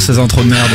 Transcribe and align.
J'adore 0.00 0.14
ces 0.14 0.18
intros 0.18 0.44
de 0.44 0.50
merde. 0.50 0.70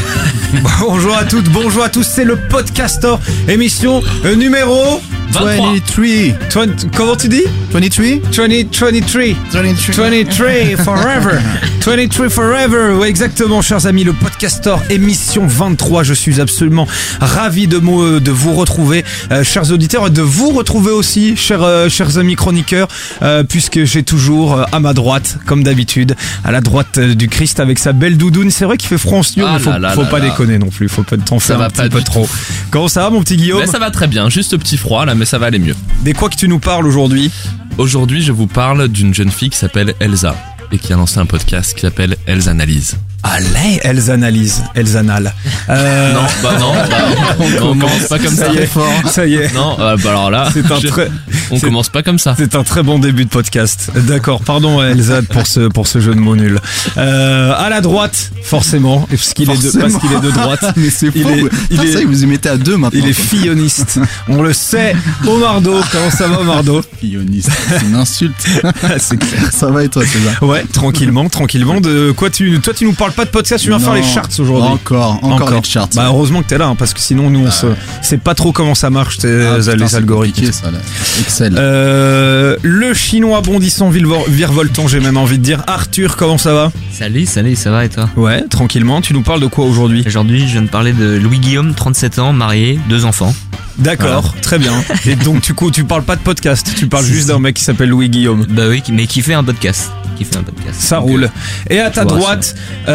bonjour 0.79 1.15
à 1.15 1.23
toutes, 1.23 1.49
bonjour 1.49 1.83
à 1.83 1.89
tous, 1.89 2.03
c'est 2.03 2.23
le 2.23 2.35
Podcaster, 2.35 3.15
émission 3.47 4.01
euh, 4.23 4.35
numéro 4.35 5.01
23. 5.31 5.73
23. 5.73 6.65
20 6.65 6.91
comment 6.96 7.15
tu 7.15 7.28
dis? 7.29 7.44
23 7.71 8.05
20, 8.31 8.73
23. 8.73 9.28
23 9.51 10.83
forever. 10.83 11.40
23 11.85 12.29
forever. 12.29 12.97
Oui, 12.99 13.08
exactement, 13.08 13.62
chers 13.62 13.85
amis, 13.85 14.03
le 14.03 14.13
podcaster 14.13 14.76
émission 14.90 15.46
23. 15.46 16.03
Je 16.03 16.13
suis 16.13 16.41
absolument 16.41 16.88
ravi 17.20 17.67
de, 17.67 17.77
vous 17.77 18.53
retrouver, 18.53 19.03
euh, 19.31 19.44
chers 19.44 19.72
auditeurs, 19.72 20.08
et 20.08 20.09
de 20.09 20.22
vous 20.22 20.50
retrouver 20.50 20.91
aussi, 20.91 21.36
chers, 21.36 21.62
euh, 21.64 21.89
chers 21.89 22.17
amis 22.17 22.36
chroniqueurs, 22.36 22.88
euh, 23.22 23.44
puisque 23.44 23.84
j'ai 23.84 24.03
toujours 24.03 24.53
euh, 24.53 24.64
à 24.72 24.80
ma 24.80 24.94
droite, 24.94 25.38
comme 25.45 25.64
d'habitude, 25.64 26.16
à 26.44 26.52
la 26.52 26.62
droite 26.62 26.98
euh, 26.98 27.16
du 27.16 27.28
Christ 27.28 27.59
avec 27.59 27.80
sa 27.80 27.94
belle 27.94 28.17
doudoune. 28.17 28.52
C'est 28.52 28.66
vrai 28.66 28.78
qu'il 28.78 28.89
fait 28.89 28.98
froid 28.98 29.20
en 29.20 29.23
studio, 29.23 29.45
Ah 29.48 29.53
mais 29.53 29.59
faut, 29.59 29.70
là 29.72 29.80
là 29.80 29.89
faut 29.92 30.03
là 30.03 30.08
pas 30.08 30.20
là. 30.20 30.30
déconner 30.30 30.58
non 30.58 30.70
plus. 30.70 30.89
Faut 30.89 31.03
pas 31.03 31.17
t'en 31.17 31.39
faire 31.39 31.58
va 31.58 31.66
un 31.66 31.70
pas 31.70 31.84
petit 31.84 31.89
peu 31.89 32.02
trop. 32.02 32.28
Comment 32.72 32.88
ça 32.88 33.03
va, 33.03 33.09
mon 33.09 33.22
petit 33.22 33.38
Guillaume? 33.38 33.59
Ben, 33.59 33.67
ça 33.67 33.80
va 33.80 33.92
très 33.92 34.08
bien, 34.08 34.30
juste 34.30 34.58
petit 34.58 34.78
froid 34.78 35.05
là, 35.05 35.15
mais 35.16 35.26
ça 35.26 35.38
va 35.38 35.48
aller 35.48 35.60
mieux. 35.60 35.76
Des 36.04 36.14
quoi 36.14 36.30
que 36.30 36.36
tu 36.36 36.48
nous 36.48 36.60
parles 36.60 36.86
aujourd'hui 36.88 37.32
Aujourd'hui, 37.78 38.22
je 38.22 38.32
vous 38.32 38.48
parle 38.48 38.88
d'une 38.88 39.14
jeune 39.14 39.32
fille 39.32 39.50
qui 39.50 39.58
s'appelle 39.58 39.94
Elsa 40.00 40.36
et 40.72 40.78
qui 40.78 40.94
a 40.94 40.96
lancé 40.96 41.20
un 41.20 41.26
podcast 41.26 41.73
qui 41.73 41.82
s'appelle 41.82 42.16
Elsa 42.26 42.52
Analyse. 42.52 42.98
Allez, 43.28 43.80
elles 43.84 44.12
analysent, 44.12 44.62
elles 44.76 44.98
analent. 44.98 45.34
Euh, 45.70 46.14
Non, 46.14 46.22
bah 46.44 46.52
non, 46.60 46.74
bah, 46.74 47.36
on 47.40 47.58
commence 47.76 48.08
pas 48.08 48.20
comme 48.20 48.36
ça. 48.36 48.46
ça 48.46 48.52
y 48.54 48.58
est, 48.58 48.70
ça 49.09 49.26
y 49.26 49.34
est. 49.34 49.54
Non, 49.56 49.78
euh, 49.80 49.98
bah 49.98 50.12
alors 50.12 50.30
là, 50.30 50.48
C'est 50.54 50.72
un 50.72 50.80
je- 50.80 50.88
très, 50.88 51.09
on 51.50 51.56
c'est- 51.56 51.66
commence 51.66 51.90
pas 51.90 52.04
comme 52.04 52.20
ça. 52.20 52.36
c'est 52.38 52.54
un 52.56 52.64
très 52.64 52.84
bon 52.84 53.00
début 53.00 53.26
de 53.26 53.30
podcast. 53.30 53.90
D'accord, 53.95 54.42
pardon 54.44 54.82
Elsa 54.84 55.23
pour 55.23 55.48
ce 55.48 55.62
pour 55.62 55.88
ce 55.88 56.00
jeu 56.00 56.14
de 56.14 56.20
mots 56.20 56.36
nul. 56.36 56.59
Euh, 56.98 57.52
à 57.58 57.70
la 57.70 57.82
droite, 57.82 58.32
forcément, 58.44 59.08
parce 59.09 59.34
qu'il 59.34 59.50
est 59.50 59.58
de 59.58 59.62
Forcément. 59.62 59.82
parce 59.89 59.95
qu'il 59.98 60.12
est 60.14 60.22
de 60.22 60.32
droite. 60.32 60.64
Mais 60.76 60.89
c'est 60.92 61.08
Il 61.16 61.23
faux. 61.23 61.30
est- 61.30 61.50
il 61.72 61.84
est- 61.84 61.94
ça, 61.94 62.00
vous 62.06 62.23
y 62.23 62.28
mettez 62.28 62.50
à 62.50 62.58
deux 62.58 62.78
maintenant. 62.78 63.00
Il 63.04 63.10
est 63.10 63.14
filloniste. 63.14 64.00
On 64.30 64.44
le 64.44 64.54
sait. 64.54 64.95
Omardo, 65.28 65.82
comment 65.92 66.12
ça 66.12 66.28
va 66.28 66.42
Omardo 66.42 66.84
filloniste. 67.00 67.50
C'est 67.70 67.86
une 67.88 67.95
insulte. 67.95 68.36
C'est 69.00 69.17
clair. 69.17 69.50
ça 69.52 69.67
va 69.72 69.84
et 69.84 69.89
toi, 69.89 70.04
César 70.06 70.44
Ouais, 70.44 70.64
tranquillement, 70.72 71.28
tranquillement. 71.28 71.82
De 71.82 72.12
quoi 72.12 72.30
tu 72.30 72.60
toi 72.60 72.73
tu 72.73 72.86
nous 72.86 72.94
parles 72.94 73.14
pas 73.16 73.25
de 73.25 73.30
podcast, 73.30 73.63
tu 73.63 73.69
viens 73.69 73.80
faire 73.80 73.94
les 73.94 74.03
charts 74.03 74.30
aujourd'hui. 74.39 74.69
Encore, 74.71 75.19
encore, 75.23 75.49
les 75.52 75.63
charts. 75.63 75.89
Bah 75.95 76.05
heureusement 76.08 76.41
que 76.44 76.47
t'es 76.47 76.58
là, 76.58 76.67
hein, 76.67 76.75
parce 76.77 76.94
que 76.94 76.99
sinon 76.99 77.30
nous 77.30 77.39
on 77.45 77.52
se, 77.52 77.67
sait 78.02 78.17
pas 78.17 78.33
trop 78.35 78.52
comment 78.52 78.75
ça 78.75 78.89
marche 78.89 79.17
tes- 79.19 79.45
Ah, 79.47 79.58
putain, 79.59 79.75
les 79.75 79.95
algorithmes. 79.95 80.52
ça, 80.52 80.71
là. 80.71 80.77
Excel. 81.21 81.55
Euh, 81.58 82.58
le 82.61 82.93
chinois 82.93 83.41
bondissant 83.41 83.89
virevol- 83.91 84.27
virevoltant, 84.30 84.88
j'ai 84.88 84.99
même 84.99 85.17
envie 85.17 85.38
de 85.39 85.43
dire. 85.43 85.63
Arthur, 85.67 86.16
comment 86.17 86.38
ça 86.38 86.53
va? 86.53 86.71
Salut, 86.91 87.25
salut, 87.25 87.55
ça 87.55 87.71
va 87.71 87.86
et 87.86 87.89
toi? 87.89 88.09
Ouais, 88.16 88.43
tranquillement. 88.49 89.02
Tu 89.02 89.13
nous 89.13 89.21
parles 89.23 89.41
de 89.41 89.47
quoi 89.47 89.66
aujourd'hui? 89.66 90.03
Aujourd'hui, 90.05 90.41
je 90.47 90.53
viens 90.53 90.61
de 90.63 90.69
parler 90.69 90.93
de 90.93 91.17
Louis 91.17 91.39
Guillaume, 91.39 91.73
37 91.73 92.19
ans, 92.19 92.33
marié, 92.33 92.80
deux 92.89 93.05
enfants. 93.05 93.33
D'accord, 93.77 94.33
très 94.41 94.58
bien. 94.58 94.71
Et 95.05 95.16
donc 95.17 95.41
du 95.41 95.53
coup, 95.53 95.69
tu 95.69 95.83
parles 95.83 96.03
pas 96.03 96.16
de 96.16 96.21
podcast, 96.21 96.71
tu 96.77 96.88
parles 96.88 97.03
juste 97.05 97.27
d'un 97.27 97.39
mec 97.39 97.55
qui 97.55 97.63
s'appelle 97.63 97.89
Louis 97.89 98.09
Guillaume. 98.09 98.45
Bah 98.49 98.63
oui, 98.69 98.81
mais 98.91 99.05
qui 99.05 99.21
fait 99.21 99.33
un 99.33 99.43
podcast. 99.43 99.91
Qui 100.17 100.23
fait 100.23 100.38
un 100.38 100.43
podcast. 100.43 100.80
Ça 100.80 100.95
Donc, 100.99 101.09
roule. 101.09 101.30
Et 101.69 101.81
à 101.81 101.89
ta 101.89 102.05
droite, 102.05 102.55
euh, 102.88 102.95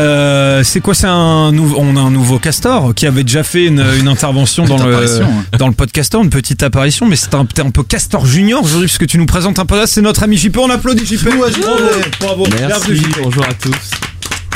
c'est 0.65 0.81
quoi 0.81 0.95
C'est 0.95 1.07
un 1.07 1.53
nouveau, 1.53 1.77
on 1.79 1.97
a 1.97 2.01
un 2.01 2.11
nouveau 2.11 2.39
castor 2.39 2.95
qui 2.95 3.07
avait 3.07 3.25
déjà 3.25 3.43
fait 3.43 3.67
une, 3.67 3.85
une 3.99 4.09
intervention 4.09 4.65
dans 4.65 4.85
le 4.85 4.95
hein. 4.95 5.45
dans 5.59 5.69
le 5.69 5.75
podcaster, 5.75 6.19
une 6.19 6.31
petite 6.31 6.63
apparition, 6.63 7.07
mais 7.07 7.17
c'est 7.17 7.35
un, 7.35 7.45
t'es 7.45 7.63
un 7.63 7.71
peu 7.71 7.83
castor 7.83 8.27
junior 8.27 8.63
aujourd'hui 8.63 8.87
puisque 8.87 9.07
tu 9.07 9.19
nous 9.19 9.27
présentes 9.27 9.59
un 9.59 9.67
podcast. 9.67 9.95
C'est 9.95 10.03
notre 10.03 10.23
ami 10.23 10.37
JP, 10.37 10.59
on 10.59 10.71
applaudit 10.71 11.07
JP. 11.07 11.29
Bravo, 11.29 11.85
bravo. 12.21 12.47
Bienvenue, 12.47 12.97
JP. 12.97 13.21
bonjour 13.23 13.45
à 13.45 13.55
tous. 13.55 14.10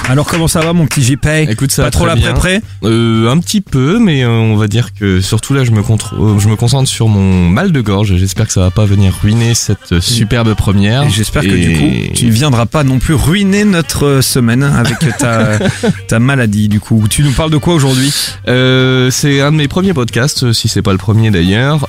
Alors 0.09 0.27
comment 0.27 0.49
ça 0.49 0.61
va 0.61 0.73
mon 0.75 0.87
petit 0.87 1.03
JP 1.03 1.27
Écoute, 1.49 1.73
ça 1.73 1.83
Pas 1.83 1.87
va 1.87 1.91
trop 1.91 2.07
la 2.07 2.15
pré 2.35 2.61
Euh, 2.85 3.31
un 3.31 3.39
petit 3.39 3.63
peu, 3.63 3.99
mais 3.99 4.23
euh, 4.23 4.29
on 4.29 4.55
va 4.57 4.69
dire 4.69 4.93
que 4.93 5.21
surtout 5.23 5.55
là, 5.55 5.65
je 5.65 5.71
me, 5.71 5.83
contre- 5.83 6.15
euh, 6.21 6.39
je 6.39 6.49
me 6.49 6.57
concentre 6.57 6.89
sur 6.89 7.09
mon 7.09 7.49
mal 7.49 7.73
de 7.73 7.81
gorge. 7.81 8.15
J'espère 8.17 8.47
que 8.47 8.53
ça 8.53 8.61
va 8.61 8.71
pas 8.71 8.85
venir 8.85 9.15
ruiner 9.23 9.55
cette 9.55 10.01
superbe 10.01 10.53
première. 10.55 11.09
J'espère 11.09 11.43
que 11.43 11.49
du 11.49 11.79
coup, 11.79 12.13
tu 12.15 12.27
ne 12.27 12.31
viendras 12.33 12.67
pas 12.67 12.85
non 12.85 12.99
plus 12.99 13.15
ruiner 13.15 13.65
notre 13.65 14.21
semaine 14.21 14.63
avec 14.63 14.99
ta, 15.19 15.59
ta 16.07 16.19
maladie. 16.19 16.69
Du 16.69 16.81
coup, 16.81 17.05
tu 17.09 17.23
nous 17.23 17.33
parles 17.33 17.51
de 17.51 17.57
quoi 17.59 17.75
aujourd'hui? 17.75 18.13
C'est 18.47 19.41
un 19.41 19.53
de 19.53 19.57
mes 19.57 19.69
premiers 19.69 19.95
podcasts, 19.95 20.53
si 20.53 20.69
c'est 20.69 20.83
pas 20.83 20.93
le 20.93 20.99
premier 20.99 21.31
d'ailleurs. 21.31 21.87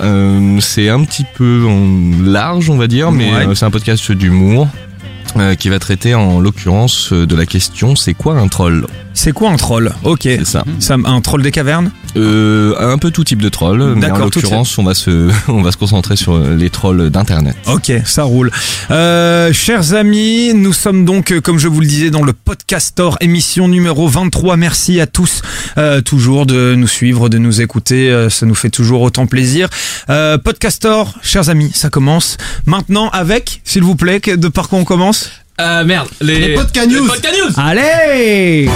C'est 0.62 0.88
un 0.90 1.04
petit 1.04 1.26
peu 1.36 1.68
large, 2.24 2.70
on 2.70 2.78
va 2.78 2.88
dire, 2.88 3.12
mais 3.12 3.26
Ouais. 3.26 3.56
c'est 3.56 3.66
un 3.66 3.72
podcast 3.72 4.10
d'humour. 4.14 4.70
Euh, 5.38 5.56
qui 5.56 5.70
va 5.70 5.80
traiter 5.80 6.14
en 6.16 6.40
l'occurrence 6.40 7.12
euh, 7.14 7.26
de 7.26 7.36
la 7.36 7.46
question 7.46 7.96
c'est 7.96 8.14
quoi 8.14 8.36
un 8.36 8.48
troll 8.48 8.88
C'est 9.14 9.32
quoi 9.32 9.50
un 9.52 9.58
troll 9.58 9.94
Ok. 10.04 10.22
C'est 10.24 10.46
ça. 10.46 10.64
Ça, 10.80 10.96
un 11.04 11.22
troll 11.22 11.42
des 11.42 11.52
cavernes 11.52 11.92
Euh, 12.18 12.74
un 12.80 12.98
peu 12.98 13.12
tout 13.12 13.24
type 13.26 13.42
de 13.42 13.50
troll, 13.50 13.80
mais 13.96 14.06
en 14.06 14.10
D'accord, 14.10 14.30
tout 14.30 14.40
l'occurrence 14.42 14.78
on 14.78 14.84
va 14.84 14.94
se 14.94 15.30
on 15.50 15.62
va 15.62 15.72
se 15.72 15.78
concentrer 15.78 16.16
sur 16.16 16.38
les 16.40 16.70
trolls 16.70 17.10
d'internet. 17.10 17.56
Ok, 17.68 17.92
ça 18.06 18.24
roule. 18.24 18.52
Euh, 18.92 19.52
chers 19.54 19.94
amis, 19.94 20.54
nous 20.54 20.72
sommes 20.74 21.04
donc, 21.06 21.32
euh, 21.32 21.42
comme 21.42 21.60
je 21.60 21.68
vous 21.68 21.82
le 21.82 21.88
disais, 21.88 22.10
dans 22.12 22.24
le 22.24 22.32
Podcastor, 22.34 23.18
émission 23.22 23.68
numéro 23.68 24.08
23. 24.08 24.56
Merci 24.58 25.00
à 25.02 25.08
tous, 25.08 25.42
euh, 25.78 26.02
toujours 26.02 26.46
de 26.46 26.76
nous 26.76 26.88
suivre, 26.88 27.28
de 27.30 27.38
nous 27.38 27.62
écouter. 27.62 28.10
euh, 28.10 28.30
ça 28.30 28.46
nous 28.46 28.56
fait 28.56 28.70
toujours 28.70 29.02
autant 29.02 29.28
plaisir. 29.28 29.68
Euh, 30.10 30.38
Podcastor, 30.38 31.14
chers 31.22 31.50
amis, 31.50 31.72
ça 31.74 31.90
commence 31.90 32.38
maintenant 32.66 33.10
avec, 33.10 33.62
s'il 33.66 33.84
vous 33.84 33.96
plaît, 33.96 34.20
que- 34.22 34.36
de 34.36 34.48
par 34.48 34.70
quoi 34.70 34.80
on 34.80 34.86
commence 34.86 35.25
Euh, 35.62 35.86
merde, 35.86 36.10
les, 36.20 36.40
Les 36.50 36.54
podcast 36.54 36.90
news. 36.90 37.08
news. 37.38 37.54
Allez 37.58 38.70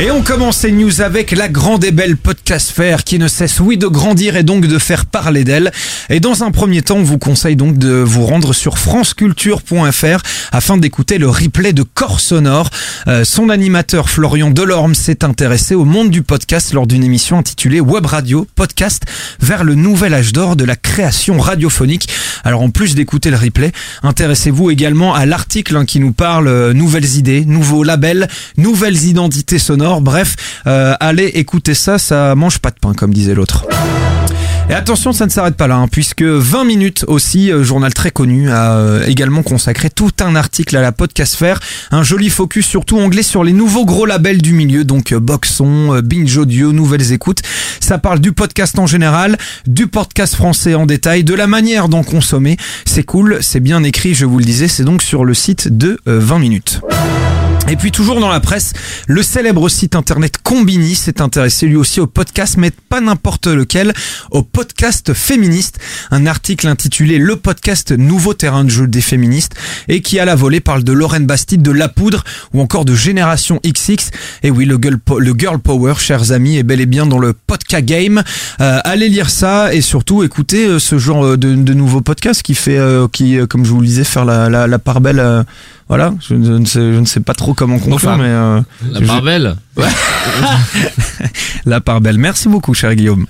et 0.00 0.10
on 0.10 0.22
commence 0.22 0.58
ces 0.58 0.72
news 0.72 1.00
avec 1.00 1.30
la 1.32 1.48
grande 1.48 1.84
et 1.84 1.92
belle 1.92 2.16
podcast 2.16 2.70
faire 2.70 3.04
qui 3.04 3.18
ne 3.18 3.28
cesse, 3.28 3.60
oui, 3.60 3.76
de 3.76 3.86
grandir 3.86 4.36
et 4.36 4.42
donc 4.42 4.66
de 4.66 4.78
faire 4.78 5.06
parler 5.06 5.44
d'elle. 5.44 5.70
Et 6.08 6.18
dans 6.18 6.42
un 6.42 6.50
premier 6.50 6.82
temps, 6.82 6.96
on 6.96 7.02
vous 7.02 7.18
conseille 7.18 7.56
donc 7.56 7.78
de 7.78 7.90
vous 7.90 8.26
rendre 8.26 8.52
sur 8.52 8.78
franceculture.fr 8.78 10.22
afin 10.50 10.76
d'écouter 10.76 11.18
le 11.18 11.28
replay 11.28 11.72
de 11.72 11.82
Corps 11.82 12.20
Sonore. 12.20 12.70
Euh, 13.06 13.24
son 13.24 13.48
animateur 13.48 14.08
Florian 14.08 14.50
Delorme 14.50 14.94
s'est 14.94 15.24
intéressé 15.24 15.74
au 15.74 15.84
monde 15.84 16.10
du 16.10 16.22
podcast 16.22 16.72
lors 16.72 16.86
d'une 16.86 17.04
émission 17.04 17.38
intitulée 17.38 17.80
Web 17.80 18.06
Radio 18.06 18.46
Podcast 18.56 19.04
vers 19.40 19.62
le 19.62 19.74
nouvel 19.74 20.14
âge 20.14 20.32
d'or 20.32 20.56
de 20.56 20.64
la 20.64 20.74
création 20.76 21.38
radiophonique. 21.38 22.08
Alors 22.44 22.62
en 22.62 22.70
plus 22.70 22.94
d'écouter 22.94 23.30
le 23.30 23.36
replay, 23.36 23.72
intéressez-vous 24.02 24.70
également 24.70 25.14
à 25.14 25.26
l'article 25.26 25.76
hein, 25.76 25.84
qui 25.84 26.00
nous 26.00 26.12
parle 26.12 26.48
euh, 26.48 26.72
nouvelles 26.72 27.16
idées, 27.18 27.44
nouveaux 27.44 27.84
labels, 27.84 28.28
nouvelles 28.56 29.04
identités 29.04 29.58
sonores. 29.58 29.81
Bref, 30.00 30.36
euh, 30.66 30.94
allez 31.00 31.26
écouter 31.26 31.74
ça, 31.74 31.98
ça 31.98 32.34
mange 32.34 32.58
pas 32.58 32.70
de 32.70 32.76
pain 32.80 32.94
comme 32.94 33.12
disait 33.12 33.34
l'autre. 33.34 33.66
Et 34.70 34.74
attention, 34.74 35.12
ça 35.12 35.26
ne 35.26 35.30
s'arrête 35.30 35.56
pas 35.56 35.66
là, 35.66 35.76
hein, 35.76 35.88
puisque 35.88 36.22
20 36.22 36.64
minutes 36.64 37.04
aussi, 37.08 37.50
euh, 37.50 37.64
journal 37.64 37.92
très 37.92 38.10
connu, 38.10 38.50
a 38.50 38.76
euh, 38.76 39.04
également 39.06 39.42
consacré 39.42 39.90
tout 39.90 40.12
un 40.20 40.36
article 40.36 40.76
à 40.76 40.80
la 40.80 40.92
podcastfère, 40.92 41.60
un 41.90 42.02
joli 42.02 42.30
focus 42.30 42.66
surtout 42.66 42.98
anglais 42.98 43.24
sur 43.24 43.42
les 43.44 43.52
nouveaux 43.52 43.84
gros 43.84 44.06
labels 44.06 44.40
du 44.40 44.52
milieu, 44.52 44.84
donc 44.84 45.12
euh, 45.12 45.20
Boxon, 45.20 45.94
euh, 45.94 46.00
Binge 46.00 46.36
Audio, 46.36 46.72
Nouvelles 46.72 47.12
Écoutes. 47.12 47.42
Ça 47.80 47.98
parle 47.98 48.20
du 48.20 48.32
podcast 48.32 48.78
en 48.78 48.86
général, 48.86 49.36
du 49.66 49.88
podcast 49.88 50.36
français 50.36 50.74
en 50.74 50.86
détail, 50.86 51.24
de 51.24 51.34
la 51.34 51.48
manière 51.48 51.88
d'en 51.88 52.04
consommer. 52.04 52.56
C'est 52.86 53.04
cool, 53.04 53.38
c'est 53.40 53.60
bien 53.60 53.82
écrit, 53.82 54.14
je 54.14 54.24
vous 54.24 54.38
le 54.38 54.44
disais, 54.44 54.68
c'est 54.68 54.84
donc 54.84 55.02
sur 55.02 55.24
le 55.24 55.34
site 55.34 55.76
de 55.76 55.98
euh, 56.06 56.20
20 56.20 56.38
minutes. 56.38 56.80
Et 57.68 57.76
puis 57.76 57.92
toujours 57.92 58.20
dans 58.20 58.28
la 58.28 58.40
presse, 58.40 58.72
le 59.06 59.22
célèbre 59.22 59.68
site 59.68 59.94
internet 59.94 60.34
Combini 60.42 60.94
s'est 60.94 61.22
intéressé 61.22 61.66
lui 61.66 61.76
aussi 61.76 62.00
au 62.00 62.06
podcast, 62.06 62.56
mais 62.58 62.70
pas 62.70 63.00
n'importe 63.00 63.46
lequel, 63.46 63.94
au 64.30 64.42
podcast 64.42 65.14
féministe. 65.14 65.78
Un 66.10 66.26
article 66.26 66.66
intitulé 66.66 67.18
Le 67.18 67.36
podcast 67.36 67.92
nouveau 67.92 68.34
terrain 68.34 68.64
de 68.64 68.68
jeu 68.68 68.88
des 68.88 69.00
féministes 69.00 69.54
et 69.88 70.02
qui 70.02 70.18
à 70.18 70.24
la 70.24 70.34
volée 70.34 70.60
parle 70.60 70.82
de 70.84 70.92
Lorraine 70.92 71.24
Bastide, 71.24 71.62
de 71.62 71.70
La 71.70 71.88
Poudre 71.88 72.24
ou 72.52 72.60
encore 72.60 72.84
de 72.84 72.94
Génération 72.94 73.58
XX. 73.64 74.10
Et 74.42 74.50
oui, 74.50 74.66
le 74.66 74.76
girl, 74.82 74.98
le 75.18 75.32
girl 75.38 75.58
power, 75.60 75.94
chers 75.98 76.32
amis, 76.32 76.58
est 76.58 76.64
bel 76.64 76.80
et 76.80 76.86
bien 76.86 77.06
dans 77.06 77.18
le 77.18 77.32
podcast 77.32 77.84
game. 77.84 78.22
Euh, 78.60 78.80
allez 78.84 79.08
lire 79.08 79.30
ça 79.30 79.72
et 79.72 79.80
surtout 79.80 80.24
écoutez 80.24 80.66
euh, 80.66 80.78
ce 80.78 80.98
genre 80.98 81.24
euh, 81.24 81.36
de, 81.38 81.54
de 81.54 81.74
nouveaux 81.74 82.00
podcasts 82.02 82.42
qui 82.42 82.54
fait, 82.56 82.76
euh, 82.76 83.06
qui, 83.10 83.38
comme 83.48 83.64
je 83.64 83.70
vous 83.70 83.80
le 83.80 83.86
disais, 83.86 84.04
faire 84.04 84.24
la, 84.24 84.50
la, 84.50 84.66
la 84.66 84.78
part 84.80 85.00
belle. 85.00 85.20
euh, 85.20 85.42
voilà, 85.88 86.14
je, 86.20 86.28
je 86.28 86.34
ne 86.52 86.64
sais, 86.64 86.80
je 86.80 86.98
ne 87.00 87.04
sais 87.04 87.20
pas 87.20 87.34
trop 87.34 87.54
comment 87.54 87.78
conclure, 87.78 88.16
mais 88.16 88.24
euh, 88.24 88.60
La 88.90 89.00
je- 89.00 89.06
part 89.06 89.22
belle. 89.22 89.56
la 91.66 91.80
part 91.80 92.00
belle. 92.00 92.18
Merci 92.18 92.48
beaucoup, 92.48 92.74
cher 92.74 92.94
Guillaume. 92.94 93.26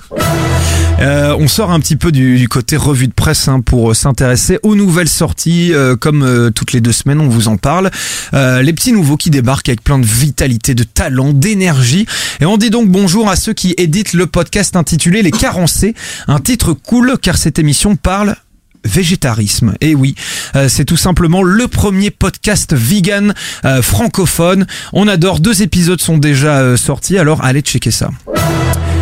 Euh, 1.00 1.34
on 1.38 1.48
sort 1.48 1.72
un 1.72 1.80
petit 1.80 1.96
peu 1.96 2.12
du, 2.12 2.36
du 2.38 2.48
côté 2.48 2.76
revue 2.76 3.08
de 3.08 3.12
presse 3.12 3.48
hein, 3.48 3.60
pour 3.60 3.90
euh, 3.90 3.94
s'intéresser 3.94 4.58
aux 4.62 4.76
nouvelles 4.76 5.08
sorties. 5.08 5.72
euh, 5.72 5.96
comme 5.96 6.22
euh, 6.22 6.50
toutes 6.50 6.72
les 6.72 6.80
deux 6.80 6.92
semaines, 6.92 7.20
on 7.20 7.28
vous 7.28 7.48
en 7.48 7.56
parle. 7.56 7.90
Les 8.32 8.72
petits 8.72 8.92
nouveaux 8.92 9.16
qui 9.16 9.30
débarquent 9.30 9.68
avec 9.68 9.82
plein 9.82 9.98
de 9.98 10.06
vitalité, 10.06 10.74
de 10.74 10.84
talent, 10.84 11.32
d'énergie. 11.32 12.06
Et 12.40 12.46
on 12.46 12.56
dit 12.56 12.70
donc 12.70 12.88
bonjour 12.88 13.28
à 13.28 13.36
ceux 13.36 13.52
qui 13.52 13.74
éditent 13.78 14.12
le 14.12 14.26
podcast 14.26 14.76
intitulé 14.76 15.22
Les 15.22 15.30
Carencés. 15.30 15.94
Un 16.28 16.38
titre 16.38 16.72
cool 16.72 17.16
car 17.20 17.36
cette 17.36 17.58
émission 17.58 17.96
parle 17.96 18.36
végétarisme. 18.84 19.74
Et 19.80 19.94
oui, 19.94 20.14
euh, 20.56 20.68
c'est 20.68 20.84
tout 20.84 20.96
simplement 20.96 21.42
le 21.42 21.68
premier 21.68 22.10
podcast 22.10 22.74
vegan 22.74 23.34
euh, 23.64 23.82
francophone. 23.82 24.66
On 24.92 25.08
adore, 25.08 25.40
deux 25.40 25.62
épisodes 25.62 26.00
sont 26.00 26.18
déjà 26.18 26.60
euh, 26.60 26.76
sortis, 26.76 27.18
alors 27.18 27.44
allez 27.44 27.60
checker 27.60 27.90
ça. 27.90 28.10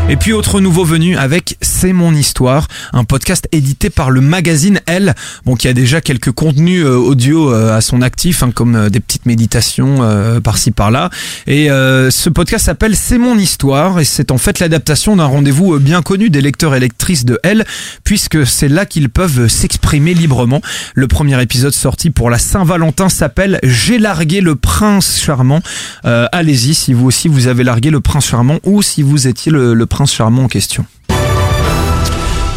Et 0.08 0.16
puis 0.16 0.32
autre 0.32 0.60
nouveau 0.60 0.84
venu 0.84 1.16
avec 1.16 1.56
C'est 1.60 1.92
mon 1.92 2.12
histoire, 2.12 2.66
un 2.92 3.04
podcast 3.04 3.46
édité 3.52 3.90
par 3.90 4.10
le 4.10 4.20
magazine 4.20 4.80
Elle, 4.86 5.14
bon 5.44 5.54
qui 5.54 5.68
a 5.68 5.72
déjà 5.72 6.00
quelques 6.00 6.32
contenus 6.32 6.84
euh, 6.84 6.96
audio 6.96 7.52
à 7.52 7.80
son 7.80 8.02
actif, 8.02 8.42
hein, 8.42 8.50
comme 8.52 8.88
des 8.88 8.98
petites 8.98 9.26
méditations 9.26 10.00
par-ci 10.42 10.72
par-là. 10.72 11.10
Et 11.46 11.68
ce 11.68 12.28
podcast 12.28 12.66
s'appelle 12.66 12.96
C'est 12.96 13.18
mon 13.18 13.38
histoire 13.38 14.00
et 14.00 14.04
c'est 14.04 14.30
en 14.30 14.38
fait 14.38 14.58
l'adaptation 14.58 15.16
d'un 15.16 15.26
rendez-vous 15.26 15.78
bien 15.78 16.02
connu 16.02 16.28
des 16.28 16.40
lecteurs 16.40 16.74
et 16.74 16.80
lectrices 16.80 17.24
de 17.24 17.38
Elle, 17.42 17.64
puisque 18.02 18.46
c'est 18.46 18.68
là 18.68 18.86
qu'ils 18.86 19.10
peuvent 19.10 19.48
s'exprimer 19.70 20.14
librement. 20.14 20.60
Le 20.94 21.06
premier 21.06 21.40
épisode 21.40 21.72
sorti 21.72 22.10
pour 22.10 22.28
la 22.28 22.38
Saint-Valentin 22.38 23.08
s'appelle 23.08 23.60
J'ai 23.62 23.98
largué 23.98 24.40
le 24.40 24.56
prince 24.56 25.20
charmant. 25.20 25.60
Euh, 26.04 26.26
Allez-y 26.32 26.74
si 26.74 26.92
vous 26.92 27.06
aussi 27.06 27.28
vous 27.28 27.46
avez 27.46 27.62
largué 27.62 27.90
le 27.90 28.00
prince 28.00 28.26
charmant 28.26 28.58
ou 28.64 28.82
si 28.82 29.02
vous 29.02 29.28
étiez 29.28 29.52
le, 29.52 29.74
le 29.74 29.86
prince 29.86 30.12
charmant 30.12 30.44
en 30.44 30.48
question. 30.48 30.84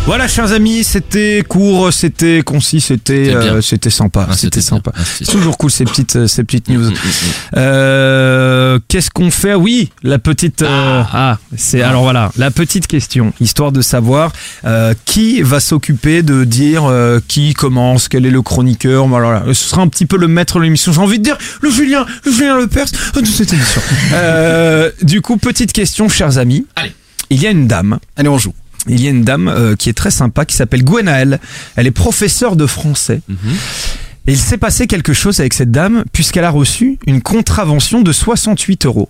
Voilà, 0.05 0.27
chers 0.27 0.51
amis, 0.51 0.83
c'était 0.83 1.43
court, 1.47 1.93
c'était 1.93 2.41
concis, 2.43 2.81
c'était 2.81 3.33
euh, 3.33 3.61
c'était 3.61 3.89
sympa, 3.89 4.27
Ah, 4.29 4.33
c'était 4.35 4.59
sympa. 4.59 4.91
Ah, 4.93 5.01
toujours 5.31 5.57
cool 5.57 5.71
ces 5.71 5.85
petites 5.85 6.17
euh, 6.17 6.27
ces 6.27 6.43
petites 6.43 6.67
news. 6.67 6.81
Mm, 6.89 6.89
mm, 6.89 6.91
mm. 6.93 7.31
Euh, 7.55 8.79
Qu'est-ce 8.89 9.09
qu'on 9.09 9.31
fait? 9.31 9.53
Oui, 9.53 9.91
la 10.03 10.19
petite. 10.19 10.61
euh, 10.61 11.03
ah, 11.13 11.37
c'est 11.55 11.81
alors 11.81 12.03
voilà 12.03 12.31
la 12.35 12.51
petite 12.51 12.85
question, 12.87 13.31
histoire 13.39 13.71
de 13.71 13.81
savoir 13.81 14.33
euh, 14.65 14.93
qui 15.05 15.41
va 15.41 15.61
s'occuper 15.61 16.21
de 16.21 16.43
dire 16.43 16.83
euh, 16.83 17.21
qui 17.29 17.53
commence, 17.53 18.09
quel 18.09 18.25
est 18.25 18.29
le 18.31 18.41
chroniqueur? 18.41 19.07
Voilà, 19.07 19.43
ce 19.47 19.53
sera 19.53 19.83
un 19.83 19.87
petit 19.87 20.05
peu 20.05 20.17
le 20.17 20.27
maître 20.27 20.57
de 20.59 20.63
l'émission. 20.65 20.91
J'ai 20.91 20.99
envie 20.99 21.19
de 21.19 21.23
dire 21.23 21.37
le 21.61 21.71
Julien, 21.71 22.05
le 22.25 22.31
Julien 22.33 22.57
Lepers 22.59 22.87
de 23.15 23.25
cette 23.25 23.53
émission. 23.53 23.81
Euh, 24.11 24.91
du 25.01 25.21
coup, 25.21 25.37
petite 25.37 25.71
question, 25.71 26.09
chers 26.09 26.37
amis. 26.39 26.65
Allez. 26.75 26.91
Il 27.29 27.41
y 27.41 27.47
a 27.47 27.51
une 27.51 27.67
dame. 27.67 27.99
Allez, 28.17 28.27
on 28.29 28.37
joue. 28.37 28.53
Il 28.87 29.01
y 29.01 29.07
a 29.07 29.11
une 29.11 29.23
dame 29.23 29.47
euh, 29.47 29.75
qui 29.75 29.89
est 29.89 29.93
très 29.93 30.11
sympa, 30.11 30.45
qui 30.45 30.55
s'appelle 30.55 30.83
Gwenaëlle. 30.83 31.39
Elle 31.75 31.87
est 31.87 31.91
professeure 31.91 32.55
de 32.55 32.65
français. 32.67 33.21
Mhm. 33.27 33.37
Et 34.27 34.31
il 34.33 34.37
s'est 34.37 34.57
passé 34.57 34.87
quelque 34.87 35.13
chose 35.13 35.39
avec 35.41 35.53
cette 35.53 35.71
dame, 35.71 36.05
puisqu'elle 36.13 36.45
a 36.45 36.49
reçu 36.49 36.97
une 37.07 37.21
contravention 37.21 38.01
de 38.01 38.11
68 38.13 38.85
euros. 38.85 39.09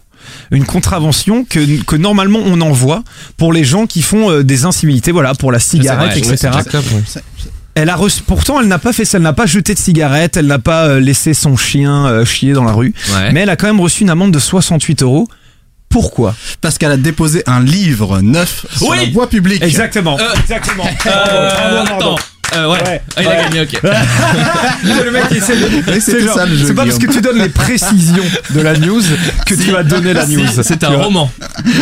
Une 0.52 0.66
contravention 0.66 1.44
que, 1.44 1.84
que 1.84 1.96
normalement 1.96 2.40
on 2.44 2.62
envoie 2.62 3.04
pour 3.38 3.52
les 3.54 3.64
gens 3.64 3.86
qui 3.88 4.02
font 4.02 4.31
euh, 4.31 4.44
des 4.44 4.66
incivilités, 4.66 5.12
voilà, 5.12 5.34
pour 5.36 5.52
la 5.52 5.60
cigarette, 5.60 6.18
etc. 6.18 6.50
Elle 7.75 7.90
a 7.90 7.96
reçu, 7.96 8.22
pourtant 8.22 8.60
elle 8.62 8.68
n'a 8.68 8.78
pas 8.80 8.94
fait 8.94 9.04
ça, 9.04 9.18
elle 9.18 9.24
n'a 9.24 9.34
pas 9.34 9.48
jeté 9.48 9.74
de 9.74 9.80
cigarette, 9.80 10.38
elle 10.38 10.46
n'a 10.48 10.60
pas 10.60 10.86
euh, 10.86 11.00
laissé 11.00 11.34
son 11.34 11.58
chien 11.58 12.06
euh, 12.06 12.24
chier 12.25 12.54
dans 12.54 12.64
la 12.64 12.72
rue, 12.72 12.94
Ouais. 13.14 13.31
mais 13.34 13.42
elle 13.42 13.50
a 13.50 13.56
quand 13.56 13.66
même 13.68 13.81
reçu 13.81 14.04
une 14.04 14.12
amende 14.12 14.31
de 14.31 14.40
68 14.40 15.02
euros. 15.02 15.28
Pourquoi? 15.94 16.36
Parce 16.60 16.80
qu'elle 16.80 16.92
a 16.92 16.98
déposé 16.98 17.44
un 17.45 17.62
livre 17.63 18.19
neuf 18.22 18.66
sur 18.75 18.90
Oui. 18.90 18.98
la 19.06 19.12
voie 19.13 19.30
publique. 19.30 19.62
Exactement. 19.62 20.18
Exactement. 20.42 20.86
attends. 21.86 22.16
Euh, 22.56 22.72
ouais. 22.72 22.84
Ouais. 22.84 23.02
Ah, 23.16 23.22
il 23.22 23.28
a 23.28 23.44
gagné, 23.44 23.62
ok. 23.62 23.82
le 25.06 25.12
mec 25.12 25.28
qui 25.30 25.38
essaie 25.38 25.56
de- 25.56 25.70
C'est 25.94 26.00
c'était 26.00 26.26
genre- 26.26 26.36
ça 26.36 26.46
le 26.46 26.56
jeu. 26.56 26.66
c'est 26.68 26.74
pas 26.74 26.86
parce 26.86 26.98
que 27.00 27.12
tu 27.12 27.22
donnes 27.22 27.40
les 27.40 27.50
précisions 27.50 28.24
de 28.52 28.62
la 28.62 28.78
news 28.78 29.02
que 29.46 29.56
tu 29.56 29.72
vas 29.72 29.84
donner 29.84 30.14
la 30.14 30.26
news. 30.26 30.46
C'est 30.62 30.84
un 30.84 30.90
roman. 30.90 31.32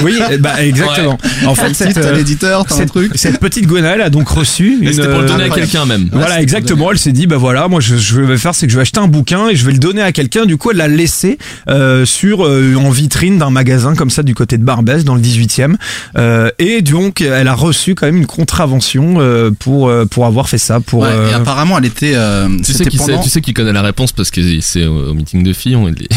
Oui, 0.03 0.19
bah 0.39 0.63
exactement. 0.63 1.17
En 1.45 1.55
fait, 1.55 1.73
cette, 1.73 1.97
euh, 1.97 2.13
l'éditeur, 2.13 2.65
t'as 2.65 2.75
un 2.75 2.77
cette, 2.79 2.89
truc. 2.89 3.11
cette 3.15 3.39
petite 3.39 3.67
Gwenaëlle 3.67 4.01
a 4.01 4.09
donc 4.09 4.29
reçu 4.29 4.79
c'était 4.91 5.07
pour 5.07 5.19
le 5.21 5.27
donner 5.27 5.43
à 5.45 5.47
euh, 5.47 5.49
quelqu'un 5.55 5.85
même. 5.85 6.09
Voilà, 6.11 6.41
exactement. 6.41 6.91
Elle 6.91 6.99
s'est 6.99 7.11
dit, 7.11 7.27
bah 7.27 7.37
voilà, 7.37 7.67
moi, 7.67 7.79
je, 7.79 7.95
je 7.95 8.21
vais 8.21 8.37
faire, 8.37 8.53
c'est 8.55 8.65
que 8.67 8.71
je 8.71 8.77
vais 8.77 8.81
acheter 8.83 8.99
un 8.99 9.07
bouquin 9.07 9.47
et 9.49 9.55
je 9.55 9.65
vais 9.65 9.71
le 9.71 9.77
donner 9.79 10.01
à 10.01 10.11
quelqu'un. 10.11 10.45
Du 10.45 10.57
coup, 10.57 10.71
elle 10.71 10.77
l'a 10.77 10.87
laissé 10.87 11.37
euh, 11.69 12.05
sur 12.05 12.45
euh, 12.45 12.75
en 12.75 12.89
vitrine 12.89 13.37
d'un 13.37 13.49
magasin 13.49 13.95
comme 13.95 14.09
ça 14.09 14.23
du 14.23 14.35
côté 14.35 14.57
de 14.57 14.63
Barbès, 14.63 15.03
dans 15.03 15.15
le 15.15 15.21
18e. 15.21 15.75
Euh, 16.17 16.49
et 16.59 16.81
donc, 16.81 17.21
elle 17.21 17.47
a 17.47 17.53
reçu 17.53 17.95
quand 17.95 18.05
même 18.05 18.17
une 18.17 18.25
contravention 18.27 19.15
euh, 19.19 19.51
pour 19.57 19.89
euh, 19.89 20.05
pour 20.05 20.25
avoir 20.25 20.49
fait 20.49 20.57
ça. 20.61 20.79
Pour 20.79 21.01
Ouais, 21.01 21.09
et 21.09 21.13
euh, 21.13 21.37
apparemment, 21.37 21.77
elle 21.77 21.85
était. 21.85 22.13
euh, 22.15 22.47
Tu 22.63 22.73
sais 22.73 22.85
qui 22.85 22.97
sait, 22.97 23.11
pendant- 23.11 23.23
tu 23.23 23.29
sais 23.29 23.41
qui 23.41 23.53
connaît 23.53 23.73
la 23.73 23.81
réponse 23.81 24.11
parce 24.11 24.31
que 24.31 24.41
c'est 24.61 24.85
au, 24.85 25.09
au 25.09 25.13
meeting 25.13 25.43
de 25.43 25.53
filles. 25.53 25.75
On 25.75 25.87
est... 25.87 25.95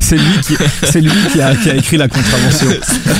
c'est 0.00 0.16
lui 0.16 0.38
qui 0.46 0.54
c'est 0.84 1.00
lui 1.00 1.10
qui 1.32 1.40
a, 1.40 1.54
qui 1.54 1.70
a 1.70 1.76
écrit 1.76 1.96
la 1.96 2.08
contravention. 2.08 2.68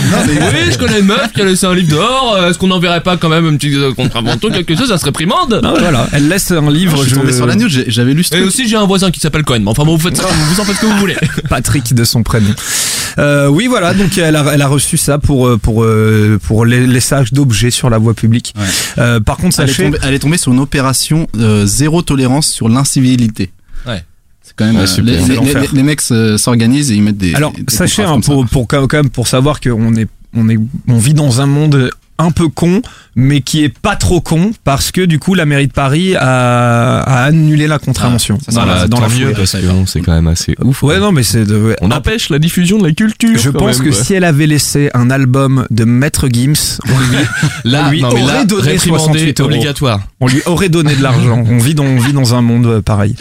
Non, 0.07 0.19
mais- 0.27 0.39
oui, 0.39 0.73
je 0.73 0.79
connais 0.79 1.01
une 1.01 1.07
meuf 1.07 1.33
qui 1.35 1.41
a 1.41 1.45
laissé 1.45 1.67
un 1.67 1.75
livre 1.75 1.91
dehors. 1.91 2.35
euh, 2.37 2.51
Est-ce 2.51 2.59
qu'on 2.59 2.69
n'enverrait 2.69 3.03
pas 3.03 3.17
quand 3.17 3.29
même 3.29 3.47
un 3.47 3.57
petit 3.57 3.75
contravention, 3.97 4.51
quelque 4.51 4.77
chose, 4.77 4.89
ça 4.89 4.99
serait 4.99 5.11
primande 5.13 5.61
Non, 5.63 5.75
voilà, 5.79 6.07
elle 6.13 6.29
laisse 6.29 6.51
un 6.53 6.71
livre. 6.71 6.97
je 7.03 7.09
suis 7.09 7.17
tombé 7.17 7.33
sur 7.33 7.47
la 7.47 7.57
news, 7.57 7.69
j'avais 7.69 8.15
lu 8.15 8.23
ce 8.23 8.35
Et 8.35 8.39
truc. 8.39 8.49
aussi, 8.49 8.69
j'ai 8.69 8.77
un 8.77 8.87
voisin 8.87 9.11
qui 9.11 9.19
s'appelle 9.21 9.43
Cohen. 9.43 9.61
Mais 9.61 9.71
enfin 9.71 9.85
bon, 9.85 9.97
vous 9.97 10.03
faites 10.03 10.17
ça, 10.17 10.27
vous 10.51 10.61
en 10.61 10.65
faites 10.65 10.77
ce 10.77 10.81
que 10.83 10.87
vous 10.87 10.99
voulez. 10.99 11.17
Patrick 11.49 11.93
de 11.93 12.05
son 12.05 12.23
prénom. 12.23 12.51
Euh, 13.19 13.49
oui, 13.49 13.67
voilà. 13.67 13.95
Donc 13.95 14.17
elle 14.19 14.37
a, 14.37 14.45
elle 14.53 14.63
a 14.63 14.69
reçu 14.69 14.97
ça 14.97 15.19
pour 15.19 15.59
pour 15.59 15.85
pour 16.47 16.65
les 16.67 16.87
laissage 16.87 17.33
d'objets 17.33 17.71
sur 17.71 17.91
la 17.91 17.99
voie 17.99 18.15
publique. 18.15 18.55
Ouais. 18.57 18.65
Euh, 18.99 19.21
par 19.27 19.37
contre, 19.37 19.61
Elle 19.61 19.67
est, 19.69 19.73
sachez. 19.73 19.85
tombée, 19.85 19.99
elle 20.03 20.15
est 20.15 20.19
tombée 20.19 20.39
sur 20.39 20.53
une 20.53 20.61
opération 20.61 21.27
euh, 21.37 21.67
zéro 21.67 22.01
tolérance 22.01 22.51
sur 22.51 22.69
l'incivilité. 22.71 23.51
Ouais. 23.87 24.03
C'est 24.43 24.55
quand 24.57 24.65
même. 24.65 24.77
Ouais, 24.77 24.83
euh, 24.83 25.03
les, 25.03 25.19
C'est 25.21 25.29
les- 25.29 25.35
l'enfer. 25.37 25.61
les- 25.63 25.69
les 25.77 25.83
mecs 25.83 26.01
se- 26.01 26.37
s'organisent 26.39 26.91
et 26.91 26.95
ils 26.95 27.03
mettent 27.03 27.19
des. 27.19 27.35
Alors 27.35 27.53
des 27.53 27.65
sachez 27.69 28.03
hein, 28.05 28.21
pour 28.21 28.47
pour 28.47 28.67
quand 28.69 28.93
même 28.95 29.11
pour 29.11 29.29
savoir 29.29 29.61
qu'on 29.61 29.95
est 29.97 30.07
on 30.35 30.49
est 30.49 30.59
on 30.89 30.99
vit 30.99 31.15
dans 31.15 31.41
un 31.41 31.47
monde 31.47 31.91
un 32.19 32.31
peu 32.31 32.49
con, 32.49 32.83
mais 33.15 33.41
qui 33.41 33.63
est 33.65 33.69
pas 33.69 33.97
trop 33.97 34.21
con 34.21 34.53
parce 34.65 34.91
que 34.91 35.01
du 35.03 35.19
coup 35.19 35.35
la 35.35 35.45
mairie 35.47 35.67
de 35.67 35.73
Paris 35.73 36.15
a, 36.17 37.01
a 37.01 37.25
annulé 37.25 37.67
la 37.67 37.79
contravention 37.79 38.39
Ah, 38.49 38.53
ça, 38.53 38.61
dans 38.61 38.67
la, 38.67 38.89
dans 38.89 39.01
la 39.01 39.09
mieux 39.09 39.33
parce 39.33 39.53
que 39.53 39.87
c'est 39.87 40.01
quand 40.01 40.13
même 40.13 40.27
assez 40.27 40.55
ouf. 40.63 40.83
Ouais 40.83 40.99
non 40.99 41.13
mais 41.13 41.23
c'est 41.23 41.45
de, 41.45 41.77
On 41.83 41.91
empêche 41.91 42.31
la 42.31 42.39
diffusion 42.39 42.79
de 42.79 42.87
la 42.87 42.93
culture. 42.93 43.39
je 43.39 43.51
pense 43.51 43.79
même, 43.79 43.89
que 43.89 43.93
si 43.93 44.15
elle 44.15 44.25
avait 44.25 44.47
laissé 44.47 44.91
un 44.95 45.11
album 45.11 45.67
de 45.71 45.85
Maître 45.85 46.29
Gims, 46.31 46.79
on 46.89 46.99
lui, 46.99 47.17
là, 47.65 47.85
on 47.87 47.91
lui 47.91 48.03
non, 48.03 48.09
aurait 48.11 48.23
là, 48.23 48.45
donné 48.45 48.63
réprimandé 48.73 49.03
68 49.05 49.41
euros. 49.41 49.51
obligatoire. 49.51 50.01
on 50.21 50.27
lui 50.29 50.43
aurait 50.47 50.69
donné 50.69 50.95
de 50.97 51.03
l'argent. 51.03 51.45
On 51.49 51.59
vit 51.59 51.75
dans, 51.75 51.85
on 51.85 51.99
vit 51.99 52.13
dans 52.13 52.35
un 52.35 52.43
monde 52.43 52.67
euh, 52.67 52.83
pareil. 52.83 53.15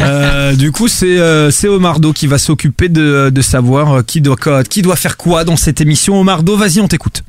Euh, 0.00 0.54
du 0.54 0.72
coup, 0.72 0.88
c'est 0.88 1.18
euh, 1.18 1.50
c'est 1.50 1.68
Omardo 1.68 2.12
qui 2.12 2.26
va 2.26 2.38
s'occuper 2.38 2.88
de, 2.88 3.30
de 3.32 3.42
savoir 3.42 3.92
euh, 3.92 4.02
qui 4.02 4.20
doit 4.20 4.36
qui 4.64 4.82
doit 4.82 4.96
faire 4.96 5.16
quoi 5.16 5.44
dans 5.44 5.56
cette 5.56 5.80
émission. 5.80 6.20
Omardo, 6.20 6.56
vas-y, 6.56 6.80
on 6.80 6.88
t'écoute. 6.88 7.22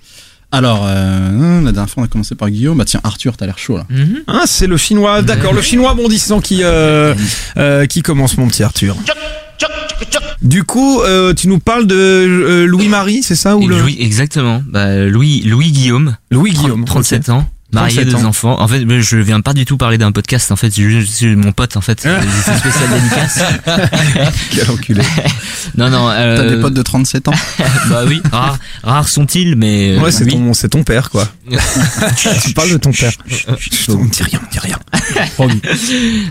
Alors, 0.51 0.86
euh, 0.86 1.62
la 1.62 1.72
dernière 1.72 1.89
fois, 1.89 2.03
on 2.03 2.05
a 2.05 2.10
commencé 2.10 2.36
par 2.36 2.50
Guillaume. 2.50 2.77
Bah 2.77 2.86
tiens, 2.86 3.00
Arthur, 3.03 3.38
t'as 3.38 3.46
l'air 3.46 3.58
chaud 3.58 3.77
là. 3.77 3.86
Mhm. 3.89 4.24
Hein, 4.27 4.41
c'est 4.46 4.67
le 4.67 4.77
chinois, 4.77 5.22
d'accord, 5.22 5.53
le 5.53 5.62
chinois 5.62 5.93
bondissant 5.93 6.41
qui 6.41 6.60
euh, 6.63 7.13
euh, 7.58 7.86
qui 7.86 8.01
commence, 8.01 8.38
mon 8.38 8.48
petit 8.48 8.63
Arthur. 8.63 8.96
Du 10.41 10.63
coup, 10.63 11.01
euh, 11.01 11.34
tu 11.36 11.48
nous 11.48 11.60
parles 11.60 11.86
de 11.86 11.96
euh, 11.96 12.65
Louis-Marie, 12.65 13.22
c'est 13.22 13.36
ça 13.36 13.55
ou 13.58 13.67
le 13.67 13.79
Louis, 13.79 13.96
exactement. 14.00 14.63
Bah, 14.67 15.05
Louis, 15.05 15.41
Louis 15.41 15.72
Guillaume, 15.72 16.17
Louis 16.31 16.51
Guillaume, 16.51 16.84
37 16.84 17.29
ans. 17.29 17.48
Marié, 17.74 17.96
37 18.01 18.08
deux 18.13 18.25
ans. 18.25 18.30
enfants. 18.30 18.60
En 18.62 18.68
fait, 18.68 18.84
je 19.01 19.18
viens 19.18 19.40
pas 19.42 19.54
du 19.54 19.66
tout 19.66 19.78
parler 19.78 19.98
d'un 19.98 20.12
podcast. 20.12 20.51
En 20.51 20.56
fait, 20.56 20.72
c'est 20.72 20.82
juste 20.82 21.13
c'est 21.13 21.36
mon 21.36 21.51
pote. 21.54 21.78
En 21.78 21.82
fait, 21.82 22.00
c'est 22.04 22.10
une 22.16 22.58
spéciale 22.58 22.90
dédicace. 22.94 23.40
Quel 24.51 24.70
enculé. 24.72 25.01
Non, 25.78 25.90
non. 25.92 26.10
Euh, 26.10 26.38
T'as 26.38 26.56
des 26.56 26.60
potes 26.60 26.74
de 26.74 26.82
37 26.82 27.28
ans? 27.28 27.34
Bah 27.90 28.01
oui. 28.08 28.20
Rares, 28.32 28.58
rares 28.84 29.08
sont-ils, 29.08 29.56
mais. 29.56 29.92
euh, 29.96 30.01
Ouais, 30.01 30.12
c'est 30.12 30.24
oui. 30.25 30.32
ton 30.32 30.54
c'est 30.56 30.70
ton 30.70 30.84
père 30.84 31.10
quoi. 31.12 31.28
tu 32.18 32.54
parles 32.54 32.72
de 32.72 32.78
ton 32.78 32.92
père. 32.92 33.12
On 33.90 34.06
dit 34.06 34.24
rien, 34.24 34.40
on 34.44 34.51
dit 34.51 34.60
rien. 34.60 34.78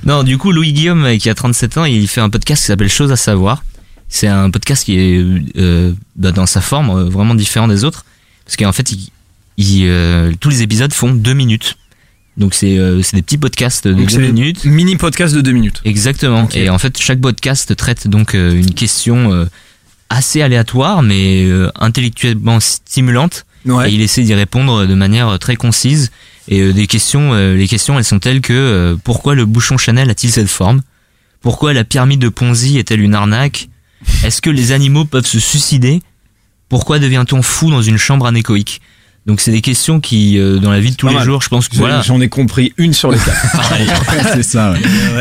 Non, 0.04 0.22
du 0.24 0.36
coup, 0.38 0.52
Louis 0.52 0.72
Guillaume, 0.72 1.04
euh, 1.04 1.16
qui 1.16 1.30
a 1.30 1.34
37 1.34 1.78
ans, 1.78 1.84
il 1.84 2.08
fait 2.08 2.20
un 2.20 2.28
podcast 2.30 2.62
qui 2.62 2.66
s'appelle 2.66 2.88
Chose 2.90 3.12
à 3.12 3.16
savoir. 3.16 3.62
C'est 4.08 4.26
un 4.26 4.50
podcast 4.50 4.84
qui 4.84 4.98
est 4.98 5.24
euh, 5.56 5.92
bah, 6.16 6.32
dans 6.32 6.46
sa 6.46 6.60
forme 6.60 6.90
euh, 6.90 7.04
vraiment 7.04 7.34
différent 7.36 7.68
des 7.68 7.84
autres, 7.84 8.04
parce 8.44 8.56
qu'en 8.56 8.72
fait, 8.72 8.90
il, 8.92 9.08
euh, 9.82 10.32
tous 10.40 10.48
les 10.48 10.62
épisodes 10.62 10.92
font 10.92 11.12
deux 11.12 11.34
minutes. 11.34 11.76
Donc 12.36 12.54
c'est 12.54 12.78
euh, 12.78 13.02
des 13.12 13.22
petits 13.22 13.38
podcasts 13.38 13.86
de 13.86 13.94
Donc, 13.94 14.10
deux 14.10 14.32
minutes. 14.32 14.64
Mini 14.64 14.96
podcast 14.96 15.34
de 15.34 15.40
deux 15.40 15.52
minutes. 15.52 15.82
Exactement. 15.84 16.48
Et 16.54 16.70
en 16.70 16.78
fait, 16.78 16.98
chaque 16.98 17.20
podcast 17.20 17.74
traite 17.76 18.08
donc 18.08 18.34
euh, 18.34 18.54
une 18.54 18.72
question 18.72 19.48
assez 20.08 20.42
aléatoire, 20.42 21.02
mais 21.02 21.48
intellectuellement 21.76 22.60
stimulante. 22.60 23.46
Ouais. 23.66 23.90
Et 23.90 23.94
il 23.94 24.00
essaie 24.00 24.22
d'y 24.22 24.34
répondre 24.34 24.86
de 24.86 24.94
manière 24.94 25.38
très 25.38 25.56
concise. 25.56 26.10
Et 26.48 26.72
des 26.72 26.86
questions, 26.88 27.34
les 27.54 27.68
questions, 27.68 27.96
elles 27.96 28.04
sont 28.04 28.18
telles 28.18 28.40
que 28.40 28.96
pourquoi 29.04 29.34
le 29.36 29.44
bouchon 29.44 29.78
Chanel 29.78 30.10
a-t-il 30.10 30.32
cette 30.32 30.48
forme? 30.48 30.82
Pourquoi 31.42 31.72
la 31.72 31.84
pyramide 31.84 32.20
de 32.20 32.28
Ponzi 32.28 32.78
est-elle 32.78 33.00
une 33.00 33.14
arnaque? 33.14 33.68
Est-ce 34.24 34.42
que 34.42 34.50
les 34.50 34.72
animaux 34.72 35.04
peuvent 35.04 35.26
se 35.26 35.38
suicider? 35.38 36.00
Pourquoi 36.68 36.98
devient-on 36.98 37.42
fou 37.42 37.70
dans 37.70 37.82
une 37.82 37.98
chambre 37.98 38.26
anéchoïque? 38.26 38.80
Donc 39.30 39.40
c'est 39.40 39.52
des 39.52 39.60
questions 39.60 40.00
qui, 40.00 40.38
euh, 40.40 40.58
dans 40.58 40.72
la 40.72 40.80
vie 40.80 40.90
de 40.90 40.96
tous 40.96 41.06
les 41.06 41.14
mal. 41.14 41.24
jours, 41.24 41.40
je 41.40 41.48
pense 41.48 41.68
que 41.68 41.76
voilà. 41.76 42.02
J'en 42.02 42.20
ai 42.20 42.28
compris 42.28 42.72
une 42.78 42.92
sur 42.92 43.12
les 43.12 43.18
quatre. 43.18 43.62
C'est 44.34 44.42
ça, 44.42 44.72
ouais. 44.72 44.78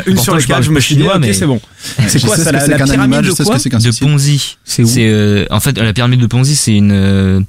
une 0.07 0.15
Pourtant, 0.15 0.23
sur 0.23 0.35
les 0.35 0.43
quatre, 0.43 0.63
je 0.63 0.71
me 0.71 0.79
suis 0.79 0.95
dit, 0.95 1.03
ok, 1.03 1.17
mais- 1.19 1.31
c'est 1.31 1.45
bon. 1.45 1.61
C'est 2.07 2.19
quoi 2.19 2.35
ça, 2.35 2.51
la, 2.51 2.65
la 2.65 2.75
pyramide 2.77 2.99
animal, 3.01 3.25
de 3.25 3.29
ce 3.29 3.43
quoi 3.43 3.59
que 3.59 3.69
de. 3.69 3.99
Ponzi. 3.99 4.57
C'est 4.65 4.81
où 4.83 4.87
C'est 4.87 5.07
euh, 5.07 5.45
en 5.51 5.59
fait 5.59 5.77
la 5.77 5.93
pyramide 5.93 6.19
de 6.21 6.25
Ponzi, 6.25 6.55
c'est 6.55 6.73
une 6.73 6.91
euh, 6.91 7.39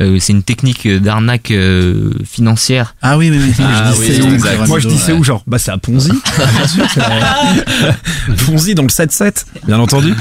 Euh, 0.00 0.18
c'est 0.20 0.32
une 0.32 0.42
technique 0.44 0.86
d'arnaque 0.88 1.50
euh, 1.52 2.10
financière. 2.24 2.94
Ah 3.00 3.16
oui, 3.16 3.30
oui, 3.30 3.38
oui. 3.40 3.52
Ah 3.60 3.92
je 3.96 4.20
dis 4.20 4.34
exact. 4.34 4.66
Moi 4.66 4.80
je 4.80 4.88
dis 4.88 4.98
c'est 4.98 5.12
ouais. 5.12 5.18
où 5.18 5.24
genre 5.24 5.44
Bah 5.46 5.58
c'est 5.58 5.70
à 5.70 5.78
Ponzi. 5.78 6.10
Bien 6.56 6.66
sûr, 6.68 6.84
Ponzi 8.46 8.74
dans 8.74 8.82
le 8.82 8.88
7-7, 8.88 9.44
bien 9.66 9.78
entendu. 9.78 10.14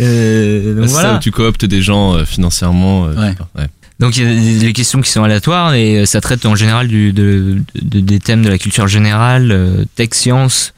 Euh, 0.00 0.74
donc 0.74 0.88
C'est 0.88 0.94
ça 0.94 1.14
où 1.16 1.18
tu 1.18 1.30
cooptes 1.30 1.64
des 1.64 1.82
gens 1.82 2.14
euh, 2.14 2.24
financièrement. 2.24 3.06
euh, 3.06 3.14
Ouais. 3.16 3.34
ouais. 3.56 3.66
Donc 3.98 4.16
il 4.16 4.22
y 4.22 4.56
a 4.56 4.60
des, 4.60 4.72
questions 4.72 5.00
qui 5.00 5.10
sont 5.10 5.24
aléatoires 5.24 5.74
et 5.74 5.98
euh, 5.98 6.06
ça 6.06 6.20
traite 6.20 6.46
en 6.46 6.54
général 6.54 6.88
des 6.88 8.20
thèmes 8.20 8.42
de 8.42 8.48
la 8.48 8.58
culture 8.58 8.86
générale, 8.86 9.50
euh, 9.50 9.84
tech, 9.96 10.10
science 10.12 10.72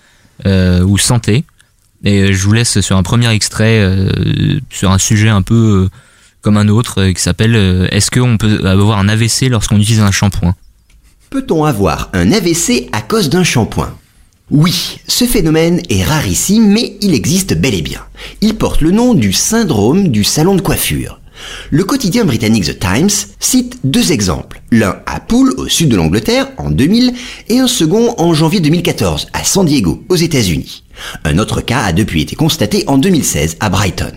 euh, 0.46 0.82
ou 0.82 0.96
santé. 0.96 1.44
Et 2.02 2.32
je 2.32 2.42
vous 2.44 2.52
laisse 2.52 2.80
sur 2.80 2.96
un 2.96 3.02
premier 3.02 3.30
extrait 3.30 3.86
sur 4.70 4.90
un 4.90 4.96
sujet 4.96 5.28
un 5.28 5.42
peu 5.42 5.90
comme 6.40 6.56
un 6.56 6.68
autre 6.68 7.08
qui 7.08 7.20
s'appelle 7.20 7.54
Est-ce 7.92 8.10
qu'on 8.10 8.38
peut 8.38 8.66
avoir 8.66 8.98
un 8.98 9.08
AVC 9.10 9.50
lorsqu'on 9.50 9.78
utilise 9.78 10.00
un 10.00 10.10
shampoing? 10.10 10.54
Peut-on 11.28 11.64
avoir 11.64 12.08
un 12.14 12.32
AVC 12.32 12.88
à 12.92 13.02
cause 13.02 13.28
d'un 13.28 13.44
shampoing? 13.44 13.94
Oui, 14.50 14.98
ce 15.06 15.26
phénomène 15.26 15.82
est 15.90 16.02
rarissime, 16.02 16.72
mais 16.72 16.96
il 17.02 17.12
existe 17.12 17.52
bel 17.54 17.74
et 17.74 17.82
bien. 17.82 18.00
Il 18.40 18.56
porte 18.56 18.80
le 18.80 18.92
nom 18.92 19.12
du 19.12 19.34
syndrome 19.34 20.08
du 20.08 20.24
salon 20.24 20.54
de 20.54 20.62
coiffure. 20.62 21.19
Le 21.70 21.85
quotidien 21.85 22.25
britannique 22.25 22.64
The 22.64 22.78
Times 22.78 23.11
cite 23.38 23.78
deux 23.85 24.12
exemples. 24.12 24.62
L'un 24.70 24.97
à 25.06 25.20
Poole, 25.20 25.54
au 25.56 25.68
sud 25.68 25.88
de 25.88 25.97
l'Angleterre, 25.97 26.49
en 26.59 26.70
2000, 26.70 27.12
et 27.49 27.59
un 27.59 27.66
second 27.66 28.14
en 28.18 28.35
janvier 28.35 28.61
2014, 28.61 29.28
à 29.32 29.44
San 29.44 29.66
Diego, 29.66 30.04
aux 30.09 30.16
États-Unis. 30.16 30.85
Un 31.25 31.38
autre 31.38 31.61
cas 31.61 31.80
a 31.80 31.92
depuis 31.92 32.23
été 32.23 32.37
constaté 32.37 32.85
en 32.87 32.99
2016 32.99 33.56
à 33.61 33.68
Brighton. 33.68 34.12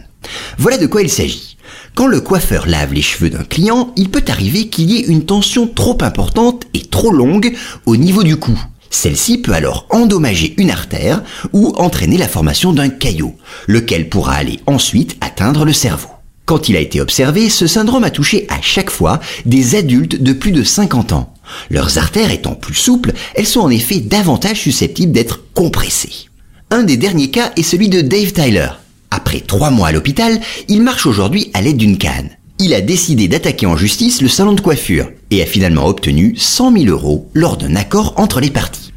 Voilà 0.58 0.78
de 0.78 0.88
quoi 0.88 1.02
il 1.02 1.10
s'agit. 1.10 1.58
Quand 1.96 2.08
le 2.08 2.22
coiffeur 2.22 2.68
lave 2.68 2.94
les 2.94 3.02
cheveux 3.02 3.30
d'un 3.30 3.44
client, 3.44 3.94
il 3.96 4.10
peut 4.10 4.24
arriver 4.28 4.68
qu'il 4.68 4.92
y 4.92 4.98
ait 4.98 5.06
une 5.06 5.26
tension 5.26 5.68
trop 5.68 5.98
importante 6.02 6.64
et 6.74 6.82
trop 6.82 7.12
longue 7.12 7.54
au 7.86 7.96
niveau 7.98 8.24
du 8.24 8.38
cou. 8.38 8.60
Celle-ci 8.90 9.40
peut 9.40 9.54
alors 9.54 9.88
endommager 9.90 10.54
une 10.58 10.70
artère 10.70 11.24
ou 11.52 11.74
entraîner 11.78 12.18
la 12.18 12.28
formation 12.28 12.74
d'un 12.74 12.90
caillot, 12.90 13.36
lequel 13.68 14.08
pourra 14.08 14.34
aller 14.34 14.60
ensuite 14.68 15.18
atteindre 15.20 15.66
le 15.66 15.74
cerveau. 15.74 16.13
Quand 16.54 16.70
il 16.70 16.76
a 16.76 16.82
été 16.82 17.02
observé, 17.02 17.50
ce 17.50 17.66
syndrome 17.66 18.04
a 18.04 18.12
touché 18.12 18.46
à 18.48 18.62
chaque 18.62 18.92
fois 18.92 19.20
des 19.48 19.74
adultes 19.74 20.22
de 20.22 20.34
plus 20.34 20.52
de 20.52 20.62
50 20.62 21.12
ans. 21.12 21.34
Leurs 21.72 21.98
artères 21.98 22.30
étant 22.30 22.54
plus 22.54 22.76
souples, 22.76 23.14
elles 23.34 23.48
sont 23.48 23.62
en 23.62 23.72
effet 23.72 24.02
davantage 24.02 24.60
susceptibles 24.60 25.12
d'être 25.12 25.46
compressées. 25.56 26.30
Un 26.70 26.84
des 26.84 26.96
derniers 26.96 27.32
cas 27.32 27.52
est 27.58 27.64
celui 27.64 27.90
de 27.90 28.02
Dave 28.02 28.34
Tyler. 28.34 28.68
Après 29.10 29.40
trois 29.40 29.72
mois 29.72 29.88
à 29.88 29.92
l'hôpital, 29.92 30.40
il 30.68 30.84
marche 30.84 31.08
aujourd'hui 31.08 31.50
à 31.56 31.62
l'aide 31.64 31.78
d'une 31.78 31.98
canne. 31.98 32.30
Il 32.60 32.76
a 32.76 32.82
décidé 32.82 33.28
d'attaquer 33.28 33.66
en 33.66 33.76
justice 33.76 34.22
le 34.22 34.28
salon 34.28 34.54
de 34.54 34.62
coiffure 34.62 35.10
et 35.32 35.42
a 35.42 35.48
finalement 35.48 35.88
obtenu 35.88 36.36
100 36.38 36.72
000 36.78 36.86
euros 36.86 37.32
lors 37.34 37.58
d'un 37.58 37.76
accord 37.76 38.14
entre 38.18 38.40
les 38.40 38.52
parties. 38.52 38.94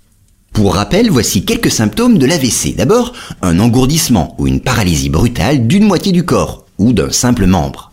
Pour 0.53 0.75
rappel, 0.75 1.11
voici 1.11 1.47
quelques 1.47 1.73
symptômes 1.73 2.19
de 2.19 2.27
l'AVC. 2.27 2.77
D'abord, 2.77 3.15
un 3.41 3.59
engourdissement 3.61 4.35
ou 4.37 4.47
une 4.47 4.61
paralysie 4.61 5.09
brutale 5.09 5.67
d'une 5.67 5.85
moitié 5.85 6.13
du 6.13 6.23
corps 6.23 6.66
ou 6.79 6.93
d'un 6.93 7.11
simple 7.11 7.47
membre. 7.47 7.93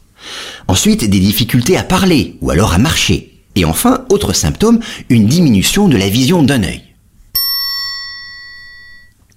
Ensuite, 0.68 1.10
des 1.10 1.20
difficultés 1.20 1.78
à 1.78 1.84
parler 1.84 2.38
ou 2.42 2.50
alors 2.52 2.74
à 2.74 2.78
marcher. 2.78 3.30
Et 3.56 3.66
enfin, 3.66 4.06
autre 4.10 4.34
symptôme, 4.34 4.80
une 5.10 5.28
diminution 5.28 5.88
de 5.88 5.98
la 5.98 6.10
vision 6.10 6.42
d'un 6.44 6.64
œil. 6.64 6.82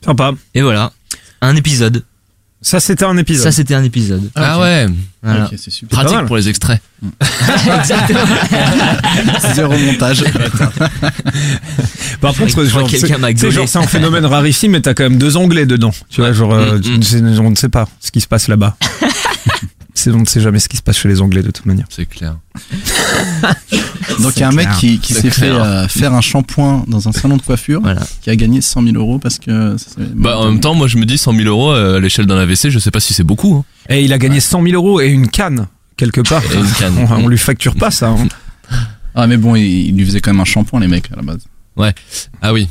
Sympa. 0.05 0.33
Et 0.55 0.62
voilà, 0.62 0.93
un 1.41 1.57
épisode. 1.57 2.05
Ça 2.62 2.81
c'était 2.81 3.05
un 3.05 3.17
épisode. 3.19 3.45
Ça 3.45 3.53
c'était 3.53 3.75
un 3.75 3.85
épisode. 3.85 4.31
Ah 4.35 4.57
ok. 4.57 4.62
ouais, 4.62 4.87
Voilà. 5.23 5.50
C'est 5.57 5.71
super. 5.71 5.99
pratique 5.99 6.17
mal. 6.17 6.26
pour 6.26 6.37
les 6.37 6.49
extraits. 6.49 6.81
Zéro 9.55 9.76
montage. 9.79 10.25
Par 12.21 12.35
contre, 12.35 12.65
genre, 12.65 12.88
c'est- 12.91 13.50
genre 13.50 13.69
un 13.76 13.87
phénomène 13.87 14.25
rarissime, 14.25 14.73
mais 14.73 14.81
t'as 14.81 14.95
quand 14.95 15.05
même 15.05 15.19
deux 15.19 15.37
onglets 15.37 15.67
dedans. 15.67 15.93
Tu 16.09 16.21
vois, 16.23 16.33
genre 16.33 16.55
euh, 16.55 16.79
Mm, 16.79 16.81
tu- 16.81 16.91
mm. 16.99 17.03
c'est- 17.03 17.21
on 17.38 17.50
ne 17.50 17.55
sait 17.57 17.69
pas 17.69 17.87
ce 18.00 18.11
qui 18.11 18.21
se 18.21 18.26
passe 18.26 18.49
là-bas. 18.49 18.76
c'est 19.95 20.11
on 20.11 20.19
ne 20.21 20.25
sait 20.26 20.41
jamais 20.41 20.59
ce 20.59 20.69
qui 20.69 20.76
se 20.76 20.83
passe 20.83 20.99
chez 20.99 21.09
les 21.09 21.21
Anglais 21.21 21.43
de 21.43 21.50
toute 21.50 21.67
manière. 21.67 21.87
C'est 21.91 22.07
clair. 22.07 22.37
Donc 24.21 24.33
il 24.37 24.41
y 24.41 24.43
a 24.43 24.49
un 24.49 24.53
mec 24.53 24.69
qui, 24.79 24.99
s'est 25.03 25.31
fait 25.31 25.50
euh, 25.50 25.88
faire 25.88 26.15
un 26.15 26.21
shampoing 26.21 26.85
dans 26.88 27.09
un 27.09 27.12
salon 27.12 27.37
de 27.37 27.43
coiffure, 27.43 27.81
Voilà. 27.83 28.03
qui 28.23 28.31
a 28.31 28.37
gagné 28.37 28.61
100 28.61 28.83
000 28.83 28.97
euros 28.97 29.19
parce 29.19 29.38
que. 29.38 29.76
ça, 29.76 29.87
Bah 29.99 30.38
en 30.38 30.50
même 30.50 30.61
temps, 30.61 30.75
moi 30.75 30.87
je 30.88 30.97
me 30.99 31.05
dis 31.05 31.19
100 31.19 31.35
000 31.35 31.49
euros 31.49 31.73
euh, 31.73 31.97
à 31.97 32.00
l'échelle 32.00 32.26
d'un 32.26 32.38
AVC, 32.38 32.71
je 32.71 32.79
sais 32.79 32.91
pas 32.91 33.00
si 33.00 33.15
c'est 33.15 33.25
beaucoup. 33.25 33.55
hein. 33.57 33.65
Et 33.88 34.05
il 34.05 34.12
a 34.12 34.19
gagné 34.19 34.41
100 34.41 34.62
000 34.62 34.75
euros 34.75 35.00
et 35.00 35.09
une 35.09 35.29
canne 35.29 35.67
quelque 35.97 36.21
part. 36.21 36.43
Et 36.53 36.57
une 36.59 36.71
canne. 36.73 36.95
On, 37.11 37.25
on 37.25 37.29
lui 37.29 37.38
facture 37.38 37.75
pas 37.75 37.91
ça. 37.91 38.09
hein. 38.09 38.29
Ah 39.15 39.26
mais 39.26 39.37
bon, 39.37 39.55
il, 39.57 39.65
il 39.65 39.97
lui 39.97 40.05
faisait 40.05 40.21
quand 40.21 40.33
même 40.33 40.41
un 40.41 40.45
shampoing 40.45 40.81
les 40.81 40.88
mecs 40.88 41.11
à 41.12 41.17
la 41.17 41.23
base. 41.23 41.41
Ah 42.43 42.53
oui. 42.53 42.69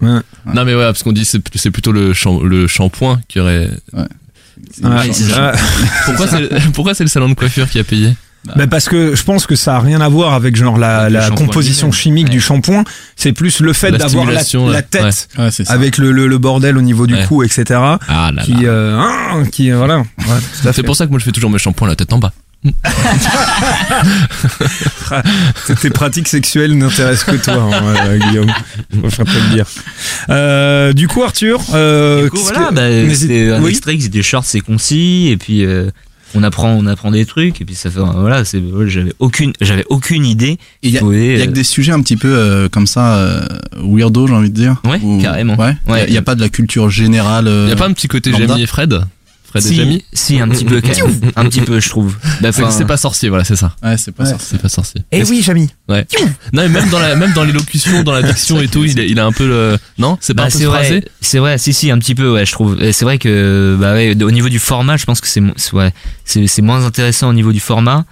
Ouais. 0.00 0.18
Non 0.46 0.64
mais 0.64 0.74
ouais, 0.74 0.82
parce 0.86 1.02
qu'on 1.04 1.12
dit 1.12 1.24
c'est 1.24 1.40
c'est 1.56 1.70
plutôt 1.70 1.92
le 1.92 2.12
shampoing 2.66 3.20
qui 3.28 3.40
aurait. 3.40 3.70
Ouais, 4.82 5.12
ça. 5.12 5.52
Pourquoi 6.06 6.26
c'est 6.28 6.48
pourquoi 6.72 6.94
c'est 6.94 7.04
le 7.04 7.08
salon 7.10 7.28
de 7.28 7.34
coiffure 7.34 7.68
qui 7.68 7.78
a 7.78 7.84
payé 7.84 8.14
Bah, 8.56 8.66
parce 8.66 8.88
que 8.88 9.14
je 9.14 9.22
pense 9.22 9.46
que 9.46 9.54
ça 9.54 9.76
a 9.76 9.80
rien 9.80 10.00
à 10.00 10.08
voir 10.08 10.32
avec 10.34 10.56
genre 10.56 10.76
la, 10.78 11.08
la 11.10 11.30
composition 11.30 11.92
chimique 11.92 12.26
Ouais. 12.26 12.30
du 12.32 12.40
shampoing. 12.40 12.84
C'est 13.16 13.32
plus 13.32 13.60
le 13.60 13.72
fait 13.72 13.90
La 13.90 13.98
d'avoir 13.98 14.24
la, 14.26 14.32
la 14.42 14.58
ouais. 14.58 14.82
tête 14.82 15.28
Ouais, 15.38 15.50
c'est 15.50 15.64
ça. 15.64 15.72
avec 15.72 15.98
le, 15.98 16.10
le, 16.12 16.26
le 16.26 16.38
bordel 16.38 16.76
au 16.76 16.82
niveau 16.82 17.06
du 17.06 17.14
Ouais. 17.14 17.24
cou, 17.26 17.42
etc. 17.44 17.80
Ah 18.08 18.30
là 18.34 18.42
Qui, 18.42 18.66
euh, 18.66 18.98
hein, 18.98 19.44
qui 19.52 19.70
voilà. 19.70 19.98
Ouais, 19.98 20.04
tout 20.18 20.24
à 20.24 20.36
C'est 20.62 20.72
fait. 20.72 20.82
pour 20.82 20.96
ça 20.96 21.06
que 21.06 21.10
moi 21.10 21.18
je 21.20 21.24
fais 21.24 21.32
toujours 21.32 21.50
mes 21.50 21.58
shampoings 21.58 21.86
la 21.88 21.96
tête 21.96 22.12
en 22.12 22.18
bas. 22.18 22.32
Tes- 25.80 25.90
pratiques 25.90 26.28
sexuelles 26.28 26.76
n'intéressent 26.76 27.24
que 27.36 27.42
toi, 27.42 27.54
hein, 27.54 27.94
euh, 28.06 28.18
Guillaume. 28.18 28.52
Je 28.92 29.00
préfère 29.00 29.24
te 29.26 29.30
le 29.30 29.54
dire. 29.54 29.66
Euh, 30.30 30.92
du 30.92 31.08
coup, 31.08 31.22
Arthur, 31.22 31.60
euh, 31.74 32.24
Du 32.24 32.30
coup, 32.30 32.36
qu'est-ce 32.36 32.52
voilà, 32.52 32.68
que- 32.68 32.74
bah, 33.08 33.14
c'était 33.14 33.50
un 33.50 33.62
oui. 33.62 33.70
extrait 33.70 33.96
qui 33.96 34.06
était 34.06 34.22
short, 34.22 34.44
c'est 34.46 34.60
concis, 34.60 35.28
et 35.30 35.36
puis 35.36 35.64
euh, 35.64 35.90
on 36.34 36.42
apprend, 36.42 36.70
on 36.72 36.86
apprend 36.86 37.10
des 37.10 37.26
trucs, 37.26 37.60
et 37.60 37.64
puis 37.64 37.74
ça 37.74 37.90
fait, 37.90 38.00
voilà, 38.00 38.44
c'est, 38.44 38.62
j'avais 38.86 39.12
aucune, 39.18 39.52
j'avais 39.60 39.84
aucune 39.88 40.24
idée. 40.24 40.58
Il 40.82 40.90
y 40.90 40.98
a, 40.98 41.02
y 41.02 41.42
a 41.42 41.46
que 41.46 41.52
des 41.52 41.64
sujets 41.64 41.92
un 41.92 42.00
petit 42.00 42.16
peu 42.16 42.32
euh, 42.32 42.68
comme 42.68 42.86
ça, 42.86 43.16
euh, 43.16 43.40
weirdo, 43.82 44.26
j'ai 44.28 44.34
envie 44.34 44.50
de 44.50 44.54
dire. 44.54 44.80
Ouais, 44.84 45.00
carrément. 45.20 45.56
Ouais. 45.56 45.76
Il 45.86 45.90
y 45.90 45.92
a- 45.92 45.94
Ouais. 45.94 46.04
il 46.08 46.14
y 46.14 46.18
a, 46.18 46.22
pas 46.22 46.34
de 46.34 46.40
la 46.40 46.48
culture 46.48 46.88
générale. 46.90 47.48
euh, 47.48 47.64
Il 47.66 47.70
y 47.70 47.72
a 47.72 47.76
pas 47.76 47.86
un 47.86 47.92
petit 47.92 48.08
côté. 48.08 48.32
Jamie 48.32 48.62
et 48.62 48.66
Fred? 48.66 49.00
Fred 49.52 49.64
et 49.64 49.68
si, 49.68 49.74
Jamie 49.76 50.04
si, 50.12 50.40
un 50.40 50.48
petit 50.48 50.64
peu, 50.64 50.80
quand 50.80 50.88
même. 51.06 51.30
un 51.36 51.44
petit 51.44 51.60
peu, 51.60 51.78
je 51.78 51.88
trouve. 51.90 52.16
Bah, 52.40 52.50
C'est 52.52 52.62
enfin, 52.62 52.70
c'est 52.70 52.84
pas 52.86 52.96
sorcier, 52.96 53.28
voilà, 53.28 53.44
c'est 53.44 53.54
ça. 53.56 53.74
Ouais, 53.82 53.96
c'est 53.98 54.10
pas 54.12 54.24
Ouais. 54.24 54.30
ça. 54.30 54.36
C'est 54.40 54.60
pas 54.60 54.68
sorcier. 54.68 55.02
Eh 55.12 55.22
oui, 55.24 55.42
Jamy. 55.42 55.68
Ouais. 55.88 56.06
Non, 56.52 56.62
mais 56.62 56.68
même 56.70 56.88
dans 56.88 56.98
la, 56.98 57.14
même 57.16 57.32
dans 57.34 57.44
l'élocution, 57.44 58.02
dans 58.02 58.12
la 58.12 58.22
diction 58.22 58.60
et 58.60 58.68
tout, 58.68 58.84
il 58.84 58.98
a, 58.98 59.04
il 59.04 59.20
a 59.20 59.26
un 59.26 59.32
peu 59.32 59.46
le, 59.46 59.78
non? 59.98 60.16
C'est 60.20 60.32
pas 60.34 60.42
Bah, 60.42 60.48
un 60.48 60.50
peu 60.50 60.58
c'est 60.58 60.64
phrasé? 60.64 60.88
vrai, 61.00 61.04
c'est 61.20 61.38
vrai, 61.38 61.58
si 61.58 61.72
si 61.74 61.90
un 61.90 61.98
petit 61.98 62.14
peu 62.14 62.32
ouais 62.32 62.46
je 62.46 62.52
trouve. 62.52 62.82
Et 62.82 62.92
C'est 62.92 63.04
vrai 63.04 63.18
que 63.18 63.76
bah 63.78 63.92
ouais, 63.92 64.16
au 64.22 64.30
niveau 64.30 64.48
du 64.48 64.58
format, 64.58 64.96
je 64.96 65.04
pense 65.04 65.20
que 65.20 65.28
c'est 65.28 65.40
mo- 65.40 65.52
c'est- 65.56 65.72
ouais, 65.74 65.92
c'est 66.24 66.46
c'est 66.46 66.62
moins 66.62 66.84
intéressant 66.84 67.28
au 67.28 67.32
niveau 67.34 67.52
du 67.52 67.60
format, 67.60 68.04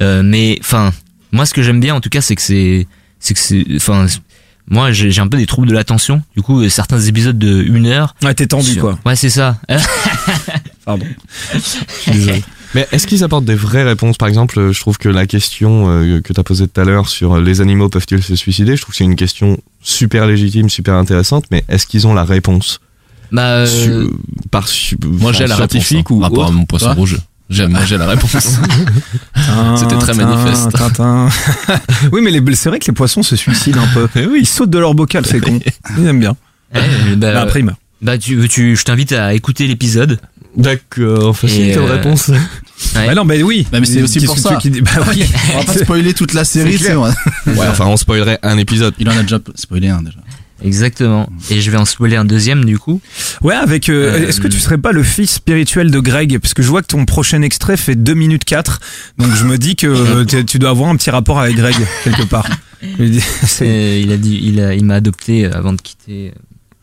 Euh, 0.00 0.22
mais 0.24 0.58
enfin 0.60 0.92
moi 1.32 1.44
ce 1.46 1.52
que 1.54 1.62
j'aime 1.62 1.80
bien 1.80 1.94
en 1.94 2.00
tout 2.00 2.08
cas 2.08 2.20
c'est 2.20 2.34
que 2.36 2.42
c'est 2.42 2.86
c'est 3.20 3.34
que 3.34 3.40
c'est 3.40 3.64
enfin 3.76 4.06
moi 4.70 4.92
j'ai 4.92 5.18
un 5.20 5.26
peu 5.26 5.36
des 5.38 5.46
troubles 5.46 5.66
de 5.68 5.72
l'attention. 5.74 6.22
Du 6.36 6.42
coup 6.42 6.68
certains 6.68 7.00
épisodes 7.00 7.38
de 7.38 7.62
une 7.62 7.86
heure. 7.86 8.14
Ouais, 8.22 8.34
t'es 8.34 8.46
tendu, 8.46 8.72
sur- 8.74 8.80
quoi. 8.82 8.98
Ouais 9.06 9.16
c'est 9.16 9.30
ça. 9.30 9.56
Pardon. 10.88 11.04
Je 11.52 11.58
suis 11.58 12.10
désolé. 12.12 12.42
Mais 12.74 12.88
Est-ce 12.92 13.06
qu'ils 13.06 13.22
apportent 13.22 13.44
des 13.44 13.54
vraies 13.54 13.82
réponses? 13.84 14.16
Par 14.16 14.26
exemple, 14.26 14.58
euh, 14.58 14.72
je 14.72 14.80
trouve 14.80 14.96
que 14.96 15.10
la 15.10 15.26
question 15.26 15.84
euh, 15.90 16.20
que 16.22 16.32
tu 16.32 16.40
as 16.40 16.42
posée 16.42 16.66
tout 16.66 16.80
à 16.80 16.84
l'heure 16.84 17.08
sur 17.10 17.34
euh, 17.36 17.42
les 17.42 17.60
animaux 17.60 17.90
peuvent-ils 17.90 18.22
se 18.22 18.34
suicider, 18.36 18.74
je 18.74 18.80
trouve 18.82 18.92
que 18.92 18.96
c'est 18.96 19.04
une 19.04 19.16
question 19.16 19.58
super 19.82 20.26
légitime, 20.26 20.70
super 20.70 20.94
intéressante, 20.94 21.44
mais 21.50 21.62
est-ce 21.68 21.86
qu'ils 21.86 22.06
ont 22.06 22.14
la 22.14 22.24
réponse? 22.24 22.80
Bah 23.32 23.42
euh, 23.48 23.66
Su- 23.66 24.10
par 24.50 24.66
su- 24.66 24.96
moi 25.04 25.32
j'ai 25.34 25.46
la 25.46 25.56
scientifique 25.56 26.08
réponse, 26.08 26.10
hein, 26.10 26.14
ou 26.16 26.20
rapport 26.20 26.44
à 26.44 26.46
autre? 26.48 26.56
mon 26.56 26.64
poisson 26.64 26.94
rouge. 26.94 27.18
J'aime, 27.50 27.72
moi 27.72 27.84
j'ai 27.86 27.98
la 27.98 28.06
réponse. 28.06 28.30
C'était 29.76 29.98
très 29.98 30.12
Tin, 30.14 30.26
manifeste. 30.26 30.70
tin, 30.72 30.88
tin. 30.90 31.28
oui, 32.12 32.20
mais 32.22 32.30
les- 32.30 32.54
c'est 32.54 32.70
vrai 32.70 32.78
que 32.78 32.86
les 32.86 32.92
poissons 32.94 33.22
se 33.22 33.36
suicident 33.36 33.80
un 33.82 33.86
peu. 34.06 34.08
Ils 34.38 34.46
sautent 34.46 34.70
de 34.70 34.78
leur 34.78 34.94
bocal, 34.94 35.26
c'est 35.26 35.40
con. 35.40 35.58
Ils 35.98 36.06
aiment 36.06 36.20
bien. 36.20 36.36
ouais, 36.74 36.80
bah, 37.16 37.32
Bah, 37.34 37.40
après, 37.42 37.60
ils 37.60 37.64
meurent. 37.66 37.76
Bah, 38.02 38.18
tu 38.18 38.48
tu 38.48 38.76
je 38.76 38.84
t'invite 38.84 39.12
à 39.12 39.34
écouter 39.34 39.66
l'épisode. 39.66 40.20
D'accord, 40.56 41.36
facile 41.36 41.74
comme 41.74 41.84
euh, 41.84 41.94
réponse. 41.94 42.30
Ouais. 42.94 43.08
Bah 43.08 43.14
non, 43.16 43.24
bah 43.24 43.34
oui. 43.42 43.66
Bah, 43.72 43.80
mais 43.80 43.86
c'est 43.86 44.02
aussi 44.02 44.20
pour 44.20 44.38
ça. 44.38 44.50
Bah 44.64 44.90
oui. 45.10 45.24
On 45.54 45.58
va 45.58 45.64
pas 45.64 45.74
spoiler 45.74 46.14
toute 46.14 46.32
la 46.32 46.44
série, 46.44 46.78
C'est 46.78 46.94
ouais. 46.94 47.10
Ouais, 47.48 47.66
enfin, 47.68 47.86
on 47.86 47.96
spoilerait 47.96 48.38
un 48.44 48.56
épisode. 48.56 48.94
Il 49.00 49.08
en 49.08 49.16
a 49.18 49.22
déjà 49.22 49.40
spoilé 49.56 49.88
un 49.88 50.00
déjà. 50.02 50.18
Exactement. 50.64 51.28
Et 51.50 51.60
je 51.60 51.70
vais 51.72 51.76
en 51.76 51.84
spoiler 51.84 52.14
un 52.16 52.24
deuxième 52.24 52.64
du 52.64 52.78
coup. 52.78 53.00
Ouais, 53.42 53.54
avec. 53.56 53.88
euh, 53.88 54.14
Euh, 54.14 54.28
Est-ce 54.28 54.40
que 54.40 54.46
tu 54.46 54.60
serais 54.60 54.78
pas 54.78 54.92
le 54.92 55.02
fils 55.02 55.32
spirituel 55.32 55.90
de 55.90 55.98
Greg? 55.98 56.38
Parce 56.38 56.54
que 56.54 56.62
je 56.62 56.68
vois 56.68 56.82
que 56.82 56.86
ton 56.86 57.04
prochain 57.04 57.42
extrait 57.42 57.76
fait 57.76 57.96
2 57.96 58.14
minutes 58.14 58.44
4 58.44 58.80
Donc 59.18 59.34
je 59.34 59.44
me 59.44 59.58
dis 59.58 59.74
que 59.74 59.86
euh, 60.36 60.44
tu 60.44 60.58
dois 60.60 60.70
avoir 60.70 60.88
un 60.88 60.96
petit 60.96 61.10
rapport 61.10 61.40
avec 61.40 61.56
Greg 61.56 61.74
quelque 62.04 62.24
part. 62.24 62.46
Euh, 63.00 64.00
il 64.04 64.12
a 64.12 64.16
dit, 64.16 64.40
il 64.42 64.60
a, 64.60 64.74
il 64.74 64.84
m'a 64.84 64.94
adopté 64.94 65.46
avant 65.46 65.72
de 65.72 65.80
quitter. 65.80 66.32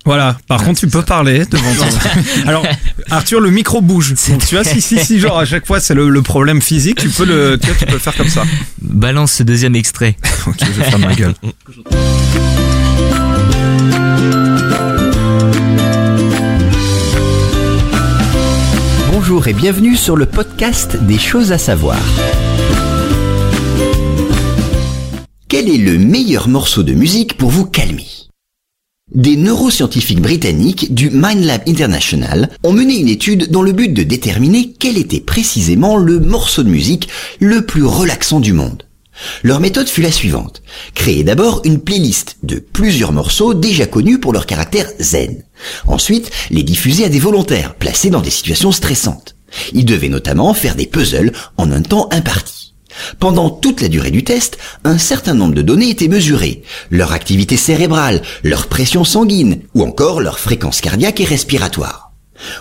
Voilà. 0.06 0.38
Par 0.48 0.64
contre, 0.64 0.80
tu 0.80 0.88
peux 0.88 1.02
parler 1.02 1.46
devant 1.46 1.74
ton. 1.74 2.48
Alors, 2.48 2.66
Arthur, 3.10 3.42
le 3.42 3.50
micro 3.50 3.82
bouge. 3.82 4.14
Donc, 4.30 4.46
tu 4.46 4.56
vois, 4.56 4.64
si, 4.64 4.80
si, 4.80 5.00
si, 5.00 5.20
genre 5.20 5.40
à 5.40 5.46
chaque 5.46 5.66
fois, 5.66 5.80
c'est 5.80 5.96
le, 5.96 6.10
le 6.10 6.22
problème 6.22 6.62
physique. 6.62 7.00
Tu 7.00 7.10
peux 7.10 7.26
le, 7.26 7.58
tu 7.60 7.68
vois, 7.68 7.76
tu 7.76 7.86
peux 7.86 7.94
le 7.94 8.00
faire 8.00 8.16
comme 8.16 8.30
ça. 8.30 8.44
Balance 8.82 9.34
ce 9.34 9.44
deuxième 9.44 9.76
extrait. 9.76 10.16
Ok, 10.48 10.58
je 10.60 10.82
faire 10.84 11.00
ma 11.00 11.16
gueule. 11.16 11.34
Bonjour 19.12 19.48
et 19.48 19.54
bienvenue 19.54 19.96
sur 19.96 20.16
le 20.16 20.26
podcast 20.26 20.98
des 21.04 21.18
choses 21.18 21.52
à 21.52 21.58
savoir. 21.58 21.98
Quel 25.48 25.70
est 25.70 25.78
le 25.78 25.98
meilleur 25.98 26.48
morceau 26.48 26.84
de 26.84 26.94
musique 26.94 27.38
pour 27.38 27.50
vous 27.50 27.66
calmer? 27.66 28.06
Des 29.14 29.38
neuroscientifiques 29.38 30.22
britanniques 30.22 30.94
du 30.94 31.10
MindLab 31.10 31.62
International 31.68 32.50
ont 32.64 32.74
mené 32.74 32.98
une 32.98 33.08
étude 33.08 33.50
dans 33.50 33.62
le 33.62 33.72
but 33.72 33.94
de 33.94 34.04
déterminer 34.04 34.74
quel 34.78 34.98
était 34.98 35.22
précisément 35.22 35.96
le 35.96 36.20
morceau 36.20 36.64
de 36.64 36.70
musique 36.70 37.08
le 37.40 37.66
plus 37.66 37.86
relaxant 37.86 38.40
du 38.40 38.52
monde. 38.52 38.84
Leur 39.44 39.62
méthode 39.62 39.88
fut 39.88 40.02
la 40.02 40.12
suivante. 40.12 40.64
Créer 40.96 41.24
d'abord 41.24 41.62
une 41.64 41.80
playlist 41.80 42.38
de 42.44 42.58
plusieurs 42.58 43.14
morceaux 43.14 43.54
déjà 43.54 43.86
connus 43.86 44.20
pour 44.20 44.34
leur 44.34 44.48
caractère 44.48 44.90
zen. 45.00 45.44
Ensuite, 45.88 46.32
les 46.50 46.64
diffuser 46.64 47.06
à 47.06 47.10
des 47.10 47.20
volontaires 47.20 47.76
placés 47.76 48.10
dans 48.10 48.22
des 48.22 48.32
situations 48.32 48.72
stressantes. 48.74 49.36
Ils 49.72 49.86
devaient 49.86 50.10
notamment 50.10 50.54
faire 50.54 50.76
des 50.76 50.88
puzzles 50.88 51.32
en 51.58 51.72
un 51.72 51.84
temps 51.84 52.10
imparti. 52.12 52.65
Pendant 53.20 53.50
toute 53.50 53.82
la 53.82 53.88
durée 53.88 54.12
du 54.12 54.24
test, 54.24 54.58
un 54.84 54.98
certain 54.98 55.34
nombre 55.34 55.56
de 55.56 55.62
données 55.62 55.90
étaient 55.90 56.08
mesurées. 56.08 56.64
Leur 56.90 57.12
activité 57.12 57.58
cérébrale, 57.58 58.22
leur 58.44 58.68
pression 58.68 59.04
sanguine 59.04 59.60
ou 59.74 59.84
encore 59.84 60.22
leur 60.22 60.40
fréquence 60.40 60.82
cardiaque 60.82 61.20
et 61.20 61.26
respiratoire. 61.26 62.12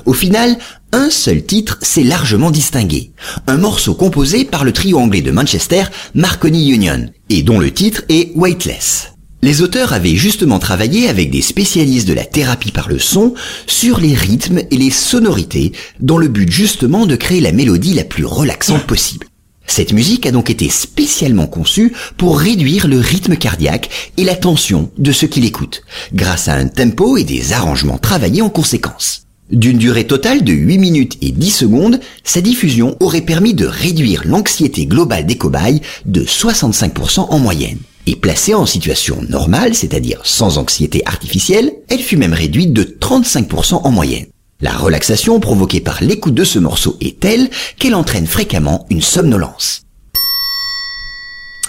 Au 0.06 0.12
final, 0.12 0.56
un 0.92 1.10
seul 1.10 1.44
titre 1.44 1.78
s'est 1.82 2.04
largement 2.04 2.50
distingué. 2.50 3.12
Un 3.46 3.56
morceau 3.56 3.94
composé 3.94 4.44
par 4.44 4.64
le 4.64 4.72
trio 4.72 4.98
anglais 4.98 5.22
de 5.22 5.32
Manchester, 5.32 5.84
Marconi 6.14 6.70
Union, 6.70 7.10
et 7.30 7.42
dont 7.42 7.58
le 7.58 7.72
titre 7.72 8.02
est 8.08 8.32
Weightless. 8.36 9.10
Les 9.42 9.60
auteurs 9.60 9.92
avaient 9.92 10.16
justement 10.16 10.58
travaillé 10.58 11.08
avec 11.08 11.30
des 11.30 11.42
spécialistes 11.42 12.08
de 12.08 12.14
la 12.14 12.24
thérapie 12.24 12.72
par 12.72 12.88
le 12.88 12.98
son 12.98 13.34
sur 13.66 14.00
les 14.00 14.14
rythmes 14.14 14.62
et 14.70 14.76
les 14.76 14.90
sonorités 14.90 15.72
dans 16.00 16.16
le 16.16 16.28
but 16.28 16.50
justement 16.50 17.04
de 17.04 17.14
créer 17.14 17.40
la 17.40 17.52
mélodie 17.52 17.92
la 17.92 18.04
plus 18.04 18.24
relaxante 18.24 18.84
possible. 18.84 19.26
Cette 19.66 19.92
musique 19.92 20.26
a 20.26 20.30
donc 20.30 20.50
été 20.50 20.68
spécialement 20.68 21.46
conçue 21.46 21.92
pour 22.16 22.38
réduire 22.38 22.86
le 22.86 22.98
rythme 22.98 23.36
cardiaque 23.36 23.90
et 24.16 24.24
la 24.24 24.36
tension 24.36 24.90
de 24.98 25.12
ceux 25.12 25.26
qui 25.26 25.40
l'écoutent, 25.40 25.82
grâce 26.12 26.48
à 26.48 26.54
un 26.54 26.68
tempo 26.68 27.16
et 27.16 27.24
des 27.24 27.52
arrangements 27.52 27.98
travaillés 27.98 28.42
en 28.42 28.50
conséquence. 28.50 29.22
D'une 29.50 29.76
durée 29.76 30.06
totale 30.06 30.42
de 30.42 30.52
8 30.52 30.78
minutes 30.78 31.18
et 31.20 31.30
10 31.30 31.50
secondes, 31.50 32.00
sa 32.24 32.40
diffusion 32.40 32.96
aurait 33.00 33.20
permis 33.20 33.52
de 33.52 33.66
réduire 33.66 34.22
l'anxiété 34.24 34.86
globale 34.86 35.26
des 35.26 35.36
cobayes 35.36 35.82
de 36.06 36.22
65% 36.22 37.26
en 37.28 37.38
moyenne. 37.38 37.78
Et 38.06 38.16
placée 38.16 38.54
en 38.54 38.66
situation 38.66 39.22
normale, 39.28 39.74
c'est-à-dire 39.74 40.20
sans 40.24 40.58
anxiété 40.58 41.02
artificielle, 41.06 41.72
elle 41.88 42.00
fut 42.00 42.16
même 42.16 42.34
réduite 42.34 42.72
de 42.72 42.84
35% 42.84 43.80
en 43.84 43.90
moyenne. 43.90 44.26
La 44.60 44.72
relaxation 44.72 45.40
provoquée 45.40 45.80
par 45.80 46.02
l'écoute 46.02 46.34
de 46.34 46.44
ce 46.44 46.58
morceau 46.58 46.96
est 47.00 47.18
telle 47.20 47.50
qu'elle 47.78 47.94
entraîne 47.94 48.26
fréquemment 48.26 48.86
une 48.90 49.02
somnolence. 49.02 49.82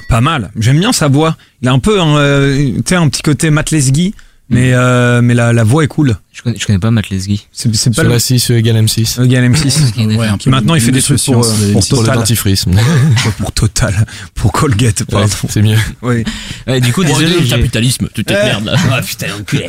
Pas 0.08 0.22
mal. 0.22 0.52
J'aime 0.58 0.80
bien 0.80 0.94
sa 0.94 1.08
voix. 1.08 1.36
Il 1.62 1.68
a 1.68 1.72
un 1.72 1.80
peu, 1.80 2.00
un, 2.00 2.16
euh, 2.18 2.72
tu 2.78 2.82
sais, 2.88 2.96
un 2.96 3.10
petit 3.10 3.24
côté 3.24 3.50
Matt 3.50 3.72
Lesguy, 3.72 4.14
mais 4.50 4.72
euh, 4.74 5.22
mais 5.24 5.34
la, 5.34 5.52
la 5.52 5.64
voix 5.64 5.84
est 5.84 5.88
cool. 5.88 6.16
Je 6.32 6.44
connais, 6.44 6.58
je 6.60 6.66
connais 6.68 6.78
pas 6.80 6.92
Matt 6.92 7.10
Lesguy. 7.10 7.48
C'est 7.52 7.76
c'est 7.76 7.90
pas 7.90 7.96
Sur 7.96 8.04
le 8.04 8.10
la 8.12 8.20
6 8.20 8.52
égale 8.52 8.78
M6. 8.86 9.20
le 9.20 9.26
gars 9.26 9.42
M6. 9.42 10.16
Ouais, 10.18 10.28
un 10.28 10.38
Qui 10.38 10.50
maintenant 10.50 10.76
il 10.76 10.82
fait 10.82 10.92
des 10.92 11.02
trucs 11.02 11.22
pour, 11.26 11.44
euh, 11.44 11.72
pour. 11.74 11.82
Pour 11.88 12.02
le 12.02 12.06
Total, 12.06 12.16
dentifrice. 12.20 12.66
pour 13.40 13.52
Total, 13.52 14.06
pour 14.36 14.52
Colgate, 14.52 15.00
Ouais, 15.00 15.06
pardon. 15.10 15.30
c'est 15.50 15.62
mieux. 15.64 15.78
Oui. 16.04 16.24
Ouais, 16.68 16.80
du 16.82 16.94
coup, 16.94 17.04
désolé. 17.04 17.34
j'ai- 17.42 17.50
capitalisme, 17.50 18.08
tu 18.14 18.22
Eh. 18.22 18.24
t'emmerdes 18.26 18.66
là. 18.66 18.76
Ah 18.92 19.02
putain, 19.02 19.28
enculé. 19.40 19.68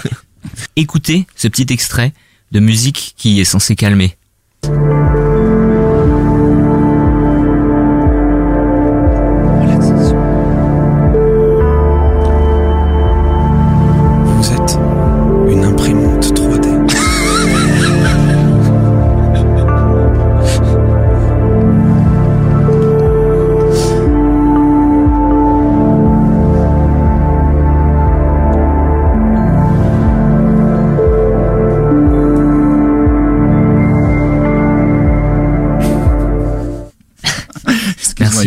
Écoutez 0.76 1.26
ce 1.34 1.48
petit 1.48 1.66
extrait 1.72 2.12
de 2.52 2.60
musique 2.60 3.14
qui 3.16 3.40
est 3.40 3.44
censé 3.44 3.76
calmer. 3.76 4.16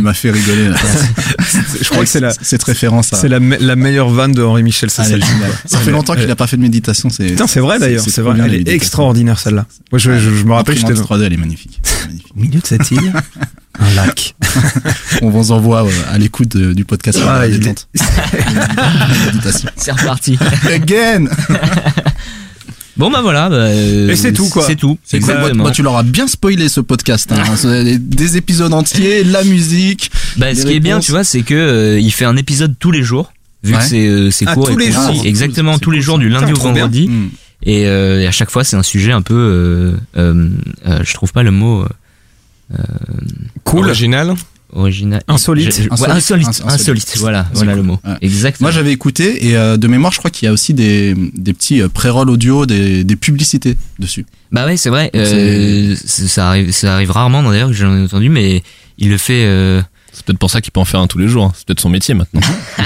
M'a 0.10 0.13
fait 0.13 0.32
rigoler. 0.32 0.69
là. 0.69 0.76
Je 1.82 1.89
crois 1.89 2.04
que 2.04 2.10
c'est 2.10 2.19
la, 2.19 2.34
Cette 2.41 2.63
référence 2.63 3.10
c'est 3.13 3.28
la, 3.30 3.39
me- 3.39 3.58
la 3.58 3.76
meilleure 3.76 4.10
vanne 4.10 4.32
de 4.34 4.43
Henri 4.43 4.63
Michel 4.63 4.89
Ah, 4.91 5.04
Sassel. 5.04 5.24
géniale. 5.24 5.52
Ça 5.65 5.78
fait 5.80 5.91
longtemps 5.91 6.15
qu'il 6.15 6.30
a 6.30 6.36
pas 6.36 6.48
fait 6.48 6.58
de 6.58 6.62
méditation. 6.62 7.10
C'est. 7.10 7.36
Vrai 7.60 7.80
d'ailleurs, 7.80 8.04
c'est 8.08 8.22
vrai. 8.22 8.38
Elle 8.43 8.54
est 8.56 8.67
extraordinaire 8.69 9.39
celle-là. 9.39 9.65
Moi, 9.91 10.00
je, 10.00 10.12
je, 10.19 10.30
je 10.36 10.43
me 10.43 10.54
rappelle, 10.54 10.76
j'étais 10.76 10.89
L'imprimante 10.89 11.10
dans 11.10 11.17
3D, 11.17 11.26
elle 11.28 11.34
est 11.34 11.38
magnifique. 11.38 11.82
Magnifique. 12.06 12.32
au 12.36 12.39
milieu 12.39 12.60
de 12.60 12.65
cette 12.67 12.89
île, 12.91 13.12
un 13.80 13.93
lac. 13.95 14.36
On 15.22 15.30
vous 15.30 15.52
envoie 15.52 15.86
euh, 15.86 15.89
à 16.12 16.17
l'écoute 16.17 16.50
de- 16.56 16.74
du 16.74 16.86
podcast. 16.86 17.19
Ah. 17.26 17.41
C'est 19.76 19.91
reparti. 19.91 20.38
Again. 20.74 21.26
Bon 22.99 23.09
bah 23.09 23.21
voilà. 23.21 23.49
bah, 23.49 23.55
euh, 23.55 24.09
Et 24.09 24.15
c'est 24.17 24.33
tout, 24.33 24.49
quoi. 24.49 24.62
C'est 24.62 24.75
tout. 24.75 24.97
C'est. 25.05 25.21
Moi, 25.21 25.53
moi, 25.53 25.71
tu 25.71 25.81
leur 25.83 25.95
as 25.95 26.03
bien 26.03 26.27
spoilé 26.27 26.67
ce 26.67 26.81
podcast. 26.81 27.31
Hein. 27.31 27.95
Des 27.97 28.35
épisodes 28.35 28.73
entiers, 28.73 29.23
la 29.23 29.43
musique. 29.45 30.12
Bah, 30.35 30.53
ce 30.53 30.65
qui 30.65 30.73
est 30.73 30.79
bien, 30.81 30.99
tu 30.99 31.12
vois, 31.12 31.23
c'est 31.23 31.41
que 31.43 31.53
euh, 31.55 31.99
il 31.99 32.12
fait 32.12 32.25
un 32.25 32.35
épisode 32.35 32.75
tous 32.77 32.91
les 32.91 33.01
jours. 33.01 33.31
Vu 33.63 33.73
Ouais. 33.73 33.79
que 33.79 33.85
c'est 33.85 34.05
euh, 34.07 34.31
c'est 34.31 34.45
Ah, 34.47 34.53
court 34.53 34.67
tous 34.67 34.73
et 34.79 34.85
les 34.85 34.91
jours. 34.91 35.21
Exactement, 35.25 35.79
tous 35.79 35.91
les 35.91 36.01
jours 36.01 36.19
du 36.19 36.27
lundi 36.29 36.51
au 36.51 36.57
vendredi. 36.57 37.07
Hmm. 37.07 37.29
Et, 37.63 37.88
euh, 37.88 38.21
et 38.21 38.27
à 38.27 38.31
chaque 38.31 38.51
fois, 38.51 38.63
c'est 38.65 38.75
un 38.77 38.83
sujet 38.83 39.13
un 39.13 39.21
peu. 39.21 39.95
Je 40.15 41.13
trouve 41.13 41.31
pas 41.31 41.43
le 41.43 41.51
mot 41.51 41.85
Cool. 43.63 43.85
Original. 43.85 44.35
Original. 44.73 45.21
Insolite. 45.27 45.65
Je- 45.75 45.84
je- 45.84 45.89
ouais, 45.89 45.93
Insolite. 45.93 46.17
insolite. 46.17 46.47
Ins- 46.47 46.49
Insolite. 46.73 47.03
insolite. 47.03 47.17
Voilà, 47.19 47.47
voilà 47.53 47.71
cool. 47.73 47.82
le 47.82 47.88
mot. 47.88 47.99
Ouais. 48.05 48.13
Exactement. 48.21 48.65
Moi, 48.67 48.71
j'avais 48.71 48.91
écouté 48.91 49.47
et 49.47 49.58
euh, 49.58 49.77
de 49.77 49.88
mémoire, 49.88 50.12
je 50.13 50.17
crois 50.19 50.32
qu'il 50.32 50.45
y 50.45 50.49
a 50.49 50.53
aussi 50.53 50.73
des, 50.73 51.15
des 51.34 51.53
petits 51.53 51.82
euh, 51.82 51.89
pré-rolls 51.89 52.29
audio, 52.29 52.65
des, 52.65 53.03
des 53.03 53.15
publicités 53.15 53.75
dessus. 53.99 54.25
Bah 54.51 54.65
ouais, 54.65 54.77
c'est 54.77 54.89
vrai. 54.89 55.12
Euh, 55.15 55.95
ça 56.05 56.49
arrive, 56.49 56.71
ça 56.71 56.93
arrive 56.95 57.12
rarement 57.12 57.43
d'ailleurs 57.43 57.69
que 57.69 57.75
j'en 57.75 57.95
ai 57.97 58.03
entendu, 58.03 58.29
mais 58.29 58.63
il 58.97 59.10
le 59.10 59.17
fait. 59.17 59.43
euh, 59.45 59.82
C'est 60.19 60.25
peut-être 60.25 60.39
pour 60.39 60.51
ça 60.51 60.60
qu'il 60.60 60.71
peut 60.73 60.82
en 60.82 60.86
faire 60.86 60.99
un 60.99 61.08
tous 61.08 61.17
les 61.17 61.29
jours. 61.29 61.45
hein. 61.45 61.51
C'est 61.55 61.65
peut-être 61.65 61.79
son 61.79 61.89
métier 61.89 62.13
maintenant. 62.13 62.41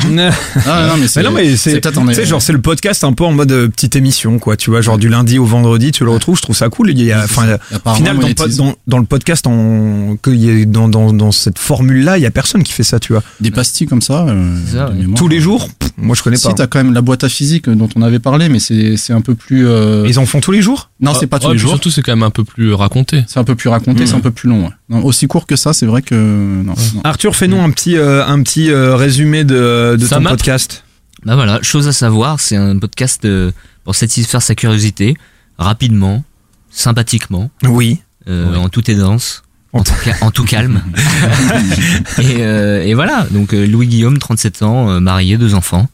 Ah 0.66 0.88
non, 0.88 0.98
mais 1.00 1.08
c'est 1.08 1.22
Mais 1.22 1.30
non, 1.30 1.36
mais 1.36 1.56
c'est, 1.58 1.80
peut-être 1.80 1.98
en 1.98 2.06
tu 2.08 2.14
sais, 2.14 2.26
genre, 2.26 2.42
c'est 2.42 2.54
le 2.54 2.62
podcast 2.62 3.04
un 3.04 3.14
peu 3.14 3.24
en 3.24 3.32
mode 3.32 3.52
euh, 3.52 3.68
petite 3.70 3.96
émission, 3.96 4.40
quoi. 4.40 4.56
Tu 4.58 4.70
vois, 4.70 4.82
genre 4.82 4.98
du 4.98 5.10
lundi 5.10 5.40
au 5.40 5.46
vendredi, 5.46 5.92
tu 5.92 6.04
le 6.04 6.12
retrouves. 6.12 6.38
Je 6.38 6.42
trouve 6.44 6.56
ça 6.56 6.70
cool. 6.70 6.92
Il 6.92 7.02
y 7.02 7.12
a, 7.12 7.24
enfin, 7.24 7.58
final, 7.96 8.18
dans, 8.18 8.28
le 8.28 8.34
po- 8.34 8.44
monétise. 8.44 8.58
dans, 8.58 8.76
dans 8.88 8.98
le 9.00 9.06
podcast, 9.06 9.48
en, 9.48 10.16
que 10.22 10.30
y 10.32 10.66
dans, 10.66 10.88
dans, 10.88 11.12
dans 11.14 11.32
cette 11.32 11.58
formule-là, 11.60 12.18
il 12.18 12.22
y 12.22 12.26
a 12.26 12.32
personne 12.32 12.64
qui 12.64 12.74
fait 12.74 12.84
ça, 12.84 13.00
tu 13.00 13.14
vois. 13.14 13.24
des 13.40 13.52
pastilles 13.52 13.88
comme 13.88 14.02
ça. 14.02 14.26
euh, 14.28 14.58
C'est 14.68 14.78
ça, 14.78 14.86
de 14.86 14.92
ouais. 14.94 15.00
mémoire. 15.00 15.18
Tous 15.18 15.28
les 15.28 15.40
jours, 15.40 15.70
pff, 15.80 15.92
moi, 15.98 16.16
je 16.16 16.24
connais 16.24 16.36
Si 16.38 16.48
pas. 16.48 16.54
t'as 16.54 16.68
quand 16.68 16.84
même 16.84 16.94
la 16.94 17.02
boîte 17.02 17.24
à 17.24 17.30
physique 17.30 17.68
euh, 17.68 17.76
dont 17.76 17.90
on 17.96 18.02
avait 18.02 18.20
parlé, 18.20 18.50
mais 18.50 18.60
c'est 18.60 18.98
c'est 18.98 19.14
un 19.14 19.22
peu 19.22 19.36
plus. 19.36 19.68
euh, 19.68 20.06
Ils 20.08 20.20
en 20.20 20.26
font 20.26 20.40
tous 20.42 20.52
les 20.52 20.62
jours? 20.62 20.90
Non, 21.04 21.14
c'est 21.14 21.28
pas 21.28 21.38
tous 21.40 21.46
Ouais, 21.48 21.52
les 21.54 21.58
puis 21.58 21.62
jours. 21.64 21.72
Surtout, 21.72 21.92
c'est 21.92 22.02
quand 22.02 22.14
même 22.14 22.24
un 22.24 22.30
peu 22.32 22.44
plus 22.44 22.74
raconté. 22.74 23.24
C'est 23.28 23.40
un 23.40 23.44
peu 23.44 23.56
plus 23.56 23.70
raconté, 23.70 24.08
c'est 24.08 24.16
un 24.16 24.20
peu 24.22 24.32
plus 24.32 24.50
long. 24.50 24.64
ouais. 24.66 24.72
Non, 24.90 25.04
aussi 25.04 25.28
court 25.28 25.46
que 25.46 25.56
ça, 25.56 25.74
c'est 25.74 25.86
vrai 25.86 26.02
que 26.02 26.16
non. 26.16 26.74
non. 26.96 27.02
Arthur, 27.04 27.36
fais-nous 27.36 27.60
un 27.62 27.70
petit, 27.72 27.98
euh, 27.98 28.26
un 28.26 28.42
petit 28.42 28.72
euh, 28.72 28.96
résumé 28.96 29.44
de, 29.44 29.98
de 30.00 30.06
Ça 30.06 30.16
ton 30.16 30.22
map 30.24 30.30
podcast. 30.32 30.84
Bah 31.26 31.36
voilà, 31.36 31.62
chose 31.62 31.88
à 31.88 31.94
savoir, 31.94 32.40
c'est 32.40 32.56
un 32.58 32.78
podcast 32.78 33.24
euh, 33.26 33.52
pour 33.84 33.96
satisfaire 33.96 34.42
sa 34.42 34.56
curiosité, 34.56 35.16
rapidement, 35.58 36.24
sympathiquement, 36.70 37.50
Oui. 37.64 38.00
euh, 38.28 38.52
Ouais. 38.52 38.58
en 38.58 38.68
toute 38.70 38.90
aisance, 38.90 39.44
En 39.72 39.80
en 39.80 39.84
tout, 39.84 39.94
ca- 40.04 40.18
en 40.22 40.32
tout 40.32 40.44
calme. 40.44 40.82
et, 42.20 42.38
euh, 42.42 42.84
et 42.84 42.94
voilà, 42.94 43.26
donc 43.32 43.54
euh, 43.54 43.66
Louis 43.66 43.88
Guillaume, 43.88 44.18
37 44.18 44.64
ans, 44.64 44.90
euh, 44.90 45.00
marié, 45.00 45.38
deux 45.38 45.54
enfants. 45.54 45.88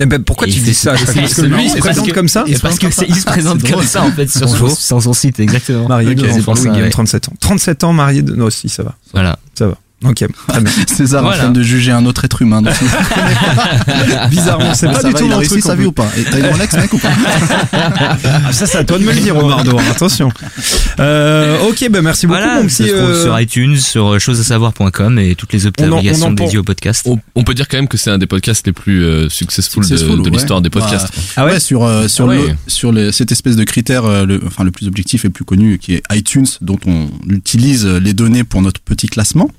Eh 0.00 0.06
ben, 0.06 0.22
pourquoi 0.24 0.48
Et 0.48 0.50
tu 0.50 0.58
dis 0.60 0.74
ça 0.74 0.92
Parce 0.92 1.04
que 1.04 1.12
lui, 1.18 1.22
il 1.22 1.28
se 1.28 1.34
c'est 1.36 1.48
parce 1.48 1.78
présente 1.80 2.06
que- 2.08 2.12
comme 2.12 2.28
ça 2.28 2.44
Et 2.48 2.54
parce 2.58 2.78
que 2.78 2.90
c'est- 2.90 3.06
il 3.08 3.14
se 3.14 3.24
présente 3.24 3.62
comme 3.70 3.82
ça 3.84 4.02
en 4.02 4.10
fait 4.10 4.28
sur 4.28 4.40
son, 4.40 4.46
Bonjour. 4.58 4.76
sur 4.76 5.02
son 5.02 5.12
site, 5.12 5.38
exactement. 5.38 5.86
Marié 5.88 6.10
Ok, 6.10 6.16
de 6.16 6.30
enfants, 6.40 6.54
Louis 6.54 6.82
ouais. 6.82 6.90
37 6.90 7.28
ans. 7.28 7.32
37 7.40 7.84
ans, 7.84 7.92
marié 7.92 8.22
de... 8.22 8.34
Non, 8.34 8.50
si, 8.50 8.68
ça 8.68 8.82
va. 8.82 8.96
Voilà. 9.12 9.38
Ça 9.54 9.68
va. 9.68 9.78
Ok, 10.04 10.24
très 10.48 10.60
bien. 10.60 10.72
César 10.86 11.22
Voilà. 11.22 11.36
en 11.38 11.42
train 11.44 11.50
de 11.52 11.62
juger 11.62 11.90
un 11.92 12.04
autre 12.06 12.24
être 12.24 12.42
humain. 12.42 12.62
donc- 12.62 12.74
Bizarrement, 14.30 14.74
c'est 14.74 14.86
pas 14.86 15.00
ça 15.00 15.08
du 15.08 15.12
va, 15.14 15.18
tout 15.18 15.28
mon 15.28 15.40
truc. 15.40 15.62
sa 15.62 15.74
vie 15.74 15.86
ou 15.86 15.92
pas 15.92 16.06
Et 16.16 16.24
T'as 16.24 16.38
une 16.38 16.46
Rolex, 16.46 16.74
mec, 16.76 16.92
ou 16.92 16.98
pas 16.98 17.08
Ah, 17.72 18.52
ça, 18.52 18.66
c'est 18.66 18.78
à 18.78 18.84
toi 18.84 18.98
de 18.98 19.04
me 19.04 19.12
le 19.12 19.20
dire, 19.20 19.34
Romardo. 19.36 19.78
Attention. 19.90 20.30
Euh, 21.00 21.58
ok, 21.68 21.88
ben 21.90 22.02
merci 22.02 22.26
beaucoup, 22.26 22.38
Voilà, 22.40 22.60
euh, 22.62 23.22
sur 23.22 23.40
iTunes, 23.40 23.76
sur 23.78 24.14
euh, 24.14 24.18
chosesasavoir.com 24.18 25.18
et 25.18 25.34
toutes 25.34 25.52
les 25.52 25.66
autres 25.66 25.82
applications 25.84 26.32
dédiées 26.32 26.58
au 26.58 26.62
podcast. 26.64 27.04
On, 27.08 27.18
on 27.34 27.44
peut 27.44 27.54
dire 27.54 27.68
quand 27.68 27.76
même 27.78 27.88
que 27.88 27.96
c'est 27.96 28.10
un 28.10 28.18
des 28.18 28.26
podcasts 28.26 28.66
les 28.66 28.72
plus 28.72 29.02
euh, 29.04 29.28
successful, 29.28 29.82
de- 29.82 29.88
Successful, 29.88 30.18
de, 30.22 30.24
ouais. 30.24 30.30
l'histoire 30.36 30.60
des 30.60 30.70
podcasts. 30.70 31.08
Bah, 31.14 31.22
Ah 31.36 31.44
ouais 31.46 31.52
ouais, 31.52 31.60
sur 31.60 31.84
euh, 31.84 32.08
sur 32.08 32.28
Ah 32.30 32.34
le 32.34 32.40
ouais. 32.40 32.56
sur 32.66 32.92
les, 32.92 33.12
cette 33.12 33.32
espèce 33.32 33.56
de 33.56 33.64
critère, 33.64 34.04
euh, 34.04 34.24
le, 34.26 34.40
enfin 34.46 34.64
le 34.64 34.70
plus 34.70 34.86
objectif 34.86 35.24
et 35.24 35.28
le 35.28 35.32
plus 35.32 35.44
connu, 35.44 35.78
qui 35.78 35.94
est 35.94 36.02
iTunes, 36.12 36.46
dont 36.60 36.78
on 36.86 37.08
utilise 37.28 37.86
les 37.86 38.12
données 38.14 38.44
pour 38.44 38.62
notre 38.62 38.80
petit 38.80 39.08
classement, 39.08 39.50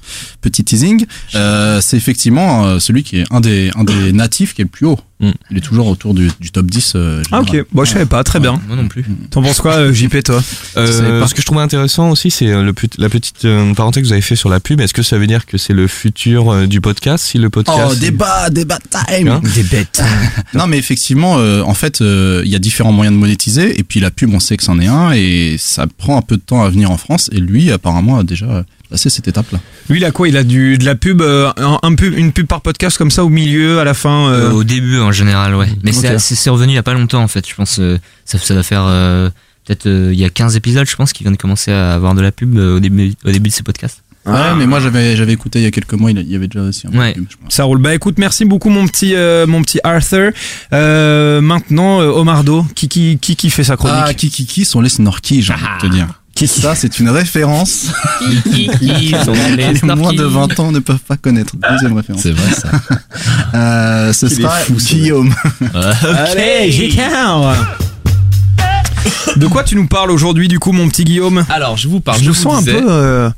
petit 0.42 0.64
teasing. 0.64 1.06
Euh, 1.36 1.80
c'est 1.82 1.98
effectivement 1.98 2.66
euh, 2.66 2.80
celui 2.80 3.04
qui 3.04 3.20
est 3.20 3.26
un 3.32 3.42
des 3.42 3.72
un 3.76 3.84
des 3.84 4.12
natifs 4.14 4.54
qui 4.54 4.62
est 4.62 4.66
le 4.66 4.70
plus 4.70 4.86
haut. 4.86 5.00
Mm. 5.22 5.30
Il 5.50 5.58
est 5.58 5.62
toujours 5.62 5.88
autour 5.88 6.14
du, 6.14 6.30
du 6.42 6.52
top 6.52 6.66
10. 6.66 6.94
euh, 6.96 7.22
Ah, 7.32 7.42
général. 7.42 7.62
ok. 7.62 7.68
Bon, 7.72 7.86
je 7.86 7.92
savais 7.94 8.06
pas. 8.06 8.22
Très 8.26 8.42
bien. 8.42 8.60
Moi 8.68 8.76
non 8.76 8.88
plus. 8.90 9.06
T'en 9.30 9.42
penses 9.42 9.62
quoi, 9.62 9.76
euh, 9.76 9.94
JP, 9.94 10.22
toi 10.24 10.44
Euh, 10.76 11.26
ce 11.26 11.34
que 11.34 11.40
je 11.42 11.46
trouvais 11.46 11.62
intéressant 11.62 12.10
aussi, 12.10 12.30
c'est 12.32 12.48
le 12.48 12.74
put- 12.74 12.90
la 12.98 13.08
petite 13.08 13.46
euh, 13.46 13.74
parenthèse 13.74 14.04
que 14.04 14.08
vous 14.08 14.14
avez 14.14 14.22
fait 14.22 14.36
sur 14.36 14.50
la 14.50 14.60
pub. 14.60 14.82
Est-ce 14.82 14.94
que 14.94 15.04
ça 15.04 15.18
veut 15.18 15.28
dire 15.28 15.46
que 15.46 15.58
c'est 15.58 15.72
le 15.74 15.88
futur 15.88 16.52
euh, 16.52 16.68
du 16.68 16.82
podcast 16.82 17.24
si 17.26 17.38
le 17.38 17.50
podcast 17.50 17.80
Oh, 17.90 17.94
est- 17.94 18.00
débat, 18.00 18.50
débat 18.50 18.80
time 19.08 19.30
Hein 19.30 19.42
Des 19.56 19.64
bêtes. 19.64 20.02
Non, 20.54 20.68
mais 20.68 20.78
effectivement, 20.78 21.38
euh, 21.38 21.62
en 21.62 21.74
fait, 21.74 22.02
euh, 22.02 22.42
il 22.46 22.52
y 22.52 22.56
a 22.56 22.60
différents 22.60 22.92
moyens 22.92 23.16
de 23.16 23.20
monétiser, 23.20 23.80
et 23.80 23.84
puis 23.84 24.00
la 24.02 24.12
pub, 24.12 24.34
on 24.34 24.40
sait 24.42 24.58
que 24.58 24.64
c'en 24.64 24.80
est 24.82 24.88
un, 24.88 25.12
et 25.14 25.56
ça 25.58 25.86
prend 25.98 26.18
un 26.18 26.22
peu 26.22 26.36
de 26.36 26.42
temps 26.42 26.64
à 26.64 26.70
venir 26.70 26.92
en 26.92 26.98
France, 26.98 27.30
et 27.32 27.40
lui, 27.40 27.72
apparemment, 27.72 28.18
a 28.20 28.24
déjà 28.24 28.66
passé 28.96 29.10
cette 29.10 29.28
étape-là. 29.28 29.60
Lui, 29.90 30.00
il 30.00 30.06
a 30.06 30.12
quoi 30.12 30.30
Il 30.30 30.38
a 30.38 30.44
du, 30.44 30.78
de 30.78 30.86
la 30.86 30.96
pub, 30.96 31.22
euh, 31.22 31.52
un, 31.58 31.96
pub, 31.96 32.18
une 32.18 32.32
pub 32.32 32.48
par 32.48 32.62
podcast 32.62 32.98
comme 32.98 33.12
ça 33.12 33.26
au 33.26 33.30
milieu, 33.30 33.80
à 33.80 33.84
la 33.84 33.94
fin. 33.94 34.30
euh, 34.30 34.50
Euh, 34.50 34.52
au 34.54 34.64
début 34.64 35.00
en 35.00 35.12
général, 35.12 35.54
ouais. 35.56 35.68
Mais 35.84 35.92
Ok. 35.96 36.20
c'est- 36.20 36.50
revenu 36.50 36.72
il 36.72 36.76
y 36.76 36.80
a 36.80 36.84
pas 36.84 36.94
longtemps 36.94 37.22
en 37.22 37.28
fait. 37.28 37.46
Je 37.48 37.56
pense 37.56 37.78
euh, 37.80 37.98
ça, 38.24 38.38
ça 38.38 38.54
va 38.56 38.64
faire 38.64 38.84
euh, 38.88 39.30
peut-être 39.66 39.88
euh, 39.88 40.12
il 40.14 40.20
y 40.20 40.24
a 40.24 40.30
15 40.30 40.56
épisodes, 40.56 40.88
je 40.90 40.96
pense, 40.96 41.12
qui 41.12 41.24
viennent 41.24 41.36
de 41.36 41.42
commencer 41.42 41.72
à 41.72 41.94
avoir 41.94 42.16
de 42.16 42.22
la 42.22 42.32
pub 42.32 42.58
euh, 42.58 42.78
au 42.78 42.80
début 42.80 43.14
au 43.26 43.32
début 43.32 43.50
de 43.50 43.54
ces 43.54 43.64
podcasts. 43.64 44.02
Ouais, 44.26 44.56
mais 44.58 44.66
moi, 44.66 44.80
j'avais, 44.80 45.16
j'avais 45.16 45.34
écouté 45.34 45.60
il 45.60 45.64
y 45.64 45.68
a 45.68 45.72
quelques 45.72 45.94
mois, 45.94 46.10
il 46.10 46.20
y 46.20 46.36
avait 46.36 46.48
déjà 46.48 46.66
aussi 46.66 46.88
un 46.88 46.98
Ouais. 46.98 47.14
je 47.16 47.36
pense. 47.38 47.54
Ça 47.54 47.64
roule. 47.66 47.78
Bah 47.80 47.94
écoute, 47.94 48.16
merci 48.18 48.44
beaucoup 48.44 48.70
mon 48.70 48.88
petit 48.88 49.14
euh, 49.14 49.46
mon 49.46 49.62
petit 49.62 49.80
Arthur. 49.84 50.32
Euh, 50.74 51.42
maintenant, 51.42 52.02
euh, 52.02 52.10
Omardo, 52.10 52.66
qui 52.76 52.88
qui 52.88 53.20
qui 53.20 53.36
qui 53.36 53.50
fait 53.52 53.64
sa 53.64 53.78
chronique 53.78 53.98
Ah, 54.04 54.14
qui, 54.16 54.30
qui, 54.32 54.46
qui 54.48 54.66
sont 54.66 54.82
les 54.82 54.90
snorkies, 54.90 55.42
j'ai 55.44 55.54
envie 55.54 55.62
de 55.82 55.88
te 55.88 55.94
dire. 55.94 56.08
Qui 56.36 56.48
qui 56.48 56.62
Ça, 56.62 56.76
c'est 56.76 57.00
une 57.00 57.10
référence. 57.10 57.88
Ils 58.52 59.18
sont 59.24 59.34
les 59.56 59.72
Les 59.74 59.96
moins 59.96 60.12
de 60.12 60.24
20 60.24 60.60
ans 60.60 60.72
ne 60.74 60.80
peuvent 60.80 61.00
pas 61.00 61.16
connaître. 61.16 61.56
Deuxième 61.72 61.94
référence. 61.94 62.22
C'est 62.22 62.32
vrai 62.32 62.52
ça. 62.54 62.70
Euh, 63.54 64.12
ce 64.12 64.28
sera 64.28 64.50
fou, 64.50 64.74
Guillaume. 64.74 65.34
Allez, 65.74 66.70
JK 66.70 67.00
De 69.38 69.48
quoi 69.48 69.64
tu 69.64 69.78
nous 69.78 69.88
parles 69.88 70.12
aujourd'hui, 70.12 70.50
du 70.50 70.60
coup, 70.60 70.74
mon 70.74 70.90
petit 70.90 71.06
Guillaume? 71.06 71.46
Alors, 71.48 71.78
je 71.78 71.88
vous 71.88 72.02
parle. 72.02 72.18
Je 72.18 72.26
je 72.26 72.30
me 72.30 72.34
vous 72.36 72.42
sens 72.42 72.62
un 72.62 72.64
peu, 72.64 72.86
euh, 72.90 73.30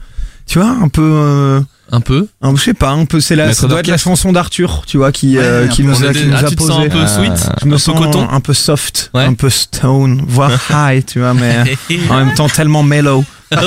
tu 0.48 0.58
vois, 0.58 0.70
un 0.70 0.88
peu, 0.88 1.04
euh, 1.04 1.62
un 1.92 2.02
peu. 2.02 2.28
un- 2.42 2.56
je 2.56 2.62
sais 2.62 2.74
pas, 2.74 2.90
un 2.90 3.06
peu. 3.06 3.20
C'est 3.22 3.36
la, 3.36 3.54
ça 3.54 3.68
doit 3.68 3.80
être 3.80 3.88
la 3.88 3.98
chanson 3.98 4.32
d'Arthur, 4.32 4.84
tu 4.86 4.98
vois, 4.98 5.12
qui 5.12 5.38
euh, 5.38 5.68
qui 5.68 5.84
nous 5.84 6.04
a, 6.04 6.12
qui 6.14 6.20
des- 6.22 6.26
nous 6.26 6.34
ah, 6.36 6.40
a 6.40 6.44
tu 6.50 6.56
te 6.56 6.60
posé. 6.60 6.74
sens 6.74 6.86
un 6.86 6.90
peu 6.90 7.00
Euh, 7.00 7.08
sweet, 7.08 7.50
je 7.62 7.66
me 7.66 7.72
un 7.72 7.76
peu 7.76 7.78
sens 7.80 7.98
coton. 8.00 8.30
un 8.30 8.40
peu 8.42 8.54
soft, 8.54 9.10
Ouais. 9.14 9.24
un 9.24 9.34
peu 9.34 9.50
stone, 9.50 10.24
voire 10.28 10.52
high, 10.70 11.06
tu 11.06 11.20
vois, 11.20 11.34
mais 11.34 11.64
en 12.10 12.18
même 12.26 12.34
temps 12.34 12.50
tellement 12.50 12.84
mellow. 12.84 13.24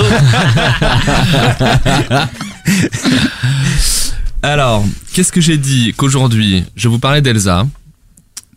Alors, 4.43 4.85
qu'est-ce 5.13 5.33
que 5.33 5.41
j'ai 5.41 5.59
dit 5.59 5.93
Qu'aujourd'hui, 5.97 6.65
je 6.77 6.89
vous 6.89 6.99
parlais 6.99 7.21
d'Elsa 7.23 7.67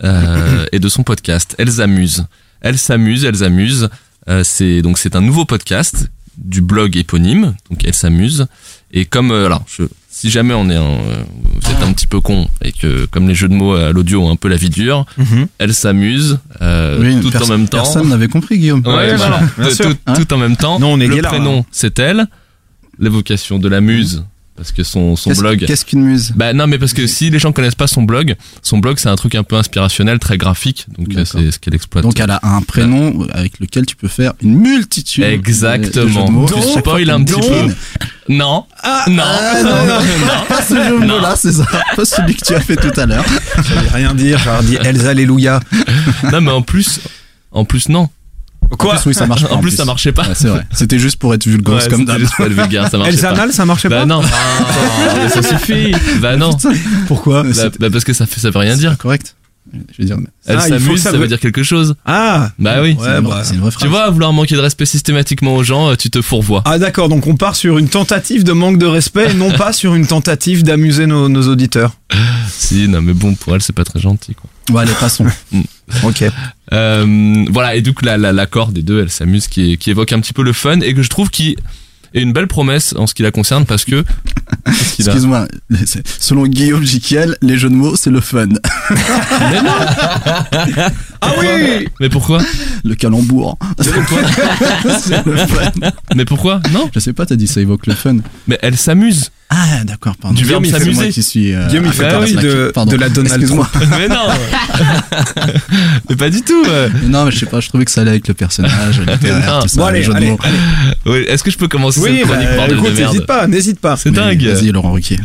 euh, 0.04 0.66
et 0.72 0.80
de 0.80 0.90
son 0.90 1.04
podcast. 1.04 1.56
Elle 1.58 1.72
s'amuse. 1.72 2.26
Elle 2.62 2.78
s'amuse, 2.78 3.26
elle 3.26 3.36
s'amuse. 3.36 3.90
Euh, 4.30 4.44
c'est 4.46 4.82
donc 4.82 4.98
c'est 4.98 5.16
un 5.18 5.22
nouveau 5.22 5.44
podcast 5.46 6.10
du 6.38 6.62
blog 6.62 6.96
éponyme. 6.96 7.54
Donc 7.70 7.84
elle 7.84 7.94
s'amuse. 7.94 8.48
Et 8.96 9.06
comme 9.06 9.32
euh, 9.32 9.48
alors, 9.48 9.64
je, 9.68 9.84
si 10.10 10.30
jamais 10.30 10.54
on 10.54 10.70
est 10.70 10.76
un, 10.76 10.82
euh, 10.84 11.24
vous 11.62 11.72
êtes 11.72 11.82
un 11.82 11.92
petit 11.94 12.06
peu 12.06 12.20
con 12.22 12.48
et 12.62 12.72
que 12.72 13.06
comme 13.08 13.28
les 13.28 13.34
jeux 13.34 13.48
de 13.50 13.56
mots 13.56 13.74
à 13.74 13.92
l'audio 13.92 14.22
ont 14.24 14.30
un 14.32 14.36
peu 14.36 14.48
la 14.50 14.56
vie 14.56 14.70
dure, 14.70 15.06
Mhm. 15.18 15.48
elle 15.58 15.74
s'amuse 15.74 16.38
euh, 16.62 17.00
Oui, 17.02 17.20
tout 17.32 17.36
en 17.42 17.48
même 17.48 17.68
temps. 17.68 17.78
Personne 17.80 18.10
n'avait 18.10 18.28
compris, 18.28 18.60
Guillaume. 18.60 18.84
Ouais, 18.86 18.94
Ouais, 18.94 19.16
voilà. 19.16 19.40
bien 19.58 19.70
tout, 19.70 19.76
sûr. 19.76 19.90
tout- 19.90 19.98
Hein 20.06 20.14
tout 20.14 20.34
en 20.34 20.38
même 20.38 20.56
temps. 20.56 20.80
Non, 20.80 20.94
on 20.94 21.00
est 21.00 21.08
le 21.08 21.22
prénom, 21.24 21.66
c'est 21.72 21.98
elle. 22.00 22.28
L'évocation 23.00 23.58
de 23.58 23.68
la 23.68 23.82
muse, 23.82 24.24
parce 24.56 24.72
que 24.72 24.84
son, 24.84 25.16
son 25.16 25.30
Qu'est-ce- 25.32 25.40
blog. 25.42 25.66
Qu'est-ce 25.66 25.86
qu'une 25.86 26.02
muse? 26.04 26.32
Bah 26.36 26.54
non, 26.54 26.68
mais 26.68 26.78
parce 26.78 26.94
que 26.94 27.08
si 27.08 27.30
les 27.30 27.40
gens 27.40 27.52
connaissent 27.52 27.76
pas 27.76 27.88
son 27.88 28.04
blog, 28.04 28.36
son 28.62 28.78
blog 28.78 28.98
c'est 29.00 29.10
un 29.10 29.16
truc 29.16 29.36
un 29.36 29.44
peu 29.44 29.56
inspirationnel, 29.56 30.20
très 30.20 30.38
graphique, 30.38 30.86
donc 30.98 31.08
euh, 31.16 31.26
c'est 31.26 31.52
ce 31.52 31.60
qu'elle 31.60 31.76
exploite. 31.76 32.04
Donc 32.04 32.20
elle 32.20 32.32
a 32.32 32.40
un 32.44 32.62
prénom 32.62 33.28
avec 33.34 33.60
lequel 33.60 33.86
tu 33.86 33.96
peux 33.96 34.08
faire 34.08 34.34
une 34.42 34.56
multitude. 34.60 35.24
de- 35.24 35.30
de 35.30 35.34
Exactement. 35.34 36.08
jeux 36.08 36.26
de 36.26 36.32
mots. 36.32 36.46
Donc, 36.48 36.64
spoil 36.64 37.10
un 37.10 37.24
petit 37.24 37.40
peu. 37.40 37.74
Non, 38.30 38.66
Ah, 38.82 39.04
non, 39.10 39.24
Ah, 39.26 39.62
non, 39.64 39.70
non, 39.70 40.46
pas 40.48 40.62
ce 40.62 40.76
jeu 40.76 41.00
de 41.00 41.06
Non. 41.06 41.16
mots-là, 41.16 41.36
c'est 41.36 41.52
ça. 41.52 41.66
Pas 41.96 42.06
celui 42.06 42.36
que 42.36 42.46
tu 42.46 42.54
as 42.56 42.62
fait 42.62 42.78
tout 42.78 42.98
à 42.98 43.06
l'heure. 43.06 43.26
J'allais 43.68 43.90
rien 43.90 44.14
dire, 44.14 44.40
j'aurais 44.40 44.64
dit 44.64 44.78
Elsa 44.82 45.10
Alléluia. 45.10 45.60
non, 46.32 46.40
mais 46.40 46.52
en 46.52 46.62
plus, 46.62 47.02
en 47.52 47.66
plus 47.66 47.90
non. 47.90 48.08
Quoi 48.78 48.94
En 48.94 48.98
plus, 48.98 49.06
oui, 49.10 49.14
ça 49.14 49.26
marche 49.28 49.44
pas. 49.48 49.54
en 49.54 49.60
plus, 49.60 49.72
ça 49.72 49.86
marchait 49.86 50.12
pas. 50.12 50.24
Ouais, 50.28 50.36
c'est 50.36 50.48
vrai. 50.48 50.66
C'était 50.72 51.00
juste 51.00 51.18
pour 51.18 51.34
être 51.34 51.46
vulgaire 51.46 51.76
Ouais, 51.76 51.88
comme 51.90 52.06
d'hab. 52.06 52.20
juste 52.20 52.36
pour 52.36 52.46
être 52.46 52.54
vulgaire, 52.54 52.90
ça 52.90 52.98
marchait 52.98 53.18
pas. 53.22 53.52
Ça 53.52 53.66
marchait 53.66 53.90
Bah 53.90 54.00
pas 54.00 54.06
non, 54.06 54.22
Ah, 54.24 55.30
ça 55.30 55.42
suffit. 55.44 55.94
Bah 56.22 56.36
non. 56.38 56.58
Pourquoi 57.08 57.44
Bah, 57.44 57.50
bah 57.80 57.90
parce 57.92 58.04
que 58.04 58.14
ça 58.14 58.26
fait, 58.26 58.40
ça 58.40 58.50
veut 58.50 58.60
rien 58.60 58.76
dire. 58.76 58.98
correct. 58.98 59.36
Je 59.74 59.80
veux 60.02 60.06
dire, 60.06 60.18
Elle 60.46 60.58
Ah, 60.58 60.68
s'amuse, 60.68 61.02
ça 61.02 61.12
ça 61.12 61.18
veut 61.18 61.26
dire 61.28 61.40
quelque 61.40 61.64
chose. 61.64 61.96
Ah 62.06 62.52
Bah 62.60 62.82
oui. 62.82 62.98
Ouais, 63.00 63.22
bah, 63.22 63.42
vraie 63.44 63.72
Tu 63.80 63.88
vois, 63.88 64.10
vouloir 64.10 64.34
manquer 64.34 64.56
de 64.56 64.60
respect 64.60 64.86
systématiquement 64.86 65.56
aux 65.56 65.64
gens, 65.64 65.90
euh, 65.92 65.96
tu 65.96 66.10
te 66.10 66.22
fourvoies. 66.22 66.62
Ah 66.66 66.78
d'accord, 66.78 67.08
donc 67.10 67.26
on 67.28 67.36
part 67.38 67.56
sur 67.56 67.78
une 67.78 67.88
tentative 67.88 68.44
de 68.44 68.52
manque 68.52 68.78
de 68.78 68.86
respect 68.86 69.32
et 69.32 69.34
non 69.34 69.52
pas 69.52 69.72
sur 69.72 69.96
une 69.96 70.06
tentative 70.06 70.64
d'amuser 70.64 71.06
nos, 71.08 71.30
nos 71.30 71.48
auditeurs. 71.48 71.94
Si, 72.50 72.88
non, 72.90 73.02
mais 73.02 73.14
bon, 73.14 73.36
pour 73.36 73.56
elle, 73.56 73.62
c'est 73.62 73.74
pas 73.74 73.86
très 73.86 74.00
gentil, 74.02 74.36
quoi. 74.36 74.50
Bon, 74.70 74.78
allez, 74.80 74.92
passons. 75.00 75.26
Ok. 76.04 76.24
Euh, 76.72 77.46
voilà, 77.52 77.76
et 77.76 77.82
donc 77.82 78.02
la- 78.02 78.18
la- 78.18 78.32
l'accord 78.32 78.72
des 78.72 78.82
deux, 78.82 79.00
elle 79.00 79.12
s'amuse, 79.12 79.48
qui, 79.48 79.78
qui 79.78 79.92
évoque 79.92 80.12
un 80.12 80.20
petit 80.22 80.34
peu 80.34 80.42
le 80.42 80.54
fun 80.54 80.80
et 80.80 80.96
que 80.96 81.04
je 81.04 81.10
trouve 81.10 81.30
qui 81.30 81.56
est 82.16 82.22
une 82.22 82.34
belle 82.34 82.48
promesse 82.48 82.96
en 82.98 83.06
ce 83.06 83.14
qui 83.14 83.22
la 83.22 83.30
concerne 83.30 83.66
parce 83.68 83.86
que. 83.86 84.04
Qu'il 84.96 85.06
Excuse-moi. 85.06 85.48
c'est- 85.86 86.02
Selon 86.20 86.48
Guillaume 86.48 86.84
Jiquiel, 86.84 87.38
les 87.44 87.60
jeux 87.60 87.70
de 87.70 87.76
mots, 87.76 87.96
c'est 87.96 88.10
le 88.10 88.22
fun. 88.22 88.48
Mais 89.52 89.62
non 89.62 89.72
Ah 91.22 91.32
oui 91.40 91.88
Mais 92.00 92.10
pourquoi? 92.10 92.42
Le 92.84 92.96
calembour. 92.96 93.58
c'est 93.80 95.26
le 95.26 95.36
fun. 95.38 95.72
Mais 96.16 96.26
pourquoi? 96.26 96.60
Non 96.72 96.90
Je 96.96 97.00
sais 97.00 97.14
pas, 97.14 97.26
t'as 97.28 97.36
dit 97.36 97.46
ça 97.48 97.62
évoque 97.62 97.86
le 97.86 97.94
fun. 97.94 98.18
Mais 98.48 98.58
elle 98.64 98.78
s'amuse 98.78 99.30
Ah, 99.56 99.84
d'accord, 99.84 100.16
pardon. 100.18 100.36
Du 100.36 100.46
verbe 100.46 100.66
C'est 100.66 100.72
moi 100.72 100.80
s'amuser. 100.80 101.10
qui 101.10 101.22
suis. 101.22 101.54
euh, 101.54 101.68
Guillaume, 101.68 101.86
il 101.86 101.94
fait 101.94 102.10
partie 102.10 102.34
de, 102.36 102.72
la 102.98 103.10
Donald. 103.10 103.46
Trump. 103.46 103.68
Mais 103.92 104.08
non 104.08 104.28
Mais 106.10 106.16
pas 106.16 106.30
du 106.32 106.42
tout 106.42 106.64
euh. 106.68 106.90
Non, 107.04 107.26
mais 107.26 107.32
je 107.32 107.38
sais 107.40 107.46
pas, 107.46 107.60
je 107.60 107.70
trouvais 107.70 107.86
que 107.86 107.92
ça 107.92 108.02
allait 108.02 108.10
avec 108.12 108.28
le 108.28 108.34
personnage, 108.34 109.00
Non. 109.00 109.14
tout 109.62 109.68
ça, 109.68 109.78
Bon 109.82 109.90
les 109.90 110.10
allez, 110.10 110.26
de 110.26 110.32
mots. 111.06 111.16
Est-ce 111.16 111.44
que 111.44 111.52
je 111.52 111.58
peux 111.58 111.68
commencer 111.68 112.00
Oui, 112.00 112.18
cette 112.18 112.28
chronique 112.28 112.48
bah, 112.50 112.56
bordel 112.56 112.78
de 112.78 112.82
écoute, 112.88 113.00
n'hésite 113.00 113.26
pas, 113.28 113.48
n'hésite 113.48 113.80
pas. 113.80 113.96
C'est 113.98 114.10
Mais 114.10 114.18
dingue 114.18 114.42
Vas-y, 114.44 114.72
Laurent 114.72 114.92
Ruquier. 114.94 115.20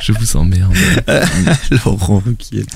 Je 0.00 0.12
vous 0.12 0.36
emmerde. 0.36 0.74
Laurent 1.84 2.22
Ruquier. 2.24 2.66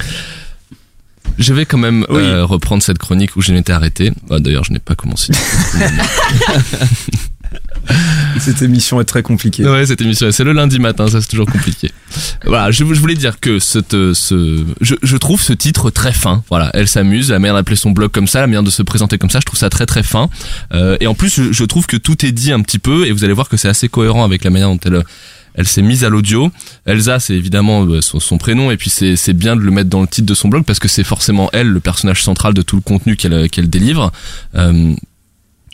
Je 1.38 1.52
vais 1.52 1.66
quand 1.66 1.76
même 1.78 2.06
Oui. 2.08 2.22
euh, 2.22 2.44
reprendre 2.46 2.82
cette 2.82 2.98
chronique 2.98 3.36
où 3.36 3.42
je 3.42 3.52
m'étais 3.52 3.72
arrêté. 3.72 4.12
Ah, 4.30 4.38
D'ailleurs, 4.38 4.64
je 4.64 4.72
n'ai 4.72 4.78
pas 4.78 4.94
commencé. 4.94 5.32
Cette 8.38 8.62
émission 8.62 9.00
est 9.00 9.04
très 9.04 9.22
compliquée. 9.22 9.64
Ouais, 9.66 9.86
cette 9.86 10.00
émission, 10.00 10.30
c'est 10.30 10.44
le 10.44 10.52
lundi 10.52 10.78
matin, 10.78 11.08
ça 11.08 11.20
c'est 11.20 11.28
toujours 11.28 11.46
compliqué. 11.46 11.90
Voilà, 12.46 12.70
je, 12.70 12.84
je 12.84 13.00
voulais 13.00 13.14
dire 13.14 13.40
que 13.40 13.58
euh, 13.94 14.14
ce, 14.14 14.64
je, 14.80 14.94
je 15.02 15.16
trouve 15.16 15.40
ce 15.40 15.52
titre 15.52 15.90
très 15.90 16.12
fin. 16.12 16.42
Voilà, 16.48 16.70
elle 16.74 16.86
s'amuse, 16.88 17.30
la 17.30 17.38
manière 17.38 17.54
d'appeler 17.54 17.76
son 17.76 17.90
blog 17.90 18.10
comme 18.10 18.26
ça, 18.26 18.40
la 18.40 18.46
manière 18.46 18.62
de 18.62 18.70
se 18.70 18.82
présenter 18.82 19.18
comme 19.18 19.30
ça, 19.30 19.40
je 19.40 19.46
trouve 19.46 19.58
ça 19.58 19.68
très 19.68 19.86
très 19.86 20.02
fin. 20.02 20.30
Euh, 20.72 20.96
et 21.00 21.06
en 21.06 21.14
plus, 21.14 21.34
je, 21.34 21.52
je 21.52 21.64
trouve 21.64 21.86
que 21.86 21.96
tout 21.96 22.24
est 22.24 22.32
dit 22.32 22.52
un 22.52 22.60
petit 22.60 22.78
peu, 22.78 23.06
et 23.06 23.12
vous 23.12 23.24
allez 23.24 23.32
voir 23.32 23.48
que 23.48 23.56
c'est 23.56 23.68
assez 23.68 23.88
cohérent 23.88 24.24
avec 24.24 24.44
la 24.44 24.50
manière 24.50 24.68
dont 24.68 24.80
elle 24.84 25.02
elle 25.56 25.66
s'est 25.66 25.82
mise 25.82 26.04
à 26.04 26.08
l'audio. 26.08 26.50
Elsa, 26.84 27.18
c'est 27.18 27.34
évidemment 27.34 27.84
euh, 27.86 28.00
son, 28.00 28.20
son 28.20 28.38
prénom, 28.38 28.70
et 28.70 28.76
puis 28.76 28.90
c'est 28.90 29.32
bien 29.32 29.56
de 29.56 29.62
le 29.62 29.70
mettre 29.70 29.90
dans 29.90 30.02
le 30.02 30.06
titre 30.06 30.26
de 30.26 30.34
son 30.34 30.48
blog 30.48 30.64
parce 30.64 30.78
que 30.78 30.88
c'est 30.88 31.04
forcément 31.04 31.48
elle 31.52 31.68
le 31.68 31.80
personnage 31.80 32.22
central 32.22 32.54
de 32.54 32.62
tout 32.62 32.76
le 32.76 32.82
contenu 32.82 33.16
qu'elle 33.16 33.48
qu'elle 33.50 33.68
délivre. 33.68 34.12
Euh, 34.54 34.94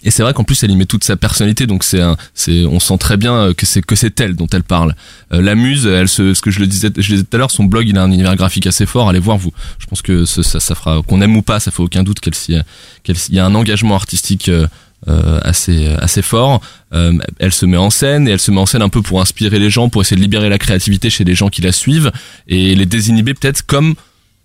et 0.04 0.10
c'est 0.10 0.22
vrai 0.22 0.34
qu'en 0.34 0.44
plus 0.44 0.62
elle 0.62 0.70
y 0.70 0.76
met 0.76 0.86
toute 0.86 1.04
sa 1.04 1.16
personnalité, 1.16 1.66
donc 1.66 1.84
c'est 1.84 2.00
c'est, 2.34 2.64
on 2.66 2.80
sent 2.80 2.98
très 2.98 3.16
bien 3.16 3.34
euh, 3.34 3.54
que 3.54 3.66
c'est 3.66 3.82
que 3.82 3.94
c'est 3.94 4.20
elle 4.20 4.34
dont 4.34 4.48
elle 4.52 4.64
parle. 4.64 4.94
Euh, 5.32 5.40
la 5.40 5.54
muse, 5.54 5.86
elle 5.86 6.08
se, 6.08 6.34
ce 6.34 6.40
que 6.40 6.50
je 6.50 6.60
le 6.60 6.66
disais, 6.66 6.88
je 6.96 7.10
le 7.10 7.16
disais 7.16 7.24
tout 7.24 7.36
à 7.36 7.38
l'heure, 7.38 7.50
son 7.50 7.64
blog, 7.64 7.86
il 7.88 7.96
a 7.98 8.02
un 8.02 8.10
univers 8.10 8.36
graphique 8.36 8.66
assez 8.66 8.86
fort. 8.86 9.08
Allez 9.08 9.18
voir 9.18 9.38
vous. 9.38 9.52
Je 9.78 9.86
pense 9.86 10.02
que 10.02 10.24
ça, 10.24 10.42
ça 10.42 10.74
fera 10.74 11.02
qu'on 11.02 11.20
aime 11.20 11.36
ou 11.36 11.42
pas, 11.42 11.60
ça 11.60 11.70
fait 11.70 11.82
aucun 11.82 12.02
doute 12.02 12.20
qu'elle 12.20 12.34
s'y, 12.34 12.56
qu'elle 13.02 13.16
y 13.30 13.38
a 13.38 13.46
un 13.46 13.54
engagement 13.54 13.94
artistique 13.94 14.48
euh, 14.48 15.40
assez 15.42 15.86
assez 15.98 16.22
fort. 16.22 16.60
elle 16.92 17.52
se 17.52 17.66
met 17.66 17.76
en 17.76 17.90
scène 17.90 18.28
et 18.28 18.32
elle 18.32 18.40
se 18.40 18.50
met 18.50 18.60
en 18.60 18.66
scène 18.66 18.82
un 18.82 18.88
peu 18.88 19.02
pour 19.02 19.20
inspirer 19.20 19.58
les 19.58 19.70
gens, 19.70 19.88
pour 19.88 20.02
essayer 20.02 20.16
de 20.16 20.22
libérer 20.22 20.48
la 20.48 20.58
créativité 20.58 21.10
chez 21.10 21.24
les 21.24 21.34
gens 21.34 21.48
qui 21.48 21.62
la 21.62 21.72
suivent 21.72 22.12
et 22.48 22.74
les 22.74 22.86
désinhiber 22.86 23.34
peut-être 23.34 23.64
comme 23.66 23.94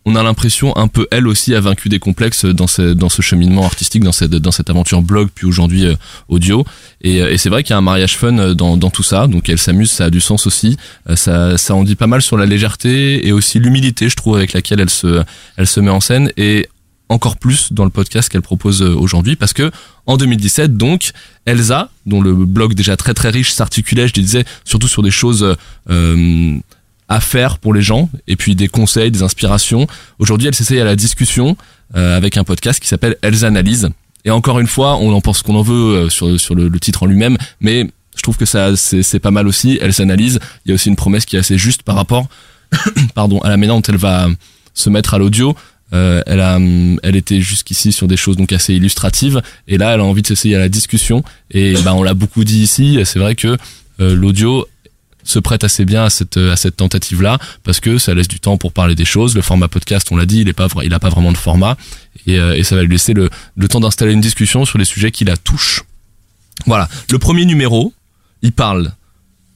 on 0.09 0.15
a 0.15 0.23
l'impression 0.23 0.75
un 0.77 0.87
peu 0.87 1.05
elle 1.11 1.27
aussi 1.27 1.53
a 1.53 1.59
vaincu 1.59 1.89
des 1.89 1.99
complexes 1.99 2.45
dans 2.45 2.65
ce, 2.65 2.93
dans 2.93 3.09
ce 3.09 3.21
cheminement 3.21 3.65
artistique, 3.65 4.05
dans 4.05 4.13
cette, 4.13 4.31
dans 4.31 4.51
cette 4.51 4.69
aventure 4.69 5.01
blog 5.01 5.27
puis 5.35 5.45
aujourd'hui 5.45 5.85
euh, 5.85 5.95
audio. 6.29 6.65
Et, 7.01 7.21
euh, 7.21 7.33
et 7.33 7.37
c'est 7.37 7.49
vrai 7.49 7.61
qu'il 7.61 7.71
y 7.71 7.73
a 7.73 7.77
un 7.77 7.81
mariage 7.81 8.15
fun 8.15 8.37
euh, 8.37 8.53
dans, 8.53 8.77
dans 8.77 8.89
tout 8.89 9.03
ça. 9.03 9.27
Donc 9.27 9.49
elle 9.49 9.57
s'amuse, 9.57 9.91
ça 9.91 10.05
a 10.05 10.09
du 10.09 10.21
sens 10.21 10.47
aussi. 10.47 10.77
Ça, 11.15 11.57
ça 11.57 11.75
en 11.75 11.83
dit 11.83 11.95
pas 11.95 12.07
mal 12.07 12.21
sur 12.21 12.37
la 12.37 12.45
légèreté 12.45 13.27
et 13.27 13.33
aussi 13.33 13.59
l'humilité, 13.59 14.07
je 14.07 14.15
trouve, 14.15 14.37
avec 14.37 14.53
laquelle 14.53 14.79
elle 14.79 14.89
se, 14.89 15.23
elle 15.57 15.67
se 15.67 15.81
met 15.81 15.91
en 15.91 15.99
scène. 15.99 16.31
Et 16.37 16.69
encore 17.09 17.35
plus 17.35 17.73
dans 17.73 17.83
le 17.83 17.89
podcast 17.89 18.29
qu'elle 18.29 18.41
propose 18.41 18.81
aujourd'hui 18.81 19.35
parce 19.35 19.53
que 19.53 19.71
en 20.05 20.17
2017 20.17 20.75
donc 20.75 21.11
Elsa 21.45 21.89
dont 22.05 22.21
le 22.21 22.33
blog 22.33 22.73
déjà 22.73 22.97
très 22.97 23.13
très 23.13 23.29
riche 23.29 23.53
s'articulait 23.53 24.09
je 24.09 24.13
disais 24.13 24.43
surtout 24.65 24.89
sur 24.89 25.03
des 25.03 25.11
choses 25.11 25.55
euh, 25.89 26.57
à 27.09 27.19
faire 27.19 27.57
pour 27.57 27.73
les 27.73 27.81
gens 27.81 28.09
et 28.27 28.35
puis 28.35 28.55
des 28.55 28.67
conseils, 28.67 29.11
des 29.11 29.23
inspirations. 29.23 29.87
Aujourd'hui, 30.19 30.47
elle 30.47 30.55
s'essaye 30.55 30.79
à 30.79 30.85
la 30.85 30.95
discussion 30.95 31.55
euh, 31.95 32.17
avec 32.17 32.37
un 32.37 32.43
podcast 32.43 32.79
qui 32.79 32.87
s'appelle 32.87 33.15
Elles 33.21 33.45
analyse. 33.45 33.89
Et 34.25 34.31
encore 34.31 34.59
une 34.59 34.67
fois, 34.67 34.97
on 34.97 35.13
en 35.13 35.21
pense 35.21 35.41
qu'on 35.41 35.55
en 35.55 35.61
veut 35.61 35.95
euh, 35.95 36.09
sur, 36.09 36.39
sur 36.39 36.53
le, 36.53 36.69
titre 36.79 37.03
en 37.03 37.05
lui-même, 37.05 37.37
mais 37.61 37.89
je 38.15 38.21
trouve 38.23 38.35
que 38.35 38.45
ça 38.45 38.75
c'est 38.75 39.19
pas 39.19 39.31
mal 39.31 39.47
aussi. 39.47 39.77
Elle 39.81 39.93
s'analyse. 39.93 40.39
Il 40.65 40.69
y 40.69 40.71
a 40.71 40.75
aussi 40.75 40.89
une 40.89 40.95
promesse 40.95 41.25
qui 41.25 41.35
est 41.35 41.39
assez 41.39 41.57
juste 41.57 41.83
par 41.83 41.95
rapport, 41.95 42.27
pardon, 43.15 43.39
à 43.39 43.49
la 43.49 43.57
manière 43.57 43.75
dont 43.75 43.81
elle 43.83 43.97
va 43.97 44.27
se 44.73 44.89
mettre 44.89 45.13
à 45.13 45.17
l'audio. 45.17 45.55
Euh, 45.93 46.21
elle 46.25 46.41
a, 46.41 46.59
elle 47.03 47.15
était 47.15 47.39
jusqu'ici 47.39 47.93
sur 47.93 48.09
des 48.09 48.17
choses 48.17 48.35
donc 48.35 48.51
assez 48.51 48.73
illustratives, 48.73 49.41
et 49.69 49.77
là, 49.77 49.93
elle 49.93 50.01
a 50.01 50.03
envie 50.03 50.23
de 50.23 50.27
s'essayer 50.27 50.55
à 50.55 50.59
la 50.59 50.67
discussion. 50.67 51.23
Et 51.51 51.75
bah, 51.85 51.93
on 51.93 52.03
l'a 52.03 52.15
beaucoup 52.15 52.43
dit 52.43 52.59
ici. 52.59 52.99
C'est 53.05 53.19
vrai 53.19 53.35
que 53.35 53.55
l'audio 53.99 54.67
se 55.27 55.39
prête 55.39 55.63
assez 55.63 55.85
bien 55.85 56.05
à 56.05 56.09
cette 56.09 56.37
à 56.37 56.55
cette 56.55 56.77
tentative 56.77 57.21
là 57.21 57.37
parce 57.63 57.79
que 57.79 57.97
ça 57.97 58.13
laisse 58.13 58.27
du 58.27 58.39
temps 58.39 58.57
pour 58.57 58.71
parler 58.71 58.95
des 58.95 59.05
choses. 59.05 59.35
Le 59.35 59.41
format 59.41 59.67
podcast, 59.67 60.07
on 60.11 60.17
l'a 60.17 60.25
dit, 60.25 60.41
il 60.41 60.49
est 60.49 60.53
pas 60.53 60.67
il 60.83 60.89
pas 60.89 61.09
vraiment 61.09 61.31
de 61.31 61.37
format 61.37 61.77
et, 62.25 62.39
euh, 62.39 62.63
ça 62.63 62.75
va 62.75 62.83
lui 62.83 62.91
laisser 62.91 63.13
le, 63.13 63.29
temps 63.67 63.79
d'installer 63.79 64.13
une 64.13 64.21
discussion 64.21 64.65
sur 64.65 64.77
les 64.77 64.85
sujets 64.85 65.11
qui 65.11 65.25
la 65.25 65.37
touchent. 65.37 65.83
Voilà. 66.65 66.89
Le 67.11 67.19
premier 67.19 67.45
numéro, 67.45 67.93
il 68.41 68.51
parle 68.51 68.91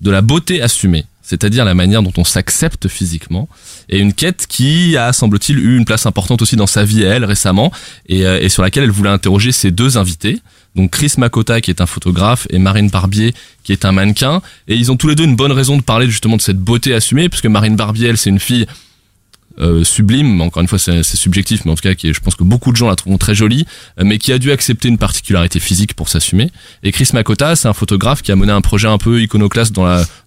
de 0.01 0.11
la 0.11 0.21
beauté 0.21 0.61
assumée 0.61 1.05
c'est-à-dire 1.23 1.63
la 1.63 1.75
manière 1.75 2.03
dont 2.03 2.11
on 2.17 2.25
s'accepte 2.25 2.89
physiquement, 2.89 3.47
et 3.87 3.99
une 3.99 4.11
quête 4.11 4.47
qui 4.49 4.97
a, 4.97 5.13
semble-t-il, 5.13 5.59
eu 5.59 5.77
une 5.77 5.85
place 5.85 6.05
importante 6.05 6.41
aussi 6.41 6.57
dans 6.57 6.67
sa 6.67 6.83
vie, 6.83 7.03
elle, 7.03 7.23
récemment, 7.23 7.71
et, 8.09 8.25
euh, 8.25 8.41
et, 8.41 8.49
sur 8.49 8.63
laquelle 8.63 8.83
elle 8.83 8.91
voulait 8.91 9.11
interroger 9.11 9.53
ses 9.53 9.71
deux 9.71 9.97
invités, 9.97 10.41
donc 10.75 10.91
Chris 10.91 11.13
Makota, 11.17 11.61
qui 11.61 11.71
est 11.71 11.81
un 11.81 11.85
photographe, 11.85 12.47
et 12.49 12.59
Marine 12.59 12.89
Barbier, 12.89 13.33
qui 13.63 13.71
est 13.71 13.85
un 13.85 13.91
mannequin, 13.91 14.41
et 14.67 14.75
ils 14.75 14.91
ont 14.91 14.97
tous 14.97 15.07
les 15.07 15.15
deux 15.15 15.25
une 15.25 15.35
bonne 15.35 15.51
raison 15.51 15.77
de 15.77 15.81
parler 15.81 16.09
justement 16.09 16.37
de 16.37 16.41
cette 16.41 16.59
beauté 16.59 16.93
assumée, 16.93 17.29
puisque 17.29 17.47
Marine 17.47 17.75
Barbier, 17.75 18.09
elle, 18.09 18.17
c'est 18.17 18.29
une 18.29 18.39
fille 18.39 18.65
euh, 19.59 19.83
sublime, 19.83 20.39
encore 20.39 20.61
une 20.61 20.67
fois 20.67 20.79
c'est 20.79 21.03
subjectif, 21.03 21.65
mais 21.65 21.71
en 21.71 21.75
tout 21.75 21.81
cas 21.81 21.93
qui 21.93 22.13
je 22.13 22.19
pense 22.21 22.35
que 22.35 22.43
beaucoup 22.43 22.71
de 22.71 22.77
gens 22.77 22.87
la 22.87 22.95
trouvent 22.95 23.17
très 23.17 23.35
jolie, 23.35 23.65
euh, 23.99 24.03
mais 24.05 24.17
qui 24.17 24.31
a 24.31 24.39
dû 24.39 24.51
accepter 24.51 24.87
une 24.87 24.97
particularité 24.97 25.59
physique 25.59 25.93
pour 25.93 26.07
s'assumer. 26.07 26.51
Et 26.83 26.91
Chris 26.91 27.09
Makota, 27.13 27.55
c'est 27.55 27.67
un 27.67 27.73
photographe 27.73 28.21
qui 28.21 28.31
a 28.31 28.35
mené 28.37 28.53
un 28.53 28.61
projet 28.61 28.87
un 28.87 28.97
peu 28.97 29.21
iconoclaste 29.21 29.73
dans, 29.73 29.85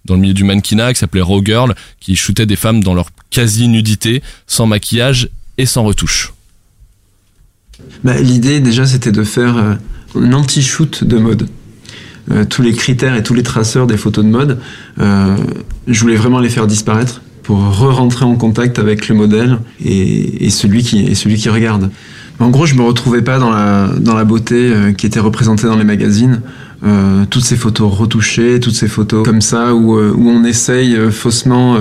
le 0.09 0.15
milieu 0.17 0.33
du 0.33 0.43
mannequinat 0.43 0.93
qui 0.93 0.99
s'appelait 0.99 1.21
Raw 1.21 1.43
Girl, 1.43 1.73
qui 1.99 2.15
shootait 2.15 2.45
des 2.45 2.55
femmes 2.55 2.83
dans 2.83 2.93
leur 2.93 3.09
quasi-nudité, 3.31 4.21
sans 4.45 4.67
maquillage 4.67 5.29
et 5.57 5.65
sans 5.65 5.83
retouche. 5.83 6.31
Bah, 8.03 8.21
L'idée 8.21 8.59
déjà 8.59 8.85
c'était 8.85 9.11
de 9.11 9.23
faire 9.23 9.57
euh, 9.57 9.73
un 10.15 10.33
anti-shoot 10.33 11.03
de 11.03 11.17
mode. 11.17 11.47
tous 12.49 12.61
les 12.61 12.73
critères 12.73 13.15
et 13.15 13.23
tous 13.23 13.33
les 13.33 13.43
traceurs 13.43 13.87
des 13.87 13.97
photos 13.97 14.25
de 14.25 14.29
mode, 14.29 14.59
je 14.97 15.99
voulais 15.99 16.15
vraiment 16.15 16.39
les 16.39 16.49
faire 16.49 16.67
disparaître 16.67 17.21
pour 17.45 17.59
re-rentrer 17.59 18.25
en 18.25 18.35
contact 18.35 18.79
avec 18.79 19.07
le 19.07 19.13
modèle 19.13 19.59
et, 19.83 20.49
celui, 20.49 20.81
qui, 20.81 21.15
celui 21.15 21.37
qui 21.37 21.49
regarde. 21.49 21.91
En 22.39 22.49
gros, 22.49 22.65
je 22.65 22.73
me 22.73 22.81
retrouvais 22.81 23.21
pas 23.21 23.37
dans 23.37 23.51
la, 23.51 24.23
beauté 24.25 24.55
euh, 24.55 24.91
qui 24.93 25.05
était 25.05 25.19
représentée 25.19 25.67
dans 25.67 25.77
les 25.77 25.83
magazines. 25.83 26.41
Euh, 26.83 27.25
toutes 27.29 27.45
ces 27.45 27.55
photos 27.55 27.93
retouchées, 27.93 28.59
toutes 28.59 28.75
ces 28.75 28.87
photos 28.87 29.23
comme 29.23 29.41
ça 29.41 29.73
où, 29.75 29.95
euh, 29.95 30.13
on 30.17 30.43
essaye 30.43 30.97
faussement 31.11 31.77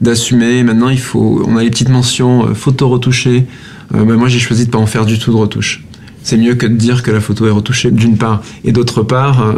d'assumer. 0.00 0.62
Maintenant, 0.62 0.88
il 0.88 1.00
faut, 1.00 1.42
on 1.44 1.56
a 1.56 1.64
les 1.64 1.70
petites 1.70 1.90
mentions 1.90 2.54
photos 2.54 2.90
retouchées. 2.90 3.46
Ben 3.92 4.14
moi, 4.14 4.28
j'ai 4.28 4.38
choisi 4.38 4.66
de 4.66 4.70
pas 4.70 4.78
en 4.78 4.86
faire 4.86 5.04
du 5.04 5.18
tout 5.18 5.32
de 5.32 5.36
retouche. 5.36 5.84
C'est 6.22 6.36
mieux 6.36 6.54
que 6.54 6.66
de 6.66 6.76
dire 6.76 7.02
que 7.02 7.10
la 7.10 7.20
photo 7.20 7.46
est 7.46 7.50
retouchée, 7.50 7.90
d'une 7.90 8.16
part. 8.18 8.42
Et 8.64 8.72
d'autre 8.72 9.02
part, 9.02 9.54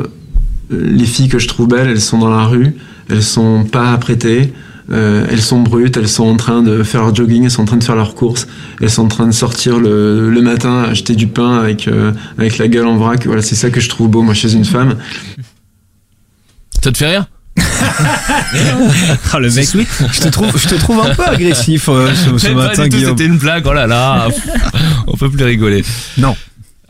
les 0.71 1.07
filles 1.07 1.29
que 1.29 1.39
je 1.39 1.49
trouve 1.49 1.69
belles, 1.69 1.89
elles 1.89 2.01
sont 2.01 2.19
dans 2.19 2.31
la 2.31 2.45
rue, 2.45 2.75
elles 3.11 3.23
sont 3.23 3.65
pas 3.65 3.93
apprêtées. 3.93 4.53
Euh, 4.91 5.25
elles 5.31 5.41
sont 5.41 5.61
brutes, 5.61 5.97
elles 5.97 6.09
sont 6.09 6.25
en 6.25 6.37
train 6.37 6.61
de 6.61 6.83
faire 6.83 7.03
leur 7.03 7.15
jogging, 7.15 7.45
elles 7.45 7.53
sont 7.53 7.63
en 7.63 7.67
train 7.67 7.77
de 7.77 7.85
faire 7.85 7.95
leurs 7.95 8.17
courses, 8.17 8.49
elles 8.81 8.91
sont 8.91 9.05
en 9.05 9.09
train 9.09 9.27
de 9.29 9.33
sortir 9.33 9.79
le, 9.79 10.29
le 10.29 10.43
matin 10.43 10.83
acheter 10.83 11.15
du 11.15 11.29
pain 11.29 11.57
avec, 11.57 11.87
euh, 11.87 12.11
avec 12.37 12.59
la 12.59 12.67
gueule 12.67 12.87
en 12.87 12.97
vrac. 12.97 13.25
Voilà, 13.25 13.43
c'est 13.43 13.55
ça 13.55 13.71
que 13.71 13.81
je 13.81 13.89
trouve 13.89 14.09
beau, 14.09 14.23
moi, 14.23 14.35
chez 14.35 14.53
une 14.53 14.65
femme. 14.65 14.97
Ça 16.83 16.91
te 16.91 16.99
fait 16.99 17.11
rire? 17.11 17.27
Oh, 19.35 19.39
le 19.39 19.51
mec, 19.51 19.69
je 20.13 20.21
te 20.21 20.29
trouve, 20.29 20.51
je 20.59 20.69
te 20.69 20.75
trouve 20.75 21.01
un 21.01 21.15
peu 21.15 21.27
agressif 21.27 21.89
euh, 21.89 22.13
ce, 22.15 22.37
ce 22.37 22.53
matin, 22.53 22.89
Guillaume. 22.89 23.11
C'était 23.11 23.27
une 23.27 23.39
blague, 23.39 23.65
oh 23.67 23.73
là 23.73 23.87
là, 23.87 24.29
on 25.07 25.17
peut 25.17 25.31
plus 25.31 25.45
rigoler. 25.45 25.85
Non. 26.19 26.35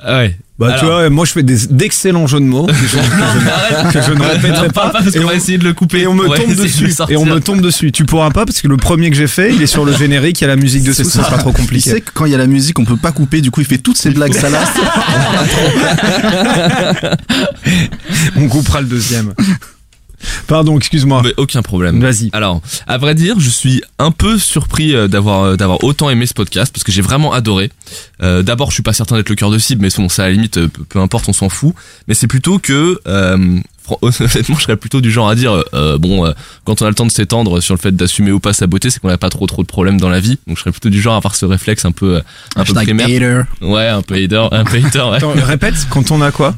Ah 0.04 0.18
ouais. 0.18 0.36
Bah 0.58 0.76
tu 0.78 0.84
vois, 0.84 1.08
moi 1.10 1.24
je 1.24 1.32
fais 1.32 1.42
d'excellents 1.42 2.28
jeux 2.28 2.38
de 2.38 2.44
mots 2.44 2.66
que 2.66 2.72
je, 2.72 2.96
ne 4.12 4.22
répéterai 4.22 4.68
pas. 4.68 4.90
parce 4.90 5.10
qu'on 5.10 5.26
va 5.26 5.34
essayer 5.34 5.58
de 5.58 5.64
le 5.64 5.72
couper. 5.72 6.02
Et 6.02 6.06
on 6.06 6.14
me 6.14 6.28
tombe 6.28 6.54
dessus. 6.54 6.94
Et 7.08 7.16
on 7.16 7.24
me 7.24 7.40
tombe 7.40 7.60
dessus. 7.60 7.90
Tu 7.90 8.04
pourras 8.04 8.30
pas 8.30 8.44
parce 8.44 8.60
que 8.60 8.68
le 8.68 8.76
premier 8.76 9.10
que 9.10 9.16
j'ai 9.16 9.26
fait, 9.26 9.52
il 9.52 9.62
est 9.62 9.66
sur 9.66 9.84
le 9.84 9.92
générique, 9.92 10.40
il 10.40 10.42
y 10.42 10.44
a 10.44 10.48
la 10.48 10.56
musique 10.56 10.84
dessous, 10.84 11.04
ça 11.04 11.24
sera 11.24 11.38
trop 11.38 11.52
compliqué. 11.52 11.90
Tu 11.90 11.96
sais 11.96 12.00
que 12.00 12.10
quand 12.14 12.26
il 12.26 12.32
y 12.32 12.34
a 12.34 12.38
la 12.38 12.46
musique, 12.46 12.78
on 12.78 12.84
peut 12.84 12.96
pas 12.96 13.12
couper, 13.12 13.40
du 13.40 13.50
coup 13.50 13.60
il 13.60 13.66
fait 13.66 13.78
toutes 13.78 13.96
ces 13.96 14.10
blagues 14.10 14.34
salaces. 14.34 14.68
on 18.36 18.48
coupera 18.48 18.82
le 18.82 18.86
deuxième. 18.86 19.34
Pardon, 20.46 20.76
excuse-moi. 20.76 21.22
Aucun 21.36 21.62
problème. 21.62 22.00
Vas-y. 22.00 22.30
Alors, 22.32 22.60
à 22.86 22.98
vrai 22.98 23.14
dire, 23.14 23.38
je 23.38 23.48
suis 23.48 23.82
un 23.98 24.10
peu 24.10 24.38
surpris 24.38 24.94
euh, 24.94 25.08
d'avoir 25.08 25.42
euh, 25.42 25.56
d'avoir 25.56 25.82
autant 25.84 26.10
aimé 26.10 26.26
ce 26.26 26.34
podcast 26.34 26.72
parce 26.72 26.84
que 26.84 26.92
j'ai 26.92 27.02
vraiment 27.02 27.32
adoré. 27.32 27.70
Euh, 28.22 28.42
D'abord, 28.42 28.70
je 28.70 28.74
suis 28.74 28.82
pas 28.82 28.92
certain 28.92 29.16
d'être 29.16 29.28
le 29.28 29.34
cœur 29.34 29.50
de 29.50 29.58
cible, 29.58 29.82
mais 29.82 29.88
bon, 29.96 30.08
ça 30.08 30.24
à 30.24 30.26
la 30.26 30.32
limite, 30.32 30.66
peu, 30.66 30.98
importe, 30.98 31.28
on 31.28 31.32
s'en 31.32 31.48
fout. 31.48 31.74
Mais 32.08 32.14
c'est 32.14 32.26
plutôt 32.26 32.58
que 32.58 32.98
euh, 33.06 33.58
honnêtement, 34.02 34.56
je 34.56 34.62
serais 34.62 34.76
plutôt 34.76 35.00
du 35.00 35.10
genre 35.10 35.28
à 35.28 35.34
dire 35.34 35.64
bon, 35.98 36.32
quand 36.64 36.82
on 36.82 36.86
a 36.86 36.88
le 36.88 36.94
temps 36.94 37.06
de 37.06 37.10
s'étendre 37.10 37.60
sur 37.60 37.74
le 37.74 37.80
fait 37.80 37.94
d'assumer 37.94 38.30
ou 38.30 38.40
pas 38.40 38.52
sa 38.52 38.66
beauté, 38.66 38.90
c'est 38.90 39.00
qu'on 39.00 39.08
n'a 39.08 39.18
pas 39.18 39.30
trop 39.30 39.46
trop 39.46 39.62
de 39.62 39.68
problèmes 39.68 40.00
dans 40.00 40.08
la 40.08 40.20
vie. 40.20 40.38
Donc, 40.46 40.56
je 40.56 40.62
serais 40.62 40.72
plutôt 40.72 40.90
du 40.90 41.00
genre 41.00 41.14
à 41.14 41.18
avoir 41.18 41.34
ce 41.34 41.46
réflexe 41.46 41.84
un 41.84 41.92
peu 41.92 42.20
un 42.56 42.64
peu 42.64 42.74
primaire. 42.74 43.46
Ouais, 43.60 43.88
un 43.88 44.02
peu 44.02 44.14
hater, 44.14 44.48
un 44.52 44.64
peu 44.64 44.76
hater. 44.76 45.10
Ouais. 45.10 45.16
Attends, 45.16 45.32
répète, 45.34 45.74
quand 45.90 46.10
on 46.10 46.20
a 46.22 46.30
quoi? 46.30 46.54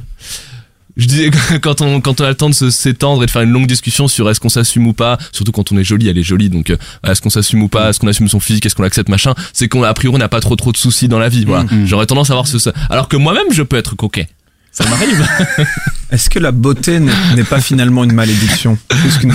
Je 0.96 1.06
disais 1.06 1.30
quand 1.62 1.80
on 1.80 2.00
quand 2.00 2.20
on 2.20 2.24
a 2.24 2.28
le 2.28 2.34
temps 2.34 2.50
de 2.50 2.54
s'étendre 2.54 3.22
et 3.22 3.26
de 3.26 3.30
faire 3.30 3.42
une 3.42 3.50
longue 3.50 3.66
discussion 3.66 4.08
sur 4.08 4.28
est-ce 4.30 4.40
qu'on 4.40 4.48
s'assume 4.48 4.86
ou 4.86 4.92
pas, 4.92 5.18
surtout 5.32 5.52
quand 5.52 5.72
on 5.72 5.78
est 5.78 5.84
joli, 5.84 6.08
elle 6.08 6.18
est 6.18 6.22
jolie, 6.22 6.50
donc 6.50 6.70
euh, 6.70 6.76
est-ce 7.06 7.20
qu'on 7.20 7.30
s'assume 7.30 7.62
ou 7.62 7.68
pas, 7.68 7.90
est-ce 7.90 7.98
qu'on 7.98 8.06
assume 8.06 8.28
son 8.28 8.40
physique, 8.40 8.66
est-ce 8.66 8.74
qu'on 8.74 8.84
accepte 8.84 9.08
machin, 9.08 9.34
c'est 9.52 9.68
qu'on 9.68 9.82
a 9.82 9.92
priori 9.94 10.18
n'a 10.18 10.28
pas 10.28 10.40
trop 10.40 10.56
trop 10.56 10.72
de 10.72 10.76
soucis 10.76 11.08
dans 11.08 11.18
la 11.18 11.28
vie, 11.28 11.44
voilà. 11.44 11.64
Mm-hmm. 11.64 11.86
J'aurais 11.86 12.06
tendance 12.06 12.30
à 12.30 12.34
avoir 12.34 12.46
ce 12.46 12.54
alors 12.88 13.08
que 13.08 13.16
moi-même 13.16 13.46
je 13.52 13.62
peux 13.62 13.76
être 13.76 13.96
coquet. 13.96 14.28
Ça 14.74 14.84
m'arrive. 14.88 15.24
Est-ce 16.10 16.28
que 16.28 16.40
la 16.40 16.50
beauté 16.50 16.98
n'est 16.98 17.44
pas 17.44 17.60
finalement 17.60 18.02
une 18.02 18.12
malédiction 18.12 18.76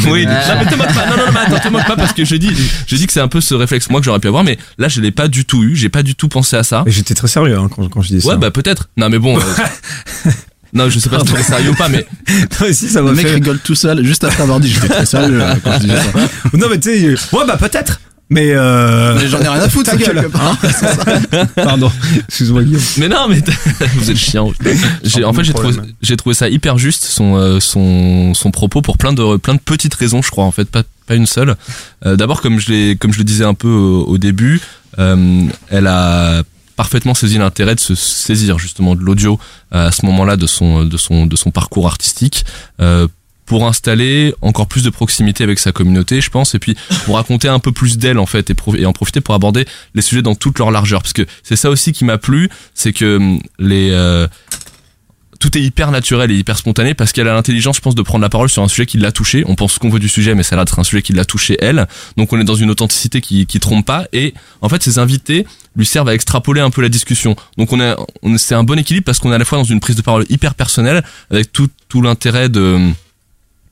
Oui. 0.06 0.26
Non, 0.26 0.34
mais 0.60 0.66
te 0.66 0.76
moque 0.76 0.94
pas. 0.94 1.06
Non, 1.06 1.18
non, 1.18 1.32
non, 1.32 1.40
attends, 1.40 1.60
te 1.60 1.68
moque 1.70 1.88
pas 1.88 1.96
parce 1.96 2.12
que 2.12 2.26
je 2.26 2.36
dis, 2.36 2.52
je 2.88 2.96
dis 2.98 3.08
que 3.08 3.14
c'est 3.14 3.22
un 3.22 3.30
peu 3.30 3.40
ce 3.40 3.54
réflexe 3.54 3.90
moi 3.90 4.02
que 4.02 4.06
j'aurais 4.06 4.20
pu 4.20 4.28
avoir, 4.28 4.44
mais 4.44 4.58
là 4.78 4.90
je 4.90 5.00
l'ai 5.00 5.12
pas 5.12 5.30
du 5.30 5.46
tout 5.46 5.64
eu. 5.64 5.78
J'ai 5.78 5.88
pas 5.88 6.04
du 6.04 6.16
tout 6.16 6.28
pensé 6.28 6.58
à 6.58 6.64
ça. 6.64 6.84
J'étais 6.88 7.16
très 7.16 7.30
sérieux 7.30 7.58
hein, 7.58 7.70
quand, 7.74 7.88
quand 7.88 8.02
je 8.02 8.10
dis 8.10 8.22
ça. 8.22 8.30
Ouais, 8.30 8.38
bah 8.38 8.52
peut-être. 8.52 8.90
Non, 8.98 9.10
mais 9.10 9.18
bon. 9.18 9.38
Euh, 9.38 10.32
non, 10.74 10.90
je 10.90 11.00
sais 11.00 11.10
pas 11.10 11.20
si 11.20 11.34
tu 11.34 11.44
sérieux 11.44 11.72
ou 11.72 11.76
pas, 11.76 11.90
mais. 11.90 12.06
non, 12.62 12.68
si, 12.72 12.90
ça 12.90 13.02
le 13.02 13.14
mec 13.14 13.28
rigole 13.28 13.60
tout 13.60 13.76
seul, 13.76 14.06
juste 14.06 14.24
après 14.24 14.44
avoir 14.44 14.60
dit 14.60 14.70
j'étais 14.70 14.88
très 14.88 15.06
sérieux 15.06 15.42
euh, 15.42 15.56
quand 15.64 15.74
je 15.74 15.80
disais 15.80 15.96
ça. 15.96 16.30
non, 16.54 16.68
mais 16.70 16.80
tu 16.80 16.90
sais, 16.90 17.06
euh, 17.06 17.38
ouais, 17.38 17.46
bah 17.48 17.58
peut-être. 17.58 18.00
Mais, 18.32 18.52
euh... 18.52 19.16
mais 19.20 19.28
j'en 19.28 19.40
ai 19.40 19.48
rien 19.48 19.62
à 19.62 19.70
foutre, 19.70 19.90
ta 19.90 19.98
gueule. 19.98 20.30
Hein 20.36 21.48
Pardon, 21.56 21.92
excuse-moi 22.28 22.62
Guillaume. 22.62 22.82
Mais 22.98 23.08
non, 23.08 23.28
mais 23.28 23.42
vous 23.96 24.12
êtes 24.12 24.18
chiant. 24.18 24.54
J'ai, 25.04 25.24
en 25.24 25.34
fait, 25.34 25.44
j'ai 25.44 25.54
trouvé, 25.54 25.74
j'ai 26.04 26.16
trouvé 26.16 26.36
ça 26.36 26.48
hyper 26.48 26.78
juste 26.78 27.06
son 27.06 27.38
euh, 27.38 27.60
son 27.60 28.36
son 28.36 28.52
propos 28.52 28.84
pour 28.84 29.00
plein 29.00 29.14
de 29.14 29.38
plein 29.38 29.56
de 29.56 29.60
petites 29.60 29.96
raisons, 29.96 30.22
je 30.22 30.30
crois 30.30 30.44
en 30.44 30.52
fait, 30.52 30.70
pas 30.70 30.84
pas 31.08 31.16
une 31.16 31.26
seule. 31.26 31.56
Euh, 32.06 32.16
d'abord, 32.16 32.42
comme 32.42 32.60
je 32.60 32.72
l'ai 32.72 32.96
comme 32.98 33.14
je 33.14 33.18
le 33.18 33.24
disais 33.24 33.46
un 33.46 33.56
peu 33.56 33.68
au, 33.68 34.04
au 34.04 34.18
début, 34.20 34.62
elle 34.98 35.88
a 35.88 36.44
parfaitement 36.80 37.14
saisi 37.14 37.38
l'intérêt 37.38 37.76
de 37.76 37.80
se 37.82 37.94
saisir 37.94 38.58
justement 38.58 38.96
de 38.96 39.02
l'audio 39.02 39.38
euh, 39.74 39.90
à 39.90 39.92
ce 39.92 40.06
moment-là 40.06 40.38
de 40.38 40.48
son 40.48 40.86
de 40.86 40.96
son 40.96 41.26
de 41.26 41.36
son 41.36 41.52
parcours 41.52 41.88
artistique. 41.88 42.46
Euh, 42.80 43.06
pour 43.46 43.68
installer 43.68 44.34
encore 44.42 44.68
plus 44.68 44.84
de 44.84 44.92
proximité 44.92 45.44
avec 45.44 45.58
sa 45.60 45.72
communauté, 45.72 46.22
je 46.22 46.30
pense, 46.30 46.54
et 46.54 46.60
puis 46.60 46.78
pour 47.04 47.16
raconter 47.16 47.48
un 47.48 47.58
peu 47.58 47.72
plus 47.72 47.98
d'elle 47.98 48.20
en 48.20 48.28
fait 48.28 48.52
et, 48.52 48.86
en 48.86 48.94
profiter 48.94 49.22
pour 49.22 49.34
aborder 49.34 49.66
les 49.96 50.04
sujets 50.04 50.22
dans 50.22 50.36
toute 50.36 50.60
leur 50.60 50.70
largeur, 50.70 51.02
parce 51.02 51.14
que 51.14 51.26
c'est 51.44 51.56
ça 51.56 51.72
aussi 51.72 51.92
qui 51.92 52.06
m'a 52.06 52.20
plu, 52.20 52.50
c'est 52.76 52.94
que 52.94 53.18
hum, 53.18 53.42
les 53.58 53.90
euh, 53.92 54.28
tout 55.40 55.58
est 55.58 55.62
hyper 55.62 55.92
naturel 55.92 56.32
et 56.32 56.36
hyper 56.36 56.58
spontané 56.58 56.94
parce 56.94 57.14
qu'elle 57.14 57.28
a 57.28 57.34
l'intelligence, 57.34 57.78
je 57.78 57.82
pense, 57.82 57.96
de 57.96 58.02
prendre 58.02 58.22
la 58.22 58.30
parole 58.30 58.50
sur 58.50 58.62
un 58.62 58.68
sujet 58.68 58.86
qui 58.86 58.98
l'a 58.98 59.12
touché. 59.12 59.44
On 59.48 59.56
pense 59.56 59.80
qu'on 59.80 59.90
veut 59.90 60.00
du 60.00 60.10
sujet, 60.10 60.36
mais 60.36 60.44
ça 60.44 60.56
a 60.56 60.64
l'air 60.64 60.80
un 60.80 60.84
sujet 60.84 61.02
qui 61.02 61.14
l'a 61.14 61.26
touché 61.26 61.58
elle. 61.60 61.88
Donc 62.18 62.34
on 62.34 62.40
est 62.40 62.44
dans 62.44 62.56
une 62.56 62.70
authenticité 62.70 63.22
qui, 63.22 63.46
qui 63.46 63.60
trompe 63.60 63.86
pas. 63.86 64.06
Et 64.12 64.34
en 64.62 64.70
fait, 64.70 64.84
ses 64.84 65.00
invités 65.00 65.48
lui 65.76 65.86
servent 65.86 66.10
à 66.10 66.14
extrapoler 66.14 66.62
un 66.62 66.70
peu 66.70 66.82
la 66.82 66.90
discussion. 66.90 67.36
Donc 67.58 67.72
on 67.72 67.80
est, 67.80 67.96
c'est 68.38 68.56
un 68.56 68.64
bon 68.64 68.78
équilibre 68.78 69.06
parce 69.06 69.20
qu'on 69.20 69.32
est 69.32 69.36
à 69.36 69.40
la 69.40 69.46
fois 69.46 69.58
dans 69.58 69.64
une 69.64 69.80
prise 69.80 69.96
de 69.96 70.02
parole 70.02 70.26
hyper 70.30 70.56
personnelle 70.56 71.04
avec 71.32 71.52
tout, 71.52 71.70
tout 71.88 72.02
l'intérêt 72.02 72.50
de 72.50 72.92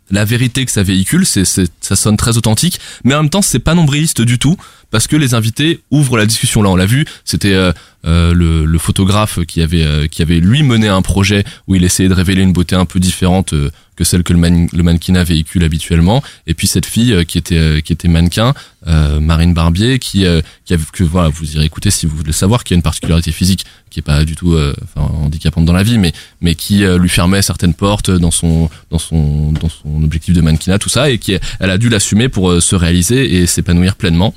la 0.10 0.26
vérité 0.26 0.66
que 0.66 0.72
ça 0.72 0.84
véhicule, 0.84 1.26
c'est, 1.26 1.46
ça 1.46 1.96
sonne 1.96 2.18
très 2.18 2.38
authentique, 2.38 2.80
mais 3.04 3.14
en 3.14 3.24
même 3.24 3.30
temps 3.30 3.42
c'est 3.42 3.60
pas 3.60 3.74
nombriliste 3.74 4.22
du 4.22 4.40
tout 4.40 4.58
parce 4.92 5.08
que 5.08 5.16
les 5.16 5.34
invités 5.34 5.82
ouvrent 5.92 6.18
la 6.18 6.26
discussion. 6.26 6.62
Là, 6.62 6.70
on 6.70 6.76
l'a 6.76 6.86
vu, 6.86 7.06
c'était 7.26 7.54
euh, 7.54 7.74
euh, 8.06 8.34
le, 8.34 8.66
le, 8.66 8.78
photographe 8.80 9.44
qui 9.46 9.62
avait 9.62 9.84
euh, 9.84 10.08
qui 10.08 10.22
avait 10.22 10.40
lui 10.40 10.64
mené 10.64 10.88
un 10.88 11.02
projet 11.02 11.44
où 11.68 11.76
il 11.76 11.84
essayait 11.84 12.10
de 12.10 12.14
révéler 12.14 12.42
une 12.42 12.54
beauté 12.54 12.76
un 12.76 12.86
peu 12.86 13.00
différente 13.00 13.54
que 13.98 14.06
celle 14.06 14.24
que 14.24 14.32
le, 14.32 14.40
man, 14.40 14.70
le 14.72 14.84
mannequinat 14.84 15.26
véhicule 15.26 15.64
habituellement. 15.66 16.24
Et 16.46 16.54
puis 16.54 16.68
cette 16.68 16.86
fille 16.86 17.26
qui 17.26 17.38
était 17.38 17.82
qui 17.84 17.92
était 17.92 18.08
mannequin, 18.08 18.54
Marine 18.86 19.54
Barbier, 19.54 20.00
qui 20.00 20.26
qui 20.66 20.74
a, 20.74 20.78
que 20.94 21.04
voilà, 21.04 21.28
vous 21.28 21.56
irez 21.56 21.66
écouter 21.66 21.92
si 21.92 22.06
vous 22.06 22.16
voulez 22.16 22.32
savoir, 22.32 22.64
qui 22.64 22.74
a 22.74 22.76
une 22.76 22.82
particularité 22.82 23.32
physique 23.32 23.66
qui 23.90 24.00
est 24.00 24.04
pas 24.04 24.24
du 24.24 24.36
tout 24.36 24.56
enfin, 24.56 25.12
handicapante 25.14 25.66
dans 25.66 25.74
la 25.74 25.84
vie, 25.84 25.98
mais 25.98 26.14
mais 26.42 26.56
qui 26.56 26.86
lui 26.86 27.10
fermait 27.10 27.42
certaines 27.42 27.74
portes 27.74 28.12
dans 28.12 28.32
son 28.32 28.70
dans 28.92 29.00
son 29.00 29.52
dans 29.52 29.70
son 29.70 30.04
objectif 30.04 30.34
de 30.34 30.42
mannequinat, 30.42 30.80
tout 30.80 30.90
ça, 30.90 31.10
et 31.10 31.18
qui 31.18 31.38
elle 31.60 31.72
a 31.72 31.78
dû 31.78 31.90
l'assumer 31.90 32.30
pour 32.30 32.62
se 32.62 32.76
réaliser 32.76 33.38
et 33.38 33.48
s'épanouir 33.48 33.96
pleinement. 33.96 34.34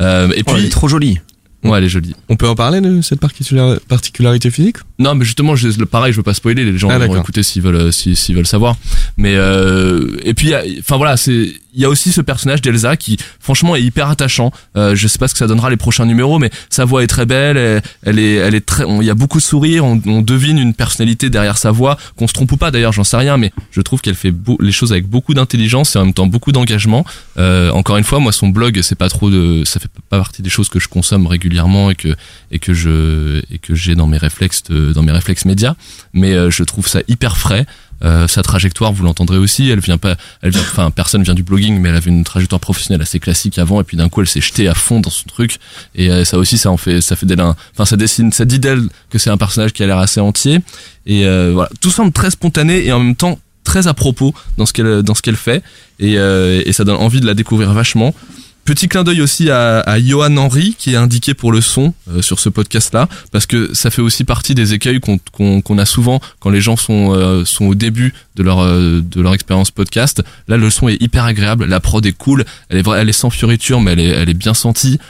Euh, 0.00 0.28
et 0.34 0.42
puis, 0.42 0.54
oh, 0.54 0.58
elle 0.58 0.64
est 0.66 0.70
trop 0.70 0.88
jolie. 0.88 1.18
Ouais, 1.64 1.78
elle 1.78 1.84
est 1.84 1.88
jolie. 1.88 2.14
On 2.28 2.36
peut 2.36 2.48
en 2.48 2.54
parler 2.54 2.80
de 2.80 3.02
cette 3.02 3.20
particularité 3.20 4.50
physique? 4.50 4.78
Non, 5.02 5.14
mais 5.14 5.24
justement, 5.24 5.56
je, 5.56 5.68
pareil, 5.84 6.12
je 6.12 6.18
veux 6.18 6.22
pas 6.22 6.34
spoiler. 6.34 6.64
Les 6.64 6.78
gens 6.78 6.88
ah, 6.90 6.98
vont 6.98 7.16
écouter 7.16 7.42
s'ils 7.42 7.62
veulent, 7.62 7.92
s'ils 7.92 8.34
veulent 8.34 8.46
savoir. 8.46 8.76
Mais 9.16 9.34
euh, 9.36 10.16
et 10.24 10.34
puis, 10.34 10.52
enfin 10.80 10.96
voilà, 10.96 11.16
c'est 11.16 11.52
il 11.74 11.80
y 11.80 11.84
a 11.84 11.88
aussi 11.88 12.12
ce 12.12 12.20
personnage 12.20 12.60
d'Elsa 12.60 12.96
qui 12.96 13.16
franchement 13.40 13.76
est 13.76 13.82
hyper 13.82 14.08
attachant. 14.08 14.52
Euh, 14.76 14.94
je 14.94 15.08
sais 15.08 15.18
pas 15.18 15.26
ce 15.26 15.32
que 15.32 15.38
ça 15.38 15.46
donnera 15.46 15.70
les 15.70 15.76
prochains 15.76 16.04
numéros, 16.04 16.38
mais 16.38 16.50
sa 16.68 16.84
voix 16.84 17.02
est 17.02 17.06
très 17.06 17.26
belle. 17.26 17.82
Elle, 18.02 18.18
est, 18.18 18.34
elle 18.34 18.54
est 18.54 18.64
très. 18.64 18.84
Il 19.00 19.06
y 19.06 19.10
a 19.10 19.14
beaucoup 19.14 19.38
de 19.38 19.42
sourires. 19.42 19.84
On, 19.84 20.00
on, 20.06 20.22
devine 20.22 20.58
une 20.58 20.74
personnalité 20.74 21.30
derrière 21.30 21.58
sa 21.58 21.70
voix. 21.70 21.96
Qu'on 22.16 22.28
se 22.28 22.32
trompe 22.32 22.52
ou 22.52 22.56
pas 22.56 22.70
d'ailleurs, 22.70 22.92
j'en 22.92 23.04
sais 23.04 23.16
rien, 23.16 23.36
mais 23.38 23.52
je 23.70 23.80
trouve 23.80 24.00
qu'elle 24.00 24.14
fait 24.14 24.32
les 24.60 24.72
choses 24.72 24.92
avec 24.92 25.06
beaucoup 25.06 25.34
d'intelligence 25.34 25.96
et 25.96 25.98
en 25.98 26.04
même 26.04 26.14
temps 26.14 26.26
beaucoup 26.26 26.52
d'engagement. 26.52 27.04
Euh, 27.38 27.70
encore 27.70 27.96
une 27.96 28.04
fois, 28.04 28.20
moi 28.20 28.32
son 28.32 28.48
blog, 28.48 28.80
c'est 28.82 28.94
pas 28.94 29.08
trop 29.08 29.30
de, 29.30 29.62
ça 29.64 29.80
fait 29.80 29.90
pas 30.10 30.18
partie 30.18 30.42
des 30.42 30.50
choses 30.50 30.68
que 30.68 30.78
je 30.78 30.88
consomme 30.88 31.26
régulièrement 31.26 31.90
et 31.90 31.94
que 31.94 32.14
et 32.50 32.58
que 32.58 32.74
je 32.74 33.40
et 33.50 33.58
que 33.58 33.74
j'ai 33.74 33.94
dans 33.94 34.06
mes 34.06 34.18
réflexes 34.18 34.62
dans 34.92 35.02
mes 35.02 35.12
réflexes 35.12 35.44
médias. 35.44 35.74
Mais 36.12 36.32
euh, 36.32 36.50
je 36.50 36.62
trouve 36.64 36.86
ça 36.86 37.00
hyper 37.08 37.36
frais. 37.36 37.66
Euh, 38.04 38.26
sa 38.26 38.42
trajectoire, 38.42 38.92
vous 38.92 39.04
l'entendrez 39.04 39.38
aussi. 39.38 39.70
Elle 39.70 39.78
vient 39.78 39.98
pas, 39.98 40.16
elle 40.42 40.50
vient, 40.50 40.60
enfin, 40.60 40.90
personne 40.90 41.22
vient 41.22 41.34
du 41.34 41.44
blogging, 41.44 41.78
mais 41.78 41.90
elle 41.90 41.96
avait 41.96 42.10
une 42.10 42.24
trajectoire 42.24 42.60
professionnelle 42.60 43.00
assez 43.00 43.20
classique 43.20 43.58
avant, 43.58 43.80
et 43.80 43.84
puis 43.84 43.96
d'un 43.96 44.08
coup, 44.08 44.20
elle 44.20 44.26
s'est 44.26 44.40
jetée 44.40 44.66
à 44.66 44.74
fond 44.74 45.00
dans 45.00 45.10
son 45.10 45.24
truc. 45.26 45.58
Et 45.94 46.10
euh, 46.10 46.24
ça 46.24 46.36
aussi, 46.38 46.58
ça 46.58 46.70
en 46.70 46.76
fait, 46.76 47.00
ça 47.00 47.14
fait 47.14 47.26
d'elle 47.26 47.40
un, 47.40 47.54
enfin, 47.72 47.84
ça 47.84 47.96
dessine, 47.96 48.32
ça 48.32 48.44
dit 48.44 48.58
d'elle 48.58 48.82
que 49.10 49.18
c'est 49.18 49.30
un 49.30 49.36
personnage 49.36 49.72
qui 49.72 49.84
a 49.84 49.86
l'air 49.86 49.98
assez 49.98 50.20
entier. 50.20 50.58
Et 51.06 51.24
voilà, 51.24 51.68
tout 51.80 51.90
semble 51.90 52.12
très 52.12 52.30
spontané 52.30 52.84
et 52.86 52.92
en 52.92 53.00
même 53.00 53.16
temps 53.16 53.38
très 53.64 53.86
à 53.86 53.94
propos 53.94 54.34
dans 54.56 54.66
ce 54.66 54.72
qu'elle, 54.72 55.02
dans 55.02 55.14
ce 55.14 55.22
qu'elle 55.22 55.36
fait. 55.36 55.62
Et, 55.98 56.14
et 56.14 56.72
ça 56.72 56.84
donne 56.84 56.96
envie 56.96 57.20
de 57.20 57.26
la 57.26 57.34
découvrir 57.34 57.72
vachement. 57.72 58.14
Petit 58.64 58.86
clin 58.86 59.02
d'œil 59.02 59.20
aussi 59.22 59.50
à, 59.50 59.80
à 59.80 60.00
Johan 60.00 60.36
Henry 60.36 60.76
qui 60.78 60.92
est 60.92 60.96
indiqué 60.96 61.34
pour 61.34 61.50
le 61.50 61.60
son 61.60 61.94
euh, 62.08 62.22
sur 62.22 62.38
ce 62.38 62.48
podcast-là, 62.48 63.08
parce 63.32 63.44
que 63.44 63.74
ça 63.74 63.90
fait 63.90 64.02
aussi 64.02 64.22
partie 64.22 64.54
des 64.54 64.72
écueils 64.72 65.00
qu'on 65.00 65.78
a 65.78 65.84
souvent 65.84 66.20
quand 66.38 66.50
les 66.50 66.60
gens 66.60 66.76
sont, 66.76 67.12
euh, 67.12 67.44
sont 67.44 67.64
au 67.64 67.74
début 67.74 68.14
de 68.36 68.44
leur, 68.44 68.60
euh, 68.60 69.02
leur 69.16 69.34
expérience 69.34 69.72
podcast. 69.72 70.22
Là, 70.46 70.58
le 70.58 70.70
son 70.70 70.88
est 70.88 71.02
hyper 71.02 71.24
agréable, 71.24 71.64
la 71.64 71.80
prod 71.80 72.06
est 72.06 72.12
cool, 72.12 72.44
elle 72.68 72.78
est, 72.78 72.88
elle 72.88 73.08
est 73.08 73.12
sans 73.12 73.30
fioriture, 73.30 73.80
mais 73.80 73.92
elle 73.92 74.00
est, 74.00 74.08
elle 74.08 74.28
est 74.28 74.34
bien 74.34 74.54
sentie. 74.54 75.00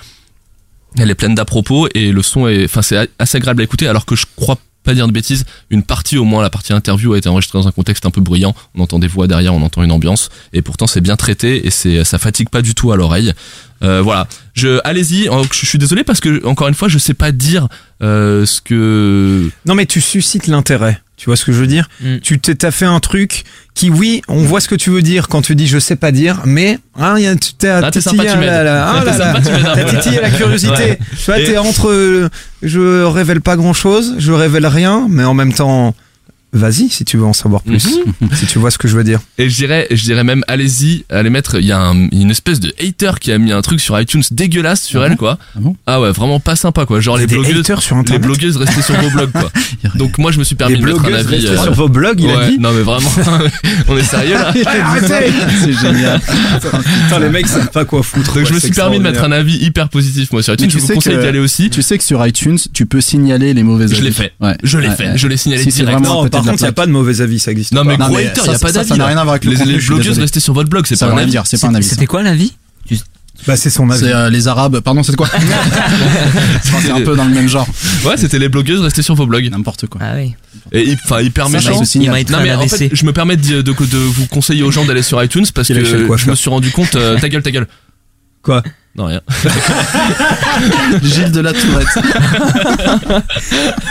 Elle 0.98 1.10
est 1.10 1.14
pleine 1.14 1.34
d'à 1.34 1.44
propos 1.44 1.88
et 1.94 2.10
le 2.10 2.22
son 2.22 2.48
est, 2.48 2.74
assez 3.18 3.36
agréable 3.36 3.60
à 3.60 3.64
écouter, 3.64 3.86
alors 3.86 4.06
que 4.06 4.16
je 4.16 4.24
crois 4.34 4.58
pas 4.82 4.94
dire 4.94 5.06
de 5.06 5.12
bêtises, 5.12 5.44
une 5.70 5.82
partie 5.82 6.18
au 6.18 6.24
moins, 6.24 6.42
la 6.42 6.50
partie 6.50 6.72
interview 6.72 7.12
a 7.14 7.18
été 7.18 7.28
enregistrée 7.28 7.58
dans 7.58 7.68
un 7.68 7.72
contexte 7.72 8.06
un 8.06 8.10
peu 8.10 8.20
bruyant. 8.20 8.54
On 8.74 8.82
entend 8.82 8.98
des 8.98 9.06
voix 9.06 9.26
derrière, 9.26 9.54
on 9.54 9.62
entend 9.62 9.82
une 9.82 9.92
ambiance, 9.92 10.28
et 10.52 10.62
pourtant 10.62 10.86
c'est 10.86 11.00
bien 11.00 11.16
traité 11.16 11.66
et 11.66 11.70
c'est 11.70 12.04
ça 12.04 12.18
fatigue 12.18 12.48
pas 12.48 12.62
du 12.62 12.74
tout 12.74 12.92
à 12.92 12.96
l'oreille. 12.96 13.32
Euh, 13.82 14.00
voilà, 14.02 14.26
je 14.54 14.80
allez-y. 14.84 15.28
Je 15.52 15.66
suis 15.66 15.78
désolé 15.78 16.04
parce 16.04 16.20
que 16.20 16.44
encore 16.46 16.68
une 16.68 16.74
fois, 16.74 16.88
je 16.88 16.98
sais 16.98 17.14
pas 17.14 17.32
dire 17.32 17.68
euh, 18.02 18.46
ce 18.46 18.60
que. 18.60 19.48
Non 19.66 19.74
mais 19.74 19.86
tu 19.86 20.00
suscites 20.00 20.46
l'intérêt. 20.46 21.00
Tu 21.16 21.26
vois 21.26 21.36
ce 21.36 21.44
que 21.44 21.52
je 21.52 21.58
veux 21.58 21.68
dire 21.68 21.88
mm. 22.00 22.18
Tu 22.18 22.40
t'as 22.40 22.72
fait 22.72 22.84
un 22.84 22.98
truc 22.98 23.44
qui, 23.74 23.90
oui, 23.90 24.22
on 24.26 24.42
voit 24.42 24.60
ce 24.60 24.66
que 24.66 24.74
tu 24.74 24.90
veux 24.90 25.02
dire 25.02 25.28
quand 25.28 25.40
tu 25.40 25.54
dis 25.54 25.68
je 25.68 25.78
sais 25.78 25.94
pas 25.94 26.10
dire, 26.10 26.40
mais 26.44 26.78
hein, 26.96 27.18
y 27.18 27.26
a, 27.26 27.36
tu 27.36 27.54
t'es 27.54 27.68
ah, 27.68 27.90
titillé, 27.92 28.28
ah, 28.28 29.84
titillé 29.84 30.20
la 30.20 30.30
curiosité. 30.30 30.98
Tu 31.16 31.24
vois, 31.26 31.36
t'es 31.36 31.58
entre 31.58 32.28
je 32.62 33.04
révèle 33.04 33.40
pas 33.40 33.56
grand 33.56 33.72
chose, 33.72 34.16
je 34.18 34.32
révèle 34.32 34.66
rien, 34.66 35.06
mais 35.08 35.24
en 35.24 35.34
même 35.34 35.52
temps 35.52 35.94
Vas-y 36.54 36.90
si 36.90 37.06
tu 37.06 37.16
veux 37.16 37.24
en 37.24 37.32
savoir 37.32 37.62
plus, 37.62 37.98
mhm. 38.20 38.28
si 38.34 38.44
tu 38.44 38.58
vois 38.58 38.70
ce 38.70 38.76
que 38.76 38.86
je 38.86 38.94
veux 38.94 39.04
dire. 39.04 39.20
Et 39.38 39.48
je 39.48 39.56
dirais, 39.56 39.86
je 39.90 40.02
dirais 40.02 40.22
même, 40.22 40.44
allez-y, 40.48 41.06
allez 41.08 41.30
mettre. 41.30 41.58
Il 41.58 41.64
y 41.64 41.72
a 41.72 41.78
une 42.12 42.30
espèce 42.30 42.60
de 42.60 42.74
hater 42.78 43.12
qui 43.20 43.32
a 43.32 43.38
mis 43.38 43.52
un 43.52 43.62
truc 43.62 43.80
sur 43.80 43.98
iTunes 43.98 44.22
dégueulasse 44.30 44.82
sur 44.82 45.00
ah 45.00 45.06
elle, 45.06 45.16
quoi. 45.16 45.38
Ah, 45.56 45.60
ah, 45.86 46.00
ouais, 46.02 46.12
vraiment 46.12 46.40
pas 46.40 46.54
sympa, 46.54 46.84
quoi. 46.84 47.00
Genre 47.00 47.16
les 47.16 47.26
blogueuses, 47.26 47.64
sur 47.80 48.02
les 48.02 48.18
blogueuses 48.18 48.58
restaient 48.58 48.82
sur 48.82 48.94
vos 49.00 49.08
blogs, 49.08 49.32
quoi. 49.32 49.50
Donc 49.94 50.18
moi, 50.18 50.30
je 50.30 50.38
me 50.38 50.44
suis 50.44 50.54
permis 50.54 50.76
de 50.76 50.84
mettre 50.84 51.02
un 51.06 51.14
avis. 51.14 51.46
Euh... 51.46 51.56
sur 51.56 51.72
vos 51.72 51.88
blogs, 51.88 52.20
il 52.20 52.30
a 52.30 52.50
dit. 52.50 52.58
Non 52.58 52.72
mais 52.72 52.82
vraiment, 52.82 53.10
on 53.88 53.96
est 53.96 54.02
sérieux 54.02 54.34
là. 54.34 54.52
C'est 54.52 55.72
génial. 55.72 56.20
Putain, 56.20 57.18
les 57.18 57.30
mecs 57.30 57.46
savent 57.46 57.70
pas 57.70 57.86
quoi 57.86 58.02
foutre. 58.02 58.34
Donc 58.34 58.46
je 58.46 58.52
me 58.52 58.60
suis 58.60 58.72
permis 58.72 58.98
de 58.98 59.02
mettre 59.02 59.24
un 59.24 59.32
avis 59.32 59.56
hyper 59.56 59.88
positif, 59.88 60.32
moi 60.32 60.42
sur 60.42 60.52
iTunes. 60.52 60.68
Je 60.70 60.78
vous 60.78 60.86
conseille 60.86 61.16
d'y 61.16 61.26
aller 61.26 61.38
aussi. 61.38 61.70
Tu 61.70 61.80
sais 61.80 61.96
que 61.96 62.04
sur 62.04 62.24
iTunes, 62.26 62.58
tu 62.74 62.84
peux 62.84 63.00
signaler 63.00 63.54
les 63.54 63.62
mauvaises. 63.62 63.94
Je 63.94 64.02
l'ai 64.02 64.12
fait. 64.12 64.34
Je 64.62 64.76
l'ai 64.76 64.90
fait. 64.90 65.16
Je 65.16 65.28
l'ai 65.28 65.38
signalé 65.38 65.64
directement 65.64 66.28
par 66.42 66.52
contre, 66.52 66.62
il 66.62 66.66
n'y 66.66 66.68
a 66.68 66.72
pas 66.72 66.86
de 66.86 66.92
mauvais 66.92 67.20
avis, 67.20 67.38
ça 67.38 67.50
existe 67.50 67.72
non, 67.72 67.84
mais 67.84 67.96
gros 67.96 68.16
hater, 68.16 68.40
il 68.44 68.48
n'y 68.50 68.54
a 68.54 68.58
pas 68.58 68.72
d'avis. 68.72 68.88
Ça 68.88 68.96
n'a 68.96 69.06
rien 69.06 69.18
à 69.18 69.24
voir 69.24 69.34
avec 69.34 69.44
le 69.44 69.52
Les 69.52 69.78
blogueuses 69.78 70.18
restaient 70.18 70.40
sur 70.40 70.54
votre 70.54 70.68
blog, 70.68 70.86
c'est 70.86 70.98
pas 70.98 71.06
un 71.06 71.16
avis. 71.16 71.38
C'est 71.44 71.60
pas 71.60 71.68
un 71.68 71.74
avis. 71.74 71.86
C'était 71.86 72.06
quoi 72.06 72.22
l'avis 72.22 72.54
bah 73.46 73.56
c'est 73.56 73.70
son 73.70 73.90
avis. 73.90 74.04
C'est 74.04 74.12
euh, 74.12 74.30
les 74.30 74.46
Arabes. 74.46 74.80
Pardon, 74.80 75.02
c'est 75.02 75.16
quoi 75.16 75.28
C'est 76.62 76.90
un 76.90 77.00
peu 77.00 77.16
dans 77.16 77.24
le 77.24 77.34
même 77.34 77.48
genre. 77.48 77.66
Ouais, 78.04 78.16
c'était 78.16 78.38
les 78.38 78.48
blogueuses 78.48 78.80
restées 78.80 79.02
sur 79.02 79.14
vos 79.14 79.26
blogs. 79.26 79.50
N'importe 79.50 79.86
quoi. 79.86 80.00
Ah 80.04 80.12
oui. 80.16 80.34
Et 80.70 80.94
enfin 81.04 81.20
hyper 81.20 81.48
méchant. 81.48 81.80
Non 81.80 82.40
mais 82.42 82.54
en 82.54 82.68
fait, 82.68 82.90
je 82.94 83.04
me 83.04 83.12
permets 83.12 83.36
de, 83.36 83.62
de, 83.62 83.72
de 83.72 83.98
vous 83.98 84.26
conseiller 84.26 84.62
aux 84.62 84.70
gens 84.70 84.84
d'aller 84.84 85.02
sur 85.02 85.22
iTunes 85.22 85.46
parce 85.54 85.68
que 85.68 85.84
je 86.16 86.30
me 86.30 86.34
suis 86.34 86.50
rendu 86.50 86.70
compte. 86.70 86.94
Euh, 86.94 87.18
ta 87.18 87.28
gueule, 87.28 87.42
ta 87.42 87.50
gueule. 87.50 87.66
Quoi? 88.42 88.62
Non, 88.94 89.06
rien. 89.06 89.22
Gilles 91.02 91.32
de 91.32 91.40
la 91.40 91.54
Tourette. 91.54 91.88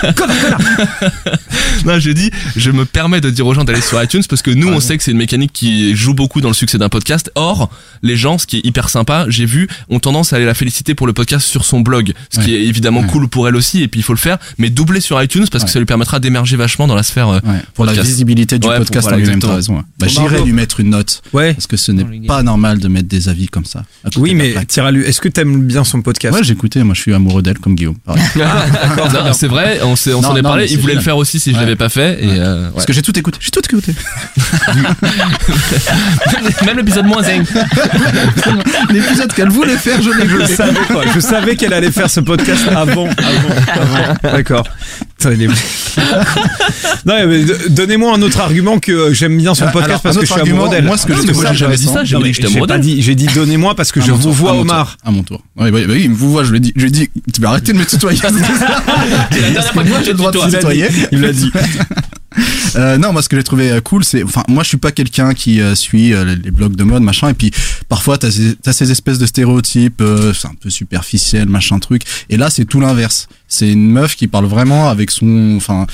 non, 1.86 1.98
j'ai 1.98 2.14
dit, 2.14 2.30
je 2.56 2.70
me 2.70 2.86
permets 2.86 3.20
de 3.20 3.32
dire 3.32 3.48
aux 3.48 3.54
gens 3.56 3.64
d'aller 3.64 3.82
sur 3.82 4.02
iTunes 4.02 4.22
parce 4.30 4.44
que 4.44 4.52
nous, 4.52 4.68
on 4.68 4.80
sait 4.80 4.98
que 4.98 5.04
c'est 5.04 5.10
une 5.10 5.18
mécanique 5.18 5.54
qui 5.54 5.96
joue 5.96 6.14
beaucoup 6.14 6.40
dans 6.40 6.50
le 6.50 6.54
succès 6.54 6.78
d'un 6.78 6.90
podcast. 6.90 7.32
Or, 7.34 7.72
les 8.04 8.16
gens, 8.16 8.38
ce 8.38 8.46
qui 8.46 8.58
est 8.58 8.66
hyper 8.66 8.90
sympa, 8.90 9.26
j'ai 9.28 9.48
vu, 9.48 9.68
ont 9.90 10.00
tendance 10.00 10.34
à 10.34 10.36
aller 10.36 10.46
la 10.46 10.54
féliciter 10.54 10.94
pour 10.94 11.08
le 11.08 11.14
podcast 11.14 11.48
sur 11.48 11.66
son 11.66 11.80
blog. 11.80 12.14
Ce 12.30 12.40
qui 12.40 12.54
est 12.54 12.64
évidemment 12.64 13.02
cool 13.04 13.28
pour 13.28 13.48
elle 13.48 13.56
aussi, 13.56 13.82
et 13.82 13.88
puis 13.88 14.02
il 14.02 14.04
faut 14.04 14.14
le 14.14 14.20
faire, 14.20 14.38
mais 14.60 14.70
doubler 14.70 15.02
sur 15.02 15.22
iTunes 15.22 15.48
parce 15.52 15.64
que 15.64 15.70
ça 15.72 15.80
lui 15.80 15.88
permettra 15.88 16.20
d'émerger 16.20 16.58
vachement 16.58 16.86
dans 16.86 16.96
la 16.96 17.04
sphère. 17.04 17.30
Euh, 17.30 17.40
pour 17.74 17.86
la 17.86 17.94
visibilité 17.94 18.60
du 18.60 18.68
podcast 18.68 19.08
en 19.08 19.16
lui-même, 19.16 19.44
raison. 19.44 19.84
Bah, 20.00 20.08
J'irai 20.08 20.44
lui 20.44 20.54
mettre 20.54 20.80
une 20.80 20.92
note. 20.92 21.24
Ouais. 21.34 21.56
Parce 21.56 21.66
que 21.66 21.78
ce 21.78 21.92
n'est 21.92 22.28
pas 22.28 22.44
normal 22.44 22.78
de 22.78 22.88
mettre 22.88 23.08
des 23.08 23.30
avis 23.30 23.48
comme 23.48 23.66
ça. 23.66 23.84
Oui, 24.16 24.36
mais 24.36 24.54
est-ce 24.98 25.22
que 25.22 25.30
t'aimes 25.30 25.64
bien 25.64 25.84
son 25.84 26.02
podcast 26.02 26.36
Ouais, 26.36 26.44
j'écoutais. 26.44 26.84
Moi, 26.84 26.94
je 26.96 27.02
suis 27.02 27.14
amoureux 27.14 27.42
d'elle 27.42 27.60
comme 27.60 27.76
Guillaume. 27.76 27.98
Ah, 28.44 29.34
c'est 29.34 29.48
vrai. 29.48 29.80
On 29.84 29.96
s'en 29.96 30.36
est, 30.36 30.42
parlé. 30.42 30.68
Il 30.70 30.80
voulait 30.80 30.96
le 30.96 31.02
faire 31.02 31.18
aussi 31.18 31.40
si 31.40 31.54
je 31.54 31.58
l'avais 31.58 31.76
pas 31.76 31.90
fait. 31.90 32.24
Et 32.24 32.30
euh, 32.30 32.70
Parce 32.72 32.86
que 32.86 32.94
j'ai 32.94 33.02
tout 33.02 33.18
écouté. 33.18 33.38
J'ai 33.42 33.52
tout 33.52 33.62
écouté. 33.64 33.94
Même 36.66 36.78
l'épisode 36.78 37.06
moins 37.06 37.24
zinc. 37.24 37.48
L'épisode 38.92 39.34
qu'elle 39.34 39.50
voulait 39.50 39.78
faire, 39.78 40.02
je 40.02 40.10
l'ai 40.10 40.28
Je 40.28 40.46
savais 40.54 40.80
quoi. 40.88 41.04
Je 41.14 41.20
savais 41.20 41.56
qu'elle 41.56 41.74
allait 41.74 41.92
faire 41.92 42.10
ce 42.10 42.20
podcast 42.20 42.64
avant. 42.70 43.08
avant, 43.08 43.10
avant. 43.68 44.14
D'accord. 44.24 44.68
non, 47.06 47.28
mais 47.28 47.44
donnez-moi 47.70 48.16
un 48.16 48.22
autre 48.22 48.40
argument 48.40 48.80
que 48.80 49.14
j'aime 49.14 49.38
bien 49.38 49.54
son 49.54 49.68
podcast 49.68 50.02
parce 50.04 50.18
que 50.18 50.26
je 50.26 50.32
suis 50.32 50.42
amoureux 50.42 50.70
d'elle. 50.70 50.86
Moi, 50.86 50.98
ce 50.98 51.06
que 51.06 51.14
je 51.14 51.22
trouve 51.22 51.54
jamais 51.54 51.76
dit 51.76 51.86
ça. 51.86 52.04
J'ai 52.04 52.18
dit 52.18 52.24
que 52.24 52.34
j'étais 52.34 52.48
amoureux 52.48 52.68
d'elle. 52.68 53.02
J'ai 53.02 53.16
dit 53.16 53.28
donnez-moi 53.28 53.76
parce 53.76 53.92
que 53.92 54.02
je 54.02 54.12
vous 54.12 54.32
vois 54.32 54.54
À 55.04 55.12
mon 55.12 55.24
tour. 55.24 55.44
Oui, 55.58 55.70
oui, 55.72 55.86
oui, 55.88 56.02
il 56.04 56.10
me 56.10 56.16
vous 56.16 56.32
voit. 56.32 56.44
Je 56.44 56.52
lui 56.52 56.58
ai 56.58 56.60
dit, 56.62 56.74
je 56.76 56.82
lui 56.82 56.88
ai 56.90 56.92
dit, 56.92 57.10
tu 57.34 57.42
vas 57.42 57.50
arrêter 57.50 57.74
de 57.74 57.78
me 57.78 57.86
tutoyer. 57.86 58.20
J'ai 59.32 60.12
le 60.12 60.14
droit 60.14 60.32
de 60.32 60.52
tutoyer. 60.52 60.88
Il 61.12 61.22
l'a 61.22 61.34
dit. 61.34 61.52
Euh, 62.76 62.98
non, 62.98 63.12
moi 63.12 63.22
ce 63.22 63.28
que 63.28 63.36
j'ai 63.36 63.44
trouvé 63.44 63.72
euh, 63.72 63.82
cool, 63.82 64.06
c'est, 64.06 64.24
enfin, 64.24 64.44
moi 64.48 64.64
je 64.64 64.70
suis 64.70 64.78
pas 64.78 64.94
quelqu'un 64.94 65.34
qui 65.34 65.60
euh, 65.60 65.76
suit 65.76 66.14
euh, 66.14 66.24
les 66.42 66.52
blogs 66.52 66.76
de 66.76 66.84
mode, 66.84 67.04
machin, 67.04 67.30
et 67.30 67.34
puis 67.34 67.52
parfois 67.90 68.18
t'as 68.18 68.32
ces, 68.32 68.56
as 68.66 68.72
ces 68.72 68.92
espèces 68.92 69.20
de 69.20 69.26
stéréotypes, 69.26 70.02
c'est 70.34 70.48
un 70.48 70.56
peu 70.60 70.70
superficiel, 70.70 71.50
machin 71.50 71.80
truc, 71.80 72.04
et 72.30 72.38
là 72.38 72.50
c'est 72.50 72.66
tout 72.66 72.80
l'inverse. 72.80 73.28
C'est 73.50 73.70
une 73.70 73.92
meuf 73.92 74.16
qui 74.16 74.28
parle 74.28 74.46
vraiment 74.46 74.88
avec 74.88 75.12
son, 75.12 75.56
enfin, 75.58 75.86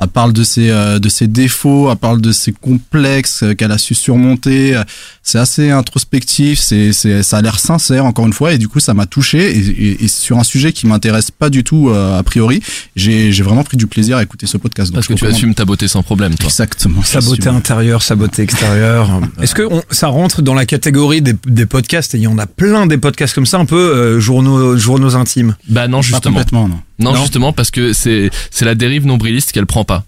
Elle 0.00 0.08
parle 0.08 0.32
de 0.32 0.44
ses 0.44 0.70
euh, 0.70 0.98
de 0.98 1.08
ses 1.08 1.26
défauts, 1.26 1.90
elle 1.90 1.96
parle 1.96 2.20
de 2.20 2.32
ses 2.32 2.52
complexes 2.52 3.42
euh, 3.42 3.54
qu'elle 3.54 3.72
a 3.72 3.78
su 3.78 3.94
surmonter. 3.94 4.80
C'est 5.22 5.38
assez 5.38 5.70
introspectif, 5.70 6.58
c'est 6.58 6.92
c'est 6.92 7.22
ça 7.22 7.38
a 7.38 7.42
l'air 7.42 7.58
sincère 7.58 8.04
encore 8.04 8.26
une 8.26 8.32
fois 8.32 8.52
et 8.52 8.58
du 8.58 8.68
coup 8.68 8.80
ça 8.80 8.94
m'a 8.94 9.06
touché 9.06 9.56
et, 9.56 9.58
et- 9.58 10.04
et 10.04 10.08
sur 10.08 10.38
un 10.38 10.44
sujet 10.44 10.72
qui 10.72 10.86
m'intéresse 10.86 11.30
pas 11.30 11.50
du 11.50 11.64
tout 11.64 11.88
euh, 11.88 12.18
a 12.18 12.22
priori, 12.22 12.62
j'ai 12.94 13.32
j'ai 13.32 13.42
vraiment 13.42 13.64
pris 13.64 13.76
du 13.76 13.86
plaisir 13.86 14.18
à 14.18 14.22
écouter 14.22 14.46
ce 14.46 14.56
podcast. 14.58 14.92
Parce 14.92 15.06
que 15.06 15.14
tu 15.14 15.26
assumes 15.26 15.54
ta 15.54 15.64
beauté 15.64 15.88
sans 15.88 16.02
problème, 16.02 16.34
toi. 16.36 16.48
Exactement. 16.48 17.02
Sa 17.02 17.20
beauté 17.20 17.48
intérieure, 17.48 18.02
sa 18.02 18.14
beauté 18.16 18.42
extérieure. 18.42 19.20
Est-ce 19.42 19.54
que 19.54 19.62
on- 19.62 19.82
ça 19.90 20.08
rentre 20.08 20.42
dans 20.42 20.54
la 20.54 20.66
catégorie 20.66 21.22
des, 21.22 21.34
des 21.46 21.66
podcasts? 21.66 22.14
Et 22.14 22.18
il 22.18 22.22
y 22.22 22.26
en 22.26 22.38
a 22.38 22.46
plein 22.46 22.86
des 22.86 22.98
podcasts 22.98 23.34
comme 23.34 23.46
ça, 23.46 23.58
un 23.58 23.64
peu 23.64 23.76
euh, 23.76 24.20
journaux, 24.20 24.76
journaux 24.76 25.16
intimes. 25.16 25.56
Bah 25.68 25.88
non, 25.88 25.98
Pas 25.98 26.02
justement. 26.02 26.34
complètement, 26.34 26.68
non. 26.68 26.80
Non, 26.98 27.12
Non. 27.12 27.20
justement, 27.20 27.52
parce 27.52 27.70
que 27.70 27.92
c'est 27.92 28.30
c'est 28.50 28.64
la 28.64 28.74
dérive 28.74 29.06
nombriliste 29.06 29.52
qu'elle 29.52 29.66
prend 29.66 29.84
pas. 29.84 30.04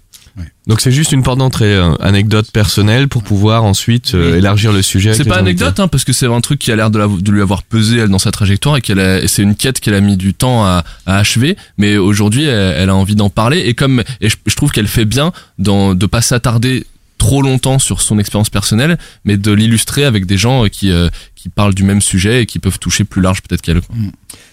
Donc 0.67 0.79
c'est 0.79 0.91
juste 0.91 1.11
une 1.11 1.21
porte 1.23 1.39
d'entrée, 1.39 1.73
euh, 1.75 1.95
anecdote 1.99 2.49
personnelle 2.51 3.09
pour 3.09 3.23
pouvoir 3.23 3.65
ensuite 3.65 4.13
euh, 4.15 4.37
élargir 4.37 4.71
le 4.71 4.81
sujet. 4.81 5.09
avec 5.09 5.17
C'est 5.23 5.27
pas 5.27 5.35
anecdote, 5.39 5.79
hein, 5.81 5.87
parce 5.89 6.05
que 6.05 6.13
c'est 6.13 6.27
un 6.27 6.39
truc 6.39 6.59
qui 6.59 6.71
a 6.71 6.77
l'air 6.77 6.91
de, 6.91 6.97
la- 6.99 7.07
de 7.07 7.31
lui 7.31 7.41
avoir 7.41 7.63
pesé 7.63 7.97
elle 7.97 8.07
dans 8.07 8.19
sa 8.19 8.31
trajectoire 8.31 8.77
et 8.77 8.81
qu'elle 8.81 9.27
c'est 9.27 9.41
une 9.41 9.55
quête 9.55 9.81
qu'elle 9.81 9.95
a 9.95 9.99
mis 10.01 10.15
du 10.15 10.33
temps 10.33 10.63
à, 10.63 10.85
à 11.05 11.17
achever. 11.17 11.57
Mais 11.77 11.97
aujourd'hui, 11.97 12.45
elle, 12.45 12.75
elle 12.77 12.89
a 12.89 12.95
envie 12.95 13.15
d'en 13.15 13.29
parler 13.29 13.59
et 13.59 13.73
comme 13.73 14.01
et 14.21 14.29
je, 14.29 14.37
je 14.45 14.55
trouve 14.55 14.71
qu'elle 14.71 14.87
fait 14.87 15.03
bien 15.05 15.33
dans, 15.57 15.93
de 15.93 16.05
pas 16.05 16.21
s'attarder 16.21 16.85
trop 17.17 17.41
longtemps 17.41 17.79
sur 17.79 18.01
son 18.01 18.17
expérience 18.17 18.49
personnelle, 18.49 18.97
mais 19.25 19.35
de 19.35 19.51
l'illustrer 19.51 20.05
avec 20.05 20.25
des 20.25 20.37
gens 20.37 20.63
euh, 20.65 20.67
qui 20.69 20.89
euh, 20.91 21.09
qui 21.35 21.49
parlent 21.49 21.73
du 21.75 21.83
même 21.83 22.01
sujet 22.01 22.43
et 22.43 22.45
qui 22.45 22.59
peuvent 22.59 22.79
toucher 22.79 23.03
plus 23.03 23.21
large 23.21 23.41
peut-être 23.41 23.61
qu'elle. 23.61 23.81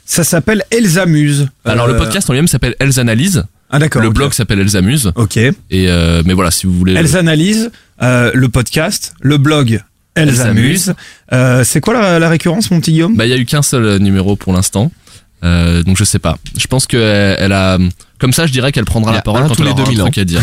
Ça 0.06 0.24
s'appelle 0.24 0.62
Elsa 0.70 1.04
Muse. 1.04 1.48
Alors 1.64 1.86
le 1.86 1.94
Euh, 1.94 1.98
podcast 1.98 2.30
en 2.30 2.32
lui-même 2.32 2.48
s'appelle 2.48 2.74
Elles 2.78 2.98
analysent. 3.00 3.44
Ah 3.70 3.78
d'accord. 3.80 4.00
Le 4.00 4.10
blog 4.10 4.32
s'appelle 4.32 4.60
Elles 4.60 4.76
amusent. 4.76 5.10
Ok. 5.16 5.36
Et 5.36 5.52
euh, 5.72 6.22
mais 6.24 6.32
voilà, 6.32 6.50
si 6.52 6.66
vous 6.66 6.72
voulez. 6.72 6.94
Elles 6.94 7.16
analysent 7.16 7.70
euh, 8.02 8.30
le 8.32 8.48
podcast, 8.48 9.14
le 9.20 9.36
blog. 9.38 9.82
Elles, 10.14 10.28
Elles 10.28 10.40
amusent. 10.42 10.94
Euh, 11.32 11.64
c'est 11.64 11.80
quoi 11.80 11.92
la, 11.94 12.18
la 12.18 12.28
récurrence, 12.28 12.70
mon 12.70 12.80
petit 12.80 12.92
Guillaume? 12.92 13.16
Bah, 13.16 13.26
il 13.26 13.30
y 13.30 13.34
a 13.34 13.36
eu 13.36 13.44
qu'un 13.44 13.62
seul 13.62 13.84
euh, 13.84 13.98
numéro 13.98 14.36
pour 14.36 14.52
l'instant. 14.52 14.90
Euh, 15.44 15.82
donc 15.82 15.96
je 15.98 16.04
sais 16.04 16.18
pas. 16.20 16.38
Je 16.56 16.66
pense 16.68 16.86
que 16.86 16.96
elle, 16.96 17.36
elle 17.40 17.52
a 17.52 17.76
comme 18.18 18.32
ça 18.32 18.46
je 18.46 18.52
dirais 18.52 18.72
qu'elle 18.72 18.84
prendra 18.84 19.12
la 19.12 19.22
parole 19.22 19.42
un 19.42 19.48
quand 19.48 19.54
tous 19.54 19.62
elle 19.62 19.68
les 19.68 19.72
aura 19.72 19.82
un 19.82 19.84
2000 19.84 19.98
truc 20.00 20.18
à 20.18 20.24
dire. 20.24 20.40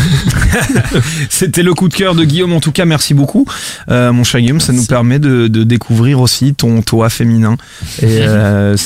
C'était 1.30 1.62
le 1.62 1.74
coup 1.74 1.88
de 1.88 1.94
cœur 1.94 2.14
de 2.14 2.24
Guillaume. 2.24 2.52
En 2.52 2.60
tout 2.60 2.72
cas, 2.72 2.84
merci 2.84 3.14
beaucoup, 3.14 3.46
euh, 3.90 4.12
mon 4.12 4.24
cher 4.24 4.40
Guillaume. 4.40 4.60
Ça 4.60 4.72
nous 4.72 4.84
permet 4.86 5.18
de, 5.18 5.48
de 5.48 5.64
découvrir 5.64 6.20
aussi 6.20 6.54
ton 6.54 6.82
toi 6.82 7.08
féminin. 7.10 7.56
Et 8.00 8.04
euh, 8.20 8.76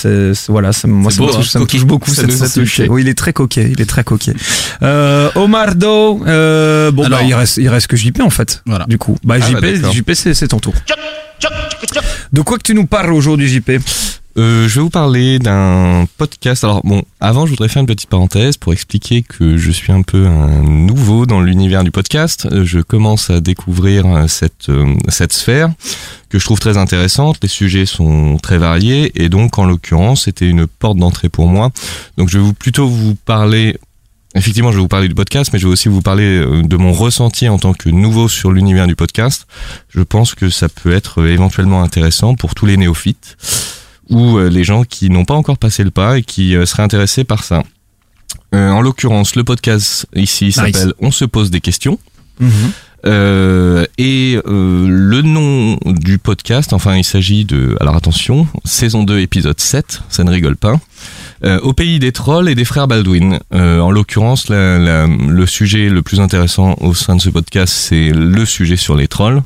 voilà, 0.49 0.73
ça, 0.73 0.89
moi, 0.89 1.11
ça, 1.11 1.23
me 1.23 1.27
beau, 1.27 1.33
touche, 1.33 1.47
hein, 1.47 1.49
ça 1.51 1.59
me 1.61 1.67
touche 1.67 1.85
beaucoup. 1.85 2.11
Ça 2.11 2.23
cette, 2.23 2.31
nous 2.31 2.43
a 2.43 2.49
cette- 2.49 2.63
touché. 2.63 2.89
Oui, 2.89 3.03
il 3.03 3.09
est 3.09 3.15
très 3.19 3.33
coquet. 3.33 3.71
Il 3.73 3.81
est 3.81 3.87
très 3.87 4.05
coquet. 4.05 4.35
Euh, 4.83 5.31
Omar 5.35 5.75
Do. 5.75 6.23
Euh, 6.27 6.91
bon, 6.91 7.05
Alors- 7.05 7.21
bah, 7.21 7.25
il 7.27 7.35
reste, 7.35 7.59
il 7.59 7.69
reste 7.69 7.87
que 7.89 7.97
JP 7.97 8.21
en 8.23 8.31
fait. 8.31 8.63
Voilà. 8.67 8.87
Du 8.87 8.99
coup, 8.99 9.17
bah, 9.25 9.37
Ah, 9.41 9.47
JP, 9.47 9.81
bah. 9.83 9.91
JP, 9.93 10.11
c'est 10.15 10.35
c'est 10.35 10.49
ton 10.49 10.59
tour. 10.61 10.75
De 12.33 12.41
quoi 12.43 12.59
que 12.59 12.63
tu 12.63 12.75
nous 12.75 12.87
parles 12.87 13.13
aujourd'hui, 13.13 13.49
JP 13.49 13.73
Euh, 14.39 14.69
je 14.69 14.77
vais 14.77 14.83
vous 14.83 14.91
parler 14.91 15.41
d'un 15.41 16.07
podcast. 16.17 16.63
Alors 16.63 16.83
bon, 16.85 17.03
avant, 17.19 17.45
je 17.45 17.51
voudrais 17.51 17.69
faire 17.69 17.81
une 17.81 17.89
petite 17.89 18.09
parenthèse 18.09 18.57
pour 18.57 18.73
expliquer 18.73 19.23
que 19.23 19.57
je 19.57 19.71
suis 19.73 19.91
un 19.91 20.03
peu 20.03 20.29
un 20.29 20.63
nouveau 20.63 21.27
dans 21.27 21.41
l'univers 21.41 21.83
du 21.83 21.91
podcast. 21.91 22.47
Euh, 22.53 22.65
Je 22.65 22.79
commence 22.79 23.31
à 23.31 23.41
découvrir 23.41 24.07
euh, 24.07 24.29
cette 24.29 24.71
cette 25.09 25.33
sphère 25.33 25.71
que 26.29 26.39
je 26.39 26.45
trouve 26.45 26.61
très 26.61 26.77
intéressante. 26.77 27.39
Les 27.43 27.49
sujets 27.49 27.85
sont 27.85 28.39
très 28.41 28.59
variés 28.59 29.11
et 29.21 29.29
donc 29.29 29.59
en 29.59 29.65
l'occurrence, 29.65 30.25
c'était 30.27 30.49
une 30.49 30.69
porte 30.69 30.99
d'entrée 30.99 31.29
pour 31.29 31.49
moi. 31.49 31.71
Donc 32.17 32.29
je 32.29 32.39
vais 32.39 32.53
plutôt 32.53 32.87
vous 32.87 33.17
parler 33.17 33.77
Effectivement, 34.35 34.71
je 34.71 34.77
vais 34.77 34.83
vous 34.83 34.89
parler 34.89 35.09
du 35.09 35.15
podcast, 35.15 35.51
mais 35.53 35.59
je 35.59 35.67
vais 35.67 35.73
aussi 35.73 35.89
vous 35.89 36.03
parler 36.03 36.39
de 36.39 36.77
mon 36.77 36.93
ressenti 36.93 37.49
en 37.49 37.59
tant 37.59 37.73
que 37.73 37.89
nouveau 37.89 38.29
sur 38.29 38.53
l'univers 38.53 38.87
du 38.87 38.95
podcast. 38.95 39.47
Je 39.89 40.03
pense 40.03 40.35
que 40.35 40.51
ça 40.51 40.69
peut 40.69 40.93
être 40.93 41.27
éventuellement 41.27 41.83
intéressant 41.83 42.35
pour 42.35 42.55
tous 42.55 42.67
les 42.67 42.77
néophytes 42.77 43.37
ou 44.11 44.39
euh, 44.39 44.49
les 44.49 44.65
gens 44.65 44.85
qui 44.85 45.11
n'ont 45.11 45.25
pas 45.25 45.35
encore 45.35 45.59
passé 45.59 45.85
le 45.85 45.91
pas 45.91 46.19
et 46.19 46.23
qui 46.23 46.57
euh, 46.57 46.67
seraient 46.67 46.83
intéressés 46.83 47.25
par 47.25 47.45
ça. 47.45 47.63
Euh, 48.55 48.71
en 48.71 48.81
l'occurrence, 48.81 49.37
le 49.37 49.45
podcast 49.45 50.07
ici 50.15 50.53
s'appelle 50.53 50.93
On 51.01 51.11
se 51.11 51.25
pose 51.25 51.51
des 51.51 51.61
questions. 51.61 51.99
Euh, 53.07 53.85
et 53.97 54.39
euh, 54.47 54.87
le 54.89 55.23
nom 55.23 55.79
du 55.87 56.19
podcast, 56.19 56.73
enfin 56.73 56.97
il 56.97 57.05
s'agit 57.05 57.45
de, 57.45 57.77
alors 57.81 57.95
attention, 57.95 58.49
saison 58.65 59.05
2 59.05 59.21
épisode 59.21 59.61
7, 59.61 60.03
ça 60.09 60.25
ne 60.25 60.31
rigole 60.33 60.57
pas, 60.57 60.75
euh, 61.45 61.61
au 61.61 61.73
pays 61.73 62.01
des 62.01 62.11
trolls 62.11 62.49
et 62.49 62.57
des 62.57 62.65
frères 62.65 62.89
Baldwin. 62.89 63.39
Euh, 63.55 63.79
en 63.79 63.93
l'occurrence, 63.93 64.49
la- 64.49 64.79
la- 64.79 65.07
le 65.07 65.47
sujet 65.47 65.89
le 65.91 66.03
plus 66.03 66.19
intéressant 66.19 66.75
au 66.81 66.93
sein 66.93 67.15
de 67.15 67.21
ce 67.21 67.31
podcast, 67.31 67.73
c'est 67.73 68.11
le 68.11 68.45
sujet 68.45 68.77
sur 68.77 68.97
les 68.97 69.07
trolls. 69.07 69.43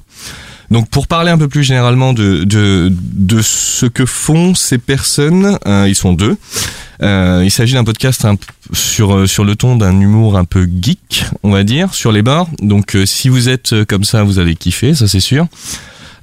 Donc 0.73 0.89
pour 0.89 1.07
parler 1.07 1.31
un 1.31 1.37
peu 1.37 1.49
plus 1.49 1.63
généralement 1.63 2.15
de, 2.15 2.45
de, 2.45 2.91
de 2.91 3.43
ce 3.43 3.85
que 3.85 4.07
font 4.07 4.55
ces 4.55 4.79
personnes, 4.79 5.59
euh, 5.67 5.87
ils 5.87 5.95
sont 5.95 6.15
deux. 6.15 6.39
Euh, 7.03 7.43
il 7.45 7.51
s'agit 7.51 7.75
d'un 7.75 7.85
podcast 7.85 8.27
sur 8.73 9.15
euh, 9.15 9.27
sur 9.27 9.45
le 9.45 9.55
ton 9.55 9.77
d'un 9.77 10.01
humour 10.01 10.39
un 10.39 10.45
peu 10.45 10.67
geek, 10.67 11.27
on 11.43 11.51
va 11.51 11.63
dire, 11.63 11.93
sur 11.93 12.11
les 12.11 12.23
bars. 12.23 12.47
Donc 12.63 12.97
si 13.05 13.29
vous 13.29 13.51
êtes 13.51 13.85
comme 13.85 14.05
ça, 14.05 14.23
vous 14.23 14.39
allez 14.39 14.57
kiffer, 14.57 14.95
ça 14.95 15.09
c'est 15.09 15.21
sûr. 15.21 15.47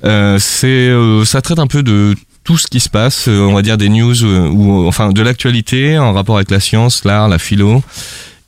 C'est 0.03 0.91
ça 1.25 1.41
traite 1.41 1.59
un 1.59 1.67
peu 1.67 1.83
de 1.83 2.15
tout 2.43 2.57
ce 2.57 2.65
qui 2.65 2.79
se 2.79 2.89
passe, 2.89 3.27
on 3.27 3.53
va 3.53 3.61
dire 3.61 3.77
des 3.77 3.89
news 3.89 4.23
ou 4.23 4.87
enfin 4.87 5.11
de 5.11 5.21
l'actualité 5.21 5.99
en 5.99 6.11
rapport 6.11 6.37
avec 6.37 6.49
la 6.49 6.59
science, 6.59 7.05
l'art, 7.05 7.27
la 7.27 7.37
philo 7.37 7.83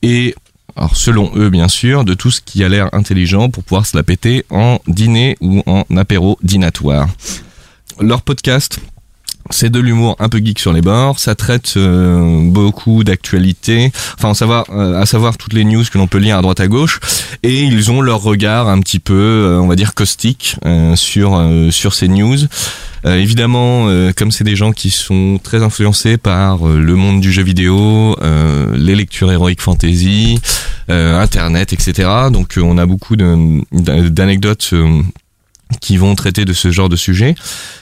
et 0.01 0.33
alors 0.81 0.97
selon 0.97 1.31
eux 1.35 1.51
bien 1.51 1.67
sûr, 1.67 2.03
de 2.03 2.15
tout 2.15 2.31
ce 2.31 2.41
qui 2.41 2.63
a 2.63 2.69
l'air 2.69 2.89
intelligent 2.91 3.51
pour 3.51 3.63
pouvoir 3.63 3.85
se 3.85 3.95
la 3.95 4.01
péter 4.01 4.45
en 4.49 4.79
dîner 4.87 5.37
ou 5.39 5.61
en 5.67 5.83
apéro 5.95 6.39
dînatoire. 6.41 7.07
Leur 7.99 8.23
podcast, 8.23 8.79
c'est 9.49 9.69
de 9.69 9.79
l'humour 9.79 10.15
un 10.19 10.29
peu 10.29 10.39
geek 10.39 10.59
sur 10.59 10.73
les 10.73 10.81
bords, 10.81 11.19
ça 11.19 11.35
traite 11.35 11.73
euh, 11.77 12.41
beaucoup 12.43 13.03
d'actualités, 13.03 13.91
enfin 14.17 14.31
à 14.31 14.33
savoir, 14.33 14.65
euh, 14.71 14.99
à 14.99 15.05
savoir 15.05 15.37
toutes 15.37 15.53
les 15.53 15.65
news 15.65 15.83
que 15.91 15.97
l'on 15.97 16.07
peut 16.07 16.19
lire 16.19 16.37
à 16.37 16.41
droite 16.41 16.59
à 16.59 16.67
gauche, 16.67 16.99
et 17.43 17.63
ils 17.63 17.91
ont 17.91 18.01
leur 18.01 18.21
regard 18.21 18.69
un 18.69 18.79
petit 18.79 18.99
peu, 18.99 19.13
euh, 19.13 19.59
on 19.59 19.67
va 19.67 19.75
dire 19.75 19.93
caustique 19.93 20.55
euh, 20.65 20.95
sur 20.95 21.35
euh, 21.35 21.71
sur 21.71 21.93
ces 21.93 22.07
news. 22.07 22.37
Euh, 23.03 23.15
évidemment, 23.15 23.87
comme 24.15 24.29
c'est 24.31 24.43
des 24.43 24.55
gens 24.55 24.73
qui 24.73 24.91
sont 24.91 25.39
très 25.41 25.63
influencés 25.63 26.17
par 26.17 26.65
le 26.65 26.95
monde 26.95 27.19
du 27.19 27.31
jeu 27.31 27.41
vidéo, 27.41 28.15
les 28.75 28.93
lectures 28.93 29.31
heroic 29.31 29.55
fantasy, 29.57 30.39
Internet, 30.87 31.73
etc. 31.73 32.07
Donc 32.31 32.59
on 32.61 32.77
a 32.77 32.85
beaucoup 32.85 33.15
d'anecdotes 33.15 34.71
qui 35.79 35.97
vont 35.97 36.15
traiter 36.15 36.45
de 36.45 36.53
ce 36.53 36.71
genre 36.71 36.89
de 36.89 36.95
sujet. 36.95 37.35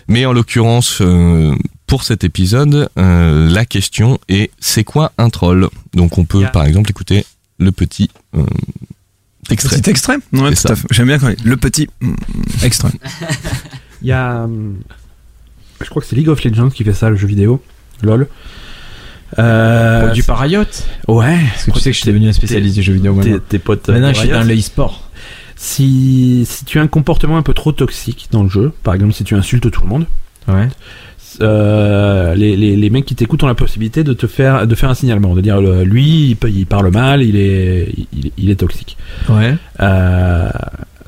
Mais 0.07 0.25
en 0.25 0.33
l'occurrence, 0.33 0.99
euh, 1.01 1.55
pour 1.87 2.03
cet 2.03 2.23
épisode, 2.23 2.89
euh, 2.97 3.49
la 3.49 3.65
question 3.65 4.19
est 4.29 4.51
c'est 4.59 4.83
quoi 4.83 5.11
un 5.17 5.29
troll? 5.29 5.69
Donc 5.93 6.17
on 6.17 6.25
peut 6.25 6.39
Yeah. 6.41 6.49
par 6.51 6.65
exemple 6.65 6.89
écouter 6.89 7.25
le 7.57 7.71
petit 7.71 8.09
euh, 8.35 8.43
extrait. 9.49 9.77
Petit 9.77 9.89
extrait 9.89 10.17
Ouais, 10.33 10.55
C'est 10.55 10.67
tout 10.67 10.73
à 10.73 10.75
fait. 10.75 10.87
J'aime 10.91 11.07
bien 11.07 11.19
quand 11.19 11.33
le 11.43 11.57
petit 11.57 11.89
mm, 12.01 12.13
extrait. 12.63 12.91
Il 14.01 14.07
y 14.07 14.11
a. 14.11 14.43
hum, 14.43 14.77
Je 15.81 15.89
crois 15.89 16.01
que 16.01 16.07
c'est 16.07 16.15
League 16.15 16.29
of 16.29 16.43
Legends 16.43 16.69
qui 16.69 16.83
fait 16.83 16.93
ça, 16.93 17.09
le 17.09 17.15
jeu 17.17 17.27
vidéo. 17.27 17.61
LOL. 18.01 18.27
Euh, 19.37 20.05
Produit 20.05 20.23
par. 20.23 20.41
Ouais. 20.41 21.39
Parce 21.51 21.65
que 21.65 21.71
tu 21.71 21.79
sais 21.79 21.89
que 21.91 21.95
je 21.95 22.01
suis 22.01 22.07
devenu 22.07 22.29
un 22.29 22.33
spécialiste 22.33 22.75
du 22.75 22.81
jeu 22.81 22.93
vidéo 22.93 23.19
Tes, 23.47 23.59
potes. 23.59 23.89
Maintenant, 23.89 24.13
je 24.13 24.19
suis 24.19 24.29
dans 24.29 24.43
le 24.43 24.55
e-sport. 24.57 25.09
Si, 25.62 26.45
si 26.47 26.64
tu 26.64 26.80
as 26.80 26.82
un 26.82 26.88
comportement 26.88 27.38
un 27.38 27.41
peu 27.41 27.53
trop 27.53 27.74
toxique 27.74 28.30
dans 28.32 28.43
le 28.43 28.49
jeu, 28.49 28.72
par 28.82 28.93
exemple 28.93 29.12
si 29.14 29.26
tu 29.26 29.36
insultes 29.36 29.70
tout 29.70 29.82
le 29.82 29.89
monde, 29.89 30.05
Ouais. 30.47 30.70
euh, 31.41 32.34
les, 32.34 32.55
les, 32.55 32.78
les 32.78 32.89
mecs 32.89 33.05
qui 33.05 33.14
t'écoutent 33.14 33.43
ont 33.43 33.47
la 33.47 33.55
possibilité 33.55 34.05
de 34.05 34.14
te 34.14 34.26
faire 34.26 34.66
de 34.66 34.74
faire 34.74 34.89
un 34.89 34.93
signalement, 34.93 35.36
de 35.36 35.41
dire 35.41 35.57
euh, 35.60 35.84
lui 35.84 36.30
il, 36.30 36.36
peut- 36.38 36.49
il 36.49 36.66
parle 36.66 36.89
mal, 36.91 37.22
il 37.24 37.36
est 37.36 37.93
il, 38.14 38.32
il 38.38 38.49
est 38.49 38.55
toxique. 38.55 38.95
Ouais. 39.28 39.55
Euh, 39.82 40.49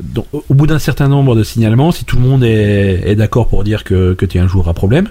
donc, 0.03 0.25
au 0.33 0.53
bout 0.53 0.67
d'un 0.67 0.79
certain 0.79 1.07
nombre 1.07 1.33
de 1.35 1.43
signalements, 1.43 1.91
si 1.93 2.03
tout 2.03 2.17
le 2.17 2.23
monde 2.23 2.43
est, 2.43 3.03
est 3.09 3.15
d'accord 3.15 3.47
pour 3.47 3.63
dire 3.63 3.85
que, 3.85 4.13
que 4.13 4.25
tu 4.25 4.37
es 4.37 4.41
un 4.41 4.47
joueur 4.47 4.67
à 4.67 4.73
problème, 4.73 5.07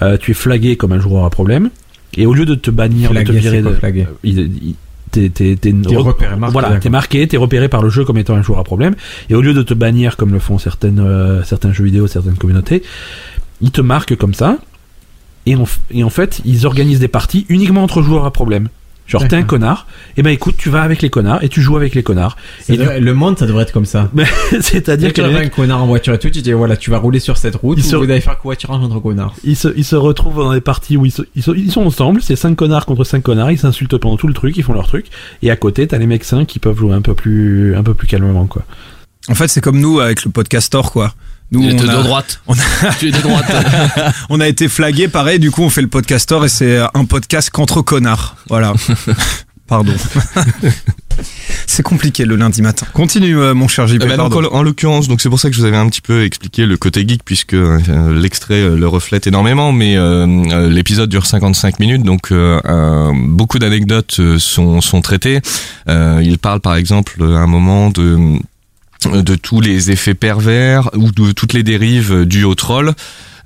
euh, 0.00 0.16
tu 0.16 0.30
es 0.30 0.34
flagué 0.34 0.76
comme 0.76 0.92
un 0.92 1.00
joueur 1.00 1.24
à 1.26 1.30
problème, 1.30 1.68
et 2.16 2.24
au 2.26 2.32
lieu 2.32 2.46
de 2.46 2.54
te 2.54 2.70
bannir, 2.70 3.12
de 3.12 3.22
te 3.22 3.32
virer 3.32 3.60
de, 3.60 3.76
il- 4.24 4.74
t'es 5.10 5.28
t'es- 5.30 5.56
t'es- 5.56 5.72
repéré, 5.96 6.36
marqué, 6.36 6.52
voilà, 6.52 6.68
t'es 6.80 6.88
marqué, 6.90 7.26
t'es 7.28 7.36
repéré 7.36 7.68
par 7.68 7.82
le 7.82 7.90
jeu 7.90 8.04
comme 8.04 8.18
étant 8.18 8.34
un 8.34 8.42
joueur 8.42 8.58
à 8.58 8.64
problème, 8.64 8.94
et 9.28 9.34
au 9.34 9.40
lieu 9.40 9.54
de 9.54 9.62
te 9.62 9.74
bannir 9.74 10.16
comme 10.16 10.32
le 10.32 10.38
font 10.38 10.58
certaines, 10.58 11.00
euh, 11.00 11.42
certains 11.44 11.72
jeux 11.72 11.84
vidéo, 11.84 12.06
certaines 12.06 12.36
communautés, 12.36 12.82
ils 13.60 13.70
te 13.70 13.80
marquent 13.80 14.16
comme 14.16 14.34
ça, 14.34 14.58
et 15.46 15.56
en, 15.56 15.64
f- 15.64 15.78
et 15.90 16.04
en 16.04 16.10
fait, 16.10 16.40
ils 16.44 16.66
organisent 16.66 17.00
des 17.00 17.08
parties 17.08 17.46
uniquement 17.48 17.82
entre 17.82 18.02
joueurs 18.02 18.24
à 18.24 18.32
problème. 18.32 18.68
Genre 19.10 19.26
t'es 19.28 19.36
un 19.36 19.42
connard, 19.42 19.86
et 20.16 20.22
ben 20.22 20.30
écoute, 20.30 20.54
tu 20.56 20.70
vas 20.70 20.82
avec 20.82 21.02
les 21.02 21.10
connards 21.10 21.42
et 21.42 21.48
tu 21.48 21.60
joues 21.62 21.76
avec 21.76 21.94
les 21.94 22.02
connards. 22.02 22.36
Ça 22.60 22.72
Et 22.74 22.76
du- 22.76 22.84
Le 23.00 23.12
monde, 23.14 23.38
ça 23.38 23.46
devrait 23.46 23.64
être 23.64 23.72
comme 23.72 23.84
ça. 23.84 24.08
C'est-à-dire 24.60 25.12
que 25.12 25.20
tu 25.20 25.36
un 25.36 25.48
connard 25.48 25.82
en 25.82 25.86
voiture 25.86 26.14
et 26.14 26.18
tout, 26.18 26.30
tu 26.30 26.42
dis 26.42 26.52
voilà, 26.52 26.76
tu 26.76 26.90
vas 26.90 26.98
rouler 26.98 27.18
sur 27.20 27.36
cette 27.36 27.56
route, 27.56 27.78
Ils 27.78 27.84
ou 27.84 27.88
se- 27.88 27.96
vous 27.96 28.04
allez 28.04 28.20
faire 28.20 28.38
covoiturage 28.38 28.80
entre 28.82 29.00
connards. 29.00 29.34
ils 29.44 29.56
se, 29.56 29.68
ils 29.76 29.84
se 29.84 29.96
retrouvent 29.96 30.36
dans 30.44 30.52
des 30.52 30.60
parties 30.60 30.96
où 30.96 31.06
ils, 31.06 31.10
se- 31.12 31.22
ils, 31.34 31.42
sont, 31.42 31.54
ils 31.54 31.70
sont 31.72 31.82
ensemble, 31.82 32.22
c'est 32.22 32.36
cinq 32.36 32.54
connards 32.56 32.86
contre 32.86 33.04
cinq 33.04 33.22
connards, 33.22 33.50
ils 33.50 33.58
s'insultent 33.58 33.98
pendant 33.98 34.16
tout 34.16 34.28
le 34.28 34.34
truc, 34.34 34.56
ils 34.56 34.62
font 34.62 34.72
leur 34.74 34.86
truc, 34.86 35.06
et 35.42 35.50
à 35.50 35.56
côté 35.56 35.86
t'as 35.86 35.98
les 35.98 36.06
mecs 36.06 36.24
sains 36.24 36.44
qui 36.44 36.58
peuvent 36.58 36.78
jouer 36.78 36.94
un 36.94 37.02
peu 37.02 37.14
plus, 37.14 37.74
un 37.76 37.82
peu 37.82 37.94
plus 37.94 38.06
calmement 38.06 38.46
quoi. 38.46 38.62
En 39.28 39.34
fait, 39.34 39.48
c'est 39.48 39.60
comme 39.60 39.78
nous 39.80 40.00
avec 40.00 40.24
le 40.24 40.30
podcastor, 40.30 40.92
quoi. 40.92 41.12
Nous, 41.52 41.64
on 41.64 41.68
était 41.70 41.82
de 41.84 41.88
a, 41.88 42.02
droite. 42.02 42.40
on 42.46 42.54
a- 42.54 42.94
Tu 43.00 43.08
es 43.08 43.10
de 43.12 43.18
droite. 43.20 43.50
on 44.30 44.40
a 44.40 44.46
été 44.48 44.68
flagué, 44.68 45.08
pareil. 45.08 45.38
Du 45.40 45.50
coup, 45.50 45.62
on 45.62 45.70
fait 45.70 45.82
le 45.82 45.88
podcastor 45.88 46.44
et 46.44 46.48
c'est 46.48 46.78
un 46.94 47.04
podcast 47.04 47.50
qu'entre 47.50 47.82
connards. 47.82 48.36
Voilà. 48.48 48.72
Pardon. 49.66 49.94
c'est 51.66 51.82
compliqué 51.84 52.24
le 52.24 52.34
lundi 52.34 52.60
matin. 52.62 52.86
Continue, 52.92 53.38
euh, 53.38 53.54
mon 53.54 53.68
cher 53.68 53.86
JP. 53.86 53.98
Donc, 54.00 54.16
pardon. 54.16 54.44
en, 54.44 54.56
en 54.56 54.62
l'occurrence, 54.64 55.06
donc 55.06 55.20
c'est 55.20 55.28
pour 55.28 55.38
ça 55.38 55.48
que 55.48 55.54
je 55.54 55.60
vous 55.60 55.66
avais 55.66 55.76
un 55.76 55.88
petit 55.88 56.00
peu 56.00 56.24
expliqué 56.24 56.66
le 56.66 56.76
côté 56.76 57.06
geek 57.06 57.22
puisque 57.24 57.54
euh, 57.54 57.78
l'extrait 58.20 58.54
euh, 58.62 58.76
le 58.76 58.88
reflète 58.88 59.26
énormément, 59.28 59.70
mais 59.72 59.96
euh, 59.96 60.26
euh, 60.50 60.68
l'épisode 60.70 61.08
dure 61.08 61.24
55 61.26 61.78
minutes, 61.78 62.02
donc 62.02 62.32
euh, 62.32 62.60
euh, 62.64 63.12
beaucoup 63.14 63.60
d'anecdotes 63.60 64.16
euh, 64.18 64.38
sont, 64.40 64.80
sont 64.80 65.02
traitées. 65.02 65.40
Euh, 65.88 66.20
il 66.24 66.38
parle 66.38 66.60
par 66.60 66.74
exemple 66.74 67.22
à 67.22 67.38
un 67.38 67.46
moment 67.46 67.90
de 67.90 68.18
de 69.06 69.34
tous 69.34 69.60
les 69.60 69.90
effets 69.90 70.14
pervers 70.14 70.90
ou 70.94 71.10
de 71.10 71.32
toutes 71.32 71.52
les 71.52 71.62
dérives 71.62 72.24
dues 72.24 72.44
au 72.44 72.54
troll. 72.54 72.94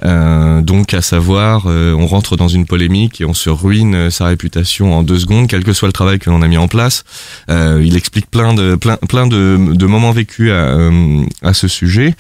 Euh, 0.06 0.60
donc 0.60 0.92
à 0.94 1.02
savoir, 1.02 1.64
euh, 1.66 1.94
on 1.94 2.06
rentre 2.06 2.36
dans 2.36 2.48
une 2.48 2.66
polémique 2.66 3.20
et 3.20 3.24
on 3.24 3.34
se 3.34 3.50
ruine 3.50 3.94
euh, 3.94 4.10
sa 4.10 4.26
réputation 4.26 4.94
en 4.94 5.02
deux 5.02 5.18
secondes, 5.18 5.48
quel 5.48 5.64
que 5.64 5.72
soit 5.72 5.88
le 5.88 5.92
travail 5.92 6.18
que 6.18 6.30
l'on 6.30 6.42
a 6.42 6.48
mis 6.48 6.58
en 6.58 6.68
place. 6.68 7.04
Euh, 7.50 7.82
il 7.84 7.96
explique 7.96 8.30
plein 8.30 8.54
de 8.54 8.74
plein 8.76 8.96
plein 9.08 9.26
de, 9.26 9.58
de 9.72 9.86
moments 9.86 10.12
vécus 10.12 10.50
à, 10.50 10.54
euh, 10.54 11.24
à 11.42 11.54
ce 11.54 11.68
sujet. 11.68 12.14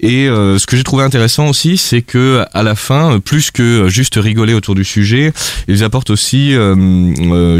Et 0.00 0.26
ce 0.28 0.64
que 0.64 0.76
j'ai 0.76 0.84
trouvé 0.84 1.02
intéressant 1.02 1.48
aussi, 1.48 1.76
c'est 1.76 2.02
que 2.02 2.44
à 2.52 2.62
la 2.62 2.76
fin, 2.76 3.18
plus 3.18 3.50
que 3.50 3.88
juste 3.88 4.14
rigoler 4.14 4.54
autour 4.54 4.76
du 4.76 4.84
sujet, 4.84 5.32
ils 5.66 5.82
apportent 5.82 6.10
aussi 6.10 6.54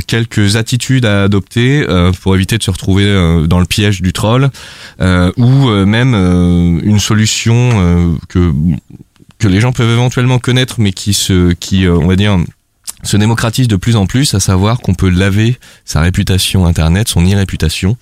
quelques 0.06 0.54
attitudes 0.54 1.04
à 1.04 1.24
adopter 1.24 1.84
pour 2.22 2.36
éviter 2.36 2.56
de 2.56 2.62
se 2.62 2.70
retrouver 2.70 3.04
dans 3.48 3.58
le 3.58 3.66
piège 3.66 4.02
du 4.02 4.12
troll, 4.12 4.50
ou 5.00 5.68
même 5.84 6.14
une 6.84 7.00
solution 7.00 8.16
que 8.28 8.52
que 9.38 9.48
les 9.48 9.60
gens 9.60 9.72
peuvent 9.72 9.90
éventuellement 9.90 10.38
connaître, 10.38 10.76
mais 10.78 10.92
qui 10.92 11.14
se, 11.14 11.52
qui, 11.52 11.86
euh, 11.86 11.96
on 11.96 12.06
va 12.06 12.16
dire, 12.16 12.36
se 13.04 13.16
démocratise 13.16 13.68
de 13.68 13.76
plus 13.76 13.96
en 13.96 14.06
plus, 14.06 14.34
à 14.34 14.40
savoir 14.40 14.80
qu'on 14.80 14.94
peut 14.94 15.08
laver 15.10 15.58
sa 15.84 16.00
réputation 16.00 16.66
internet, 16.66 17.08
son 17.08 17.24
irréputation. 17.24 17.96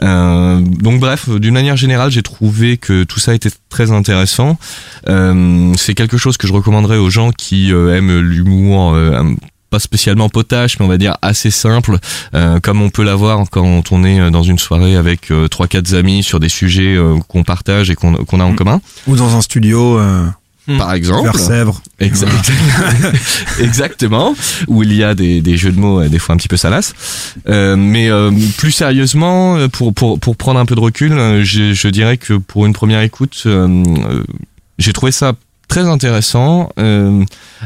Euh, 0.00 0.60
donc 0.60 1.00
bref, 1.00 1.28
d'une 1.28 1.54
manière 1.54 1.76
générale, 1.76 2.12
j'ai 2.12 2.22
trouvé 2.22 2.76
que 2.76 3.02
tout 3.02 3.18
ça 3.18 3.34
était 3.34 3.50
très 3.68 3.90
intéressant. 3.90 4.56
Euh, 5.08 5.72
c'est 5.76 5.94
quelque 5.94 6.16
chose 6.18 6.36
que 6.36 6.46
je 6.46 6.52
recommanderais 6.52 6.98
aux 6.98 7.10
gens 7.10 7.32
qui 7.32 7.72
euh, 7.72 7.96
aiment 7.96 8.20
l'humour. 8.20 8.92
euh, 8.94 9.24
pas 9.70 9.78
spécialement 9.80 10.30
potache, 10.30 10.78
mais 10.78 10.86
on 10.86 10.88
va 10.88 10.96
dire 10.96 11.18
assez 11.20 11.50
simple, 11.50 11.98
euh, 12.34 12.58
comme 12.58 12.80
on 12.80 12.88
peut 12.88 13.02
l'avoir 13.04 13.44
quand 13.50 13.92
on 13.92 14.02
est 14.02 14.30
dans 14.30 14.42
une 14.42 14.58
soirée 14.58 14.96
avec 14.96 15.30
euh, 15.30 15.46
trois 15.46 15.66
quatre 15.66 15.92
amis 15.92 16.22
sur 16.22 16.40
des 16.40 16.48
sujets 16.48 16.96
euh, 16.96 17.18
qu'on 17.28 17.42
partage 17.44 17.90
et 17.90 17.94
qu'on 17.94 18.14
qu'on 18.14 18.40
a 18.40 18.44
en 18.44 18.54
commun. 18.54 18.80
Ou 19.06 19.16
dans 19.16 19.36
un 19.36 19.42
studio, 19.42 20.00
euh, 20.68 20.78
Par 20.78 20.92
exemple. 20.94 21.24
vers 21.24 21.38
Sèvres. 21.38 21.80
Exact- 22.00 22.52
Exactement, 23.60 24.34
où 24.66 24.82
il 24.82 24.92
y 24.94 25.02
a 25.04 25.14
des, 25.14 25.40
des 25.40 25.56
jeux 25.56 25.72
de 25.72 25.78
mots 25.80 26.02
des 26.04 26.18
fois 26.18 26.34
un 26.34 26.38
petit 26.38 26.48
peu 26.48 26.56
salaces. 26.56 26.94
Euh, 27.48 27.76
mais 27.76 28.10
euh, 28.10 28.30
plus 28.56 28.72
sérieusement, 28.72 29.68
pour, 29.68 29.92
pour, 29.94 30.18
pour 30.20 30.36
prendre 30.36 30.60
un 30.60 30.66
peu 30.66 30.74
de 30.74 30.80
recul, 30.80 31.12
je, 31.42 31.72
je 31.72 31.88
dirais 31.88 32.16
que 32.16 32.34
pour 32.34 32.66
une 32.66 32.72
première 32.72 33.00
écoute, 33.00 33.42
euh, 33.46 33.66
euh, 34.08 34.24
j'ai 34.78 34.92
trouvé 34.92 35.12
ça 35.12 35.32
très 35.68 35.86
intéressant, 35.86 36.70
euh, 36.78 37.24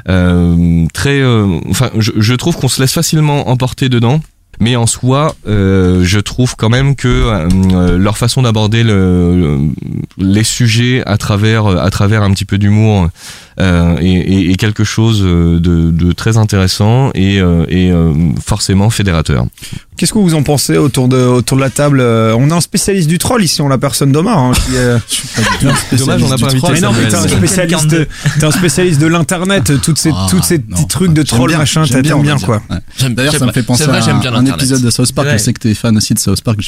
euh, 0.08 0.86
très, 0.92 1.20
euh, 1.20 1.60
enfin, 1.70 1.90
je, 1.98 2.10
je 2.16 2.34
trouve 2.34 2.56
qu'on 2.56 2.68
se 2.68 2.80
laisse 2.80 2.92
facilement 2.92 3.48
emporter 3.48 3.88
dedans. 3.88 4.20
Mais 4.62 4.76
en 4.76 4.86
soi, 4.86 5.34
euh, 5.48 6.04
je 6.04 6.20
trouve 6.20 6.54
quand 6.56 6.68
même 6.68 6.94
que 6.94 7.08
euh, 7.08 7.98
leur 7.98 8.16
façon 8.16 8.42
d'aborder 8.42 8.84
le, 8.84 9.36
le- 9.36 9.58
les 10.18 10.44
sujets 10.44 11.02
à 11.04 11.16
travers 11.18 11.66
à 11.66 11.90
travers 11.90 12.22
un 12.22 12.30
petit 12.30 12.44
peu 12.44 12.58
d'humour 12.58 13.08
euh, 13.58 13.96
est, 14.00 14.54
quelque 14.56 14.84
chose 14.84 15.20
de, 15.22 16.12
très 16.12 16.36
intéressant 16.36 17.10
et, 17.14 17.40
euh, 17.40 17.66
euh, 17.72 18.14
forcément 18.44 18.88
fédérateur. 18.90 19.46
Qu'est-ce 19.96 20.12
que 20.14 20.18
vous 20.18 20.34
en 20.34 20.42
pensez 20.42 20.78
autour 20.78 21.06
de, 21.06 21.16
autour 21.18 21.56
de 21.58 21.62
la 21.62 21.70
table 21.70 22.00
Euh, 22.00 22.34
On 22.36 22.50
a 22.50 22.54
un 22.56 22.60
spécialiste 22.60 23.08
du 23.08 23.18
troll 23.18 23.44
ici, 23.44 23.60
on 23.62 23.68
la 23.68 23.78
personne 23.78 24.10
d'Omar. 24.10 24.36
Hein, 24.38 24.52
qui 24.52 24.74
est... 24.74 25.96
Dommage, 25.96 26.22
on 26.22 26.28
n'a 26.28 26.38
pas 26.38 26.46
invité 26.46 26.72
Mais 26.72 26.80
non, 26.80 26.92
mais 26.92 27.08
t'es 27.08 27.14
un 27.14 27.28
spécialiste, 27.28 27.86
de- 27.88 28.08
t'es 28.40 28.44
un 28.44 28.50
spécialiste 28.50 29.00
de 29.00 29.06
l'internet, 29.06 29.70
toutes 29.82 29.98
ces, 29.98 30.10
Ah, 30.12 30.26
toutes 30.30 30.44
ces 30.44 30.58
non. 30.58 30.64
petits 30.76 30.86
trucs 30.88 31.12
de 31.12 31.16
J'aime 31.20 31.26
troll 31.26 31.48
bien, 31.50 31.58
machin, 31.58 31.84
j'aime 31.84 32.02
t'aimes 32.02 32.22
bien 32.22 32.36
dire. 32.36 32.46
quoi. 32.46 32.62
Ouais. 32.70 32.76
J'aime- 32.98 33.14
D'ailleurs, 33.14 33.32
j'aime- 33.32 33.40
ça 33.40 33.46
me 33.46 33.52
fait 33.52 33.60
c'est 33.60 33.66
penser 33.66 33.84
vrai, 33.84 33.98
à 33.98 34.00
j'aime 34.00 34.20
bien 34.20 34.32
un, 34.34 34.44
un 34.46 34.46
épisode 34.46 34.80
de 34.82 34.90
South 34.90 35.12
Park. 35.12 35.28
Ouais. 35.28 35.38
Je 35.38 35.42
sais 35.42 35.52
que 35.52 35.60
t'es 35.60 35.74
fan 35.74 35.96
aussi 35.96 36.14
de 36.14 36.18
South 36.18 36.40
Park. 36.42 36.58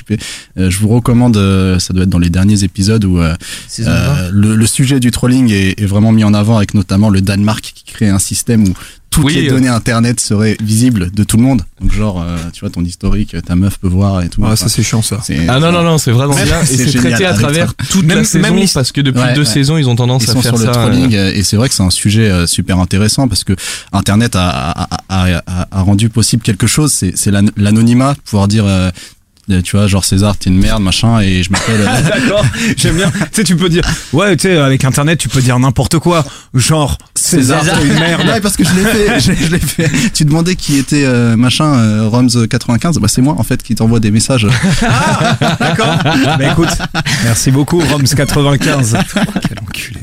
Euh, 0.59 0.71
je 0.71 0.79
vous 0.79 0.89
recommande, 0.89 1.37
euh, 1.37 1.79
ça 1.79 1.93
doit 1.95 2.05
être 2.05 2.11
dans 2.11 2.19
les 2.19 2.31
derniers 2.31 2.63
épisodes 2.63 3.05
où 3.05 3.19
euh, 3.19 3.35
euh, 3.81 4.31
le, 4.33 4.55
le 4.55 4.67
sujet 4.67 5.01
du 5.01 5.11
trolling 5.11 5.51
est, 5.51 5.81
est 5.81 5.87
vraiment 5.87 6.13
mis 6.13 6.25
en 6.25 6.35
avant 6.35 6.57
avec 6.59 6.75
notamment 6.75 7.09
le 7.11 7.21
Danemark 7.21 7.61
qui 7.75 7.85
crée 7.93 8.09
un 8.09 8.19
système 8.19 8.65
où 8.69 8.75
toutes 9.15 9.25
Oui, 9.27 9.35
les 9.35 9.47
euh. 9.47 9.51
données 9.51 9.69
internet 9.69 10.19
seraient 10.21 10.57
visibles 10.63 11.11
de 11.13 11.25
tout 11.25 11.37
le 11.37 11.43
monde. 11.45 11.63
Donc 11.81 11.93
genre, 11.93 12.21
euh, 12.21 12.37
tu 12.53 12.61
vois, 12.61 12.71
ton 12.71 12.85
historique, 12.85 13.37
ta 13.47 13.55
meuf 13.55 13.79
peut 13.79 13.89
voir 13.89 14.23
et 14.23 14.29
tout. 14.29 14.43
Enfin, 14.43 14.57
ça 14.57 14.69
c'est 14.69 14.83
chiant 14.83 15.03
ça. 15.03 15.21
Ah 15.49 15.61
non 15.61 15.71
non 15.73 15.83
non, 15.83 15.99
c'est 15.99 16.11
vraiment 16.11 16.35
bien 16.35 16.61
et 16.63 16.67
c'est 16.67 16.77
c'est 16.77 16.89
génial, 16.89 17.11
traité 17.13 17.27
à 17.27 17.35
travers 17.35 17.69
ça. 17.69 17.75
toute 17.91 18.05
Même- 18.07 18.19
la 18.19 18.25
saison 18.25 18.43
même 18.43 18.57
les- 18.57 18.67
parce 18.75 18.91
que 18.93 19.01
depuis 19.01 19.21
Ouais, 19.23 19.35
deux 19.35 19.41
ouais. 19.43 19.47
saisons 19.47 19.79
ils 19.79 19.89
ont 19.89 19.95
tendance 19.97 20.25
Ils 20.25 20.31
à 20.31 20.33
sont 20.35 20.43
faire 20.43 20.57
sur 20.59 20.67
le 20.67 20.73
ça. 20.73 20.81
trolling 20.81 21.15
euh, 21.15 21.29
euh, 21.31 21.35
et 21.35 21.43
c'est 21.45 21.57
vrai 21.57 21.69
que 21.69 21.75
c'est 21.75 21.83
un 21.83 21.91
sujet 21.91 22.29
euh, 22.29 22.47
super 22.47 22.79
intéressant 22.81 23.29
parce 23.29 23.45
que 23.45 23.53
Internet 23.93 24.35
a, 24.37 24.49
a, 24.49 24.89
a, 25.09 25.39
a- 25.47 25.69
a 25.71 25.81
rendu 25.83 26.09
possible 26.09 26.43
quelque 26.43 26.67
chose, 26.67 26.93
c'est 26.93 27.17
c'est 27.17 27.31
l'an- 27.31 27.47
l'anonymat, 27.57 28.15
pouvoir 28.25 28.49
dire, 28.49 28.65
euh, 28.67 28.75
euh, 28.75 28.91
tu 29.63 29.77
vois, 29.77 29.87
genre 29.87 30.05
César, 30.05 30.37
t'es 30.37 30.51
une 30.51 30.59
merde, 30.59 30.83
machin, 30.83 31.21
et 31.21 31.43
je 31.43 31.51
m'appelle. 31.51 31.81
euh, 31.81 32.03
D'accord, 32.21 32.45
j'aime 32.77 32.97
bien. 32.97 33.11
Tu 33.11 33.19
sais, 33.33 33.45
tu 33.45 33.57
peux 33.57 33.69
dire, 33.69 33.85
ouais, 34.13 34.37
tu 34.37 34.49
sais, 34.49 34.57
avec 34.57 34.85
internet, 34.85 35.19
tu 35.19 35.29
peux 35.29 35.41
dire 35.43 35.59
n'importe 35.59 35.99
quoi. 35.99 36.25
Genre, 36.55 36.99
César, 37.15 37.61
César. 37.63 37.79
t'es 37.81 37.87
une 37.87 37.95
merde. 37.95 38.27
Ouais, 38.27 38.41
parce 38.41 38.57
que 38.57 38.65
je 38.65 38.75
l'ai 38.75 38.85
fait, 38.85 39.21
je, 39.35 39.45
je 39.45 39.51
l'ai 39.51 39.59
fait. 39.59 39.91
Tu 40.13 40.25
demandais 40.25 40.55
qui 40.57 40.77
était 40.79 41.05
euh, 41.05 41.37
machin 41.37 41.75
euh, 41.75 42.09
Roms 42.09 42.47
95, 42.49 42.99
bah 42.99 43.09
c'est 43.09 43.23
moi 43.23 43.35
en 43.39 43.43
fait 43.43 43.63
qui 43.63 43.75
t'envoie 43.75 44.01
des 44.01 44.11
messages. 44.11 44.47
Ah, 44.83 45.37
d'accord. 45.61 45.97
Bah 46.39 46.53
écoute, 46.53 46.69
merci 47.25 47.51
beaucoup, 47.51 47.81
Roms95. 47.81 48.97
Quel 49.49 49.59
enculé. 49.61 50.01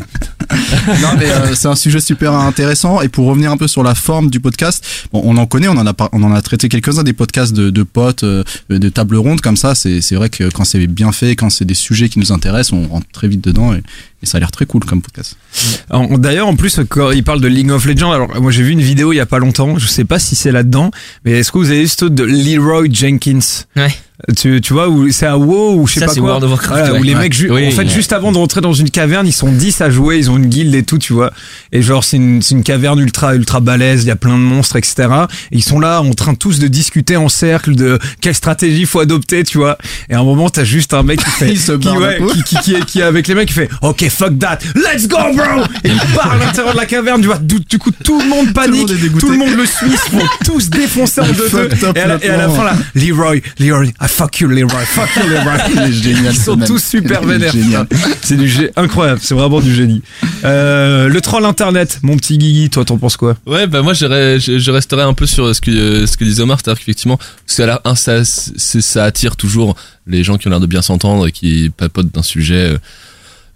non 1.01 1.09
mais 1.17 1.29
euh, 1.29 1.55
c'est 1.55 1.67
un 1.69 1.75
sujet 1.75 2.01
super 2.01 2.33
intéressant 2.33 3.01
et 3.01 3.07
pour 3.07 3.25
revenir 3.27 3.51
un 3.51 3.57
peu 3.57 3.67
sur 3.67 3.83
la 3.83 3.95
forme 3.95 4.29
du 4.29 4.39
podcast, 4.41 4.85
bon, 5.13 5.21
on 5.23 5.37
en 5.37 5.45
connaît, 5.45 5.69
on 5.69 5.77
en 5.77 5.87
a 5.87 5.93
on 6.11 6.23
en 6.23 6.33
a 6.33 6.41
traité 6.41 6.67
quelques-uns 6.67 7.03
des 7.03 7.13
podcasts 7.13 7.53
de, 7.53 7.69
de 7.69 7.83
potes, 7.83 8.23
euh, 8.23 8.43
de 8.69 8.89
table 8.89 9.15
ronde 9.15 9.30
comme 9.39 9.55
ça. 9.55 9.75
C'est 9.75 10.15
vrai 10.15 10.29
que 10.29 10.49
quand 10.49 10.65
c'est 10.65 10.86
bien 10.88 11.13
fait, 11.13 11.38
quand 11.38 11.49
c'est 11.49 11.63
des 11.63 11.73
sujets 11.73 12.09
qui 12.09 12.19
nous 12.19 12.34
intéressent, 12.34 12.73
on 12.73 12.88
rentre 12.88 13.07
très 13.13 13.29
vite 13.29 13.41
dedans 13.41 13.73
et 14.24 14.26
ça 14.26 14.38
a 14.38 14.39
l'air 14.39 14.51
très 14.51 14.65
cool 14.65 14.84
comme 14.86 15.01
podcast. 15.01 15.36
D'ailleurs, 16.17 16.47
en 16.47 16.55
plus, 16.55 16.80
quand 16.89 17.11
il 17.11 17.24
parle 17.24 17.41
de 17.41 17.47
League 17.47 17.72
of 17.72 17.86
Legends, 17.86 18.11
alors 18.11 18.41
moi 18.41 18.51
j'ai 18.51 18.63
vu 18.63 18.72
une 18.72 18.82
vidéo 18.82 19.13
il 19.13 19.17
y 19.17 19.19
a 19.19 19.26
pas 19.26 19.39
longtemps, 19.39 19.78
je 19.78 19.88
sais 19.88 20.05
pas 20.05 20.19
si 20.19 20.36
c'est 20.36 20.51
là-dedans, 20.51 20.91
mais 21.26 21.32
est-ce 21.39 21.51
que 21.51 21.57
vous 21.57 21.69
avez 21.72 21.82
vu 21.82 21.88
ce 21.88 21.97
truc 21.97 22.13
de 22.13 22.24
Leroy 22.24 22.88
Jenkins? 22.91 23.39
Ouais. 23.76 23.93
tu, 24.38 24.61
tu 24.61 24.74
vois, 24.74 24.88
où 24.88 25.09
c'est 25.11 25.26
à 25.26 25.36
WoW 25.36 25.82
ou 25.82 25.88
je 25.88 25.93
sais 25.95 25.99
Ça, 26.01 26.05
pas 26.05 26.13
c'est 26.13 26.19
quoi. 26.19 26.30
World 26.30 26.43
of 26.43 26.51
Warcraft, 26.51 26.80
Voilà, 26.80 26.93
ouais. 26.93 26.99
où 26.99 27.03
les 27.03 27.13
Ouais. 27.15 27.19
mecs, 27.22 27.34
ju- 27.34 27.49
Oui, 27.51 27.67
en 27.67 27.72
fait, 27.72 27.78
ouais. 27.84 27.88
juste 27.89 28.13
avant 28.13 28.32
de 28.32 28.38
rentrer 28.38 28.61
dans 28.61 28.72
une 28.74 28.91
caverne, 28.91 29.26
ils 29.26 29.32
sont 29.34 29.51
10 29.51 29.82
à 29.82 29.89
jouer, 29.89 30.17
ils 30.19 30.30
ont 30.30 30.38
une 30.38 30.45
guilde 30.45 30.76
et 30.76 30.84
tout, 30.84 30.99
tu 30.99 31.11
vois. 31.13 31.32
Et 31.72 31.82
genre, 31.82 32.03
c'est 32.03 32.17
une, 32.17 32.39
c'est 32.43 32.53
une 32.53 32.61
caverne 32.63 32.99
ultra, 32.99 33.34
ultra 33.36 33.59
balèze, 33.61 34.03
il 34.03 34.07
y 34.07 34.11
a 34.11 34.15
plein 34.15 34.38
de 34.38 34.43
monstres, 34.43 34.76
etc. 34.76 35.07
Et 35.51 35.57
ils 35.57 35.63
sont 35.63 35.80
là 35.80 36.01
en 36.03 36.11
train 36.13 36.36
tous 36.36 36.59
de 36.59 36.67
discuter 36.67 37.17
en 37.17 37.30
cercle 37.30 37.74
de 37.76 37.97
quelle 38.22 38.36
stratégie 38.36 38.86
faut 38.86 38.99
adopter, 38.99 39.43
tu 39.43 39.57
vois. 39.57 39.80
Et 40.09 40.13
à 40.13 40.19
un 40.19 40.24
moment, 40.24 40.49
t'as 40.51 40.65
juste 40.65 40.93
un 40.93 41.01
mec 41.01 41.19
qui 41.24 41.30
fait, 41.32 41.49
Il 41.53 41.59
se 41.59 41.72
qui, 41.72 41.88
qui, 41.89 42.43
qui, 42.43 42.55
qui 42.61 42.74
est, 42.76 42.86
qui 42.86 42.99
est 42.99 43.03
avec 43.03 43.28
les 43.28 43.34
mecs, 43.34 43.47
qui 43.47 43.55
fait, 43.55 43.69
ok, 43.82 44.05
fuck 44.12 44.38
that, 44.39 44.59
let's 44.76 45.07
go, 45.07 45.18
bro! 45.34 45.64
Et 45.84 45.89
il 45.89 45.99
part 46.16 46.32
à 46.34 46.38
l'intérieur 46.38 46.74
de 46.74 46.80
la 46.80 46.86
caverne, 46.86 47.22
tu 47.22 47.28
vois. 47.28 47.38
Du, 47.39 47.59
du 47.59 47.78
coup, 47.78 47.91
tout 48.03 48.20
le 48.22 48.28
monde 48.28 48.53
panique, 48.53 48.88
tout 49.20 49.30
le 49.32 49.38
monde 49.38 49.55
le 49.55 49.66
suit, 49.66 49.88
ils 49.91 49.97
se 49.97 50.09
font 50.09 50.22
tous 50.45 50.70
défoncer 50.70 51.22
en 51.22 51.28
deux, 51.28 51.49
deux. 51.49 51.70
Et 51.95 51.99
à 52.01 52.07
la, 52.07 52.24
et 52.26 52.30
à 52.30 52.38
la 52.38 52.49
fin, 52.49 52.64
là, 52.64 52.74
Leroy, 52.95 53.38
Leroy, 53.59 53.86
I 54.01 54.07
fuck 54.07 54.39
you, 54.39 54.47
Leroy, 54.47 54.80
fuck 54.86 55.09
you, 55.18 55.30
Leroy. 55.30 55.57
Il 55.74 55.80
est 55.82 55.91
génial. 55.93 56.34
Ils 56.34 56.39
sont 56.39 56.57
tous 56.57 56.84
super 56.84 57.24
vénères. 57.24 57.53
C'est 58.22 58.38
du 58.38 58.51
incroyable, 58.76 59.20
c'est 59.24 59.34
vraiment 59.34 59.59
du 59.62 59.74
génie. 59.74 60.01
Euh, 60.43 61.07
le 61.07 61.22
troll 61.22 61.45
internet, 61.45 61.99
mon 62.03 62.18
petit 62.18 62.38
Guigui, 62.38 62.70
toi 62.70 62.84
t'en 62.86 62.97
penses 62.97 63.18
quoi? 63.18 63.36
Ouais, 63.45 63.68
bah 63.68 63.82
moi 63.82 63.93
je, 63.93 64.05
je 64.39 64.72
resterai 64.72 65.01
un 65.03 65.14
peu 65.14 65.26
sur 65.26 65.55
ce 65.55 65.62
que 65.62 65.72
euh, 65.72 66.07
ce 66.07 66.18
que 66.18 66.24
disait 66.24 66.41
Omar, 66.43 66.59
c'est-à-dire 66.64 66.80
qu'effectivement, 66.80 67.20
ça, 67.45 67.80
c'est- 68.24 68.82
ça 68.82 69.03
attire 69.03 69.36
toujours 69.36 69.76
les 70.07 70.24
gens 70.24 70.38
qui 70.38 70.47
ont 70.47 70.51
l'air 70.51 70.59
de 70.59 70.66
bien 70.66 70.82
s'entendre 70.82 71.28
et 71.28 71.32
qui 71.32 71.72
papotent 71.76 72.14
d'un 72.14 72.24
sujet. 72.24 72.55
euh, 72.74 72.78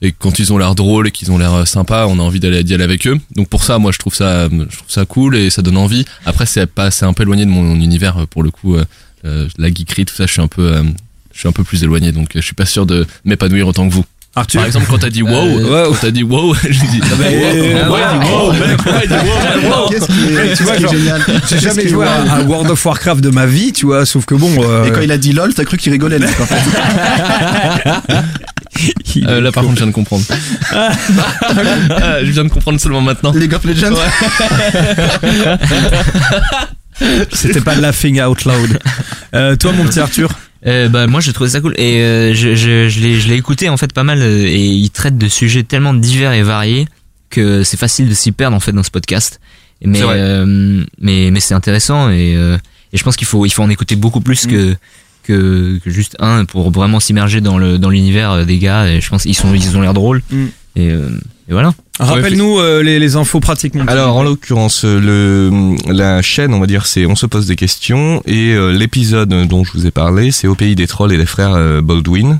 et 0.05 0.11
quand 0.17 0.39
ils 0.39 0.53
ont 0.53 0.57
l'air 0.57 0.75
drôles 0.75 1.07
et 1.07 1.11
qu'ils 1.11 1.31
ont 1.31 1.37
l'air 1.37 1.53
euh, 1.53 1.65
sympas, 1.65 2.05
on 2.07 2.19
a 2.19 2.21
envie 2.21 2.39
d'aller 2.39 2.63
d'y 2.63 2.73
aller 2.73 2.83
avec 2.83 3.05
eux. 3.07 3.17
Donc 3.35 3.49
pour 3.49 3.63
ça, 3.63 3.77
moi, 3.79 3.91
je 3.91 3.97
trouve 3.97 4.13
ça, 4.15 4.47
je 4.49 4.77
trouve 4.77 4.89
ça 4.89 5.05
cool 5.05 5.35
et 5.35 5.49
ça 5.49 5.61
donne 5.61 5.77
envie. 5.77 6.05
Après, 6.25 6.45
c'est 6.45 6.65
pas, 6.67 6.91
c'est 6.91 7.05
un 7.05 7.13
peu 7.13 7.23
éloigné 7.23 7.45
de 7.45 7.49
mon 7.51 7.75
univers 7.75 8.17
euh, 8.17 8.25
pour 8.25 8.43
le 8.43 8.51
coup. 8.51 8.75
euh, 8.75 8.85
euh, 9.25 9.47
la 9.57 9.69
geekerie, 9.69 10.05
tout 10.05 10.15
ça, 10.15 10.25
je 10.27 10.31
suis 10.33 10.41
un 10.41 10.47
peu, 10.47 10.61
euh, 10.73 10.83
je 11.33 11.39
suis 11.39 11.47
un 11.47 11.51
peu 11.51 11.63
plus 11.63 11.83
éloigné, 11.83 12.11
donc 12.11 12.35
euh, 12.35 12.41
je 12.41 12.45
suis 12.45 12.53
pas 12.53 12.65
sûr 12.67 12.85
de 12.85 13.07
m'épanouir 13.25 13.67
autant 13.67 13.87
que 13.89 13.93
vous. 13.93 14.05
Arthur 14.37 14.59
Par 14.59 14.67
exemple, 14.67 14.85
quand 14.89 14.97
t'as 14.97 15.09
dit 15.09 15.23
wow, 15.23 15.31
Euh, 15.31 15.85
quand 15.89 15.95
t'as 16.01 16.11
dit 16.11 16.21
wow, 16.23 16.53
j'ai 16.69 16.87
dit 16.87 16.99
ah 17.03 17.15
bah, 17.17 17.23
Euh, 17.25 17.87
wow, 17.87 17.93
ouais, 17.93 18.01
ouais, 18.01 18.25
wow, 18.29 18.47
wow, 18.47 18.51
mec, 18.51 18.85
ouais, 18.85 18.91
il 19.03 19.07
dit 19.09 19.15
wow, 19.15 19.69
wow. 19.83 19.89
Qu'est-ce 19.89 20.05
qui 20.07 20.33
est, 20.33 20.55
Tu 20.57 20.63
vois, 20.63 20.73
qu'est-ce 20.75 20.77
qui 20.77 20.77
est 20.77 20.79
genre, 20.81 20.91
génial? 20.91 21.21
J'ai 21.49 21.59
jamais 21.59 21.87
joué 21.87 22.05
à, 22.05 22.33
à 22.35 22.41
World 22.41 22.69
of 22.69 22.85
Warcraft 22.85 23.21
de 23.21 23.29
ma 23.29 23.45
vie, 23.45 23.71
tu 23.71 23.85
vois, 23.85 24.05
sauf 24.05 24.25
que 24.25 24.35
bon. 24.35 24.51
euh, 24.61 24.83
Et 24.85 24.91
quand 24.91 24.99
il 25.01 25.11
a 25.13 25.17
dit 25.17 25.31
lol, 25.31 25.53
t'as 25.53 25.63
cru 25.63 25.77
qu'il 25.77 25.91
rigolait, 25.93 26.19
mec, 26.19 26.29
en 26.39 26.45
fait. 26.45 26.55
Euh, 29.27 29.39
là, 29.39 29.51
par 29.53 29.63
contre, 29.63 29.75
je 29.75 29.79
viens 29.79 29.87
de 29.87 29.93
comprendre. 29.93 30.25
Ah, 30.71 30.91
je 32.23 32.31
viens 32.31 32.43
de 32.43 32.49
comprendre 32.49 32.79
seulement 32.81 32.99
maintenant. 33.01 33.31
League 33.31 33.53
of 33.53 33.63
Legends. 33.63 33.95
C'était 37.31 37.61
pas 37.61 37.75
laughing 37.75 38.21
out 38.21 38.43
loud. 38.45 38.79
Euh, 39.33 39.55
toi, 39.55 39.71
mon 39.73 39.85
petit 39.85 39.99
Arthur 39.99 40.29
Euh, 40.65 40.89
bah 40.89 41.05
moi 41.07 41.21
je 41.21 41.29
trouvais 41.31 41.51
ça 41.51 41.61
cool 41.61 41.75
et 41.77 42.01
euh, 42.01 42.33
je, 42.33 42.55
je, 42.55 42.89
je 42.89 42.99
l'ai 42.99 43.19
je 43.19 43.27
l'ai 43.27 43.35
écouté 43.35 43.69
en 43.69 43.77
fait 43.77 43.93
pas 43.93 44.01
mal 44.03 44.23
et 44.23 44.57
il 44.65 44.89
traite 44.89 45.15
de 45.15 45.27
sujets 45.27 45.61
tellement 45.61 45.93
divers 45.93 46.33
et 46.33 46.41
variés 46.41 46.87
que 47.29 47.63
c'est 47.63 47.77
facile 47.77 48.09
de 48.09 48.15
s'y 48.15 48.31
perdre 48.31 48.57
en 48.57 48.59
fait 48.59 48.71
dans 48.71 48.81
ce 48.81 48.89
podcast 48.89 49.39
mais 49.83 49.99
C'est 49.99 50.03
vrai. 50.05 50.15
euh, 50.17 50.83
mais 50.99 51.29
mais 51.31 51.39
c'est 51.39 51.53
intéressant 51.53 52.09
et 52.09 52.33
euh, 52.35 52.57
et 52.93 52.97
je 52.97 53.03
pense 53.03 53.15
qu'il 53.15 53.27
faut 53.27 53.45
il 53.45 53.51
faut 53.51 53.61
en 53.61 53.69
écouter 53.69 53.95
beaucoup 53.95 54.21
plus 54.21 54.47
que 54.47 54.75
que, 55.25 55.79
que 55.83 55.89
juste 55.89 56.15
un 56.19 56.45
pour 56.45 56.71
vraiment 56.71 56.99
s'immerger 56.99 57.41
dans 57.41 57.57
le 57.57 57.77
dans 57.77 57.89
l'univers 57.89 58.31
euh, 58.31 58.43
des 58.45 58.57
gars 58.57 58.87
et 58.87 59.01
je 59.01 59.09
pense 59.09 59.23
qu'ils 59.23 59.35
sont 59.35 59.53
ils 59.53 59.75
ont 59.77 59.81
l'air 59.81 59.93
drôles 59.93 60.21
Mm. 60.31 60.45
et, 60.77 60.89
euh, 60.91 61.09
et 61.49 61.53
voilà 61.53 61.73
Rappelle-nous 61.97 62.59
euh, 62.59 62.83
les, 62.83 62.99
les 62.99 63.15
infos 63.15 63.39
petit. 63.39 63.71
Alors 63.87 64.17
en 64.17 64.23
l'occurrence 64.23 64.83
le 64.83 65.75
la 65.87 66.21
chaîne 66.21 66.53
on 66.53 66.59
va 66.59 66.67
dire 66.67 66.85
c'est 66.87 67.05
on 67.05 67.15
se 67.15 67.25
pose 67.25 67.45
des 67.47 67.55
questions 67.55 68.21
et 68.25 68.53
euh, 68.53 68.71
l'épisode 68.71 69.29
dont 69.47 69.63
je 69.63 69.71
vous 69.73 69.85
ai 69.87 69.91
parlé 69.91 70.31
c'est 70.31 70.47
au 70.47 70.55
pays 70.55 70.75
des 70.75 70.87
trolls 70.87 71.13
et 71.13 71.17
des 71.17 71.25
frères 71.25 71.53
euh, 71.53 71.81
Baldwin. 71.81 72.39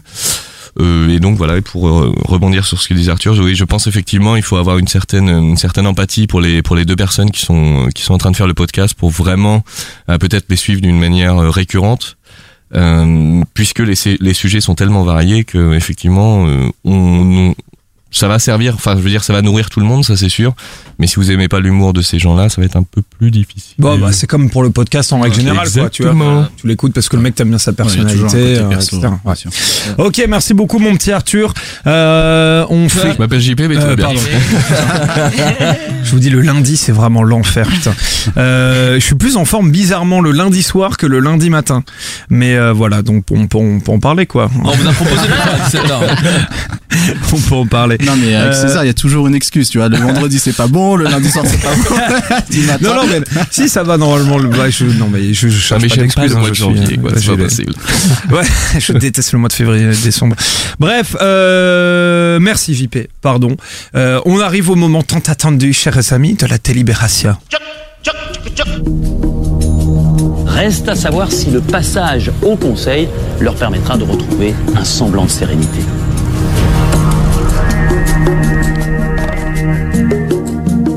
Euh, 0.77 1.07
et 1.07 1.21
donc 1.21 1.38
voilà 1.38 1.55
et 1.55 1.61
pour 1.61 1.88
euh, 1.88 2.13
rebondir 2.25 2.65
sur 2.65 2.81
ce 2.81 2.89
que 2.89 2.93
disait 2.93 3.09
Arthur, 3.11 3.33
je- 3.33 3.41
oui 3.41 3.55
je 3.55 3.63
pense 3.63 3.88
effectivement 3.88 4.36
il 4.36 4.41
faut 4.43 4.57
avoir 4.57 4.77
une 4.77 4.89
certaine 4.89 5.29
une 5.29 5.55
certaine 5.55 5.88
empathie 5.88 6.27
pour 6.27 6.41
les 6.41 6.61
pour 6.61 6.75
les 6.75 6.83
deux 6.83 6.97
personnes 6.97 7.31
qui 7.31 7.39
sont 7.45 7.88
qui 7.95 8.03
sont 8.03 8.13
en 8.13 8.17
train 8.17 8.31
de 8.31 8.36
faire 8.36 8.45
le 8.47 8.53
podcast 8.53 8.93
pour 8.93 9.09
vraiment 9.09 9.63
euh, 10.09 10.17
peut-être 10.17 10.47
les 10.49 10.57
suivre 10.57 10.81
d'une 10.81 10.99
manière 10.99 11.38
euh, 11.38 11.49
récurrente. 11.49 12.17
Euh, 12.74 13.43
puisque 13.53 13.80
les, 13.80 14.34
sujets 14.34 14.59
sont 14.59 14.74
tellement 14.74 15.03
variés 15.03 15.43
que 15.43 15.76
effectivement 15.76 16.47
euh, 16.47 16.68
on- 16.84 17.53
ça 18.18 18.28
va 18.28 18.39
servir, 18.39 18.74
enfin 18.76 18.95
je 18.95 19.01
veux 19.01 19.09
dire 19.09 19.24
ça 19.24 19.34
va 19.34 19.41
nourrir 19.41 19.70
tout 19.70 19.80
le 19.80 19.86
monde, 19.86 20.03
ça 20.05 20.16
c'est 20.16 20.30
sûr. 20.30 20.53
Mais 20.99 21.07
si 21.07 21.18
vous 21.18 21.30
aimez 21.32 21.49
pas 21.49 21.59
l'humour 21.59 21.91
de 21.91 22.01
ces 22.01 22.20
gens-là, 22.20 22.47
ça 22.47 22.61
va 22.61 22.66
être 22.66 22.78
un 22.78 22.84
peu 22.84 23.01
plus 23.20 23.30
difficile. 23.30 23.76
Bon, 23.80 23.97
bah, 23.97 24.13
c'est 24.13 24.28
comme 24.28 24.49
pour 24.49 24.63
le 24.63 24.70
podcast 24.70 25.11
en 25.11 25.20
règle 25.20 25.36
générale, 25.36 25.70
quoi, 25.70 25.89
tu 25.89 26.03
vois. 26.03 26.11
Exactement. 26.13 26.47
Tu 26.55 26.68
l'écoutes 26.68 26.93
parce 26.93 27.09
que 27.09 27.18
le 27.18 27.22
mec 27.22 27.36
t'aime 27.36 27.49
bien 27.49 27.57
sa 27.57 27.72
Ouais, 27.72 27.76
personnalité, 27.76 28.38
euh, 28.59 28.70
perso, 28.70 28.97
etc. 28.97 29.13
Ouais. 29.26 29.36
sûr. 29.36 29.51
Ok, 29.97 30.24
merci 30.30 30.53
beaucoup, 30.53 30.80
mon 30.80 30.95
petit 30.95 31.11
Arthur. 31.11 31.53
Euh, 31.86 32.66
on 32.70 32.88
fait. 32.88 33.13
Je 33.13 33.20
m'appelle 33.20 33.41
JP, 33.41 33.59
mais 33.68 33.76
tout 33.76 33.82
Euh, 33.82 33.88
va 33.88 33.95
bien. 33.95 34.05
pardon. 34.05 34.20
je 36.03 36.11
vous 36.11 36.20
dis, 36.20 36.30
le 36.30 36.39
lundi, 36.41 36.78
c'est 36.78 36.91
vraiment 36.93 37.24
l'enfer, 37.24 37.68
putain. 37.68 37.93
Euh, 38.38 38.95
je 38.95 38.99
suis 39.05 39.16
plus 39.16 39.36
en 39.38 39.43
forme 39.45 39.72
bizarrement 39.72 40.22
le 40.22 40.32
lundi 40.32 40.63
soir 40.63 40.95
que 40.97 41.05
le 41.05 41.20
lundi 41.20 41.49
matin. 41.49 41.84
Mais 42.30 42.55
euh, 42.55 42.72
voilà, 42.72 43.01
donc 43.01 43.26
on 43.32 43.47
peut, 43.47 43.57
on 43.57 43.80
peut 43.82 43.91
en 43.91 43.99
parler, 43.99 44.26
quoi. 44.26 44.49
On 44.63 44.72
vous 44.72 44.88
a 44.88 44.93
proposé 44.93 45.28
de 45.28 45.34
faire 45.34 45.55
à 45.55 45.66
17 45.66 45.91
heures. 45.91 46.01
on 47.34 47.38
peut 47.38 47.55
en 47.55 47.68
parler. 47.68 47.97
Non, 48.05 48.15
mais 48.17 48.35
avec 48.35 48.53
Euh, 48.53 48.61
César, 48.61 48.83
il 48.83 48.87
y 48.87 48.89
a 48.89 48.93
toujours 48.93 49.27
une 49.27 49.35
excuse, 49.35 49.69
tu 49.69 49.77
vois. 49.79 49.89
Le 49.89 49.97
vendredi, 49.97 50.39
c'est 50.39 50.55
pas 50.55 50.67
bon, 50.67 50.95
le 50.95 51.05
lundi 51.05 51.29
soir, 51.29 51.45
c'est 51.47 51.61
pas 51.61 51.73
bon. 51.75 51.95
Non, 52.81 52.95
non, 52.95 53.07
mais 53.09 53.21
si 53.51 53.67
ça 53.69 53.83
va 53.83 53.97
normalement. 53.97 54.37
Le... 54.37 54.49
ouais, 54.49 54.71
je, 54.71 54.85
non, 54.85 55.09
mais 55.11 55.33
je, 55.33 55.47
je 55.47 55.57
Ah, 55.73 55.79
cherche 55.79 55.81
mais 55.83 55.89
pas 55.89 55.95
d'excuses. 56.01 56.31
le 56.31 56.35
hein, 56.35 56.39
mois 56.39 56.49
de 56.49 56.55
janvier, 56.55 56.97
quoi. 56.97 57.11
euh, 57.11 57.15
C'est 57.17 57.35
pas 57.35 57.43
possible. 57.43 57.73
Ouais, 58.31 58.43
je 58.79 58.93
déteste 58.93 59.31
le 59.33 59.39
mois 59.39 59.49
de 59.49 59.53
février, 59.53 59.87
décembre. 60.03 60.35
Bref, 60.79 61.15
euh, 61.21 62.39
merci 62.39 62.73
JP, 62.75 62.97
pardon. 63.21 63.55
Euh, 63.95 64.19
on 64.25 64.39
arrive 64.39 64.69
au 64.69 64.75
moment 64.75 65.01
tant 65.03 65.19
attendu, 65.27 65.73
chers 65.73 66.13
amis, 66.13 66.33
de 66.35 66.45
la 66.47 66.57
délibération. 66.57 67.35
Reste 70.47 70.87
à 70.89 70.95
savoir 70.95 71.31
si 71.31 71.49
le 71.51 71.61
passage 71.61 72.31
au 72.41 72.55
Conseil 72.55 73.09
leur 73.39 73.55
permettra 73.55 73.97
de 73.97 74.03
retrouver 74.03 74.53
un 74.75 74.83
semblant 74.85 75.25
de 75.25 75.29
sérénité. 75.29 75.79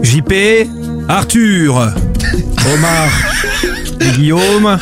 JP, 0.02 0.32
Arthur, 1.08 1.92
Omar 2.74 3.08
et 4.00 4.10
Guillaume, 4.16 4.78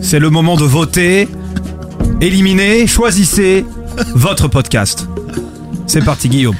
c'est 0.00 0.18
le 0.18 0.30
moment 0.30 0.56
de 0.56 0.64
voter. 0.64 1.28
Éliminez, 2.20 2.86
choisissez 2.86 3.64
votre 4.14 4.48
podcast. 4.48 5.08
C'est 5.86 6.04
parti, 6.04 6.28
Guillaume. 6.28 6.56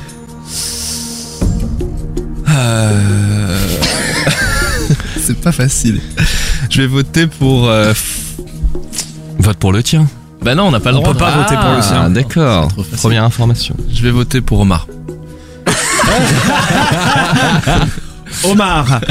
Euh, 2.50 3.58
C'est 5.20 5.40
pas 5.40 5.52
facile. 5.52 6.00
Je 6.70 6.82
vais 6.82 6.86
voter 6.88 7.26
pour. 7.26 7.68
euh, 7.68 7.92
Vote 9.38 9.56
pour 9.56 9.72
le 9.72 9.82
tien. 9.82 10.06
Bah 10.42 10.54
non, 10.54 10.64
on 10.64 10.70
n'a 10.72 10.80
pas 10.80 10.90
le 10.90 10.98
On 10.98 11.00
droit. 11.02 11.12
peut 11.12 11.18
pas 11.18 11.30
voter 11.36 11.54
pour 11.56 11.70
le 11.70 11.76
Ah, 11.78 11.82
sien. 11.82 12.10
d'accord. 12.10 12.68
trop 12.68 12.82
facile. 12.82 12.98
Première 12.98 13.24
information. 13.24 13.76
Je 13.92 14.02
vais 14.02 14.10
voter 14.10 14.40
pour 14.40 14.60
Omar. 14.60 14.86
Omar. 18.44 19.00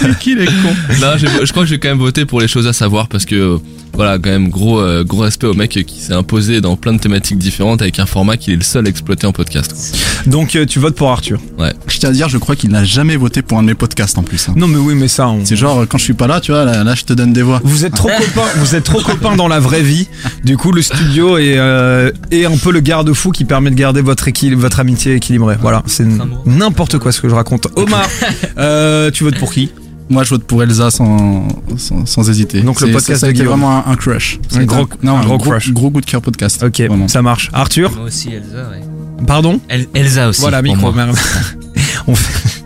Qu'il 0.20 0.40
est 0.40 0.46
con. 0.46 0.74
Non, 1.00 1.12
j'ai- 1.16 1.28
je 1.44 1.50
crois 1.50 1.62
que 1.64 1.68
je 1.68 1.74
vais 1.74 1.78
quand 1.80 1.88
même 1.88 1.98
voter 1.98 2.24
pour 2.24 2.40
les 2.40 2.48
choses 2.48 2.66
à 2.66 2.72
savoir 2.72 3.08
parce 3.08 3.24
que 3.24 3.34
euh, 3.34 3.58
voilà, 3.94 4.18
quand 4.18 4.30
même 4.30 4.48
gros 4.48 4.80
euh, 4.80 5.04
gros 5.04 5.22
respect 5.22 5.46
au 5.46 5.54
mec 5.54 5.70
qui 5.86 6.00
s'est 6.00 6.12
imposé 6.14 6.60
dans 6.60 6.76
plein 6.76 6.92
de 6.92 6.98
thématiques 6.98 7.38
différentes 7.38 7.80
avec 7.80 7.98
un 7.98 8.06
format 8.06 8.36
qu'il 8.36 8.52
est 8.52 8.56
le 8.56 8.62
seul 8.64 8.86
à 8.86 8.88
exploiter 8.90 9.26
en 9.26 9.32
podcast. 9.32 9.72
quoi. 9.72 10.32
Donc 10.32 10.56
euh, 10.56 10.66
tu 10.66 10.78
votes 10.80 10.96
pour 10.96 11.10
Arthur. 11.10 11.38
Je 11.86 11.98
tiens 11.98 12.08
à 12.08 12.12
dire, 12.12 12.28
je 12.28 12.38
crois 12.38 12.56
qu'il 12.56 12.70
n'a 12.70 12.84
jamais 12.84 13.16
voté 13.16 13.42
pour 13.42 13.58
un 13.58 13.62
de 13.62 13.68
mes 13.68 13.74
podcasts 13.74 14.18
en 14.18 14.22
plus. 14.22 14.48
hein. 14.48 14.54
Non 14.56 14.66
mais 14.66 14.78
oui 14.78 14.94
mais 14.94 15.08
ça 15.08 15.28
on... 15.28 15.44
C'est 15.44 15.56
genre, 15.56 15.84
quand 15.88 15.98
je 15.98 16.04
suis 16.04 16.14
pas 16.14 16.26
là, 16.26 16.40
tu 16.40 16.50
vois, 16.52 16.64
là, 16.64 16.82
là, 16.84 16.94
je 16.94 17.04
te 17.04 17.12
donne 17.12 17.32
des 17.32 17.42
voix. 17.42 17.60
Vous 17.64 17.84
êtes 17.84 17.94
trop 17.94 18.08
copains, 18.18 18.48
vous 18.56 18.74
êtes 18.74 18.84
trop 18.84 19.00
copains 19.00 19.36
dans 19.36 19.48
la 19.48 19.60
vraie 19.60 19.82
vie. 19.82 20.08
Du 20.44 20.56
coup, 20.56 20.72
le 20.72 20.82
studio 20.82 21.38
est, 21.38 21.54
euh, 21.56 22.10
est 22.30 22.44
un 22.46 22.56
peu 22.56 22.72
le 22.72 22.80
garde-fou 22.80 23.30
qui 23.30 23.44
permet 23.44 23.70
de 23.70 23.76
garder 23.76 24.00
votre 24.02 24.26
équilibre, 24.28 24.60
votre 24.62 24.80
amitié 24.80 25.14
équilibrée. 25.14 25.56
Voilà, 25.60 25.82
c'est 25.86 26.06
n'importe 26.46 26.98
quoi 26.98 27.12
ce 27.12 27.20
que 27.20 27.28
je 27.28 27.34
raconte. 27.34 27.68
Omar, 27.76 28.06
euh, 28.58 29.10
tu 29.10 29.24
votes 29.24 29.38
pour 29.38 29.52
qui? 29.52 29.70
Moi, 30.10 30.22
je 30.22 30.30
vote 30.30 30.44
pour 30.44 30.62
Elsa 30.62 30.90
sans, 30.90 31.48
sans, 31.78 32.04
sans 32.04 32.28
hésiter. 32.28 32.60
Donc, 32.60 32.80
le 32.82 32.92
podcast 32.92 33.20
ça 33.20 33.26
a 33.26 33.28
de 33.28 33.34
été 33.34 33.42
Guillaume. 33.42 33.58
vraiment 33.60 33.84
un, 33.86 33.90
un 33.92 33.96
crush. 33.96 34.38
Un 34.54 34.64
gros- 34.64 34.86
non, 35.02 35.16
un 35.16 35.20
un 35.20 35.24
gros 35.24 35.38
gros, 35.38 35.50
crush. 35.50 35.72
Gros 35.72 35.90
coup 35.90 36.00
de 36.02 36.06
cœur 36.06 36.20
podcast. 36.20 36.62
Ok, 36.62 36.80
Vraiment. 36.80 37.08
ça 37.08 37.22
marche. 37.22 37.48
Arthur, 37.54 37.90
moi 37.96 38.04
aussi 38.06 38.28
Elsa 38.28 38.68
ouais. 38.70 39.24
pardon 39.26 39.60
El- 39.68 39.86
Elsa 39.94 40.28
aussi 40.28 40.42
Voilà, 40.42 40.60
micro, 40.60 40.92
merde. 40.92 41.16
On 42.06 42.14
fait... 42.14 42.62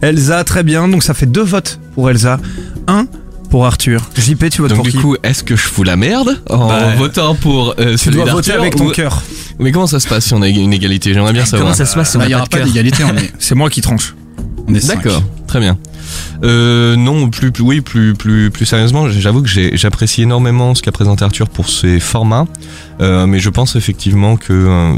Elsa, 0.00 0.42
très 0.44 0.62
bien. 0.62 0.88
Donc 0.88 1.02
ça 1.02 1.12
fait 1.14 1.26
deux 1.26 1.42
votes 1.42 1.78
pour 1.94 2.08
Elsa, 2.10 2.40
un 2.86 3.06
pour 3.50 3.66
Arthur. 3.66 4.08
JP, 4.16 4.48
tu 4.50 4.62
votes 4.62 4.70
Donc 4.70 4.76
pour 4.78 4.84
du 4.86 4.92
qui 4.92 4.98
coup, 4.98 5.16
est-ce 5.22 5.42
que 5.42 5.54
je 5.56 5.62
fous 5.62 5.82
la 5.84 5.96
merde 5.96 6.40
en 6.48 6.68
Bah, 6.68 6.94
votant 6.96 7.34
pour 7.34 7.74
euh, 7.78 7.96
Tu 7.96 8.10
dois 8.10 8.24
voter 8.26 8.52
avec 8.52 8.74
ton 8.76 8.88
ou- 8.88 8.92
cœur. 8.92 9.22
Mais 9.58 9.72
comment 9.72 9.86
ça 9.86 10.00
se 10.00 10.08
passe 10.08 10.24
si 10.26 10.34
on 10.34 10.40
a 10.42 10.48
une 10.48 10.72
égalité? 10.72 11.12
J'aimerais 11.12 11.32
bien 11.32 11.44
savoir. 11.44 11.68
comment 11.68 11.76
ça 11.76 11.84
se 11.86 11.94
passe 11.94 12.10
si 12.10 12.16
on 12.16 12.20
Bah, 12.20 12.26
a 12.26 12.28
il 12.28 12.32
y 12.36 12.48
pas 12.48 12.60
d'égalité, 12.60 13.02
est, 13.02 13.32
C'est 13.38 13.54
moi 13.54 13.68
qui 13.70 13.80
tranche. 13.82 14.14
D'accord, 14.68 15.22
très 15.46 15.60
bien. 15.60 15.78
Euh, 16.44 16.96
non, 16.96 17.28
plus, 17.28 17.52
plus, 17.52 17.62
oui, 17.62 17.80
plus, 17.80 18.14
plus, 18.14 18.50
plus 18.50 18.66
sérieusement, 18.66 19.08
j'avoue 19.08 19.42
que 19.42 19.48
j'apprécie 19.48 20.22
énormément 20.22 20.74
ce 20.74 20.82
qu'a 20.82 20.92
présenté 20.92 21.24
Arthur 21.24 21.48
pour 21.48 21.68
ses 21.68 22.00
formats, 22.00 22.46
euh, 23.00 23.26
mais 23.26 23.38
je 23.38 23.50
pense 23.50 23.76
effectivement 23.76 24.36
que 24.36 24.52
euh, 24.52 24.92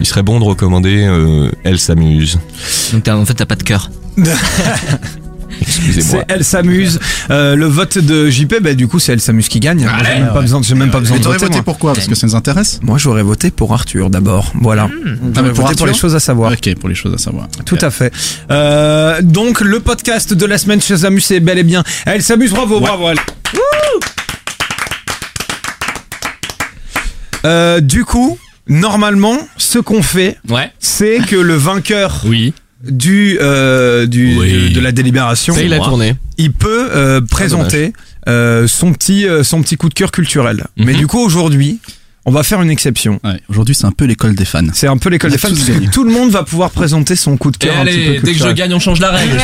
il 0.00 0.06
serait 0.06 0.22
bon 0.22 0.38
de 0.38 0.44
recommander 0.44 1.04
euh, 1.04 1.50
Elle 1.64 1.78
s'amuse. 1.78 2.38
donc 2.92 3.08
en 3.08 3.24
fait 3.24 3.34
t'as 3.34 3.46
pas 3.46 3.56
de 3.56 3.62
cœur 3.62 3.90
Excusez-moi. 5.62 6.24
C'est 6.28 6.34
Elle 6.34 6.44
s'amuse. 6.44 7.00
Euh, 7.30 7.54
le 7.56 7.66
vote 7.66 7.98
de 7.98 8.28
JP, 8.30 8.56
bah, 8.62 8.74
du 8.74 8.88
coup, 8.88 8.98
c'est 8.98 9.12
Elle 9.12 9.20
s'amuse 9.20 9.48
qui 9.48 9.60
gagne. 9.60 9.82
Moi, 9.84 9.92
j'ai 10.04 10.20
même 10.20 10.32
pas 10.32 10.40
besoin, 10.40 10.60
j'ai 10.62 10.74
même 10.74 10.90
pas 10.90 11.00
besoin 11.00 11.14
Mais 11.16 11.18
de 11.20 11.24
t'aurais 11.24 11.36
voter. 11.38 11.46
voté 11.46 11.56
moi. 11.58 11.64
pourquoi 11.64 11.92
Parce 11.94 12.06
que 12.06 12.14
ça 12.14 12.26
nous 12.26 12.34
intéresse 12.34 12.80
Moi, 12.82 12.98
j'aurais 12.98 13.22
voté 13.22 13.50
pour 13.50 13.72
Arthur 13.72 14.10
d'abord. 14.10 14.52
Voilà. 14.54 14.88
Ah, 14.90 14.96
J'aurais 15.04 15.18
mais 15.26 15.32
pour 15.32 15.44
voté 15.44 15.54
pour 15.54 15.66
Arthur 15.68 15.86
les 15.86 15.94
choses 15.94 16.14
à 16.14 16.20
savoir. 16.20 16.52
Ok, 16.52 16.74
pour 16.76 16.88
les 16.88 16.94
choses 16.94 17.14
à 17.14 17.18
savoir. 17.18 17.48
Tout 17.64 17.78
à 17.80 17.90
fait. 17.90 18.12
Euh, 18.50 19.20
donc, 19.22 19.60
le 19.60 19.80
podcast 19.80 20.34
de 20.34 20.46
la 20.46 20.58
semaine 20.58 20.80
chez 20.80 21.04
Amus, 21.04 21.20
c'est 21.20 21.40
bel 21.40 21.58
et 21.58 21.62
bien. 21.62 21.82
Elle 22.06 22.22
s'amuse, 22.22 22.50
bravo, 22.52 22.80
bravo. 22.80 23.08
elle. 23.10 23.18
Wouh 23.54 24.00
Euh, 27.44 27.80
du 27.80 28.04
coup, 28.04 28.38
normalement, 28.68 29.36
ce 29.56 29.78
qu'on 29.78 30.02
fait, 30.02 30.36
Ouais. 30.48 30.70
c'est 30.78 31.18
que 31.26 31.36
le 31.36 31.54
vainqueur 31.54 32.22
Oui. 32.26 32.54
Du, 32.84 33.38
euh, 33.40 34.06
du 34.06 34.36
Oui. 34.38 34.68
de, 34.70 34.74
de 34.74 34.80
la 34.80 34.92
délibération, 34.92 35.54
il 35.62 35.72
a 35.72 35.78
tourné. 35.78 36.16
il 36.38 36.52
peut 36.52 36.88
euh, 36.92 37.20
présenter 37.20 37.92
euh, 38.28 38.66
son 38.68 38.92
petit 38.92 39.26
euh, 39.26 39.42
son 39.44 39.62
petit 39.62 39.76
coup 39.76 39.88
de 39.88 39.94
cœur 39.94 40.10
culturel. 40.12 40.64
Mais 40.76 40.92
Mhm. 40.92 40.98
du 40.98 41.06
coup 41.06 41.18
aujourd'hui, 41.18 41.78
On 42.24 42.30
va 42.30 42.44
faire 42.44 42.62
une 42.62 42.70
exception. 42.70 43.18
Ouais, 43.24 43.40
Aujourd'hui, 43.48 43.74
c'est 43.74 43.84
un 43.84 43.90
peu 43.90 44.04
l'école 44.04 44.36
des 44.36 44.44
fans. 44.44 44.60
C'est 44.74 44.86
un 44.86 44.96
peu 44.96 45.08
l'école 45.10 45.32
des 45.32 45.38
fans. 45.38 45.48
parce 45.48 45.64
que. 45.64 45.90
Tout 45.90 46.04
le 46.04 46.12
monde 46.12 46.30
va 46.30 46.44
pouvoir 46.44 46.70
présenter 46.70 47.16
son 47.16 47.36
coup 47.36 47.50
de 47.50 47.56
cœur. 47.56 47.74
peu 47.74 47.80
allez, 47.80 48.20
dès 48.22 48.32
que 48.32 48.38
je 48.38 48.48
gagne, 48.52 48.72
on 48.72 48.78
change 48.78 49.00
la 49.00 49.10
règle. 49.10 49.36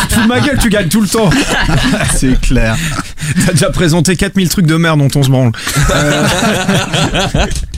Tu 0.00 0.06
te 0.08 0.14
fous 0.14 0.22
de 0.22 0.26
ma 0.26 0.40
gueule, 0.40 0.58
tu 0.60 0.68
gagnes 0.68 0.88
tout 0.88 1.00
le 1.00 1.06
temps. 1.06 1.30
c'est 2.16 2.40
clair. 2.40 2.76
T'as 3.46 3.52
déjà 3.52 3.70
présenté 3.70 4.16
4000 4.16 4.48
trucs 4.48 4.66
de 4.66 4.74
merde 4.74 4.98
dont 4.98 5.08
on 5.14 5.22
se 5.22 5.30
branle. 5.30 5.52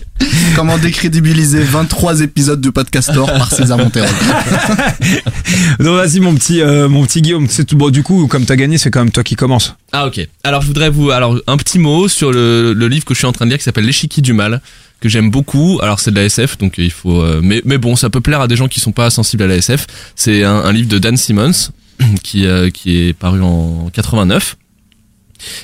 Comment 0.58 0.76
décrédibiliser 0.76 1.62
23 1.62 2.22
épisodes 2.22 2.60
de 2.60 2.70
Podcastor 2.70 3.26
par 3.26 3.52
César 3.52 3.78
Montero 3.78 4.08
Donc 5.78 5.94
vas-y 5.94 6.18
mon 6.18 6.34
petit 6.34 6.60
euh, 6.60 6.88
mon 6.88 7.04
petit 7.04 7.22
Guillaume, 7.22 7.46
c'est 7.48 7.64
tout 7.64 7.76
bon 7.76 7.90
du 7.90 8.02
coup 8.02 8.26
comme 8.26 8.44
t'as 8.44 8.56
gagné, 8.56 8.76
c'est 8.76 8.90
quand 8.90 8.98
même 8.98 9.12
toi 9.12 9.22
qui 9.22 9.36
commence. 9.36 9.76
Ah 9.92 10.08
ok. 10.08 10.26
Alors 10.42 10.62
je 10.62 10.66
voudrais 10.66 10.90
vous 10.90 11.12
alors 11.12 11.38
un 11.46 11.56
petit 11.58 11.78
mot 11.78 12.08
sur 12.08 12.32
le, 12.32 12.72
le 12.72 12.88
livre 12.88 13.04
que 13.04 13.14
je 13.14 13.18
suis 13.18 13.26
en 13.28 13.30
train 13.30 13.44
de 13.44 13.50
lire 13.50 13.58
qui 13.58 13.62
s'appelle 13.62 13.84
L'échiquier 13.84 14.20
du 14.20 14.32
mal 14.32 14.60
que 15.00 15.08
j'aime 15.08 15.30
beaucoup. 15.30 15.78
Alors 15.80 16.00
c'est 16.00 16.10
de 16.10 16.16
la 16.16 16.24
SF 16.24 16.58
donc 16.58 16.74
il 16.78 16.90
faut 16.90 17.22
euh, 17.22 17.38
mais 17.40 17.62
mais 17.64 17.78
bon 17.78 17.94
ça 17.94 18.10
peut 18.10 18.20
plaire 18.20 18.40
à 18.40 18.48
des 18.48 18.56
gens 18.56 18.66
qui 18.66 18.80
sont 18.80 18.90
pas 18.90 19.10
sensibles 19.10 19.44
à 19.44 19.46
la 19.46 19.54
SF. 19.58 19.86
C'est 20.16 20.42
un, 20.42 20.56
un 20.56 20.72
livre 20.72 20.88
de 20.88 20.98
Dan 20.98 21.16
Simmons 21.16 21.70
qui 22.24 22.46
euh, 22.46 22.70
qui 22.70 22.98
est 22.98 23.12
paru 23.12 23.40
en 23.42 23.90
89 23.92 24.56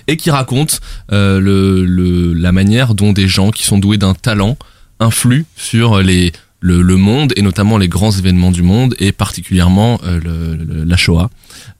et 0.06 0.16
qui 0.16 0.30
raconte 0.30 0.80
euh, 1.10 1.40
le, 1.40 1.84
le 1.84 2.32
la 2.32 2.52
manière 2.52 2.94
dont 2.94 3.12
des 3.12 3.26
gens 3.26 3.50
qui 3.50 3.64
sont 3.64 3.78
doués 3.78 3.98
d'un 3.98 4.14
talent 4.14 4.56
influent 5.00 5.44
sur 5.56 6.00
les 6.00 6.32
le, 6.60 6.80
le 6.80 6.96
monde 6.96 7.34
et 7.36 7.42
notamment 7.42 7.76
les 7.76 7.88
grands 7.88 8.10
événements 8.12 8.50
du 8.50 8.62
monde 8.62 8.94
et 8.98 9.12
particulièrement 9.12 10.00
euh, 10.04 10.18
le- 10.24 10.56
le- 10.64 10.84
la 10.84 10.96
Shoah. 10.96 11.28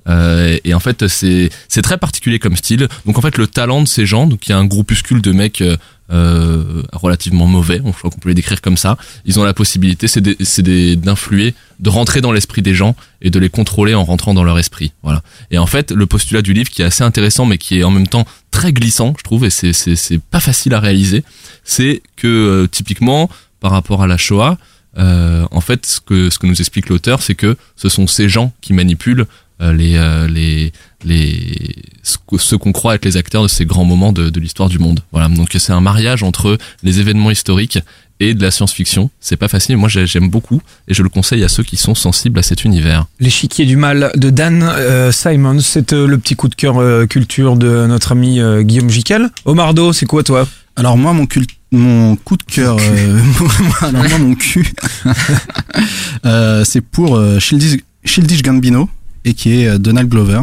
Euh, 0.08 0.58
et 0.64 0.74
en 0.74 0.80
fait, 0.80 1.08
c'est 1.08 1.48
c'est 1.68 1.80
très 1.80 1.96
particulier 1.96 2.38
comme 2.38 2.56
style. 2.56 2.86
Donc 3.06 3.16
en 3.16 3.22
fait, 3.22 3.38
le 3.38 3.46
talent 3.46 3.80
de 3.80 3.88
ces 3.88 4.04
gens, 4.04 4.26
donc 4.26 4.46
il 4.46 4.50
y 4.50 4.52
a 4.52 4.58
un 4.58 4.66
groupuscule 4.66 5.22
de 5.22 5.32
mecs 5.32 5.62
euh, 5.62 5.78
euh, 6.12 6.82
relativement 6.92 7.46
mauvais, 7.46 7.80
on- 7.82 7.92
crois 7.92 8.10
qu'on 8.10 8.18
peut 8.18 8.28
les 8.28 8.34
décrire 8.34 8.60
comme 8.60 8.76
ça. 8.76 8.98
Ils 9.24 9.40
ont 9.40 9.44
la 9.44 9.54
possibilité, 9.54 10.06
c'est 10.06 10.22
c'est 10.44 10.62
d'influer, 10.96 11.54
de 11.80 11.88
rentrer 11.88 12.20
dans 12.20 12.32
l'esprit 12.32 12.60
des 12.60 12.74
gens 12.74 12.94
et 13.22 13.30
de 13.30 13.38
les 13.38 13.48
contrôler 13.48 13.94
en 13.94 14.04
rentrant 14.04 14.34
dans 14.34 14.44
leur 14.44 14.58
esprit. 14.58 14.92
Voilà. 15.02 15.22
Et 15.50 15.56
en 15.56 15.66
fait, 15.66 15.92
le 15.92 16.04
postulat 16.04 16.42
du 16.42 16.52
livre 16.52 16.68
qui 16.68 16.82
est 16.82 16.84
assez 16.84 17.04
intéressant, 17.04 17.46
mais 17.46 17.56
qui 17.56 17.78
est 17.78 17.84
en 17.84 17.90
même 17.90 18.06
temps 18.06 18.26
très 18.54 18.72
glissant, 18.72 19.14
je 19.18 19.24
trouve, 19.24 19.44
et 19.44 19.50
c'est 19.50 20.20
pas 20.30 20.38
facile 20.38 20.74
à 20.74 20.80
réaliser, 20.80 21.24
c'est 21.64 22.02
que 22.14 22.28
euh, 22.28 22.66
typiquement 22.68 23.28
par 23.58 23.72
rapport 23.72 24.00
à 24.00 24.06
la 24.06 24.16
Shoah, 24.16 24.58
euh, 24.96 25.44
en 25.50 25.60
fait, 25.60 25.84
ce 25.84 26.00
que 26.00 26.46
nous 26.46 26.60
explique 26.60 26.88
l'auteur, 26.88 27.20
c'est 27.20 27.34
que 27.34 27.56
ce 27.74 27.88
sont 27.88 28.06
ces 28.06 28.28
gens 28.28 28.52
qui 28.60 28.72
manipulent 28.72 29.26
euh, 29.60 29.72
les 29.72 29.98
les 30.28 30.72
les 31.04 31.82
ce 32.02 32.54
qu'on 32.54 32.70
croit 32.70 32.94
être 32.94 33.04
les 33.04 33.16
acteurs 33.16 33.42
de 33.42 33.48
ces 33.48 33.66
grands 33.66 33.84
moments 33.84 34.12
de, 34.12 34.30
de 34.30 34.40
l'histoire 34.40 34.68
du 34.68 34.78
monde. 34.78 35.00
Voilà. 35.10 35.28
Donc 35.28 35.48
c'est 35.58 35.72
un 35.72 35.80
mariage 35.80 36.22
entre 36.22 36.56
les 36.84 37.00
événements 37.00 37.32
historiques 37.32 37.80
et 38.20 38.34
de 38.34 38.42
la 38.42 38.50
science-fiction. 38.50 39.10
C'est 39.20 39.36
pas 39.36 39.48
facile. 39.48 39.76
Moi, 39.76 39.88
j'ai- 39.88 40.06
j'aime 40.06 40.28
beaucoup 40.28 40.60
et 40.88 40.94
je 40.94 41.02
le 41.02 41.08
conseille 41.08 41.42
à 41.44 41.48
ceux 41.48 41.62
qui 41.64 41.76
sont 41.76 41.94
sensibles 41.94 42.38
à 42.38 42.42
cet 42.42 42.64
univers. 42.64 43.06
L'échiquier 43.20 43.66
du 43.66 43.76
mal 43.76 44.12
de 44.16 44.30
Dan 44.30 44.62
euh, 44.62 45.10
Simon, 45.12 45.58
c'est 45.60 45.92
euh, 45.92 46.06
le 46.06 46.18
petit 46.18 46.36
coup 46.36 46.48
de 46.48 46.54
cœur 46.54 46.78
euh, 46.80 47.06
culture 47.06 47.56
de 47.56 47.86
notre 47.86 48.12
ami 48.12 48.40
euh, 48.40 48.62
Guillaume 48.62 48.90
Jiquel. 48.90 49.30
Omardo, 49.44 49.92
c'est 49.92 50.06
quoi 50.06 50.22
toi? 50.22 50.46
Alors 50.76 50.96
moi, 50.96 51.12
mon, 51.12 51.26
cul- 51.26 51.46
mon 51.72 52.16
coup 52.16 52.36
de 52.36 52.42
cœur, 52.42 52.76
euh, 52.80 53.20
alors 53.80 54.02
moi, 54.08 54.18
mon 54.18 54.34
cul, 54.34 54.72
euh, 56.26 56.64
c'est 56.64 56.80
pour 56.80 57.16
euh, 57.16 57.38
Childish, 57.38 57.80
Childish 58.04 58.42
Gambino 58.42 58.88
et 59.24 59.34
qui 59.34 59.60
est 59.62 59.68
euh, 59.68 59.78
Donald 59.78 60.08
Glover. 60.08 60.40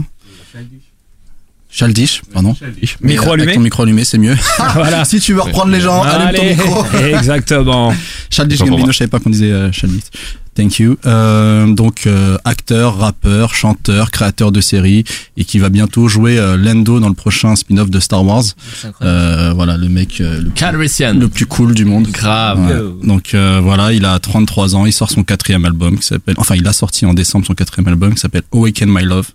Chaldish, 1.71 2.21
pardon. 2.33 2.55
Mais, 2.61 3.13
Micro 3.13 3.31
allumé 3.31 3.43
Avec 3.43 3.55
ton 3.55 3.61
micro 3.61 3.83
allumé, 3.83 4.03
c'est 4.03 4.17
mieux. 4.17 4.35
Voilà. 4.73 5.05
si 5.05 5.19
tu 5.19 5.33
veux 5.33 5.41
reprendre 5.41 5.71
les 5.71 5.79
gens, 5.81 6.01
allume 6.03 6.35
ton 6.35 6.41
Allez, 6.41 6.55
micro. 6.55 6.85
exactement. 7.17 7.93
Chaldish 8.29 8.59
Gambino, 8.59 8.91
je 8.91 8.97
savais 8.97 9.09
pas 9.09 9.19
qu'on 9.19 9.29
disait 9.29 9.51
euh, 9.51 9.71
Chaldish. 9.71 10.03
Thank 10.53 10.79
you. 10.79 10.97
Euh, 11.05 11.67
donc 11.67 12.05
euh, 12.07 12.37
acteur, 12.43 12.97
rappeur, 12.97 13.55
chanteur, 13.55 14.11
créateur 14.11 14.51
de 14.51 14.59
séries 14.59 15.05
et 15.37 15.45
qui 15.45 15.59
va 15.59 15.69
bientôt 15.69 16.09
jouer 16.09 16.37
euh, 16.37 16.57
Lando 16.57 16.99
dans 16.99 17.07
le 17.07 17.13
prochain 17.15 17.55
spin-off 17.55 17.89
de 17.89 17.99
Star 18.01 18.25
Wars. 18.25 18.43
Euh, 19.01 19.53
voilà 19.55 19.77
le 19.77 19.87
mec 19.87 20.19
euh, 20.19 20.41
le, 20.41 20.49
Calrissian. 20.49 21.13
le 21.13 21.29
plus 21.29 21.45
cool 21.45 21.73
du 21.73 21.85
monde. 21.85 22.07
Grave. 22.09 22.59
Ouais. 22.67 23.07
Donc 23.07 23.33
euh, 23.33 23.61
voilà, 23.63 23.93
il 23.93 24.03
a 24.03 24.19
33 24.19 24.75
ans, 24.75 24.85
il 24.85 24.91
sort 24.91 25.09
son 25.09 25.23
quatrième 25.23 25.63
album 25.63 25.97
qui 25.97 26.05
s'appelle, 26.05 26.35
enfin 26.37 26.55
il 26.55 26.67
a 26.67 26.73
sorti 26.73 27.05
en 27.05 27.13
décembre 27.13 27.45
son 27.45 27.53
quatrième 27.53 27.87
album 27.87 28.13
qui 28.13 28.19
s'appelle 28.19 28.43
Awaken 28.53 28.89
My 28.91 29.03
Love. 29.03 29.27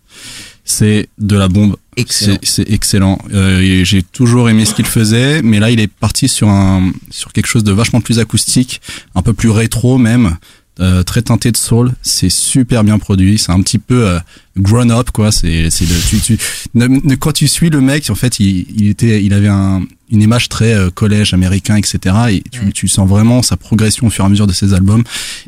C'est 0.68 1.08
de 1.18 1.36
la 1.36 1.48
bombe. 1.48 1.76
Excellent. 1.96 2.38
C'est 2.42 2.68
excellent. 2.70 3.18
Euh, 3.32 3.60
et 3.60 3.84
J'ai 3.84 4.02
toujours 4.02 4.50
aimé 4.50 4.64
ce 4.66 4.74
qu'il 4.74 4.84
faisait, 4.84 5.40
mais 5.40 5.60
là 5.60 5.70
il 5.70 5.80
est 5.80 5.86
parti 5.86 6.28
sur 6.28 6.48
un 6.48 6.92
sur 7.10 7.32
quelque 7.32 7.46
chose 7.46 7.64
de 7.64 7.72
vachement 7.72 8.00
plus 8.02 8.18
acoustique, 8.18 8.82
un 9.14 9.22
peu 9.22 9.32
plus 9.32 9.48
rétro 9.48 9.96
même. 9.96 10.36
euh, 10.80 11.02
très 11.02 11.22
teinté 11.22 11.52
de 11.52 11.56
soul, 11.56 11.92
c'est 12.02 12.28
super 12.28 12.84
bien 12.84 12.98
produit, 12.98 13.38
c'est 13.38 13.52
un 13.52 13.62
petit 13.62 13.78
peu 13.78 14.06
euh, 14.08 14.18
grown 14.58 14.90
up 14.90 15.10
quoi, 15.12 15.32
c'est 15.32 15.70
c'est 15.70 15.84
le 15.86 15.94
tu, 16.08 16.18
tu 16.20 16.38
ne- 16.74 16.86
ne- 16.86 17.14
quand 17.14 17.32
tu 17.32 17.46
suis 17.48 17.70
le 17.70 17.80
mec 17.80 18.08
en 18.10 18.14
fait, 18.14 18.40
il, 18.40 18.66
il 18.76 18.88
était 18.88 19.22
il 19.22 19.32
avait 19.34 19.48
un 19.48 19.82
une 20.08 20.22
image 20.22 20.48
très 20.48 20.72
euh, 20.72 20.88
collège 20.88 21.34
américain 21.34 21.74
etc 21.74 22.14
et 22.30 22.42
tu, 22.52 22.72
tu 22.72 22.86
sens 22.86 23.08
vraiment 23.08 23.42
sa 23.42 23.56
progression 23.56 24.06
au 24.06 24.10
fur 24.10 24.22
et 24.22 24.26
à 24.26 24.30
mesure 24.30 24.46
de 24.46 24.52
ses 24.52 24.72
albums 24.72 25.02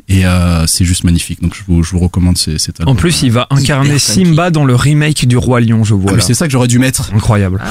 et 0.09 0.25
euh, 0.25 0.67
c'est 0.67 0.83
juste 0.83 1.05
magnifique 1.05 1.41
donc 1.41 1.55
je 1.55 1.61
vous, 1.65 1.81
je 1.81 1.91
vous 1.91 1.99
recommande 1.99 2.37
ces- 2.37 2.57
cet 2.57 2.81
album. 2.81 2.93
En 2.93 2.97
plus, 2.97 3.21
il 3.23 3.31
va 3.31 3.47
incarner 3.51 3.91
Hyper 3.95 4.01
funky. 4.01 4.25
Simba 4.25 4.51
dans 4.51 4.65
le 4.65 4.75
remake 4.75 5.25
du 5.29 5.37
Roi 5.37 5.61
Lion, 5.61 5.85
je 5.85 5.93
Ah, 5.93 5.97
vois 5.97 6.11
là. 6.17 6.19
c'est 6.19 6.33
ça 6.33 6.45
que 6.45 6.51
j'aurais 6.51 6.67
dû 6.67 6.77
mettre. 6.77 7.09
Incroyable. 7.15 7.61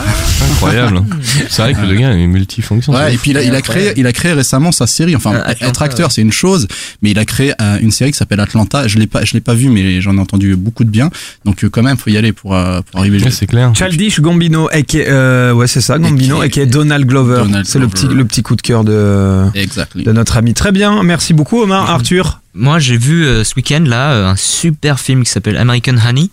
Incroyable. 0.50 1.02
C'est 1.50 1.60
vrai 1.62 1.74
que 1.74 1.80
le 1.80 1.94
gars 1.94 2.12
est 2.12 2.26
multifonction. 2.26 2.92
Ouais, 2.94 3.14
et 3.14 3.18
puis 3.18 3.32
il 3.32 3.36
a, 3.36 3.42
il 3.42 3.54
a 3.54 3.60
créé, 3.62 3.92
il 3.96 4.06
a 4.06 4.12
créé 4.14 4.32
récemment 4.32 4.72
sa 4.72 4.86
série. 4.86 5.14
Enfin, 5.14 5.32
Ah, 5.34 5.48
Atlanta, 5.50 5.66
être 5.68 5.82
acteur, 5.82 6.08
ouais. 6.08 6.12
c'est 6.14 6.22
une 6.22 6.32
chose, 6.32 6.68
mais 7.02 7.10
il 7.10 7.18
a 7.18 7.24
créé 7.26 7.52
euh, 7.60 7.78
une 7.80 7.90
série 7.90 8.12
qui 8.12 8.16
s'appelle 8.18 8.40
Atlanta. 8.40 8.88
Je 8.88 8.98
l'ai 8.98 9.06
pas, 9.06 9.24
je 9.24 9.34
l'ai 9.34 9.40
pas 9.40 9.54
vu, 9.54 9.68
mais 9.68 10.00
j'en 10.00 10.16
ai 10.16 10.20
entendu 10.20 10.56
beaucoup 10.56 10.84
de 10.84 10.90
bien. 10.90 11.10
Donc 11.44 11.64
euh, 11.64 11.68
quand 11.68 11.82
même, 11.82 11.96
faut 11.96 12.10
y 12.10 12.16
aller 12.16 12.32
pour 12.32 12.54
euh, 12.54 12.80
pour 12.82 13.00
arriver. 13.00 13.22
Ouais, 13.22 13.30
c'est 13.30 13.46
clair. 13.46 13.72
Childish 13.74 14.20
Gambino, 14.20 14.70
et 14.70 14.82
qui 14.84 14.98
est, 14.98 15.08
euh, 15.08 15.52
ouais 15.52 15.66
c'est 15.66 15.80
ça, 15.80 15.98
Gambino, 15.98 16.42
Et 16.42 16.50
qui 16.50 16.60
est- 16.60 16.66
Donald 16.66 17.06
Glover. 17.06 17.42
Donald 17.44 17.66
C'est 17.66 17.78
le 17.78 17.88
petit 17.88 18.06
le 18.06 18.24
petit 18.24 18.42
coup 18.42 18.56
de 18.56 18.62
cœur 18.62 18.84
de 18.84 19.44
Exactly. 19.54 20.04
de 20.04 20.12
notre 20.12 20.36
ami. 20.36 20.54
Très 20.54 20.72
bien, 20.72 21.02
merci 21.02 21.34
beaucoup 21.34 21.60
Omar. 21.62 21.88
Arthur? 21.90 22.40
Moi, 22.54 22.78
j'ai 22.78 22.96
vu 22.96 23.24
euh, 23.24 23.44
ce 23.44 23.54
week-end 23.56 23.84
là 23.86 24.30
un 24.30 24.36
super 24.36 24.98
film 25.00 25.24
qui 25.24 25.30
s'appelle 25.30 25.56
American 25.56 25.94
Honey. 26.06 26.30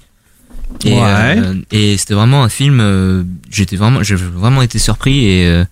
Et, 0.83 0.91
Ouais. 0.93 0.99
euh, 1.37 1.53
et 1.71 1.95
c'était 1.97 2.15
vraiment 2.15 2.43
un 2.43 2.49
film. 2.49 2.79
euh, 2.81 3.23
J'étais 3.51 3.75
vraiment, 3.75 4.01
j'ai 4.03 4.15
vraiment 4.15 4.61
été 4.61 4.79
surpris 4.79 5.25
et 5.25 5.45
euh, 5.47 5.63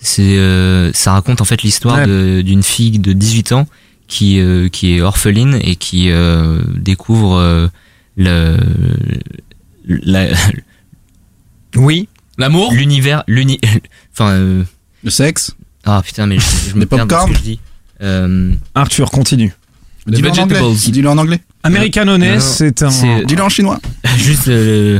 c'est, 0.00 0.38
euh, 0.38 0.90
ça 0.94 1.12
raconte 1.12 1.40
en 1.40 1.44
fait 1.44 1.62
l'histoire 1.62 1.98
Ouais. 1.98 2.06
de- 2.06 2.40
d'une 2.42 2.62
fille 2.62 2.98
de 2.98 3.12
18 3.12 3.52
ans 3.52 3.66
qui 4.08 4.40
euh, 4.40 4.68
qui 4.68 4.96
est 4.96 5.02
orpheline 5.02 5.58
et 5.62 5.76
qui 5.76 6.10
euh, 6.10 6.60
découvre 6.74 7.36
euh, 7.36 7.68
le 8.16 8.56
la- 9.84 10.28
Oui. 11.76 12.08
L'amour 12.38 12.72
l'univers 12.72 13.22
l'uni 13.26 13.58
enfin 14.12 14.30
euh, 14.32 14.64
Le 15.04 15.10
sexe. 15.10 15.54
ah 15.84 16.00
putain 16.04 16.26
mais 16.26 16.38
je, 16.38 16.70
je 16.70 16.74
me 16.74 16.80
Les 16.80 16.86
perds 16.86 17.06
dans 17.06 17.20
ce 17.20 17.26
popcorn 17.26 17.32
que 17.32 17.38
je 17.38 17.42
dis 17.42 17.60
Euh, 18.02 18.52
Arthur, 18.74 19.10
continue. 19.10 19.52
Dis-le 20.06 20.30
en 20.30 20.36
anglais. 20.38 20.60
Dis-le 20.90 21.08
en 21.10 21.18
anglais. 21.18 21.40
American 21.62 22.06
Non, 22.06 22.12
Honest, 22.14 22.46
non, 22.46 22.54
c'est 22.56 22.82
un. 22.82 23.22
Dis-le 23.24 23.42
en 23.42 23.50
chinois. 23.50 23.78
juste 24.16 24.48
euh, 24.48 24.98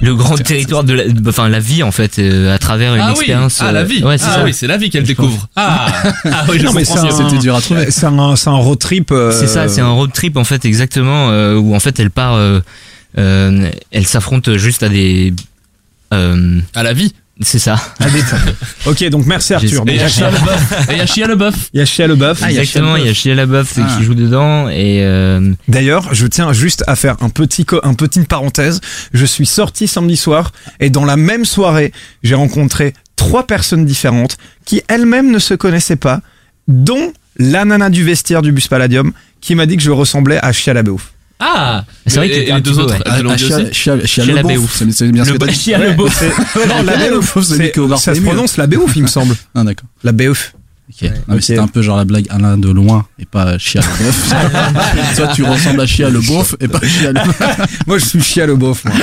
le, 0.00 0.14
grand 0.14 0.36
territoire 0.36 0.84
de 0.84 0.92
la, 0.94 1.04
enfin 1.28 1.48
la 1.48 1.60
vie 1.60 1.82
en 1.82 1.92
fait 1.92 2.18
euh, 2.18 2.54
à 2.54 2.58
travers 2.58 2.94
une 2.94 3.00
Ah 3.00 3.12
oui, 3.12 3.18
expérience. 3.20 3.58
ah 3.60 3.72
la 3.72 3.80
euh, 3.80 3.84
vie. 3.84 4.02
Ouais, 4.02 4.18
c'est 4.18 4.26
ah 4.28 4.34
ça. 4.36 4.44
oui, 4.44 4.52
c'est 4.52 4.66
la 4.66 4.76
vie 4.76 4.90
qu'elle 4.90 5.04
découvre. 5.04 5.48
Ah, 5.56 5.86
ah 6.24 6.44
oui, 6.48 6.58
je 6.58 6.64
Non, 6.64 6.72
mais 6.72 6.82
un- 6.90 7.10
C'était 7.10 7.38
dur 7.38 7.54
à 7.56 7.60
trouver. 7.60 7.90
C'est 7.90 8.06
un, 8.06 8.36
c'est 8.36 8.50
un 8.50 8.56
road 8.56 8.78
trip. 8.78 9.10
euh, 9.12 9.30
C'est 9.32 9.46
ça, 9.46 9.68
c'est 9.68 9.80
un 9.80 9.90
road 9.90 10.12
trip 10.12 10.36
en 10.36 10.44
fait 10.44 10.64
exactement 10.64 11.30
euh, 11.30 11.56
où 11.56 11.74
en 11.74 11.80
fait 11.80 11.98
elle 12.00 12.10
part, 12.10 12.34
euh, 12.34 12.60
euh, 13.18 13.70
elle 13.92 14.06
s'affronte 14.06 14.56
juste 14.56 14.82
à 14.82 14.88
des, 14.88 15.32
euh, 16.12 16.60
À 16.74 16.82
la 16.82 16.92
vie. 16.92 17.14
C'est 17.40 17.58
ça. 17.58 17.76
des- 18.00 18.90
ok, 18.90 19.08
donc 19.10 19.26
merci 19.26 19.54
Arthur. 19.54 19.84
Et 19.88 19.94
il 19.94 19.96
y 19.96 20.00
a 20.00 20.08
Shia 20.08 20.30
il 20.92 20.98
y 20.98 21.00
a 21.00 21.06
Shia. 21.06 21.26
Il 21.72 21.78
y 21.80 21.80
Shia. 21.86 22.06
Ah, 22.42 22.50
exactement, 22.50 22.96
il 22.96 23.06
y 23.06 23.08
a 23.08 23.14
Shia 23.14 23.34
LaBeouf 23.34 23.74
Ah. 23.78 23.96
qui 23.98 24.04
joue 24.04 24.14
dedans 24.14 24.68
et 24.68 25.02
euh, 25.02 25.52
D'ailleurs, 25.68 26.14
je 26.14 26.26
tiens 26.26 26.52
juste 26.52 26.84
à 26.86 26.94
faire 26.96 27.16
un 27.22 27.28
petit 27.30 27.64
co- 27.64 27.80
un 27.82 27.94
petite 27.94 28.28
parenthèse. 28.28 28.80
Je 29.12 29.24
suis 29.26 29.46
sorti 29.46 29.88
samedi 29.88 30.16
soir 30.16 30.52
et 30.80 30.90
dans 30.90 31.04
la 31.04 31.16
même 31.16 31.44
soirée, 31.44 31.92
j'ai 32.22 32.34
rencontré 32.36 32.92
trois 33.16 33.46
personnes 33.46 33.84
différentes 33.84 34.36
qui 34.64 34.82
elles-mêmes 34.88 35.30
ne 35.30 35.38
se 35.38 35.54
connaissaient 35.54 35.96
pas, 35.96 36.20
dont 36.68 37.12
la 37.38 37.64
nana 37.64 37.90
du 37.90 38.04
vestiaire 38.04 38.42
du 38.42 38.52
bus 38.52 38.68
Palladium 38.68 39.12
qui 39.40 39.54
m'a 39.56 39.66
dit 39.66 39.76
que 39.76 39.82
je 39.82 39.90
ressemblais 39.90 40.38
à 40.40 40.52
Shia 40.52 40.72
LaBeouf. 40.74 41.12
Ah 41.40 41.84
C'est 42.06 42.16
vrai 42.16 42.28
était 42.28 42.44
les 42.46 42.52
un 42.52 42.60
deux 42.60 42.78
autres, 42.78 42.94
Chia- 43.36 44.32
LaBeouf. 44.34 44.44
LaBeouf. 44.44 44.76
C'est 44.92 45.12
bien 45.12 45.24
ce 45.24 45.32
que 45.32 45.38
non, 46.68 46.82
la 46.82 46.96
LaBeouf, 46.96 47.38
c'est 47.42 47.70
ça 47.98 48.14
se 48.14 48.20
prononce 48.32 48.56
la 48.56 48.66
Béouf, 48.66 48.96
il 48.96 49.02
me 49.02 49.08
semble. 49.08 49.34
Ah 49.54 49.64
d'accord. 49.64 49.88
La 50.02 50.12
Béouf. 50.12 50.54
Ok. 50.90 51.10
Non, 51.28 51.34
mais 51.34 51.40
C'était 51.40 51.58
un 51.58 51.66
peu 51.66 51.80
genre 51.80 51.96
la 51.96 52.04
blague 52.04 52.26
Alain 52.28 52.58
de 52.58 52.70
loin 52.70 53.06
et 53.18 53.24
pas 53.24 53.56
Chia 53.58 53.80
le 53.80 54.04
bœuf. 54.04 54.34
Toi, 55.16 55.28
tu 55.34 55.42
ressembles 55.42 55.80
à 55.80 55.86
Chia 55.86 56.10
le 56.10 56.20
beauf 56.20 56.54
et 56.60 56.68
pas 56.68 56.80
Chia 56.86 57.12
le 57.12 57.20
Moi, 57.86 57.98
je 57.98 58.04
suis 58.04 58.20
Chia 58.20 58.46
le 58.46 58.56
beauf, 58.56 58.84
moi. 58.84 58.94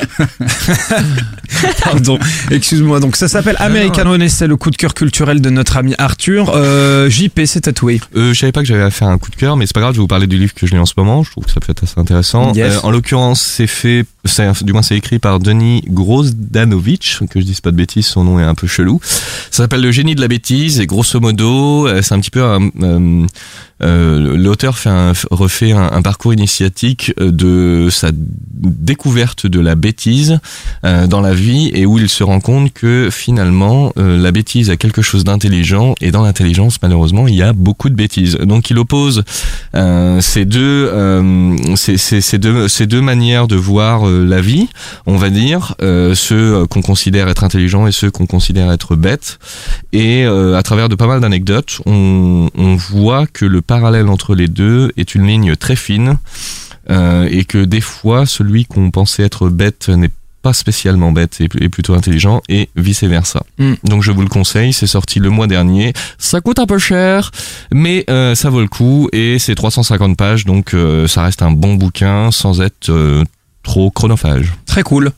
Pardon, 1.83 2.19
excuse-moi. 2.51 2.99
Donc, 2.99 3.15
ça 3.15 3.27
s'appelle 3.27 3.55
Americano 3.59 4.15
et 4.15 4.29
c'est 4.29 4.47
le 4.47 4.57
coup 4.57 4.69
de 4.69 4.75
cœur 4.75 4.93
culturel 4.93 5.41
de 5.41 5.49
notre 5.49 5.77
ami 5.77 5.95
Arthur. 5.97 6.51
Euh, 6.53 7.09
JP, 7.09 7.41
c'est 7.45 7.61
tatoué. 7.61 7.99
Euh, 8.15 8.33
je 8.33 8.39
savais 8.39 8.51
pas 8.51 8.61
que 8.61 8.67
j'avais 8.67 8.83
à 8.83 8.91
faire 8.91 9.07
un 9.07 9.17
coup 9.17 9.31
de 9.31 9.35
cœur, 9.35 9.57
mais 9.57 9.65
c'est 9.65 9.73
pas 9.73 9.81
grave. 9.81 9.93
Je 9.93 9.97
vais 9.97 10.01
vous 10.01 10.07
parler 10.07 10.27
du 10.27 10.37
livre 10.37 10.53
que 10.53 10.67
je 10.67 10.73
lis 10.73 10.79
en 10.79 10.85
ce 10.85 10.93
moment. 10.97 11.23
Je 11.23 11.31
trouve 11.31 11.45
que 11.45 11.51
ça 11.51 11.59
peut 11.59 11.71
être 11.71 11.83
assez 11.83 11.99
intéressant. 11.99 12.53
Yes. 12.53 12.75
Euh, 12.75 12.79
en 12.83 12.91
l'occurrence, 12.91 13.41
c'est 13.41 13.67
fait, 13.67 14.05
c'est, 14.25 14.63
du 14.63 14.73
moins 14.73 14.83
c'est 14.83 14.97
écrit 14.97 15.17
par 15.17 15.39
Denis 15.39 15.83
Grozdanovic, 15.87 17.19
que 17.29 17.39
je 17.39 17.45
dise 17.45 17.61
pas 17.61 17.71
de 17.71 17.77
bêtises, 17.77 18.05
son 18.05 18.23
nom 18.23 18.39
est 18.39 18.43
un 18.43 18.55
peu 18.55 18.67
chelou. 18.67 18.99
Ça 19.03 19.63
s'appelle 19.63 19.81
Le 19.81 19.91
génie 19.91 20.15
de 20.15 20.21
la 20.21 20.27
bêtise 20.27 20.79
et 20.79 20.85
grosso 20.85 21.19
modo, 21.19 21.70
euh, 21.87 22.01
c'est 22.01 22.13
un 22.13 22.19
petit 22.19 22.31
peu 22.31 22.43
un, 22.43 23.25
euh, 23.83 24.35
l'auteur 24.37 24.77
fait 24.77 24.89
un, 24.89 25.13
refait 25.31 25.71
un, 25.71 26.01
parcours 26.01 26.33
initiatique 26.33 27.13
euh, 27.19 27.31
de 27.31 27.89
sa 27.89 28.11
découverte 28.61 29.47
de 29.47 29.59
la 29.59 29.75
bêtise 29.75 30.39
euh, 30.85 31.07
dans 31.07 31.21
la 31.21 31.33
vie 31.33 31.71
et 31.73 31.85
où 31.85 31.97
il 31.97 32.09
se 32.09 32.23
rend 32.23 32.39
compte 32.39 32.71
que 32.73 33.09
finalement 33.11 33.91
euh, 33.97 34.17
la 34.17 34.31
bêtise 34.31 34.69
a 34.69 34.77
quelque 34.77 35.01
chose 35.01 35.23
d'intelligent 35.23 35.95
et 36.01 36.11
dans 36.11 36.21
l'intelligence 36.21 36.77
malheureusement 36.81 37.27
il 37.27 37.35
y 37.35 37.41
a 37.41 37.53
beaucoup 37.53 37.89
de 37.89 37.95
bêtises. 37.95 38.35
Donc 38.37 38.69
il 38.69 38.77
oppose 38.77 39.23
euh, 39.75 40.21
ces 40.21 40.45
deux 40.45 40.91
ces, 41.75 41.97
ces, 41.97 42.21
ces 42.21 42.37
deux 42.37 42.67
ces 42.67 42.85
deux 42.87 43.01
manières 43.01 43.47
de 43.47 43.55
voir 43.55 44.05
la 44.05 44.41
vie, 44.41 44.67
on 45.05 45.17
va 45.17 45.29
dire 45.29 45.75
ceux 45.79 46.65
qu'on 46.67 46.81
considère 46.81 47.27
être 47.29 47.43
intelligents 47.43 47.87
et 47.87 47.91
ceux 47.91 48.11
qu'on 48.11 48.25
considère 48.25 48.71
être 48.71 48.95
bêtes 48.95 49.39
et 49.93 50.25
à 50.25 50.61
travers 50.63 50.89
de 50.89 50.95
pas 50.95 51.07
mal 51.07 51.19
d'anecdotes, 51.21 51.81
on, 51.85 52.49
on 52.55 52.75
voit 52.75 53.25
que 53.27 53.45
le 53.45 53.61
parallèle 53.71 54.09
entre 54.09 54.35
les 54.35 54.49
deux 54.49 54.91
est 54.97 55.15
une 55.15 55.27
ligne 55.27 55.55
très 55.55 55.77
fine 55.77 56.17
euh, 56.89 57.29
et 57.31 57.45
que 57.45 57.63
des 57.63 57.79
fois, 57.79 58.25
celui 58.25 58.65
qu'on 58.65 58.91
pensait 58.91 59.23
être 59.23 59.47
bête 59.47 59.87
n'est 59.87 60.11
pas 60.41 60.51
spécialement 60.51 61.13
bête 61.13 61.39
et, 61.39 61.47
et 61.61 61.69
plutôt 61.69 61.93
intelligent 61.93 62.41
et 62.49 62.67
vice 62.75 63.05
versa. 63.05 63.43
Mm. 63.59 63.75
Donc 63.85 64.03
je 64.03 64.11
vous 64.11 64.23
le 64.23 64.27
conseille, 64.27 64.73
c'est 64.73 64.87
sorti 64.87 65.19
le 65.19 65.29
mois 65.29 65.47
dernier. 65.47 65.93
Ça 66.17 66.41
coûte 66.41 66.59
un 66.59 66.65
peu 66.65 66.79
cher, 66.79 67.31
mais 67.73 68.03
euh, 68.09 68.35
ça 68.35 68.49
vaut 68.49 68.59
le 68.59 68.67
coup 68.67 69.07
et 69.13 69.39
c'est 69.39 69.55
350 69.55 70.17
pages, 70.17 70.43
donc 70.43 70.73
euh, 70.73 71.07
ça 71.07 71.23
reste 71.23 71.41
un 71.41 71.51
bon 71.51 71.75
bouquin 71.75 72.29
sans 72.31 72.59
être 72.59 72.91
trop 73.63 73.89
chronophage. 73.89 74.51
Très 74.65 74.83
cool. 74.83 75.13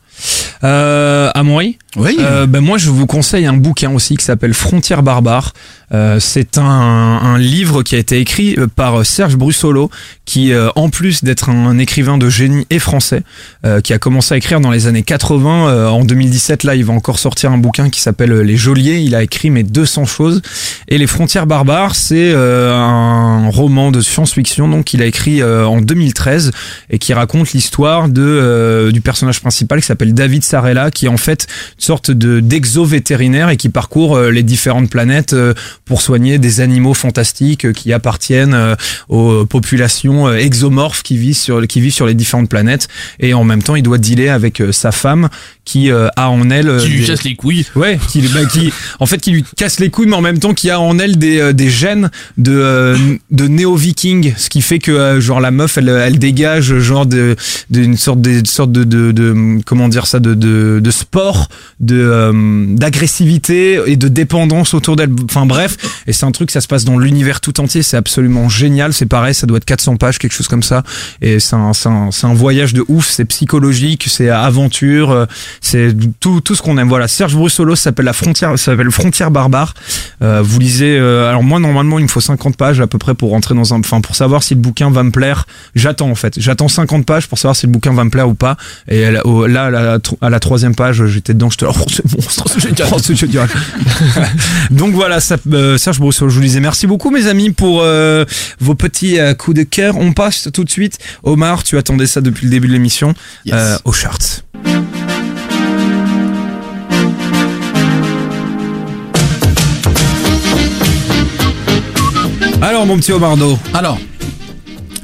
Euh, 0.63 1.29
Amaury 1.35 1.77
Oui. 1.97 2.17
Euh, 2.19 2.45
ben 2.45 2.61
moi, 2.61 2.77
je 2.77 2.89
vous 2.89 3.05
conseille 3.05 3.45
un 3.45 3.53
bouquin 3.53 3.91
aussi 3.91 4.15
qui 4.15 4.23
s'appelle 4.23 4.53
Frontières 4.53 5.03
barbares. 5.03 5.53
Euh, 5.93 6.19
c'est 6.19 6.57
un, 6.57 6.63
un 6.63 7.37
livre 7.37 7.83
qui 7.83 7.95
a 7.95 7.99
été 7.99 8.19
écrit 8.19 8.55
euh, 8.57 8.67
par 8.67 9.05
Serge 9.05 9.35
Brussolo, 9.35 9.91
qui, 10.25 10.51
euh, 10.53 10.69
en 10.75 10.89
plus 10.89 11.23
d'être 11.23 11.49
un 11.49 11.77
écrivain 11.77 12.17
de 12.17 12.29
génie 12.29 12.65
et 12.69 12.79
français, 12.79 13.21
euh, 13.65 13.79
qui 13.81 13.93
a 13.93 13.99
commencé 13.99 14.33
à 14.33 14.37
écrire 14.37 14.59
dans 14.59 14.71
les 14.71 14.87
années 14.87 15.03
80. 15.03 15.67
euh, 15.67 15.87
en 15.87 16.03
2017, 16.03 16.63
là, 16.63 16.75
il 16.75 16.85
va 16.85 16.93
encore 16.93 17.19
sortir 17.19 17.51
un 17.51 17.57
bouquin 17.57 17.89
qui 17.89 17.99
s'appelle 18.01 18.33
Les 18.33 18.57
Geôliers. 18.57 19.01
Il 19.01 19.13
a 19.15 19.21
écrit 19.21 19.49
mes 19.49 19.63
200 19.63 20.05
choses. 20.05 20.41
Et 20.87 20.97
Les 20.97 21.07
Frontières 21.07 21.45
barbares, 21.45 21.95
c'est 21.95 22.31
euh, 22.33 22.73
un 22.73 23.49
roman 23.49 23.91
de 23.91 24.01
science-fiction, 24.01 24.67
donc 24.69 24.85
qu'il 24.85 25.01
a 25.01 25.05
écrit 25.05 25.41
euh, 25.41 25.67
en 25.67 25.81
2013 25.81 26.51
et 26.89 26.97
qui 26.97 27.13
raconte 27.13 27.51
l'histoire 27.51 28.09
de 28.09 28.21
euh, 28.23 28.91
du 28.91 29.01
personnage 29.01 29.41
principal 29.41 29.79
qui 29.81 29.85
s'appelle 29.85 30.12
David 30.13 30.43
Sarella, 30.43 30.91
qui 30.91 31.05
est 31.05 31.09
en 31.09 31.17
fait 31.17 31.47
une 31.77 31.83
sorte 31.83 32.11
de 32.11 32.39
d'exo 32.39 32.85
vétérinaire 32.85 33.49
et 33.49 33.57
qui 33.57 33.69
parcourt 33.69 34.15
euh, 34.15 34.29
les 34.31 34.43
différentes 34.43 34.89
planètes 34.89 35.33
euh, 35.33 35.53
pour 35.85 36.01
soigner 36.01 36.37
des 36.37 36.61
animaux 36.61 36.93
fantastiques 36.93 37.65
euh, 37.65 37.73
qui 37.73 37.93
appartiennent 37.93 38.75
aux 39.09 39.45
populations 39.45 40.31
exomorphes 40.33 41.03
qui 41.03 41.17
vivent 41.17 41.35
sur 41.35 41.65
qui 41.67 41.81
vivent 41.81 41.93
sur 41.93 42.05
les 42.05 42.13
différentes 42.13 42.49
planètes. 42.49 42.87
Et 43.19 43.33
en 43.33 43.43
même 43.43 43.63
temps 43.63 43.75
il 43.75 43.83
doit 43.83 43.97
dealer 43.97 44.29
avec 44.29 44.61
sa 44.71 44.91
femme 44.91 45.29
qui 45.65 45.91
euh, 45.91 46.07
a 46.17 46.29
en 46.29 46.49
elle 46.49 46.67
euh, 46.67 46.79
Qui 46.79 46.89
lui 46.89 46.99
des- 47.01 47.05
casse 47.07 47.23
les 47.23 47.35
couilles. 47.35 47.65
Ouais, 47.75 47.97
qui, 48.09 48.21
bah, 48.27 48.45
qui, 48.45 48.71
en 48.99 49.05
fait, 49.05 49.19
qui 49.19 49.31
lui 49.31 49.45
casse 49.55 49.79
les 49.79 49.89
couilles, 49.89 50.07
mais 50.07 50.15
en 50.15 50.21
même 50.21 50.39
temps, 50.39 50.53
qui 50.53 50.69
a 50.69 50.79
en 50.79 50.99
elle 50.99 51.17
des, 51.17 51.39
euh, 51.39 51.53
des 51.53 51.69
gènes 51.69 52.11
de, 52.37 52.51
euh, 52.53 52.97
de 53.31 53.47
néo-viking, 53.47 54.33
ce 54.37 54.49
qui 54.49 54.61
fait 54.61 54.79
que, 54.79 54.91
euh, 54.91 55.21
genre, 55.21 55.39
la 55.39 55.51
meuf, 55.51 55.77
elle, 55.77 55.87
elle 55.89 56.19
dégage, 56.19 56.77
genre, 56.79 57.05
de, 57.05 57.35
d'une 57.69 57.95
sorte, 57.97 58.19
de, 58.21 58.45
sorte 58.45 58.71
de, 58.73 58.83
de, 58.83 59.11
de- 59.13 59.61
comment 59.65 59.87
dire 59.87 60.05
ça, 60.05 60.19
de, 60.19 60.33
de, 60.33 60.81
de 60.83 60.91
sport, 60.91 61.47
de, 61.79 61.95
euh, 61.97 62.65
d'agressivité 62.75 63.79
et 63.85 63.95
de 63.95 64.07
dépendance 64.07 64.73
autour 64.73 64.95
d'elle. 64.95 65.11
Enfin, 65.25 65.45
bref. 65.45 65.77
Et 66.07 66.13
c'est 66.13 66.25
un 66.25 66.31
truc, 66.31 66.51
ça 66.51 66.61
se 66.61 66.67
passe 66.67 66.85
dans 66.85 66.97
l'univers 66.97 67.41
tout 67.41 67.59
entier, 67.59 67.83
c'est 67.83 67.97
absolument 67.97 68.49
génial. 68.49 68.93
C'est 68.93 69.05
pareil, 69.05 69.33
ça 69.33 69.47
doit 69.47 69.57
être 69.57 69.65
400 69.65 69.97
pages, 69.97 70.17
quelque 70.19 70.33
chose 70.33 70.47
comme 70.47 70.63
ça. 70.63 70.83
Et 71.21 71.39
c'est 71.39 71.55
un, 71.55 71.73
c'est 71.73 71.89
un, 71.89 72.11
c'est 72.11 72.27
un 72.27 72.33
voyage 72.33 72.73
de 72.73 72.83
ouf, 72.87 73.07
c'est 73.09 73.25
psychologique, 73.25 74.05
c'est 74.09 74.29
aventure, 74.29 75.11
euh, 75.11 75.25
c'est 75.61 75.95
tout, 76.19 76.41
tout 76.41 76.55
ce 76.55 76.61
qu'on 76.61 76.77
aime. 76.77 76.89
Voilà, 76.89 77.07
Serge 77.07 77.35
Brussolo, 77.35 77.75
ça 77.75 77.83
s'appelle 77.83 78.05
la 78.05 78.13
frontière, 78.13 78.51
ça 78.51 78.71
s'appelle 78.71 78.91
Frontière 78.91 79.31
barbare. 79.31 79.73
Euh, 80.21 80.41
vous 80.43 80.59
lisez, 80.59 80.97
euh, 80.97 81.29
alors 81.29 81.43
moi 81.43 81.59
normalement 81.59 81.99
il 81.99 82.03
me 82.03 82.07
faut 82.07 82.21
50 82.21 82.57
pages 82.57 82.79
à 82.79 82.87
peu 82.87 82.97
près 82.97 83.13
pour 83.13 83.31
rentrer 83.31 83.55
dans 83.55 83.73
un, 83.73 83.79
enfin 83.79 84.01
pour 84.01 84.15
savoir 84.15 84.43
si 84.43 84.53
le 84.53 84.59
bouquin 84.59 84.89
va 84.91 85.03
me 85.03 85.11
plaire. 85.11 85.45
J'attends 85.75 86.09
en 86.09 86.15
fait, 86.15 86.39
j'attends 86.39 86.67
50 86.67 87.05
pages 87.05 87.27
pour 87.27 87.37
savoir 87.37 87.55
si 87.55 87.65
le 87.65 87.71
bouquin 87.71 87.93
va 87.93 88.03
me 88.03 88.09
plaire 88.09 88.29
ou 88.29 88.33
pas. 88.33 88.57
Et 88.87 89.09
là, 89.11 89.65
à 89.65 89.69
la, 89.69 89.99
à 90.21 90.29
la 90.29 90.39
troisième 90.39 90.75
page, 90.75 91.05
j'étais 91.05 91.33
dedans, 91.33 91.49
j'étais 91.49 91.65
oh, 91.67 91.85
c'est 91.89 92.11
monstre, 92.13 92.45
c'est 92.47 92.59
génial, 92.59 92.87
oh, 92.91 92.97
c'est 93.01 93.15
génial. 93.15 93.47
Donc 94.71 94.93
voilà, 94.93 95.19
ça, 95.19 95.37
euh, 95.51 95.77
Serge 95.77 95.99
Brussolo, 95.99 96.29
je 96.29 96.35
vous 96.35 96.41
disais 96.43 96.59
merci 96.59 96.87
beaucoup 96.87 97.09
mes 97.09 97.27
amis 97.27 97.51
pour 97.51 97.81
euh, 97.81 98.25
vos 98.59 98.75
petits 98.75 99.19
euh, 99.19 99.33
coups 99.33 99.57
de 99.57 99.63
cœur. 99.63 99.97
On 99.97 100.13
passe 100.13 100.49
tout 100.53 100.63
de 100.63 100.69
suite. 100.69 100.97
Omar, 101.23 101.63
tu 101.63 101.77
attendais 101.77 102.07
ça 102.07 102.21
depuis 102.21 102.45
le 102.45 102.51
début 102.51 102.67
de 102.67 102.73
l'émission. 102.73 103.13
Yes. 103.45 103.55
Euh, 103.55 103.77
aux 103.85 103.93
charts. 103.93 104.43
Alors 112.63 112.85
mon 112.85 112.95
petit 112.95 113.11
Omardo, 113.11 113.59
Alors, 113.73 113.99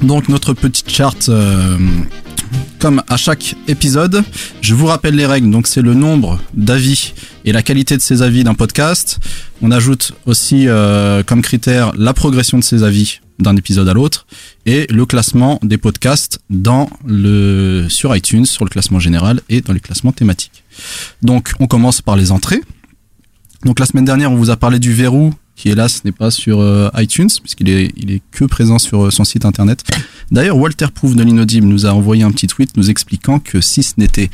donc 0.00 0.30
notre 0.30 0.54
petite 0.54 0.88
charte, 0.88 1.28
euh, 1.28 1.76
comme 2.78 3.02
à 3.06 3.18
chaque 3.18 3.54
épisode, 3.68 4.24
je 4.62 4.72
vous 4.72 4.86
rappelle 4.86 5.14
les 5.14 5.26
règles. 5.26 5.50
Donc 5.50 5.66
c'est 5.66 5.82
le 5.82 5.92
nombre 5.92 6.40
d'avis 6.54 7.12
et 7.44 7.52
la 7.52 7.62
qualité 7.62 7.98
de 7.98 8.00
ces 8.00 8.22
avis 8.22 8.44
d'un 8.44 8.54
podcast. 8.54 9.18
On 9.60 9.70
ajoute 9.72 10.12
aussi 10.24 10.68
euh, 10.68 11.22
comme 11.22 11.42
critère 11.42 11.92
la 11.98 12.14
progression 12.14 12.56
de 12.56 12.64
ces 12.64 12.82
avis 12.82 13.20
d'un 13.38 13.54
épisode 13.56 13.90
à 13.90 13.92
l'autre 13.92 14.26
et 14.64 14.86
le 14.88 15.04
classement 15.04 15.58
des 15.62 15.76
podcasts 15.76 16.38
dans 16.48 16.88
le 17.04 17.88
sur 17.90 18.16
iTunes, 18.16 18.46
sur 18.46 18.64
le 18.64 18.70
classement 18.70 19.00
général 19.00 19.42
et 19.50 19.60
dans 19.60 19.74
les 19.74 19.80
classements 19.80 20.12
thématiques. 20.12 20.64
Donc 21.20 21.52
on 21.60 21.66
commence 21.66 22.00
par 22.00 22.16
les 22.16 22.32
entrées. 22.32 22.62
Donc 23.66 23.78
la 23.78 23.84
semaine 23.84 24.06
dernière, 24.06 24.32
on 24.32 24.36
vous 24.36 24.48
a 24.48 24.56
parlé 24.56 24.78
du 24.78 24.94
verrou 24.94 25.34
qui 25.60 25.68
hélas 25.68 26.04
n'est 26.06 26.12
pas 26.12 26.30
sur 26.30 26.60
euh, 26.60 26.88
iTunes 26.96 27.28
puisqu'il 27.42 27.68
est 27.68 27.92
il 27.94 28.10
est 28.10 28.22
que 28.30 28.46
présent 28.46 28.78
sur 28.78 29.04
euh, 29.04 29.10
son 29.10 29.24
site 29.24 29.44
internet. 29.44 29.84
D'ailleurs, 30.30 30.56
Walter 30.56 30.86
Proof 30.94 31.14
de 31.14 31.22
l'inaudible 31.22 31.66
nous 31.66 31.84
a 31.84 31.90
envoyé 31.90 32.22
un 32.22 32.30
petit 32.32 32.46
tweet 32.46 32.78
nous 32.78 32.88
expliquant 32.88 33.40
que 33.40 33.60
si 33.60 33.82
ce 33.82 33.94
n'était 33.98 34.30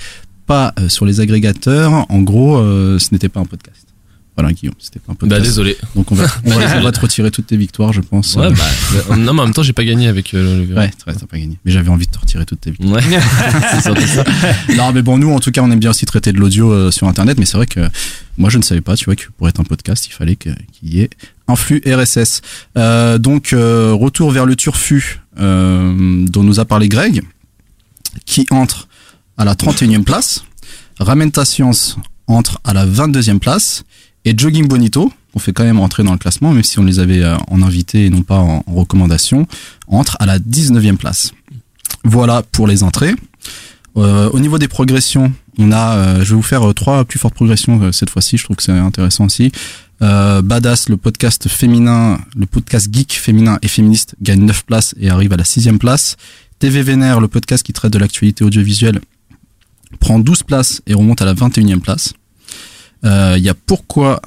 pas 0.47 0.72
euh, 0.79 0.89
sur 0.89 1.05
les 1.05 1.18
agrégateurs, 1.18 2.07
en 2.09 2.22
gros, 2.22 2.59
ce 2.59 3.09
n'était 3.11 3.29
pas 3.29 3.41
un 3.41 3.45
podcast. 3.45 3.86
Voilà, 4.37 4.53
Guillaume, 4.53 4.74
c'était 4.78 4.99
un 5.09 5.12
Bah 5.12 5.16
podcast. 5.20 5.43
désolé. 5.43 5.76
Donc 5.95 6.12
on 6.12 6.14
va, 6.14 6.26
on 6.45 6.51
va, 6.51 6.78
on 6.78 6.82
va 6.82 6.93
te 6.93 7.01
retirer 7.01 7.30
toutes 7.30 7.47
tes 7.47 7.57
victoires, 7.57 7.93
je 7.95 8.03
pense. 8.03 8.34
Ouais, 8.34 8.47
Euh, 8.47 8.51
bah, 8.51 9.16
non, 9.16 9.32
mais 9.32 9.41
en 9.41 9.45
même 9.47 9.55
temps, 9.55 9.62
j'ai 9.62 9.72
pas 9.72 9.84
gagné 9.84 10.09
avec 10.09 10.34
euh, 10.34 10.66
le. 10.66 10.74
Ouais, 10.74 10.91
t'as 11.05 11.12
pas 11.26 11.39
gagné. 11.39 11.59
Mais 11.64 11.72
j'avais 11.72 11.89
envie 11.89 12.07
de 12.07 12.11
te 12.11 12.18
retirer 12.18 12.45
toutes 12.45 12.61
tes 12.61 12.70
victoires. 12.72 12.93
Ouais. 12.97 13.03
c'est 13.82 14.07
ça. 14.07 14.24
non, 14.76 14.93
mais 14.93 15.01
bon, 15.03 15.16
nous, 15.18 15.32
en 15.32 15.41
tout 15.41 15.51
cas, 15.51 15.62
on 15.62 15.70
aime 15.70 15.78
bien 15.80 15.91
aussi 15.91 16.05
traiter 16.05 16.32
de 16.32 16.39
l'audio 16.39 16.70
euh, 16.70 16.91
sur 16.91 17.09
Internet, 17.09 17.39
mais 17.39 17.47
c'est 17.47 17.57
vrai 17.57 17.66
que 17.66 17.80
moi, 18.37 18.51
je 18.51 18.59
ne 18.59 18.62
savais 18.62 18.82
pas, 18.82 18.95
tu 18.97 19.07
vois, 19.07 19.16
que 19.16 19.24
pour 19.39 19.49
être 19.49 19.59
un 19.61 19.64
podcast, 19.64 20.07
il 20.07 20.12
fallait 20.12 20.37
qu'il 20.37 20.55
y 20.82 21.01
ait 21.01 21.09
un 21.49 21.57
flux 21.57 21.80
RSS. 21.87 22.43
Euh, 22.76 23.16
donc, 23.18 23.53
euh, 23.55 23.95
retour 23.95 24.30
vers 24.32 24.45
le 24.45 24.55
turfu 24.57 25.20
euh, 25.39 26.26
dont 26.26 26.43
nous 26.43 26.61
a 26.61 26.66
parlé 26.66 26.89
Greg, 26.89 27.22
qui 28.26 28.47
entre 28.51 28.89
à 29.39 29.45
la 29.45 29.55
31e 29.55 30.05
place. 30.05 30.45
Ramène 30.99 31.30
ta 31.30 31.45
science 31.45 31.97
entre 32.26 32.59
à 32.64 32.72
la 32.74 32.87
22e 32.87 33.39
place. 33.39 33.84
Et 34.27 34.35
Jogging 34.37 34.66
Bonito, 34.66 35.12
qu'on 35.33 35.39
fait 35.39 35.53
quand 35.53 35.62
même 35.62 35.79
rentrer 35.79 36.03
dans 36.03 36.11
le 36.11 36.18
classement, 36.18 36.53
même 36.53 36.64
si 36.64 36.81
on 36.81 36.83
les 36.83 36.99
avait 36.99 37.22
euh, 37.22 37.37
en 37.47 37.62
invité 37.62 38.07
et 38.07 38.11
non 38.11 38.22
pas 38.22 38.39
en, 38.39 38.64
recommandation, 38.66 39.47
entre 39.87 40.16
à 40.18 40.27
la 40.27 40.41
19e 40.41 40.97
place. 40.97 41.33
Voilà 42.03 42.43
pour 42.43 42.66
les 42.66 42.83
entrées. 42.83 43.14
Euh, 43.97 44.29
au 44.31 44.41
niveau 44.41 44.59
des 44.59 44.66
progressions, 44.66 45.33
on 45.59 45.70
a, 45.70 45.97
euh, 45.97 46.24
je 46.24 46.31
vais 46.31 46.35
vous 46.35 46.43
faire 46.43 46.74
trois 46.74 47.05
plus 47.05 47.20
fortes 47.20 47.35
progressions 47.35 47.93
cette 47.93 48.11
fois-ci. 48.11 48.37
Je 48.37 48.43
trouve 48.43 48.57
que 48.57 48.64
c'est 48.64 48.72
intéressant 48.72 49.27
aussi. 49.27 49.53
Badass, 50.01 50.89
le 50.89 50.97
podcast 50.97 51.49
féminin, 51.49 52.18
le 52.37 52.47
podcast 52.47 52.89
geek 52.93 53.12
féminin 53.12 53.59
et 53.62 53.68
féministe 53.68 54.16
gagne 54.20 54.45
9 54.45 54.64
places 54.66 54.95
et 55.01 55.09
arrive 55.09 55.33
à 55.33 55.37
la 55.37 55.45
sixième 55.45 55.79
place. 55.79 56.16
TV 56.59 56.83
Vénère, 56.83 57.20
le 57.20 57.29
podcast 57.29 57.64
qui 57.64 57.72
traite 57.72 57.93
de 57.93 57.99
l'actualité 57.99 58.45
audiovisuelle, 58.45 59.01
prend 60.01 60.18
12 60.18 60.43
places 60.43 60.83
et 60.89 60.95
remonte 60.95 61.22
à 61.22 61.24
la 61.24 61.35
21e 61.35 61.79
place. 61.79 62.12
Euh, 63.07 63.35
Il 63.39 63.45
y 63.45 63.49
a 63.49 63.55
Pourquoi 63.55 64.21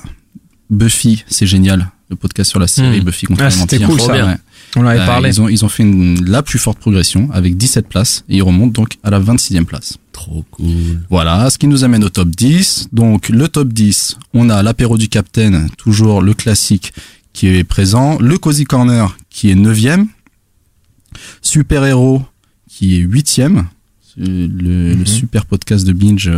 Buffy, 0.69 1.23
c'est 1.27 1.47
génial, 1.47 1.89
le 2.09 2.15
podcast 2.15 2.49
sur 2.49 2.59
la 2.59 2.67
série 2.67 3.01
Mmh. 3.01 3.03
Buffy 3.03 3.25
contre 3.25 3.43
Ah, 3.43 3.49
les 3.71 3.79
cool, 3.85 3.99
ça. 4.01 4.13
Ouais. 4.13 4.35
On 4.75 4.81
en 4.81 4.85
avait 4.85 4.99
Euh, 4.99 5.05
parlé. 5.05 5.29
Ils 5.29 5.41
ont, 5.41 5.49
ils 5.49 5.65
ont 5.65 5.69
fait 5.69 5.81
une- 5.83 6.23
la 6.29 6.43
plus 6.43 6.59
forte 6.59 6.77
progression 6.79 7.29
avec 7.31 7.57
17 7.57 7.87
places 7.87 8.23
et 8.29 8.37
ils 8.37 8.43
remontent 8.43 8.71
donc 8.81 8.97
à 9.03 9.09
la 9.09 9.19
26e 9.19 9.65
place. 9.65 9.97
Trop 10.11 10.45
cool. 10.51 11.01
Voilà, 11.09 11.49
ce 11.49 11.57
qui 11.57 11.65
nous 11.67 11.83
amène 11.83 12.03
au 12.03 12.09
top 12.09 12.29
10. 12.29 12.89
Donc 12.93 13.29
le 13.29 13.47
top 13.47 13.69
10, 13.73 14.17
on 14.33 14.49
a 14.51 14.61
l'apéro 14.61 14.97
du 14.97 15.07
Capitaine, 15.09 15.69
toujours 15.77 16.21
le 16.21 16.33
classique 16.35 16.93
qui 17.33 17.47
est 17.47 17.63
présent, 17.63 18.19
le 18.19 18.37
Cozy 18.37 18.65
Corner 18.65 19.17
qui 19.31 19.49
est 19.49 19.55
9e, 19.55 20.05
Super 21.41 21.83
Héros 21.85 22.21
qui 22.67 22.95
est 22.97 23.03
8e, 23.03 23.65
C'est 24.15 24.21
le, 24.27 24.93
le 24.93 25.05
super 25.05 25.45
podcast 25.45 25.85
de 25.85 25.93
Binge 25.93 26.29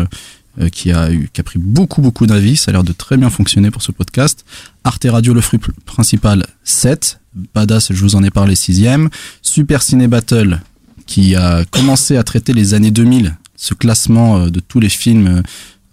euh, 0.60 0.70
qui 0.70 0.92
a 0.92 1.12
eu, 1.12 1.30
qui 1.32 1.40
a 1.42 1.44
pris 1.44 1.60
beaucoup 1.60 2.02
beaucoup 2.02 2.26
d'avis, 2.26 2.58
ça 2.58 2.70
a 2.70 2.74
l'air 2.74 2.84
de 2.84 2.92
très 2.94 3.18
bien 3.18 3.30
fonctionner 3.30 3.72
pour 3.72 3.82
ce 3.82 3.92
podcast. 3.92 4.44
Arte 4.84 5.06
Radio 5.10 5.34
le 5.34 5.42
fruit 5.42 5.60
pr- 5.60 5.72
principal 5.86 6.46
7, 6.64 7.20
Badass, 7.54 7.94
je 7.94 8.02
vous 8.02 8.16
en 8.16 8.24
ai 8.24 8.30
parlé 8.32 8.56
6e, 8.56 9.10
Super 9.42 9.82
Ciné 9.82 10.08
Battle 10.08 10.60
qui 11.06 11.36
a 11.36 11.66
commencé 11.66 12.16
à 12.18 12.24
traiter 12.24 12.54
les 12.54 12.74
années 12.74 12.92
2000, 12.92 13.36
ce 13.56 13.74
classement 13.74 14.38
euh, 14.38 14.50
de 14.50 14.60
tous 14.60 14.80
les 14.80 14.90
films, 14.90 15.42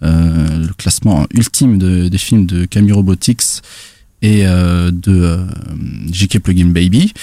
euh, 0.03 0.57
le 0.67 0.73
classement 0.73 1.25
ultime 1.33 1.77
de- 1.77 2.07
des 2.09 2.17
films 2.17 2.45
de 2.45 2.65
Camille 2.65 2.93
Robotics 2.93 3.61
et 4.21 4.43
de 4.43 4.91
euh, 5.07 5.45
JK 6.11 6.39
Plugin 6.39 6.67
Baby, 6.73 7.13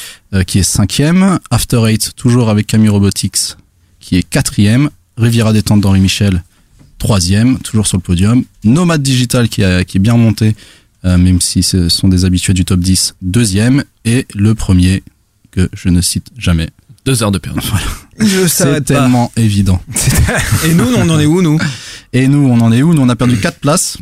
qui 0.46 0.58
est 0.60 0.62
cinquième. 0.62 1.38
After 1.50 1.82
Eight, 1.86 2.12
toujours 2.16 2.48
avec 2.48 2.66
Camille 2.66 2.88
Robotics, 2.88 3.56
qui 4.00 4.16
est 4.16 4.22
quatrième. 4.22 4.88
Riviera 5.18 5.52
détente 5.52 5.82
d'Henri 5.82 6.00
Michel, 6.00 6.42
troisième, 6.98 7.58
toujours 7.58 7.86
sur 7.86 7.96
le 7.98 8.02
podium. 8.02 8.44
Nomad 8.64 9.02
Digital, 9.02 9.48
qui, 9.48 9.62
a- 9.64 9.84
qui 9.84 9.96
est 9.98 10.00
bien 10.00 10.14
remonté, 10.14 10.54
euh, 11.04 11.18
même 11.18 11.40
si 11.40 11.62
ce 11.62 11.88
sont 11.88 12.08
des 12.08 12.24
habitués 12.24 12.54
du 12.54 12.64
top 12.64 12.80
10, 12.80 13.14
deuxième. 13.22 13.84
Et 14.04 14.26
le 14.34 14.54
premier, 14.54 15.02
que 15.50 15.68
je 15.72 15.88
ne 15.88 16.00
cite 16.00 16.28
jamais. 16.38 16.68
Deux 17.04 17.22
heures 17.22 17.30
de 17.32 17.38
perdu. 17.38 17.60
Je 18.18 18.46
C'est 18.48 18.80
tellement 18.80 19.30
évident. 19.36 19.80
Et 20.64 20.72
nous, 20.74 20.86
on 20.96 21.08
en 21.10 21.20
est 21.20 21.26
où, 21.26 21.42
nous? 21.42 21.58
Et 22.12 22.26
nous, 22.28 22.48
on 22.48 22.60
en 22.60 22.72
est 22.72 22.82
où? 22.82 22.94
Nous, 22.94 23.02
on 23.02 23.08
a 23.08 23.14
perdu 23.16 23.36
4 23.36 23.58
places. 23.60 23.98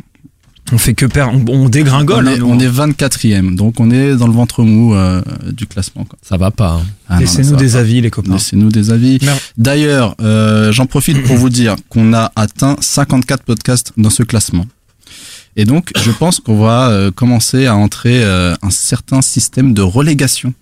On 0.71 0.77
fait 0.79 0.95
que 0.95 1.05
perdre, 1.05 1.33
on, 1.47 1.53
on 1.65 1.69
dégringole. 1.69 2.27
on, 2.27 2.31
hein, 2.31 2.35
est, 2.37 2.41
on 2.41 2.59
est 2.59 2.67
24e, 2.67 3.55
donc 3.55 3.79
on 3.79 3.91
est 3.91 4.15
dans 4.15 4.25
le 4.27 4.33
ventre 4.33 4.63
mou 4.63 4.95
euh, 4.95 5.21
du 5.51 5.67
classement. 5.67 6.05
Quoi. 6.05 6.17
Ça 6.23 6.37
va 6.37 6.49
pas. 6.49 6.79
hein. 6.81 6.85
Ah 7.07 7.19
Laissez-nous 7.19 7.55
des 7.55 7.73
pas. 7.73 7.77
avis, 7.79 8.01
les 8.01 8.09
copains. 8.09 8.33
Laissez-nous 8.33 8.69
des 8.69 8.89
avis. 8.91 9.19
Merde. 9.21 9.37
D'ailleurs, 9.57 10.15
euh, 10.21 10.71
j'en 10.71 10.87
profite 10.87 11.21
pour 11.23 11.35
vous 11.37 11.49
dire 11.49 11.75
qu'on 11.89 12.13
a 12.13 12.31
atteint 12.35 12.75
54 12.79 13.43
podcasts 13.43 13.91
dans 13.97 14.09
ce 14.09 14.23
classement. 14.23 14.65
Et 15.55 15.65
donc, 15.65 15.91
je 16.03 16.11
pense 16.11 16.39
qu'on 16.39 16.59
va 16.59 16.89
euh, 16.89 17.11
commencer 17.11 17.67
à 17.67 17.75
entrer 17.75 18.23
euh, 18.23 18.55
un 18.63 18.71
certain 18.71 19.21
système 19.21 19.73
de 19.73 19.81
relégation. 19.83 20.53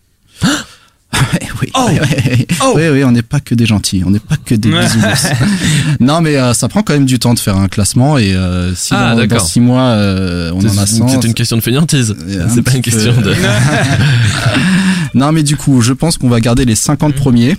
Oui, 1.62 1.70
Oh. 1.76 1.88
oui, 1.90 2.46
Oh. 2.62 2.74
oui, 2.76 2.90
oui, 2.92 3.04
on 3.04 3.12
n'est 3.12 3.22
pas 3.22 3.40
que 3.40 3.56
des 3.56 3.66
gentils, 3.66 4.04
on 4.06 4.10
n'est 4.12 4.20
pas 4.20 4.36
que 4.38 4.54
des 4.56 4.70
bisounours. 4.70 5.28
non, 6.00 6.22
mais 6.22 6.36
euh, 6.36 6.54
ça 6.54 6.68
prend 6.68 6.84
quand 6.84 6.94
même 6.94 7.06
du 7.06 7.20
temps 7.20 7.34
de 7.34 7.40
faire 7.40 7.58
un 7.58 7.68
classement 7.68 8.18
et 8.18 8.34
euh, 8.34 8.76
si 8.76 8.94
Ah, 8.96 9.16
dans, 9.16 9.26
dans 9.26 9.40
six 9.40 9.60
mois 9.60 9.82
euh, 9.84 10.52
on 10.54 10.60
en 10.60 10.78
a 10.78 10.86
C'est 10.86 10.98
100, 10.98 11.08
c'est 11.22 11.28
une 11.28 11.34
question 11.34 11.56
de 11.58 11.62
fainéantise. 11.62 12.12
un 12.20 12.50
C'est 12.50 12.62
pas 12.62 12.74
une 12.76 12.82
question 12.82 13.14
peu. 13.14 13.22
de. 13.22 13.36
non, 15.14 15.32
mais 15.32 15.44
du 15.44 15.56
coup, 15.58 15.82
je 15.82 15.94
pense 15.94 16.18
qu'on 16.18 16.30
va 16.30 16.40
garder 16.40 16.66
les 16.66 16.76
50 16.76 17.14
premiers. 17.16 17.58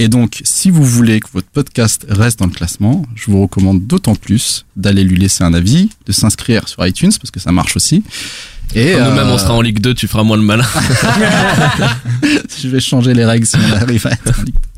Et 0.00 0.06
donc, 0.08 0.40
si 0.44 0.70
vous 0.70 0.84
voulez 0.84 1.18
que 1.18 1.26
votre 1.32 1.48
podcast 1.48 2.06
reste 2.08 2.38
dans 2.38 2.46
le 2.46 2.52
classement, 2.52 3.04
je 3.16 3.30
vous 3.32 3.42
recommande 3.42 3.84
d'autant 3.86 4.14
plus 4.14 4.64
d'aller 4.76 5.02
lui 5.02 5.16
laisser 5.16 5.42
un 5.42 5.54
avis, 5.54 5.88
de 6.06 6.12
s'inscrire 6.12 6.68
sur 6.68 6.86
iTunes, 6.86 7.10
parce 7.20 7.32
que 7.32 7.40
ça 7.40 7.50
marche 7.50 7.74
aussi. 7.74 8.04
Et 8.74 8.92
Quand 8.92 9.10
nous-mêmes 9.10 9.28
euh, 9.28 9.34
on 9.34 9.38
sera 9.38 9.54
en 9.54 9.62
Ligue 9.62 9.80
2, 9.80 9.94
tu 9.94 10.06
feras 10.08 10.22
moins 10.22 10.36
le 10.36 10.42
malin. 10.42 10.64
je 12.60 12.68
vais 12.68 12.80
changer 12.80 13.14
les 13.14 13.24
règles 13.24 13.46
si 13.46 13.56
on 13.56 13.76
arrive 13.76 14.06
à 14.06 14.12
être 14.12 14.38
en 14.38 14.42
Ligue 14.42 14.54
2. 14.54 14.68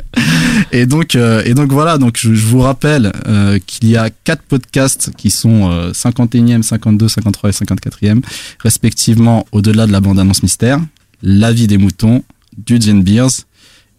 Et 0.72 0.86
donc, 0.86 1.14
euh, 1.14 1.42
et 1.44 1.54
donc 1.54 1.72
voilà, 1.72 1.98
donc 1.98 2.16
je, 2.16 2.34
je 2.34 2.46
vous 2.46 2.60
rappelle 2.60 3.12
euh, 3.26 3.58
qu'il 3.64 3.88
y 3.88 3.96
a 3.96 4.10
quatre 4.10 4.42
podcasts 4.42 5.10
qui 5.16 5.30
sont 5.30 5.70
euh, 5.70 5.92
51e, 5.92 6.62
52, 6.62 7.08
53 7.08 7.50
et 7.50 7.52
54e, 7.52 8.22
respectivement 8.60 9.46
au-delà 9.52 9.86
de 9.86 9.92
la 9.92 10.00
bande-annonce 10.00 10.42
mystère, 10.42 10.80
La 11.22 11.52
vie 11.52 11.66
des 11.66 11.78
moutons, 11.78 12.24
Dudes 12.56 12.88
and 12.88 12.98
Beers 12.98 13.44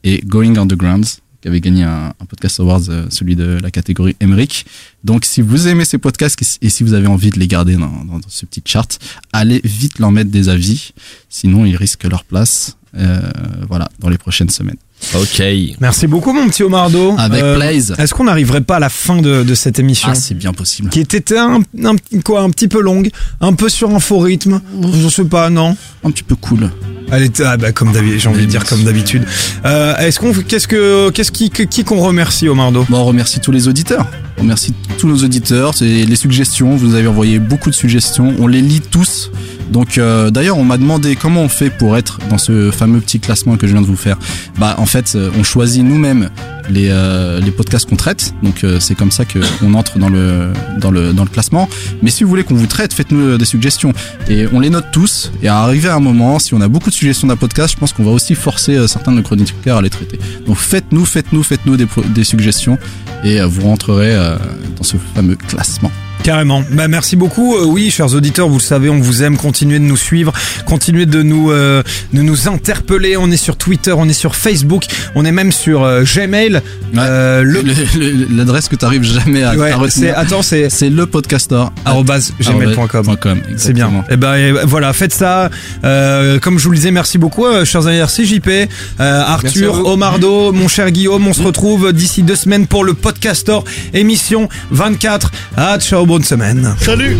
et 0.03 0.21
Going 0.25 0.57
Underground, 0.57 1.05
qui 1.41 1.47
avait 1.47 1.61
gagné 1.61 1.83
un, 1.83 2.13
podcast 2.29 2.59
awards, 2.59 2.89
euh, 2.89 3.05
celui 3.09 3.35
de 3.35 3.57
la 3.61 3.71
catégorie 3.71 4.15
Emmerich. 4.19 4.65
Donc 5.03 5.25
si 5.25 5.41
vous 5.41 5.67
aimez 5.67 5.85
ces 5.85 5.97
podcasts 5.97 6.39
et 6.61 6.69
si 6.69 6.83
vous 6.83 6.93
avez 6.93 7.07
envie 7.07 7.31
de 7.31 7.39
les 7.39 7.47
garder 7.47 7.75
dans, 7.75 8.05
dans 8.05 8.19
ce 8.27 8.45
petit 8.45 8.61
chart, 8.63 8.99
allez 9.33 9.61
vite 9.63 9.99
leur 9.99 10.11
mettre 10.11 10.31
des 10.31 10.49
avis, 10.49 10.93
sinon 11.29 11.65
ils 11.65 11.75
risquent 11.75 12.05
leur 12.05 12.23
place. 12.23 12.77
Euh, 12.97 13.19
voilà, 13.69 13.89
dans 13.99 14.09
les 14.09 14.17
prochaines 14.17 14.49
semaines. 14.49 14.75
ok. 15.15 15.41
Merci 15.79 16.07
beaucoup, 16.07 16.33
mon 16.33 16.47
petit 16.47 16.63
Omardo. 16.63 17.15
Avec 17.17 17.41
Euh, 17.41 17.55
plaise. 17.57 17.95
Est-ce 17.97 18.13
qu'on 18.13 18.25
n'arriverait 18.25 18.61
pas 18.61 18.75
à 18.75 18.79
la 18.79 18.89
fin 18.89 19.21
de, 19.21 19.43
de 19.43 19.55
cette 19.55 19.79
émission 19.79 20.09
Ah, 20.11 20.15
c'est 20.15 20.33
bien 20.35 20.53
possible. 20.53 20.89
qui 20.89 20.99
était 20.99 21.37
un, 21.37 21.61
un, 21.83 21.95
quoi, 22.23 22.41
un 22.41 22.49
petit 22.49 22.67
peu 22.67 22.81
longue, 22.81 23.09
un 23.39 23.53
peu 23.53 23.69
sur 23.69 23.89
un 23.95 23.99
faux 23.99 24.19
rythme. 24.19 24.61
Je 25.01 25.07
sais 25.09 25.25
pas, 25.25 25.49
non 25.49 25.75
Un 26.03 26.11
petit 26.11 26.23
peu 26.23 26.35
cool. 26.35 26.69
Elle 27.13 27.23
était, 27.23 27.43
ah 27.43 27.57
bah, 27.57 27.71
comme 27.73 27.91
d'habitude, 27.91 28.19
j'ai 28.21 28.29
envie 28.29 28.45
de 28.45 28.51
dire 28.51 28.65
comme 28.65 28.83
d'habitude. 28.83 29.23
Euh, 29.65 29.97
est-ce 29.97 30.17
qu'on, 30.19 30.31
qu'est-ce 30.33 30.67
que, 30.67 31.09
qu'est-ce 31.09 31.31
qui, 31.33 31.49
qui 31.49 31.83
qu'on 31.83 31.99
remercie, 31.99 32.47
Omardo 32.47 32.85
Bon, 32.89 32.99
on 32.99 33.05
remercie 33.05 33.39
tous 33.41 33.51
les 33.51 33.67
auditeurs. 33.67 34.07
On 34.41 34.43
remercie 34.43 34.73
tous 34.97 35.07
nos 35.07 35.17
auditeurs. 35.17 35.75
C'est 35.75 36.03
les 36.03 36.15
suggestions. 36.15 36.75
Vous 36.75 36.87
nous 36.87 36.95
avez 36.95 37.05
envoyé 37.05 37.37
beaucoup 37.37 37.69
de 37.69 37.75
suggestions. 37.75 38.33
On 38.39 38.47
les 38.47 38.63
lit 38.63 38.81
tous. 38.81 39.29
Donc, 39.69 39.99
euh, 39.99 40.31
d'ailleurs, 40.31 40.57
on 40.57 40.63
m'a 40.63 40.79
demandé 40.79 41.15
comment 41.15 41.41
on 41.41 41.47
fait 41.47 41.69
pour 41.69 41.95
être 41.95 42.17
dans 42.27 42.39
ce 42.39 42.71
fameux 42.71 43.01
petit 43.01 43.19
classement 43.19 43.55
que 43.55 43.67
je 43.67 43.73
viens 43.73 43.83
de 43.83 43.87
vous 43.87 43.95
faire. 43.95 44.17
Bah, 44.57 44.73
en 44.79 44.87
fait, 44.87 45.13
euh, 45.13 45.29
on 45.37 45.43
choisit 45.43 45.83
nous-mêmes 45.83 46.31
les, 46.69 46.89
euh, 46.89 47.39
les 47.39 47.51
podcasts 47.51 47.89
qu'on 47.89 47.95
traite. 47.95 48.33
Donc, 48.43 48.63
euh, 48.63 48.79
c'est 48.79 48.95
comme 48.95 49.11
ça 49.11 49.23
qu'on 49.25 49.73
entre 49.73 49.97
dans 49.99 50.09
le, 50.09 50.51
dans, 51.13 51.25
classement. 51.25 51.69
Mais 52.01 52.09
si 52.09 52.23
vous 52.23 52.29
voulez 52.29 52.43
qu'on 52.43 52.55
vous 52.55 52.67
traite, 52.67 52.93
faites-nous 52.93 53.19
euh, 53.19 53.37
des 53.37 53.45
suggestions. 53.45 53.93
Et 54.29 54.47
on 54.51 54.59
les 54.59 54.69
note 54.69 54.85
tous. 54.91 55.31
Et 55.41 55.47
à 55.47 55.57
arriver 55.59 55.89
à 55.89 55.95
un 55.95 55.99
moment, 55.99 56.39
si 56.39 56.53
on 56.53 56.61
a 56.61 56.67
beaucoup 56.67 56.89
de 56.89 56.95
suggestions 56.95 57.27
d'un 57.27 57.37
podcast, 57.37 57.73
je 57.73 57.79
pense 57.79 57.93
qu'on 57.93 58.03
va 58.03 58.11
aussi 58.11 58.35
forcer 58.35 58.87
certains 58.87 59.11
de 59.11 59.17
nos 59.17 59.23
chroniqueurs 59.23 59.77
à 59.77 59.81
les 59.81 59.89
traiter. 59.89 60.19
Donc, 60.45 60.57
faites-nous, 60.57 61.05
faites-nous, 61.05 61.43
faites-nous 61.43 61.77
des, 61.77 61.87
des 62.13 62.23
suggestions. 62.23 62.77
Et 63.23 63.41
vous 63.41 63.61
rentrerez 63.61 64.15
dans 64.77 64.83
ce 64.83 64.97
fameux 65.13 65.35
classement. 65.35 65.91
Carrément. 66.23 66.63
Bah, 66.71 66.87
merci 66.87 67.15
beaucoup. 67.15 67.55
Euh, 67.55 67.65
oui, 67.65 67.89
chers 67.89 68.13
auditeurs, 68.13 68.47
vous 68.47 68.57
le 68.57 68.63
savez, 68.63 68.89
on 68.89 68.99
vous 68.99 69.23
aime. 69.23 69.37
Continuez 69.37 69.79
de 69.79 69.83
nous 69.83 69.97
suivre, 69.97 70.33
continuez 70.65 71.05
de 71.05 71.23
nous 71.23 71.51
euh, 71.51 71.83
de 72.13 72.21
nous 72.21 72.47
interpeller. 72.47 73.17
On 73.17 73.31
est 73.31 73.37
sur 73.37 73.57
Twitter, 73.57 73.91
on 73.91 74.07
est 74.07 74.13
sur 74.13 74.35
Facebook, 74.35 74.85
on 75.15 75.25
est 75.25 75.31
même 75.31 75.51
sur 75.51 75.83
euh, 75.83 76.03
Gmail. 76.03 76.61
Euh, 76.97 77.43
le, 77.43 77.63
L'adresse 78.35 78.67
que 78.67 78.75
tu 78.75 78.85
arrives 78.85 79.03
jamais 79.03 79.43
à, 79.43 79.55
ouais, 79.55 79.71
à 79.71 79.75
c'est 79.75 79.75
retenir, 79.75 80.13
attends, 80.17 80.41
c'est 80.41 80.69
c'est 80.69 80.91
arobase 81.85 82.33
gmail.com. 82.39 83.41
C'est 83.57 83.73
bien. 83.73 83.91
Et 84.09 84.17
ben 84.17 84.35
et 84.35 84.51
voilà, 84.65 84.93
faites 84.93 85.13
ça. 85.13 85.49
Euh, 85.83 86.39
comme 86.39 86.59
je 86.59 86.65
vous 86.65 86.71
le 86.71 86.77
disais, 86.77 86.91
merci 86.91 87.17
beaucoup, 87.17 87.45
euh, 87.45 87.65
chers 87.65 87.81
JP, 87.81 88.47
euh, 88.47 88.67
Merci 88.67 88.69
à 88.99 89.31
Arthur, 89.31 89.73
vous. 89.73 89.85
Omardo, 89.85 90.51
mon 90.51 90.67
cher 90.67 90.91
Guillaume. 90.91 91.27
On 91.27 91.33
se 91.33 91.41
retrouve 91.41 91.93
d'ici 91.93 92.23
deux 92.23 92.35
semaines 92.35 92.67
pour 92.67 92.83
le 92.83 92.93
Podcastor 92.93 93.63
émission 93.93 94.49
24. 94.71 95.31
Ah, 95.57 95.77
ciao, 95.79 96.05
bonne 96.11 96.25
semaine. 96.25 96.75
Salut 96.81 97.15